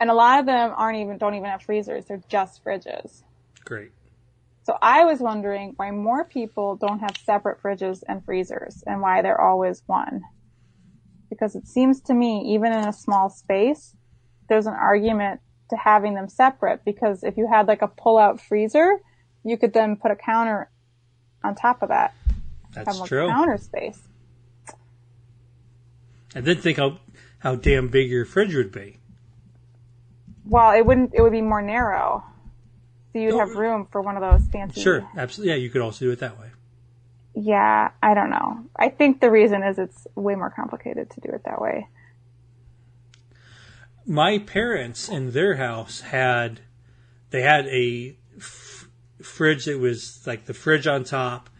And 0.00 0.10
a 0.10 0.14
lot 0.14 0.40
of 0.40 0.46
them 0.46 0.72
aren't 0.76 0.98
even 0.98 1.16
don't 1.16 1.34
even 1.34 1.48
have 1.48 1.62
freezers. 1.62 2.06
They're 2.06 2.24
just 2.28 2.64
fridges. 2.64 3.22
Great. 3.64 3.92
So 4.64 4.76
I 4.82 5.04
was 5.04 5.20
wondering 5.20 5.74
why 5.76 5.92
more 5.92 6.24
people 6.24 6.74
don't 6.74 6.98
have 6.98 7.16
separate 7.24 7.62
fridges 7.62 8.02
and 8.08 8.24
freezers 8.24 8.82
and 8.84 9.00
why 9.00 9.22
they're 9.22 9.40
always 9.40 9.84
one. 9.86 10.22
because 11.30 11.54
it 11.54 11.68
seems 11.68 12.00
to 12.00 12.14
me, 12.14 12.52
even 12.54 12.72
in 12.72 12.86
a 12.88 12.92
small 12.92 13.30
space, 13.30 13.95
there's 14.48 14.66
an 14.66 14.74
argument 14.74 15.40
to 15.70 15.76
having 15.76 16.14
them 16.14 16.28
separate 16.28 16.84
because 16.84 17.24
if 17.24 17.36
you 17.36 17.48
had 17.48 17.66
like 17.66 17.82
a 17.82 17.88
pull 17.88 18.18
out 18.18 18.40
freezer, 18.40 19.00
you 19.44 19.56
could 19.56 19.72
then 19.72 19.96
put 19.96 20.10
a 20.10 20.16
counter 20.16 20.70
on 21.42 21.54
top 21.54 21.82
of 21.82 21.88
that. 21.88 22.14
That's 22.72 22.98
have 22.98 23.08
true. 23.08 23.28
counter 23.28 23.58
space. 23.58 24.00
And 26.34 26.44
then 26.44 26.56
think 26.56 26.76
how 26.78 26.98
how 27.38 27.54
damn 27.54 27.88
big 27.88 28.10
your 28.10 28.24
fridge 28.24 28.54
would 28.54 28.72
be. 28.72 28.98
Well, 30.44 30.72
it 30.72 30.84
wouldn't, 30.86 31.12
it 31.14 31.22
would 31.22 31.32
be 31.32 31.42
more 31.42 31.62
narrow. 31.62 32.24
So 33.12 33.18
you'd 33.18 33.30
No, 33.30 33.40
have 33.40 33.56
room 33.56 33.86
for 33.90 34.00
one 34.02 34.16
of 34.16 34.20
those 34.20 34.46
fancy. 34.48 34.80
Sure, 34.80 35.08
absolutely. 35.16 35.52
Yeah, 35.52 35.58
you 35.58 35.70
could 35.70 35.80
also 35.80 36.04
do 36.04 36.10
it 36.10 36.20
that 36.20 36.38
way. 36.38 36.50
Yeah, 37.34 37.90
I 38.02 38.14
don't 38.14 38.30
know. 38.30 38.64
I 38.78 38.88
think 38.88 39.20
the 39.20 39.30
reason 39.30 39.62
is 39.62 39.78
it's 39.78 40.06
way 40.14 40.34
more 40.34 40.50
complicated 40.50 41.10
to 41.10 41.20
do 41.20 41.28
it 41.30 41.42
that 41.44 41.60
way. 41.60 41.88
My 44.06 44.38
parents 44.38 45.08
in 45.08 45.32
their 45.32 45.56
house 45.56 46.00
had 46.00 46.60
they 47.30 47.42
had 47.42 47.66
a 47.66 48.16
f- 48.36 48.88
fridge 49.20 49.64
that 49.64 49.78
was 49.78 50.24
like 50.26 50.46
the 50.46 50.54
fridge 50.54 50.86
on 50.86 51.04
top 51.04 51.50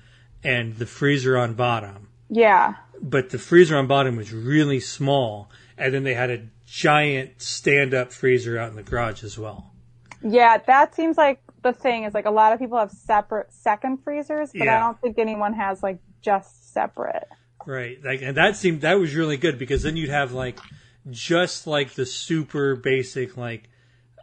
and 0.45 0.77
the 0.77 0.87
freezer 0.87 1.37
on 1.37 1.55
bottom. 1.55 2.09
Yeah. 2.31 2.75
But 3.03 3.31
the 3.31 3.39
freezer 3.39 3.77
on 3.77 3.87
bottom 3.87 4.17
was 4.17 4.33
really 4.33 4.81
small, 4.81 5.51
and 5.77 5.93
then 5.93 6.05
they 6.05 6.15
had 6.15 6.31
a 6.31 6.47
giant 6.67 7.43
stand-up 7.43 8.13
freezer 8.13 8.59
out 8.59 8.71
in 8.71 8.77
the 8.77 8.83
garage 8.83 9.23
as 9.23 9.39
well. 9.39 9.73
Yeah, 10.23 10.59
that 10.67 10.95
seems 10.95 11.17
like 11.17 11.41
the 11.63 11.73
thing 11.73 12.05
is 12.05 12.15
like 12.15 12.25
a 12.25 12.31
lot 12.31 12.53
of 12.53 12.59
people 12.59 12.79
have 12.79 12.91
separate 12.91 13.53
second 13.53 13.99
freezers, 13.99 14.51
but 14.53 14.69
I 14.69 14.79
don't 14.79 15.01
think 15.01 15.19
anyone 15.19 15.53
has 15.55 15.83
like 15.83 15.99
just 16.23 16.73
separate. 16.73 17.29
Right. 17.67 17.99
Like 18.03 18.23
and 18.23 18.37
that 18.37 18.57
seemed 18.57 18.83
that 18.83 18.99
was 18.99 19.15
really 19.15 19.37
good 19.37 19.59
because 19.59 19.83
then 19.83 19.97
you'd 19.97 20.11
have 20.11 20.33
like 20.33 20.59
just 21.11 21.67
like 21.67 21.95
the 21.95 22.07
super 22.07 22.75
basic 22.77 23.37
like 23.37 23.69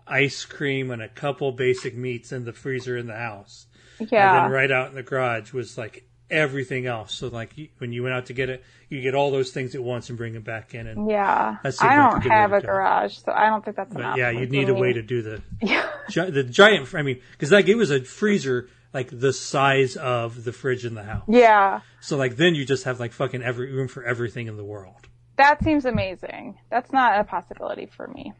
ice 0.07 0.43
cream 0.45 0.91
and 0.91 1.01
a 1.01 1.07
couple 1.07 1.51
basic 1.51 1.95
meats 1.95 2.31
in 2.31 2.45
the 2.45 2.53
freezer 2.53 2.97
in 2.97 3.07
the 3.07 3.15
house. 3.15 3.67
Yeah. 3.99 4.35
And 4.37 4.45
then 4.45 4.51
right 4.51 4.71
out 4.71 4.89
in 4.89 4.95
the 4.95 5.03
garage 5.03 5.53
was 5.53 5.77
like 5.77 6.05
everything 6.29 6.85
else. 6.87 7.13
So 7.13 7.27
like 7.27 7.53
when 7.77 7.93
you 7.93 8.03
went 8.03 8.15
out 8.15 8.25
to 8.27 8.33
get 8.33 8.49
it, 8.49 8.63
you 8.89 9.01
get 9.01 9.15
all 9.15 9.31
those 9.31 9.51
things 9.51 9.75
at 9.75 9.83
once 9.83 10.09
and 10.09 10.17
bring 10.17 10.33
them 10.33 10.41
back 10.43 10.73
in 10.75 10.87
and 10.87 11.09
Yeah. 11.09 11.57
I 11.63 11.95
don't 11.95 12.21
good 12.21 12.29
way 12.29 12.35
have 12.35 12.53
a 12.53 12.61
garage, 12.61 13.17
so 13.17 13.31
I 13.31 13.47
don't 13.47 13.63
think 13.63 13.77
that's 13.77 13.93
but 13.93 14.17
yeah, 14.17 14.29
you'd 14.29 14.51
need 14.51 14.69
a 14.69 14.73
way 14.73 14.93
to 14.93 15.01
do 15.01 15.21
the 15.21 15.41
Yeah. 15.61 15.87
gi- 16.09 16.31
the 16.31 16.43
giant 16.43 16.93
I 16.93 17.01
mean 17.01 17.21
cuz 17.37 17.51
like 17.51 17.67
it 17.67 17.75
was 17.75 17.91
a 17.91 18.01
freezer 18.03 18.67
like 18.93 19.09
the 19.11 19.31
size 19.33 19.95
of 19.95 20.43
the 20.43 20.51
fridge 20.51 20.85
in 20.85 20.95
the 20.95 21.03
house. 21.03 21.23
Yeah. 21.27 21.79
So 22.01 22.17
like 22.17 22.35
then 22.35 22.55
you 22.55 22.65
just 22.65 22.83
have 22.83 22.99
like 22.99 23.13
fucking 23.13 23.41
every 23.41 23.71
room 23.71 23.87
for 23.87 24.03
everything 24.03 24.47
in 24.47 24.57
the 24.57 24.65
world. 24.65 25.07
That 25.37 25.63
seems 25.63 25.85
amazing. 25.85 26.59
That's 26.69 26.91
not 26.91 27.19
a 27.19 27.23
possibility 27.23 27.87
for 27.87 28.07
me. 28.07 28.33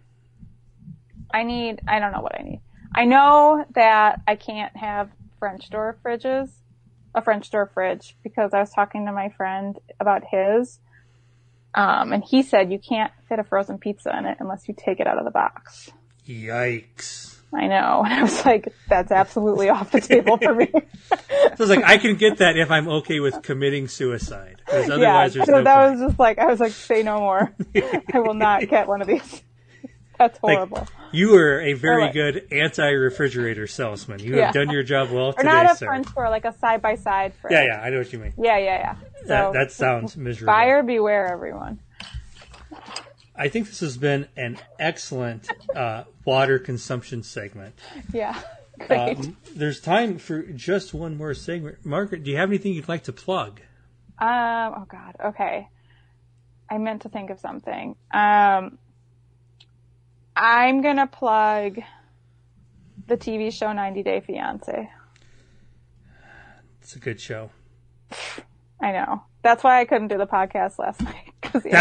I 1.34 1.44
need, 1.44 1.82
I 1.88 2.00
don't 2.00 2.12
know 2.12 2.22
what 2.22 2.40
I 2.40 2.44
need. 2.44 2.62
I 2.94 3.06
know 3.06 3.66
that 3.74 4.22
I 4.28 4.36
can't 4.36 4.76
have 4.78 5.10
French 5.40 5.70
door 5.70 5.98
fridges, 6.06 6.50
a 7.16 7.22
French 7.24 7.50
door 7.50 7.70
fridge, 7.74 8.16
because 8.24 8.54
I 8.54 8.60
was 8.60 8.70
talking 8.70 9.08
to 9.08 9.12
my 9.12 9.30
friend 9.30 9.80
about 10.00 10.24
his. 10.30 10.80
Um, 11.74 12.14
and 12.14 12.24
he 12.24 12.44
said 12.44 12.72
you 12.72 12.78
can't 12.78 13.12
fit 13.28 13.40
a 13.40 13.44
frozen 13.44 13.80
pizza 13.80 14.16
in 14.16 14.26
it 14.26 14.38
unless 14.40 14.68
you 14.68 14.76
take 14.78 15.00
it 15.00 15.08
out 15.08 15.18
of 15.18 15.26
the 15.26 15.32
box. 15.32 15.90
Yikes. 16.28 17.33
I 17.56 17.68
know. 17.68 18.04
And 18.06 18.14
I 18.14 18.22
was 18.24 18.46
like, 18.46 18.74
that's 18.90 19.12
absolutely 19.12 19.70
off 19.70 19.92
the 19.92 20.02
table 20.02 20.38
for 20.38 20.54
me. 20.56 20.72
So 21.12 21.66
I 21.66 21.68
was 21.68 21.70
like, 21.70 21.84
I 21.84 21.98
can 21.98 22.16
get 22.16 22.38
that 22.38 22.58
if 22.58 22.72
I'm 22.72 22.88
okay 22.88 23.20
with 23.20 23.44
committing 23.44 23.88
suicide. 23.88 24.62
Because 24.66 24.88
yeah. 24.88 24.94
otherwise, 24.96 25.34
So 25.34 25.40
no 25.52 25.64
that 25.64 25.76
point. 25.88 25.92
was 26.00 26.10
just 26.10 26.20
like, 26.20 26.40
I 26.40 26.46
was 26.46 26.60
like, 26.60 26.72
say 26.72 27.04
no 27.04 27.20
more. 27.20 27.54
I 28.14 28.20
will 28.20 28.34
not 28.34 28.62
get 28.70 28.88
one 28.88 29.02
of 29.02 29.08
these. 29.08 29.44
That's 30.18 30.42
Like, 30.42 30.56
horrible. 30.58 30.88
you 31.12 31.36
are 31.36 31.60
a 31.60 31.74
very 31.74 32.06
Or- 32.06 32.12
good 32.14 32.48
anti-refrigerator 32.52 33.68
salesman. 33.68 34.20
You 34.20 34.36
Yeah. 34.38 34.46
have 34.46 34.54
done 34.56 34.70
your 34.72 34.82
job 34.84 35.12
well 35.12 35.28
Or 35.28 35.34
today, 35.34 35.50
not 35.50 35.72
a 35.72 35.76
sir. 35.76 35.86
French 35.88 36.14
door, 36.16 36.30
like 36.30 36.46
a 36.46 36.54
side 36.58 36.82
by 36.82 36.96
side 36.96 37.34
fridge. 37.36 37.52
Yeah, 37.52 37.66
yeah, 37.66 37.82
I 37.82 37.90
know 37.92 38.00
what 38.00 38.12
you 38.14 38.20
mean. 38.20 38.34
Yeah, 38.42 38.58
yeah, 38.58 38.78
yeah. 38.80 38.96
So 39.22 39.28
That, 39.28 39.54
that 39.54 39.72
sounds 39.72 40.18
miserable. 40.18 40.54
buyer 40.54 40.82
beware, 40.82 41.28
everyone. 41.32 41.80
I 43.36 43.50
think 43.50 43.68
this 43.68 43.80
has 43.80 43.98
been 43.98 44.28
an 44.38 44.60
excellent 44.80 45.48
uh, 45.76 46.04
water 46.24 46.60
consumption 46.60 47.24
segment. 47.24 47.76
Yeah. 48.14 48.40
Um, 48.90 49.38
there's 49.56 49.80
time 49.80 50.18
for 50.18 50.42
just 50.42 50.94
one 50.94 51.16
more 51.18 51.34
segment. 51.34 51.86
Margaret, 51.86 52.24
do 52.24 52.32
you 52.32 52.38
have 52.38 52.50
anything 52.50 52.74
you'd 52.74 52.90
like 52.90 53.04
to 53.04 53.14
plug? 53.14 53.62
Um, 54.20 54.74
oh 54.78 54.86
god. 54.90 55.16
Okay. 55.24 55.68
I 56.70 56.78
meant 56.78 57.04
to 57.04 57.10
think 57.10 57.30
of 57.30 57.40
something. 57.40 57.96
Um, 58.12 58.78
I'm 60.36 60.82
gonna 60.82 61.08
plug 61.08 61.80
the 63.08 63.18
TV 63.18 63.54
show 63.54 63.72
90 63.74 64.04
Day 64.04 64.22
Fiance. 64.22 64.90
It's 66.82 66.96
a 66.96 67.00
good 67.00 67.22
show. 67.22 67.52
I 68.82 68.92
know. 68.92 69.24
That's 69.44 69.64
why 69.64 69.82
I 69.82 69.86
couldn't 69.86 70.08
do 70.08 70.18
the 70.18 70.26
podcast 70.26 70.80
last 70.80 71.02
night 71.04 71.32
because 71.42 71.66
you 71.66 71.72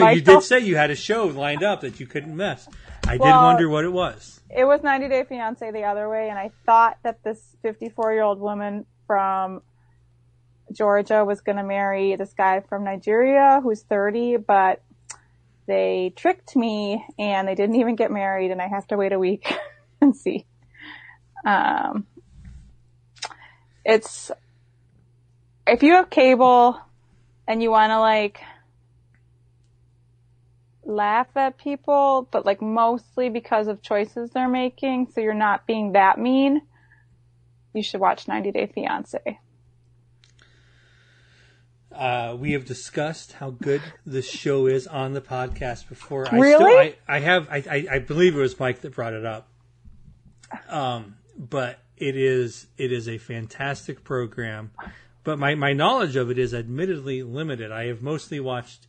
Michael. 0.00 0.20
did 0.20 0.42
say 0.42 0.60
you 0.60 0.76
had 0.76 0.90
a 0.90 0.96
show 0.96 1.26
lined 1.26 1.62
up 1.62 1.82
that 1.82 2.00
you 2.00 2.06
couldn't 2.06 2.34
miss. 2.36 2.66
I 3.06 3.12
did 3.12 3.20
Well- 3.20 3.42
wonder 3.44 3.68
what 3.68 3.84
it 3.84 3.92
was. 3.92 4.40
it 4.50 4.64
was 4.64 4.82
90 4.82 5.08
Day 5.08 5.24
Fiance 5.24 5.70
the 5.70 5.84
other 5.84 6.08
way, 6.08 6.28
and 6.30 6.38
I 6.38 6.50
thought 6.66 6.98
that 7.04 7.22
this 7.22 7.56
54 7.62 8.12
year 8.14 8.22
old 8.22 8.40
woman 8.40 8.86
from 9.06 9.62
Georgia 10.72 11.24
was 11.24 11.40
going 11.42 11.56
to 11.56 11.62
marry 11.64 12.16
this 12.16 12.32
guy 12.32 12.60
from 12.60 12.84
Nigeria 12.84 13.60
who's 13.62 13.82
30, 13.82 14.38
but 14.38 14.80
they 15.66 16.12
tricked 16.16 16.56
me 16.56 17.04
and 17.18 17.46
they 17.46 17.54
didn't 17.54 17.76
even 17.76 17.94
get 17.94 18.10
married, 18.10 18.50
and 18.50 18.60
I 18.62 18.68
have 18.68 18.86
to 18.88 18.96
wait 18.96 19.12
a 19.12 19.18
week 19.18 19.52
and 20.00 20.16
see. 20.16 20.46
Um, 21.44 22.06
it's 23.84 24.30
if 25.66 25.82
you 25.82 25.94
have 25.94 26.08
cable 26.08 26.78
and 27.46 27.62
you 27.62 27.70
want 27.70 27.90
to 27.90 27.98
like 27.98 28.40
laugh 30.84 31.28
at 31.36 31.58
people, 31.58 32.28
but 32.30 32.44
like 32.44 32.60
mostly 32.60 33.28
because 33.28 33.68
of 33.68 33.82
choices 33.82 34.30
they're 34.30 34.48
making, 34.48 35.08
so 35.14 35.20
you're 35.20 35.34
not 35.34 35.66
being 35.66 35.92
that 35.92 36.18
mean, 36.18 36.62
you 37.72 37.82
should 37.82 38.00
watch 38.00 38.28
90 38.28 38.52
Day 38.52 38.66
Fiance. 38.66 39.38
Uh, 41.94 42.34
we 42.38 42.52
have 42.52 42.64
discussed 42.64 43.32
how 43.32 43.50
good 43.50 43.82
this 44.06 44.28
show 44.28 44.66
is 44.66 44.86
on 44.86 45.12
the 45.12 45.20
podcast 45.20 45.88
before. 45.88 46.26
I 46.32 46.38
Really? 46.38 46.54
Still, 46.54 47.02
I, 47.06 47.16
I 47.16 47.20
have. 47.20 47.48
I, 47.50 47.56
I, 47.70 47.86
I 47.92 47.98
believe 47.98 48.34
it 48.34 48.38
was 48.38 48.58
Mike 48.58 48.80
that 48.80 48.94
brought 48.94 49.12
it 49.12 49.26
up. 49.26 49.48
Um, 50.68 51.16
but 51.36 51.78
it 51.96 52.16
is 52.16 52.66
it 52.78 52.92
is 52.92 53.08
a 53.08 53.18
fantastic 53.18 54.04
program. 54.04 54.70
But 55.24 55.38
my, 55.38 55.54
my 55.54 55.72
knowledge 55.72 56.16
of 56.16 56.30
it 56.30 56.38
is 56.38 56.52
admittedly 56.52 57.22
limited. 57.22 57.70
I 57.70 57.86
have 57.86 58.02
mostly 58.02 58.40
watched 58.40 58.86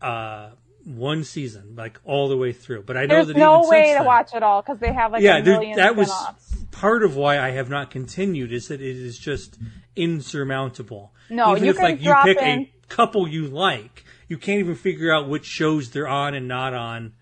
uh, 0.00 0.50
one 0.84 1.24
season, 1.24 1.74
like 1.76 2.00
all 2.04 2.28
the 2.28 2.36
way 2.36 2.52
through. 2.52 2.82
But 2.84 2.96
I 2.96 3.06
know 3.06 3.16
There's 3.16 3.26
that 3.28 3.36
no 3.36 3.58
even 3.58 3.70
way 3.70 3.92
to 3.92 3.98
then- 3.98 4.04
watch 4.06 4.34
it 4.34 4.42
all 4.42 4.62
because 4.62 4.78
they 4.78 4.92
have 4.92 5.12
like 5.12 5.22
yeah, 5.22 5.38
a 5.38 5.42
there, 5.42 5.76
that 5.76 5.94
was 5.96 6.10
spin-offs. 6.10 6.64
part 6.70 7.02
of 7.04 7.16
why 7.16 7.38
I 7.38 7.50
have 7.50 7.68
not 7.68 7.90
continued. 7.90 8.52
Is 8.52 8.68
that 8.68 8.80
it 8.80 8.96
is 8.96 9.18
just 9.18 9.58
insurmountable. 9.94 11.12
No, 11.30 11.52
even 11.52 11.64
you 11.64 11.70
if 11.70 11.76
can 11.76 11.84
like 11.84 11.98
you 11.98 12.04
drop 12.06 12.24
pick 12.24 12.38
in- 12.38 12.60
a 12.60 12.70
couple 12.88 13.28
you 13.28 13.46
like, 13.46 14.04
you 14.28 14.38
can't 14.38 14.58
even 14.60 14.74
figure 14.74 15.12
out 15.14 15.28
which 15.28 15.44
shows 15.44 15.90
they're 15.90 16.08
on 16.08 16.34
and 16.34 16.48
not 16.48 16.74
on, 16.74 17.12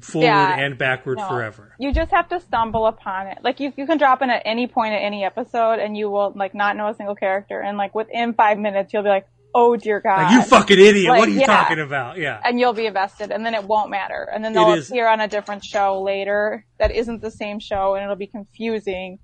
forward 0.00 0.26
Yeah, 0.26 0.58
and 0.58 0.76
backward 0.78 1.18
No. 1.18 1.28
forever. 1.28 1.74
You 1.78 1.92
just 1.92 2.10
have 2.10 2.28
to 2.30 2.40
stumble 2.40 2.86
upon 2.86 3.28
it. 3.28 3.38
Like 3.42 3.60
you, 3.60 3.72
you 3.76 3.86
can 3.86 3.98
drop 3.98 4.22
in 4.22 4.30
at 4.30 4.42
any 4.44 4.66
point 4.66 4.94
at 4.94 4.98
any 5.02 5.24
episode, 5.24 5.78
and 5.78 5.96
you 5.96 6.10
will 6.10 6.32
like 6.34 6.54
not 6.54 6.76
know 6.76 6.88
a 6.88 6.94
single 6.94 7.14
character, 7.14 7.60
and 7.60 7.78
like 7.78 7.94
within 7.94 8.34
five 8.34 8.58
minutes 8.58 8.92
you'll 8.92 9.02
be 9.04 9.08
like, 9.08 9.26
"Oh 9.54 9.76
dear 9.76 10.00
God!" 10.00 10.22
Like 10.24 10.32
you 10.32 10.42
fucking 10.42 10.78
idiot! 10.80 11.10
Like, 11.10 11.18
what 11.20 11.28
are 11.28 11.32
you 11.32 11.40
yeah. 11.40 11.46
talking 11.46 11.80
about? 11.80 12.18
Yeah, 12.18 12.40
and 12.44 12.58
you'll 12.58 12.72
be 12.72 12.86
invested, 12.86 13.30
and 13.30 13.46
then 13.46 13.54
it 13.54 13.64
won't 13.64 13.90
matter, 13.90 14.28
and 14.34 14.44
then 14.44 14.52
they'll 14.52 14.72
It 14.72 14.78
is- 14.78 14.90
appear 14.90 15.06
on 15.08 15.20
a 15.20 15.28
different 15.28 15.64
show 15.64 16.02
later 16.02 16.66
that 16.78 16.90
isn't 16.90 17.20
the 17.22 17.30
same 17.30 17.60
show, 17.60 17.94
and 17.94 18.02
it'll 18.02 18.16
be 18.16 18.26
confusing, 18.26 19.18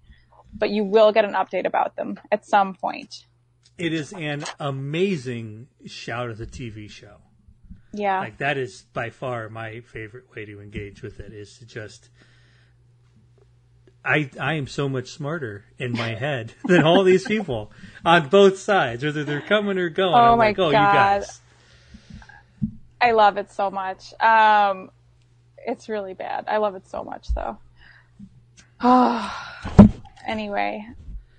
but 0.56 0.70
you 0.70 0.84
will 0.84 1.10
get 1.12 1.24
an 1.24 1.32
update 1.34 1.66
about 1.66 1.96
them 1.96 2.18
at 2.30 2.44
some 2.46 2.74
point. 2.74 3.26
it 3.78 3.92
is 3.94 4.12
an 4.12 4.44
amazing 4.58 5.66
shout 5.86 6.28
at 6.28 6.36
the 6.38 6.46
TV 6.46 6.88
show. 6.90 7.16
Yeah, 7.92 8.20
Like 8.20 8.38
that 8.38 8.56
is 8.56 8.84
by 8.92 9.10
far 9.10 9.48
my 9.48 9.80
favorite 9.80 10.24
way 10.34 10.44
to 10.44 10.60
engage 10.60 11.02
with 11.02 11.18
it. 11.20 11.32
Is 11.32 11.58
to 11.58 11.66
just. 11.66 12.08
I, 14.02 14.30
I 14.40 14.54
am 14.54 14.66
so 14.66 14.88
much 14.88 15.08
smarter 15.10 15.64
in 15.76 15.92
my 15.92 16.14
head 16.14 16.54
than 16.64 16.84
all 16.84 17.04
these 17.04 17.24
people 17.26 17.70
on 18.02 18.28
both 18.30 18.56
sides, 18.58 19.04
whether 19.04 19.24
they're 19.24 19.42
coming 19.42 19.76
or 19.76 19.90
going. 19.90 20.14
Oh 20.14 20.32
I'm 20.32 20.38
my 20.38 20.46
like, 20.46 20.58
oh, 20.58 20.72
God. 20.72 21.24
I 23.00 23.10
love 23.12 23.36
it 23.36 23.50
so 23.50 23.70
much. 23.70 24.14
Um, 24.20 24.90
it's 25.58 25.88
really 25.88 26.14
bad. 26.14 26.46
I 26.48 26.56
love 26.58 26.76
it 26.76 26.88
so 26.88 27.04
much, 27.04 27.28
though. 27.34 27.58
Oh, 28.80 29.46
anyway, 30.26 30.86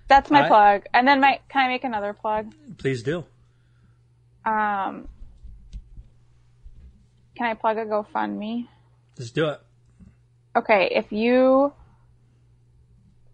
that's 0.08 0.30
my 0.30 0.44
I- 0.46 0.48
plug. 0.48 0.84
And 0.94 1.08
then 1.08 1.20
my 1.20 1.40
can 1.50 1.66
I 1.66 1.68
make 1.68 1.84
another 1.84 2.14
plug? 2.14 2.54
Please 2.78 3.02
do. 3.02 3.26
Um, 4.46 5.08
Can 7.36 7.48
I 7.48 7.54
plug 7.54 7.78
a 7.78 7.86
GoFundMe? 7.86 8.68
Let's 9.18 9.32
do 9.32 9.50
it. 9.50 9.62
Okay, 10.56 10.92
if 10.94 11.12
you 11.12 11.74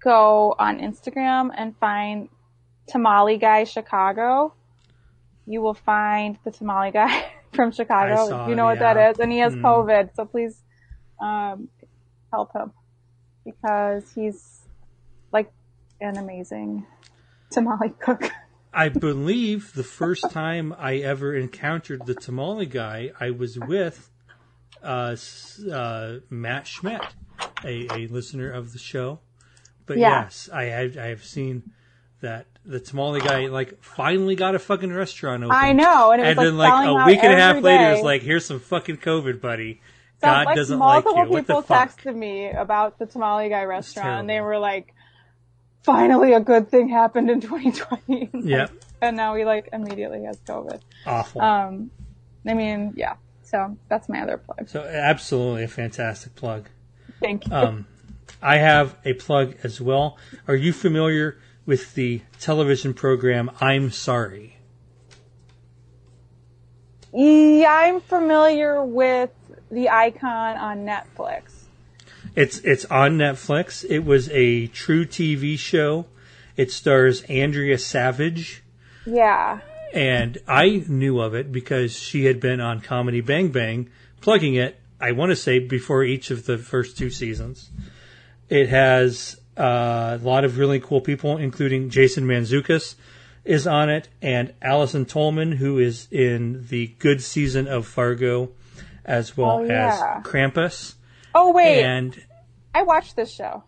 go 0.04 0.56
on 0.60 0.80
Instagram 0.80 1.50
and 1.56 1.76
find 1.78 2.30
Tamale 2.88 3.38
Guy 3.38 3.64
Chicago, 3.64 4.54
you 5.46 5.62
will 5.62 5.74
find 5.74 6.38
the 6.44 6.52
Tamale 6.52 6.92
Guy 6.92 7.32
from 7.54 7.72
Chicago. 7.72 8.28
saw 8.28 8.48
you 8.48 8.56
know 8.56 8.66
what 8.66 8.78
uh, 8.78 8.94
that 8.94 9.12
is, 9.12 9.20
and 9.20 9.32
he 9.32 9.40
has 9.40 9.56
mm. 9.56 9.62
COVID, 9.62 10.16
so 10.16 10.26
please 10.26 10.62
um, 11.20 11.70
help 12.32 12.54
him 12.54 12.72
because 13.44 14.12
he's 14.14 14.62
like 15.32 15.52
an 16.02 16.18
amazing 16.18 16.86
tamale 17.50 17.94
cook. 18.00 18.32
I 18.78 18.90
believe 18.90 19.74
the 19.74 19.84
first 19.84 20.30
time 20.30 20.74
I 20.78 20.98
ever 20.98 21.36
encountered 21.36 22.06
the 22.06 22.14
tamale 22.14 22.68
guy, 22.68 23.12
I 23.20 23.32
was 23.32 23.58
with 23.58 24.12
uh, 24.84 25.16
uh, 25.72 26.18
Matt 26.30 26.68
Schmidt, 26.68 27.02
a, 27.66 27.88
a 27.92 28.08
listener 28.08 28.52
of 28.52 28.74
the 28.74 28.80
show. 28.80 29.20
But 29.88 29.98
Yeah. 29.98 30.24
yes, 30.26 30.48
I 30.54 30.66
have, 30.66 30.96
I 30.96 31.08
have 31.08 31.26
seen 31.26 31.72
that 32.22 32.46
the 32.66 32.80
tamale 32.80 33.20
guy 33.20 33.48
like 33.48 33.82
finally 33.84 34.36
got 34.36 34.54
a 34.54 34.60
fucking 34.60 34.94
restaurant 34.94 35.44
open. 35.44 35.56
I 35.56 35.74
know, 35.74 36.12
and 36.12 36.22
it 36.22 36.38
was 36.38 36.48
and 36.48 36.58
like 36.58 36.74
then 36.86 36.94
like 36.94 37.08
a 37.08 37.10
week 37.10 37.24
and 37.24 37.34
a 37.34 37.36
half 37.36 37.50
every 37.56 37.62
later, 37.64 37.84
it 37.84 37.88
day. 37.88 37.94
was 37.94 38.04
like, 38.04 38.22
"Here's 38.22 38.46
some 38.46 38.60
fucking 38.60 38.98
COVID, 38.98 39.42
buddy. 39.42 39.82
So, 40.22 40.28
God 40.28 40.46
like, 40.48 40.56
doesn't 40.56 40.78
like 40.78 41.06
multiple 41.06 41.24
you. 41.26 41.30
What 41.32 41.48
people 41.48 41.62
the 41.62 41.68
fuck?" 41.68 42.00
texted 42.02 42.16
me 42.16 42.50
about 42.50 43.00
the 43.00 43.06
Tamale 43.08 43.50
Guy 43.50 43.64
restaurant, 43.64 44.20
and 44.22 44.30
they 44.30 44.42
were 44.42 44.60
like, 44.60 44.94
"Finally, 45.88 46.34
a 46.34 46.40
good 46.42 46.70
thing 46.70 46.90
happened 46.90 47.30
in 47.32 47.40
2020." 47.50 48.30
Yep, 48.34 48.72
and 49.02 49.16
now 49.18 49.34
he 49.36 49.46
like 49.46 49.70
immediately 49.74 50.24
has 50.26 50.38
COVID. 50.42 50.82
awful. 51.06 51.42
Um, 51.42 51.92
I 52.46 52.54
mean, 52.54 52.94
yeah. 52.96 53.16
So 53.44 53.78
that's 53.88 54.10
my 54.10 54.22
other 54.22 54.38
plug. 54.38 54.68
so 54.68 54.82
absolutely 54.84 55.64
a 55.64 55.68
fantastic 55.70 56.36
plug. 56.36 56.68
Thank 57.22 57.48
you. 57.48 57.56
Um, 57.56 57.88
I 58.42 58.58
have 58.58 58.98
a 59.06 59.14
plug 59.14 59.56
as 59.64 59.80
well. 59.80 60.18
Are 60.48 60.56
you 60.56 60.74
familiar 60.74 61.40
with 61.66 61.96
the 61.96 62.22
television 62.40 62.94
program 62.94 63.50
I'm 63.62 63.90
Sorry? 63.92 64.58
yeah, 67.14 67.72
I'm 67.72 68.02
familiar 68.02 68.84
with 68.84 69.32
the 69.72 69.90
icon 69.90 70.58
on 70.58 70.86
Netflix. 70.86 71.57
It's 72.38 72.60
it's 72.60 72.86
on 72.86 73.18
Netflix. 73.18 73.84
It 73.90 74.06
was 74.06 74.30
a 74.32 74.68
truTV 74.68 75.58
show. 75.58 76.06
It 76.56 76.72
stars 76.72 77.24
Andrea 77.24 77.78
Savage, 77.80 78.62
Yeah. 79.08 79.60
and 79.94 80.38
I 80.48 80.84
knew 80.88 81.20
of 81.20 81.34
it 81.34 81.52
because 81.52 81.98
she 81.98 82.26
had 82.26 82.40
been 82.40 82.62
on 82.62 82.82
Comedy 82.82 83.22
Bang 83.22 83.48
Bang, 83.50 83.90
plugging 84.22 84.54
it. 84.54 84.80
I 85.02 85.12
want 85.14 85.32
to 85.32 85.36
say 85.36 85.58
before 85.60 86.04
each 86.04 86.30
of 86.32 86.46
the 86.46 86.58
first 86.60 86.96
two 86.98 87.10
seasons. 87.10 87.70
It 88.50 88.70
has 88.70 89.40
uh, 89.58 90.18
a 90.22 90.24
lot 90.24 90.46
of 90.46 90.58
really 90.60 90.80
cool 90.80 91.02
people, 91.02 91.38
including 91.38 91.90
Jason 91.90 92.26
Mantzoukas 92.26 92.96
is 93.46 93.66
on 93.66 93.90
it, 93.90 94.10
and 94.22 94.54
Allison 94.62 95.06
Tolman, 95.06 95.54
who 95.54 95.80
is 95.80 96.08
in 96.12 96.68
the 96.70 96.88
good 97.00 97.22
season 97.24 97.68
of 97.68 97.88
Fargo, 97.88 98.50
as 99.06 99.36
well 99.38 99.58
Oh, 99.60 99.64
yeah. 99.64 100.18
as 100.20 100.24
Krampus. 100.26 100.94
Oh 101.36 101.52
wait, 101.54 101.84
And 101.84 102.20
I 102.78 102.84
watched 102.84 103.16
this 103.16 103.32
show. 103.34 103.64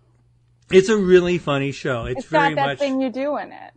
it's 0.72 0.90
a 0.90 0.98
really 0.98 1.40
funny 1.40 1.72
show. 1.72 2.06
It's, 2.06 2.20
It's 2.20 2.28
very 2.28 2.50
got 2.50 2.56
that 2.62 2.68
much. 2.68 2.80
thing 2.80 3.02
you 3.02 3.10
do 3.10 3.38
in 3.38 3.52
it. 3.52 3.74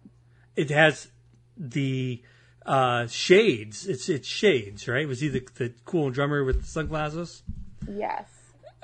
It 0.56 0.70
has 0.70 1.08
the 1.56 2.22
uh, 2.66 3.06
shades. 3.06 3.86
It's 3.86 4.08
it's 4.10 4.28
shades, 4.28 4.86
right? 4.86 5.08
Was 5.08 5.20
he 5.20 5.28
the, 5.28 5.46
the 5.56 5.72
cool 5.86 6.10
drummer 6.10 6.44
with 6.44 6.60
the 6.60 6.66
sunglasses? 6.66 7.42
Yes. 7.88 8.28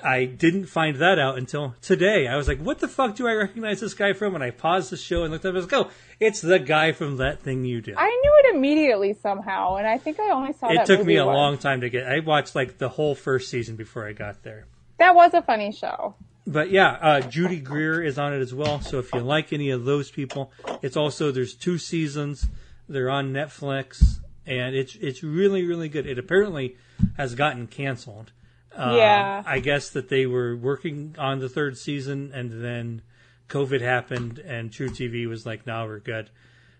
I 0.01 0.25
didn't 0.25 0.65
find 0.67 0.95
that 0.97 1.19
out 1.19 1.37
until 1.37 1.75
today. 1.81 2.25
I 2.27 2.35
was 2.37 2.47
like, 2.47 2.59
"What 2.59 2.79
the 2.79 2.87
fuck 2.87 3.15
do 3.15 3.27
I 3.27 3.33
recognize 3.33 3.79
this 3.81 3.93
guy 3.93 4.13
from?" 4.13 4.33
And 4.33 4.43
I 4.43 4.49
paused 4.51 4.89
the 4.91 4.97
show 4.97 5.23
and 5.23 5.31
looked 5.31 5.45
up. 5.45 5.49
and 5.49 5.57
I 5.57 5.61
was 5.61 5.71
like, 5.71 5.85
"Oh, 5.87 5.91
it's 6.19 6.41
the 6.41 6.57
guy 6.57 6.93
from 6.93 7.17
that 7.17 7.41
thing 7.41 7.63
you 7.65 7.81
do." 7.81 7.93
I 7.97 8.07
knew 8.07 8.33
it 8.43 8.55
immediately 8.55 9.13
somehow, 9.13 9.75
and 9.75 9.85
I 9.85 9.97
think 9.99 10.19
I 10.19 10.29
only 10.31 10.53
saw 10.53 10.69
it 10.71 10.85
took 10.85 11.05
me 11.05 11.17
a 11.17 11.25
once. 11.25 11.35
long 11.35 11.57
time 11.57 11.81
to 11.81 11.89
get. 11.89 12.07
I 12.07 12.19
watched 12.21 12.55
like 12.55 12.77
the 12.79 12.89
whole 12.89 13.13
first 13.13 13.49
season 13.51 13.75
before 13.75 14.07
I 14.07 14.13
got 14.13 14.41
there. 14.41 14.65
That 14.97 15.13
was 15.15 15.33
a 15.33 15.41
funny 15.41 15.71
show. 15.73 16.15
But 16.49 16.71
yeah, 16.71 16.97
uh, 16.99 17.21
Judy 17.21 17.59
Greer 17.59 18.01
is 18.01 18.17
on 18.17 18.33
it 18.33 18.39
as 18.41 18.55
well. 18.55 18.81
So 18.81 18.97
if 18.97 19.13
you 19.13 19.19
like 19.19 19.53
any 19.53 19.69
of 19.69 19.85
those 19.85 20.09
people, 20.09 20.51
it's 20.81 20.97
also 20.97 21.31
there's 21.31 21.53
two 21.53 21.77
seasons. 21.77 22.47
They're 22.87 23.11
on 23.11 23.31
Netflix, 23.31 24.19
and 24.47 24.75
it's 24.75 24.95
it's 24.95 25.21
really 25.21 25.63
really 25.63 25.89
good. 25.89 26.07
It 26.07 26.17
apparently 26.17 26.75
has 27.17 27.35
gotten 27.35 27.67
canceled. 27.67 28.31
Uh, 28.75 28.95
Yeah. 28.97 29.43
I 29.45 29.59
guess 29.59 29.91
that 29.91 30.09
they 30.09 30.25
were 30.25 30.55
working 30.55 31.15
on 31.19 31.37
the 31.37 31.49
third 31.49 31.77
season, 31.77 32.31
and 32.33 32.63
then 32.63 33.03
COVID 33.47 33.81
happened, 33.81 34.39
and 34.39 34.71
truTV 34.71 35.27
was 35.27 35.45
like, 35.45 35.67
"No, 35.67 35.85
we're 35.85 35.99
good." 35.99 36.31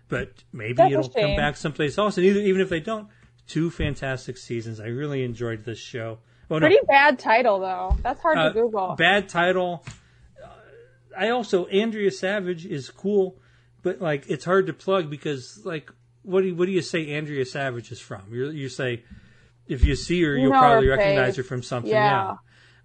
But 0.08 0.32
maybe 0.52 0.74
That's 0.74 0.92
it'll 0.92 1.08
come 1.08 1.36
back 1.36 1.56
someplace 1.56 1.96
else. 1.96 2.16
And 2.16 2.26
either, 2.26 2.40
even 2.40 2.60
if 2.60 2.68
they 2.68 2.80
don't, 2.80 3.06
two 3.46 3.70
fantastic 3.70 4.36
seasons. 4.36 4.80
I 4.80 4.86
really 4.86 5.22
enjoyed 5.22 5.64
this 5.64 5.78
show. 5.78 6.18
Oh, 6.50 6.58
no, 6.58 6.66
Pretty 6.66 6.80
bad 6.88 7.18
title 7.18 7.60
though. 7.60 7.96
That's 8.02 8.20
hard 8.20 8.36
uh, 8.38 8.48
to 8.48 8.54
Google. 8.54 8.94
Bad 8.96 9.28
title. 9.28 9.84
Uh, 10.42 10.48
I 11.16 11.28
also 11.30 11.66
Andrea 11.66 12.10
Savage 12.10 12.66
is 12.66 12.90
cool, 12.90 13.38
but 13.82 14.00
like 14.00 14.24
it's 14.28 14.44
hard 14.44 14.66
to 14.66 14.72
plug 14.72 15.08
because 15.10 15.60
like 15.64 15.90
what 16.22 16.40
do 16.42 16.48
you, 16.48 16.54
what 16.56 16.66
do 16.66 16.72
you 16.72 16.82
say 16.82 17.10
Andrea 17.12 17.44
Savage 17.46 17.92
is 17.92 18.00
from? 18.00 18.22
You 18.32 18.50
you 18.50 18.68
say 18.68 19.04
if 19.68 19.84
you 19.84 19.94
see 19.94 20.20
her, 20.22 20.34
You 20.34 20.42
you'll 20.44 20.52
know 20.52 20.58
probably 20.58 20.88
her 20.88 20.96
recognize 20.96 21.26
face. 21.28 21.36
her 21.36 21.42
from 21.44 21.62
something. 21.62 21.90
Yeah. 21.92 22.10
Yeah. 22.30 22.34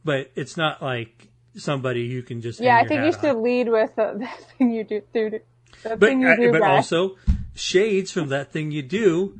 but 0.03 0.31
it's 0.35 0.55
not 0.57 0.83
like 0.83 1.29
somebody 1.55 2.01
you 2.01 2.21
can 2.21 2.41
just 2.41 2.59
yeah, 2.59 2.77
I 2.77 2.85
think 2.87 3.03
you 3.05 3.11
should 3.13 3.35
on. 3.37 3.41
lead 3.43 3.69
with 3.69 3.95
the, 3.95 4.13
the 4.19 4.27
thing 4.57 4.71
you 4.73 4.83
do. 4.83 5.01
do 5.13 5.29
the 5.31 5.41
But 5.83 5.99
thing 6.01 6.21
you 6.21 6.35
do, 6.35 6.51
but 6.51 6.61
guy. 6.61 6.75
also 6.75 7.15
shades 7.55 8.11
from 8.11 8.29
that 8.29 8.51
thing 8.51 8.71
you 8.71 8.81
do. 8.83 9.37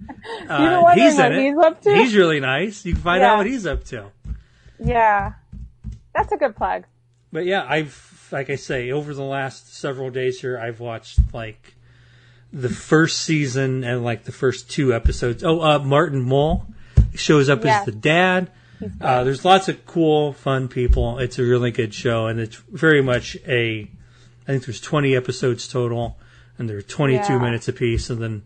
Uh, 0.49 0.57
You 0.59 0.69
know 0.69 0.81
what 0.83 0.97
he's 0.97 1.19
in 1.19 1.33
it. 1.33 1.43
he's 1.43 1.57
up 1.57 1.81
to? 1.81 1.93
He's 1.95 2.15
really 2.15 2.39
nice. 2.39 2.85
You 2.85 2.93
can 2.93 3.01
find 3.01 3.21
Yeah. 3.21 3.33
out 3.33 3.37
what 3.37 3.45
he's 3.45 3.65
up 3.67 3.83
to. 3.85 4.05
yeah, 4.79 5.33
that's 6.13 6.31
a 6.31 6.37
good 6.37 6.55
plug. 6.55 6.85
But 7.31 7.45
yeah, 7.45 7.65
I've 7.67 8.27
like 8.31 8.49
I 8.49 8.55
say, 8.55 8.91
over 8.91 9.13
the 9.13 9.23
last 9.23 9.75
several 9.75 10.09
days 10.09 10.39
here, 10.41 10.57
I've 10.57 10.79
watched 10.79 11.19
like 11.33 11.75
the 12.51 12.69
first 12.69 13.21
season 13.21 13.83
and 13.83 14.03
like 14.03 14.23
the 14.23 14.31
first 14.31 14.69
two 14.71 14.93
episodes. 14.93 15.43
Oh, 15.43 15.61
uh, 15.61 15.79
Martin 15.79 16.21
Mull 16.21 16.65
shows 17.13 17.49
up 17.49 17.63
Yes. 17.63 17.81
as 17.81 17.85
the 17.85 17.91
dad. 17.99 18.49
Uh, 18.99 19.23
there's 19.23 19.45
lots 19.45 19.69
of 19.69 19.85
cool, 19.85 20.33
fun 20.33 20.67
people. 20.67 21.17
It's 21.19 21.39
a 21.39 21.43
really 21.43 21.71
good 21.71 21.93
show, 21.93 22.27
and 22.27 22.39
it's 22.39 22.55
very 22.71 23.01
much 23.01 23.35
a. 23.47 23.89
I 24.47 24.51
think 24.51 24.65
there's 24.65 24.81
20 24.81 25.15
episodes 25.15 25.67
total, 25.67 26.17
and 26.57 26.69
they're 26.69 26.81
22 26.81 27.33
Yeah. 27.33 27.39
minutes 27.39 27.67
apiece. 27.67 28.09
And 28.09 28.21
then 28.21 28.43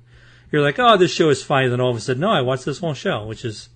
you're 0.51 0.61
like, 0.61 0.79
"Oh, 0.79 0.97
this 0.97 1.11
show 1.13 1.29
is 1.29 1.43
fine." 1.43 1.65
And 1.65 1.73
then 1.73 1.81
all 1.81 1.91
of 1.91 1.97
a 1.97 1.99
sudden, 1.99 2.21
no, 2.21 2.29
I 2.31 2.41
watched 2.41 2.65
this 2.65 2.79
whole 2.79 2.93
show, 2.93 3.25
which 3.25 3.45
is, 3.45 3.69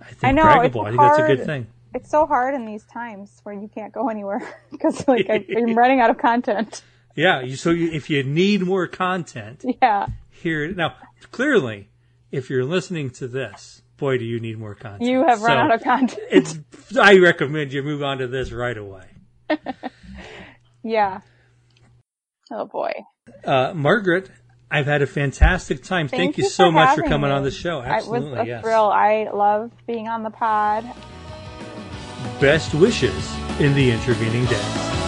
I 0.00 0.06
think, 0.06 0.24
I 0.24 0.30
know, 0.32 0.42
braggable. 0.44 0.84
I 0.86 0.88
think 0.90 1.00
that's 1.00 1.18
a 1.18 1.26
good 1.26 1.44
thing. 1.44 1.66
It's 1.94 2.10
so 2.10 2.26
hard 2.26 2.54
in 2.54 2.66
these 2.66 2.84
times 2.84 3.40
where 3.44 3.54
you 3.54 3.68
can't 3.72 3.92
go 3.92 4.08
anywhere 4.08 4.40
because 4.72 5.06
like 5.06 5.28
I- 5.30 5.44
I'm 5.56 5.74
running 5.78 6.00
out 6.00 6.10
of 6.10 6.18
content. 6.18 6.82
Yeah. 7.14 7.40
You, 7.42 7.54
so 7.56 7.70
you, 7.70 7.90
if 7.92 8.10
you 8.10 8.22
need 8.24 8.62
more 8.62 8.86
content, 8.88 9.64
Yeah, 9.80 10.08
here 10.30 10.66
now 10.72 10.96
clearly 11.30 11.88
if 12.32 12.50
you're 12.50 12.64
listening 12.64 13.10
to 13.10 13.28
this 13.28 13.82
boy 13.96 14.18
do 14.18 14.24
you 14.24 14.40
need 14.40 14.58
more 14.58 14.74
content 14.74 15.08
you 15.08 15.24
have 15.24 15.40
run 15.42 15.56
So 15.56 15.60
out 15.60 15.72
of 15.72 15.82
content. 15.84 16.20
it's 16.30 16.58
i 17.00 17.16
recommend 17.18 17.72
you 17.72 17.82
move 17.84 18.02
on 18.02 18.18
to 18.18 18.26
this 18.26 18.50
right 18.50 18.76
away 18.76 19.04
Yeah. 20.82 21.20
Oh 22.50 22.66
boy. 22.66 22.92
Uh, 23.44 23.72
margaret 23.74 24.30
i've 24.70 24.86
had 24.86 25.02
a 25.02 25.06
fantastic 25.06 25.82
time 25.82 26.08
thank, 26.08 26.20
Thank 26.34 26.38
you, 26.38 26.44
so 26.48 26.64
for 26.68 26.72
much 26.72 26.94
for 26.96 27.02
coming 27.02 27.30
me. 27.30 27.36
on 27.36 27.42
the 27.42 27.50
show 27.50 27.80
absolutely 27.82 28.28
it 28.28 28.32
was 28.32 28.40
a 28.40 28.46
yes 28.46 28.62
thrill. 28.62 28.90
I 28.90 29.30
love 29.32 29.70
being 29.86 30.08
on 30.08 30.22
the 30.22 30.30
pod. 30.30 30.84
best 32.40 32.74
wishes 32.74 33.34
in 33.60 33.74
the 33.74 33.90
intervening 33.90 34.44
days 34.46 35.03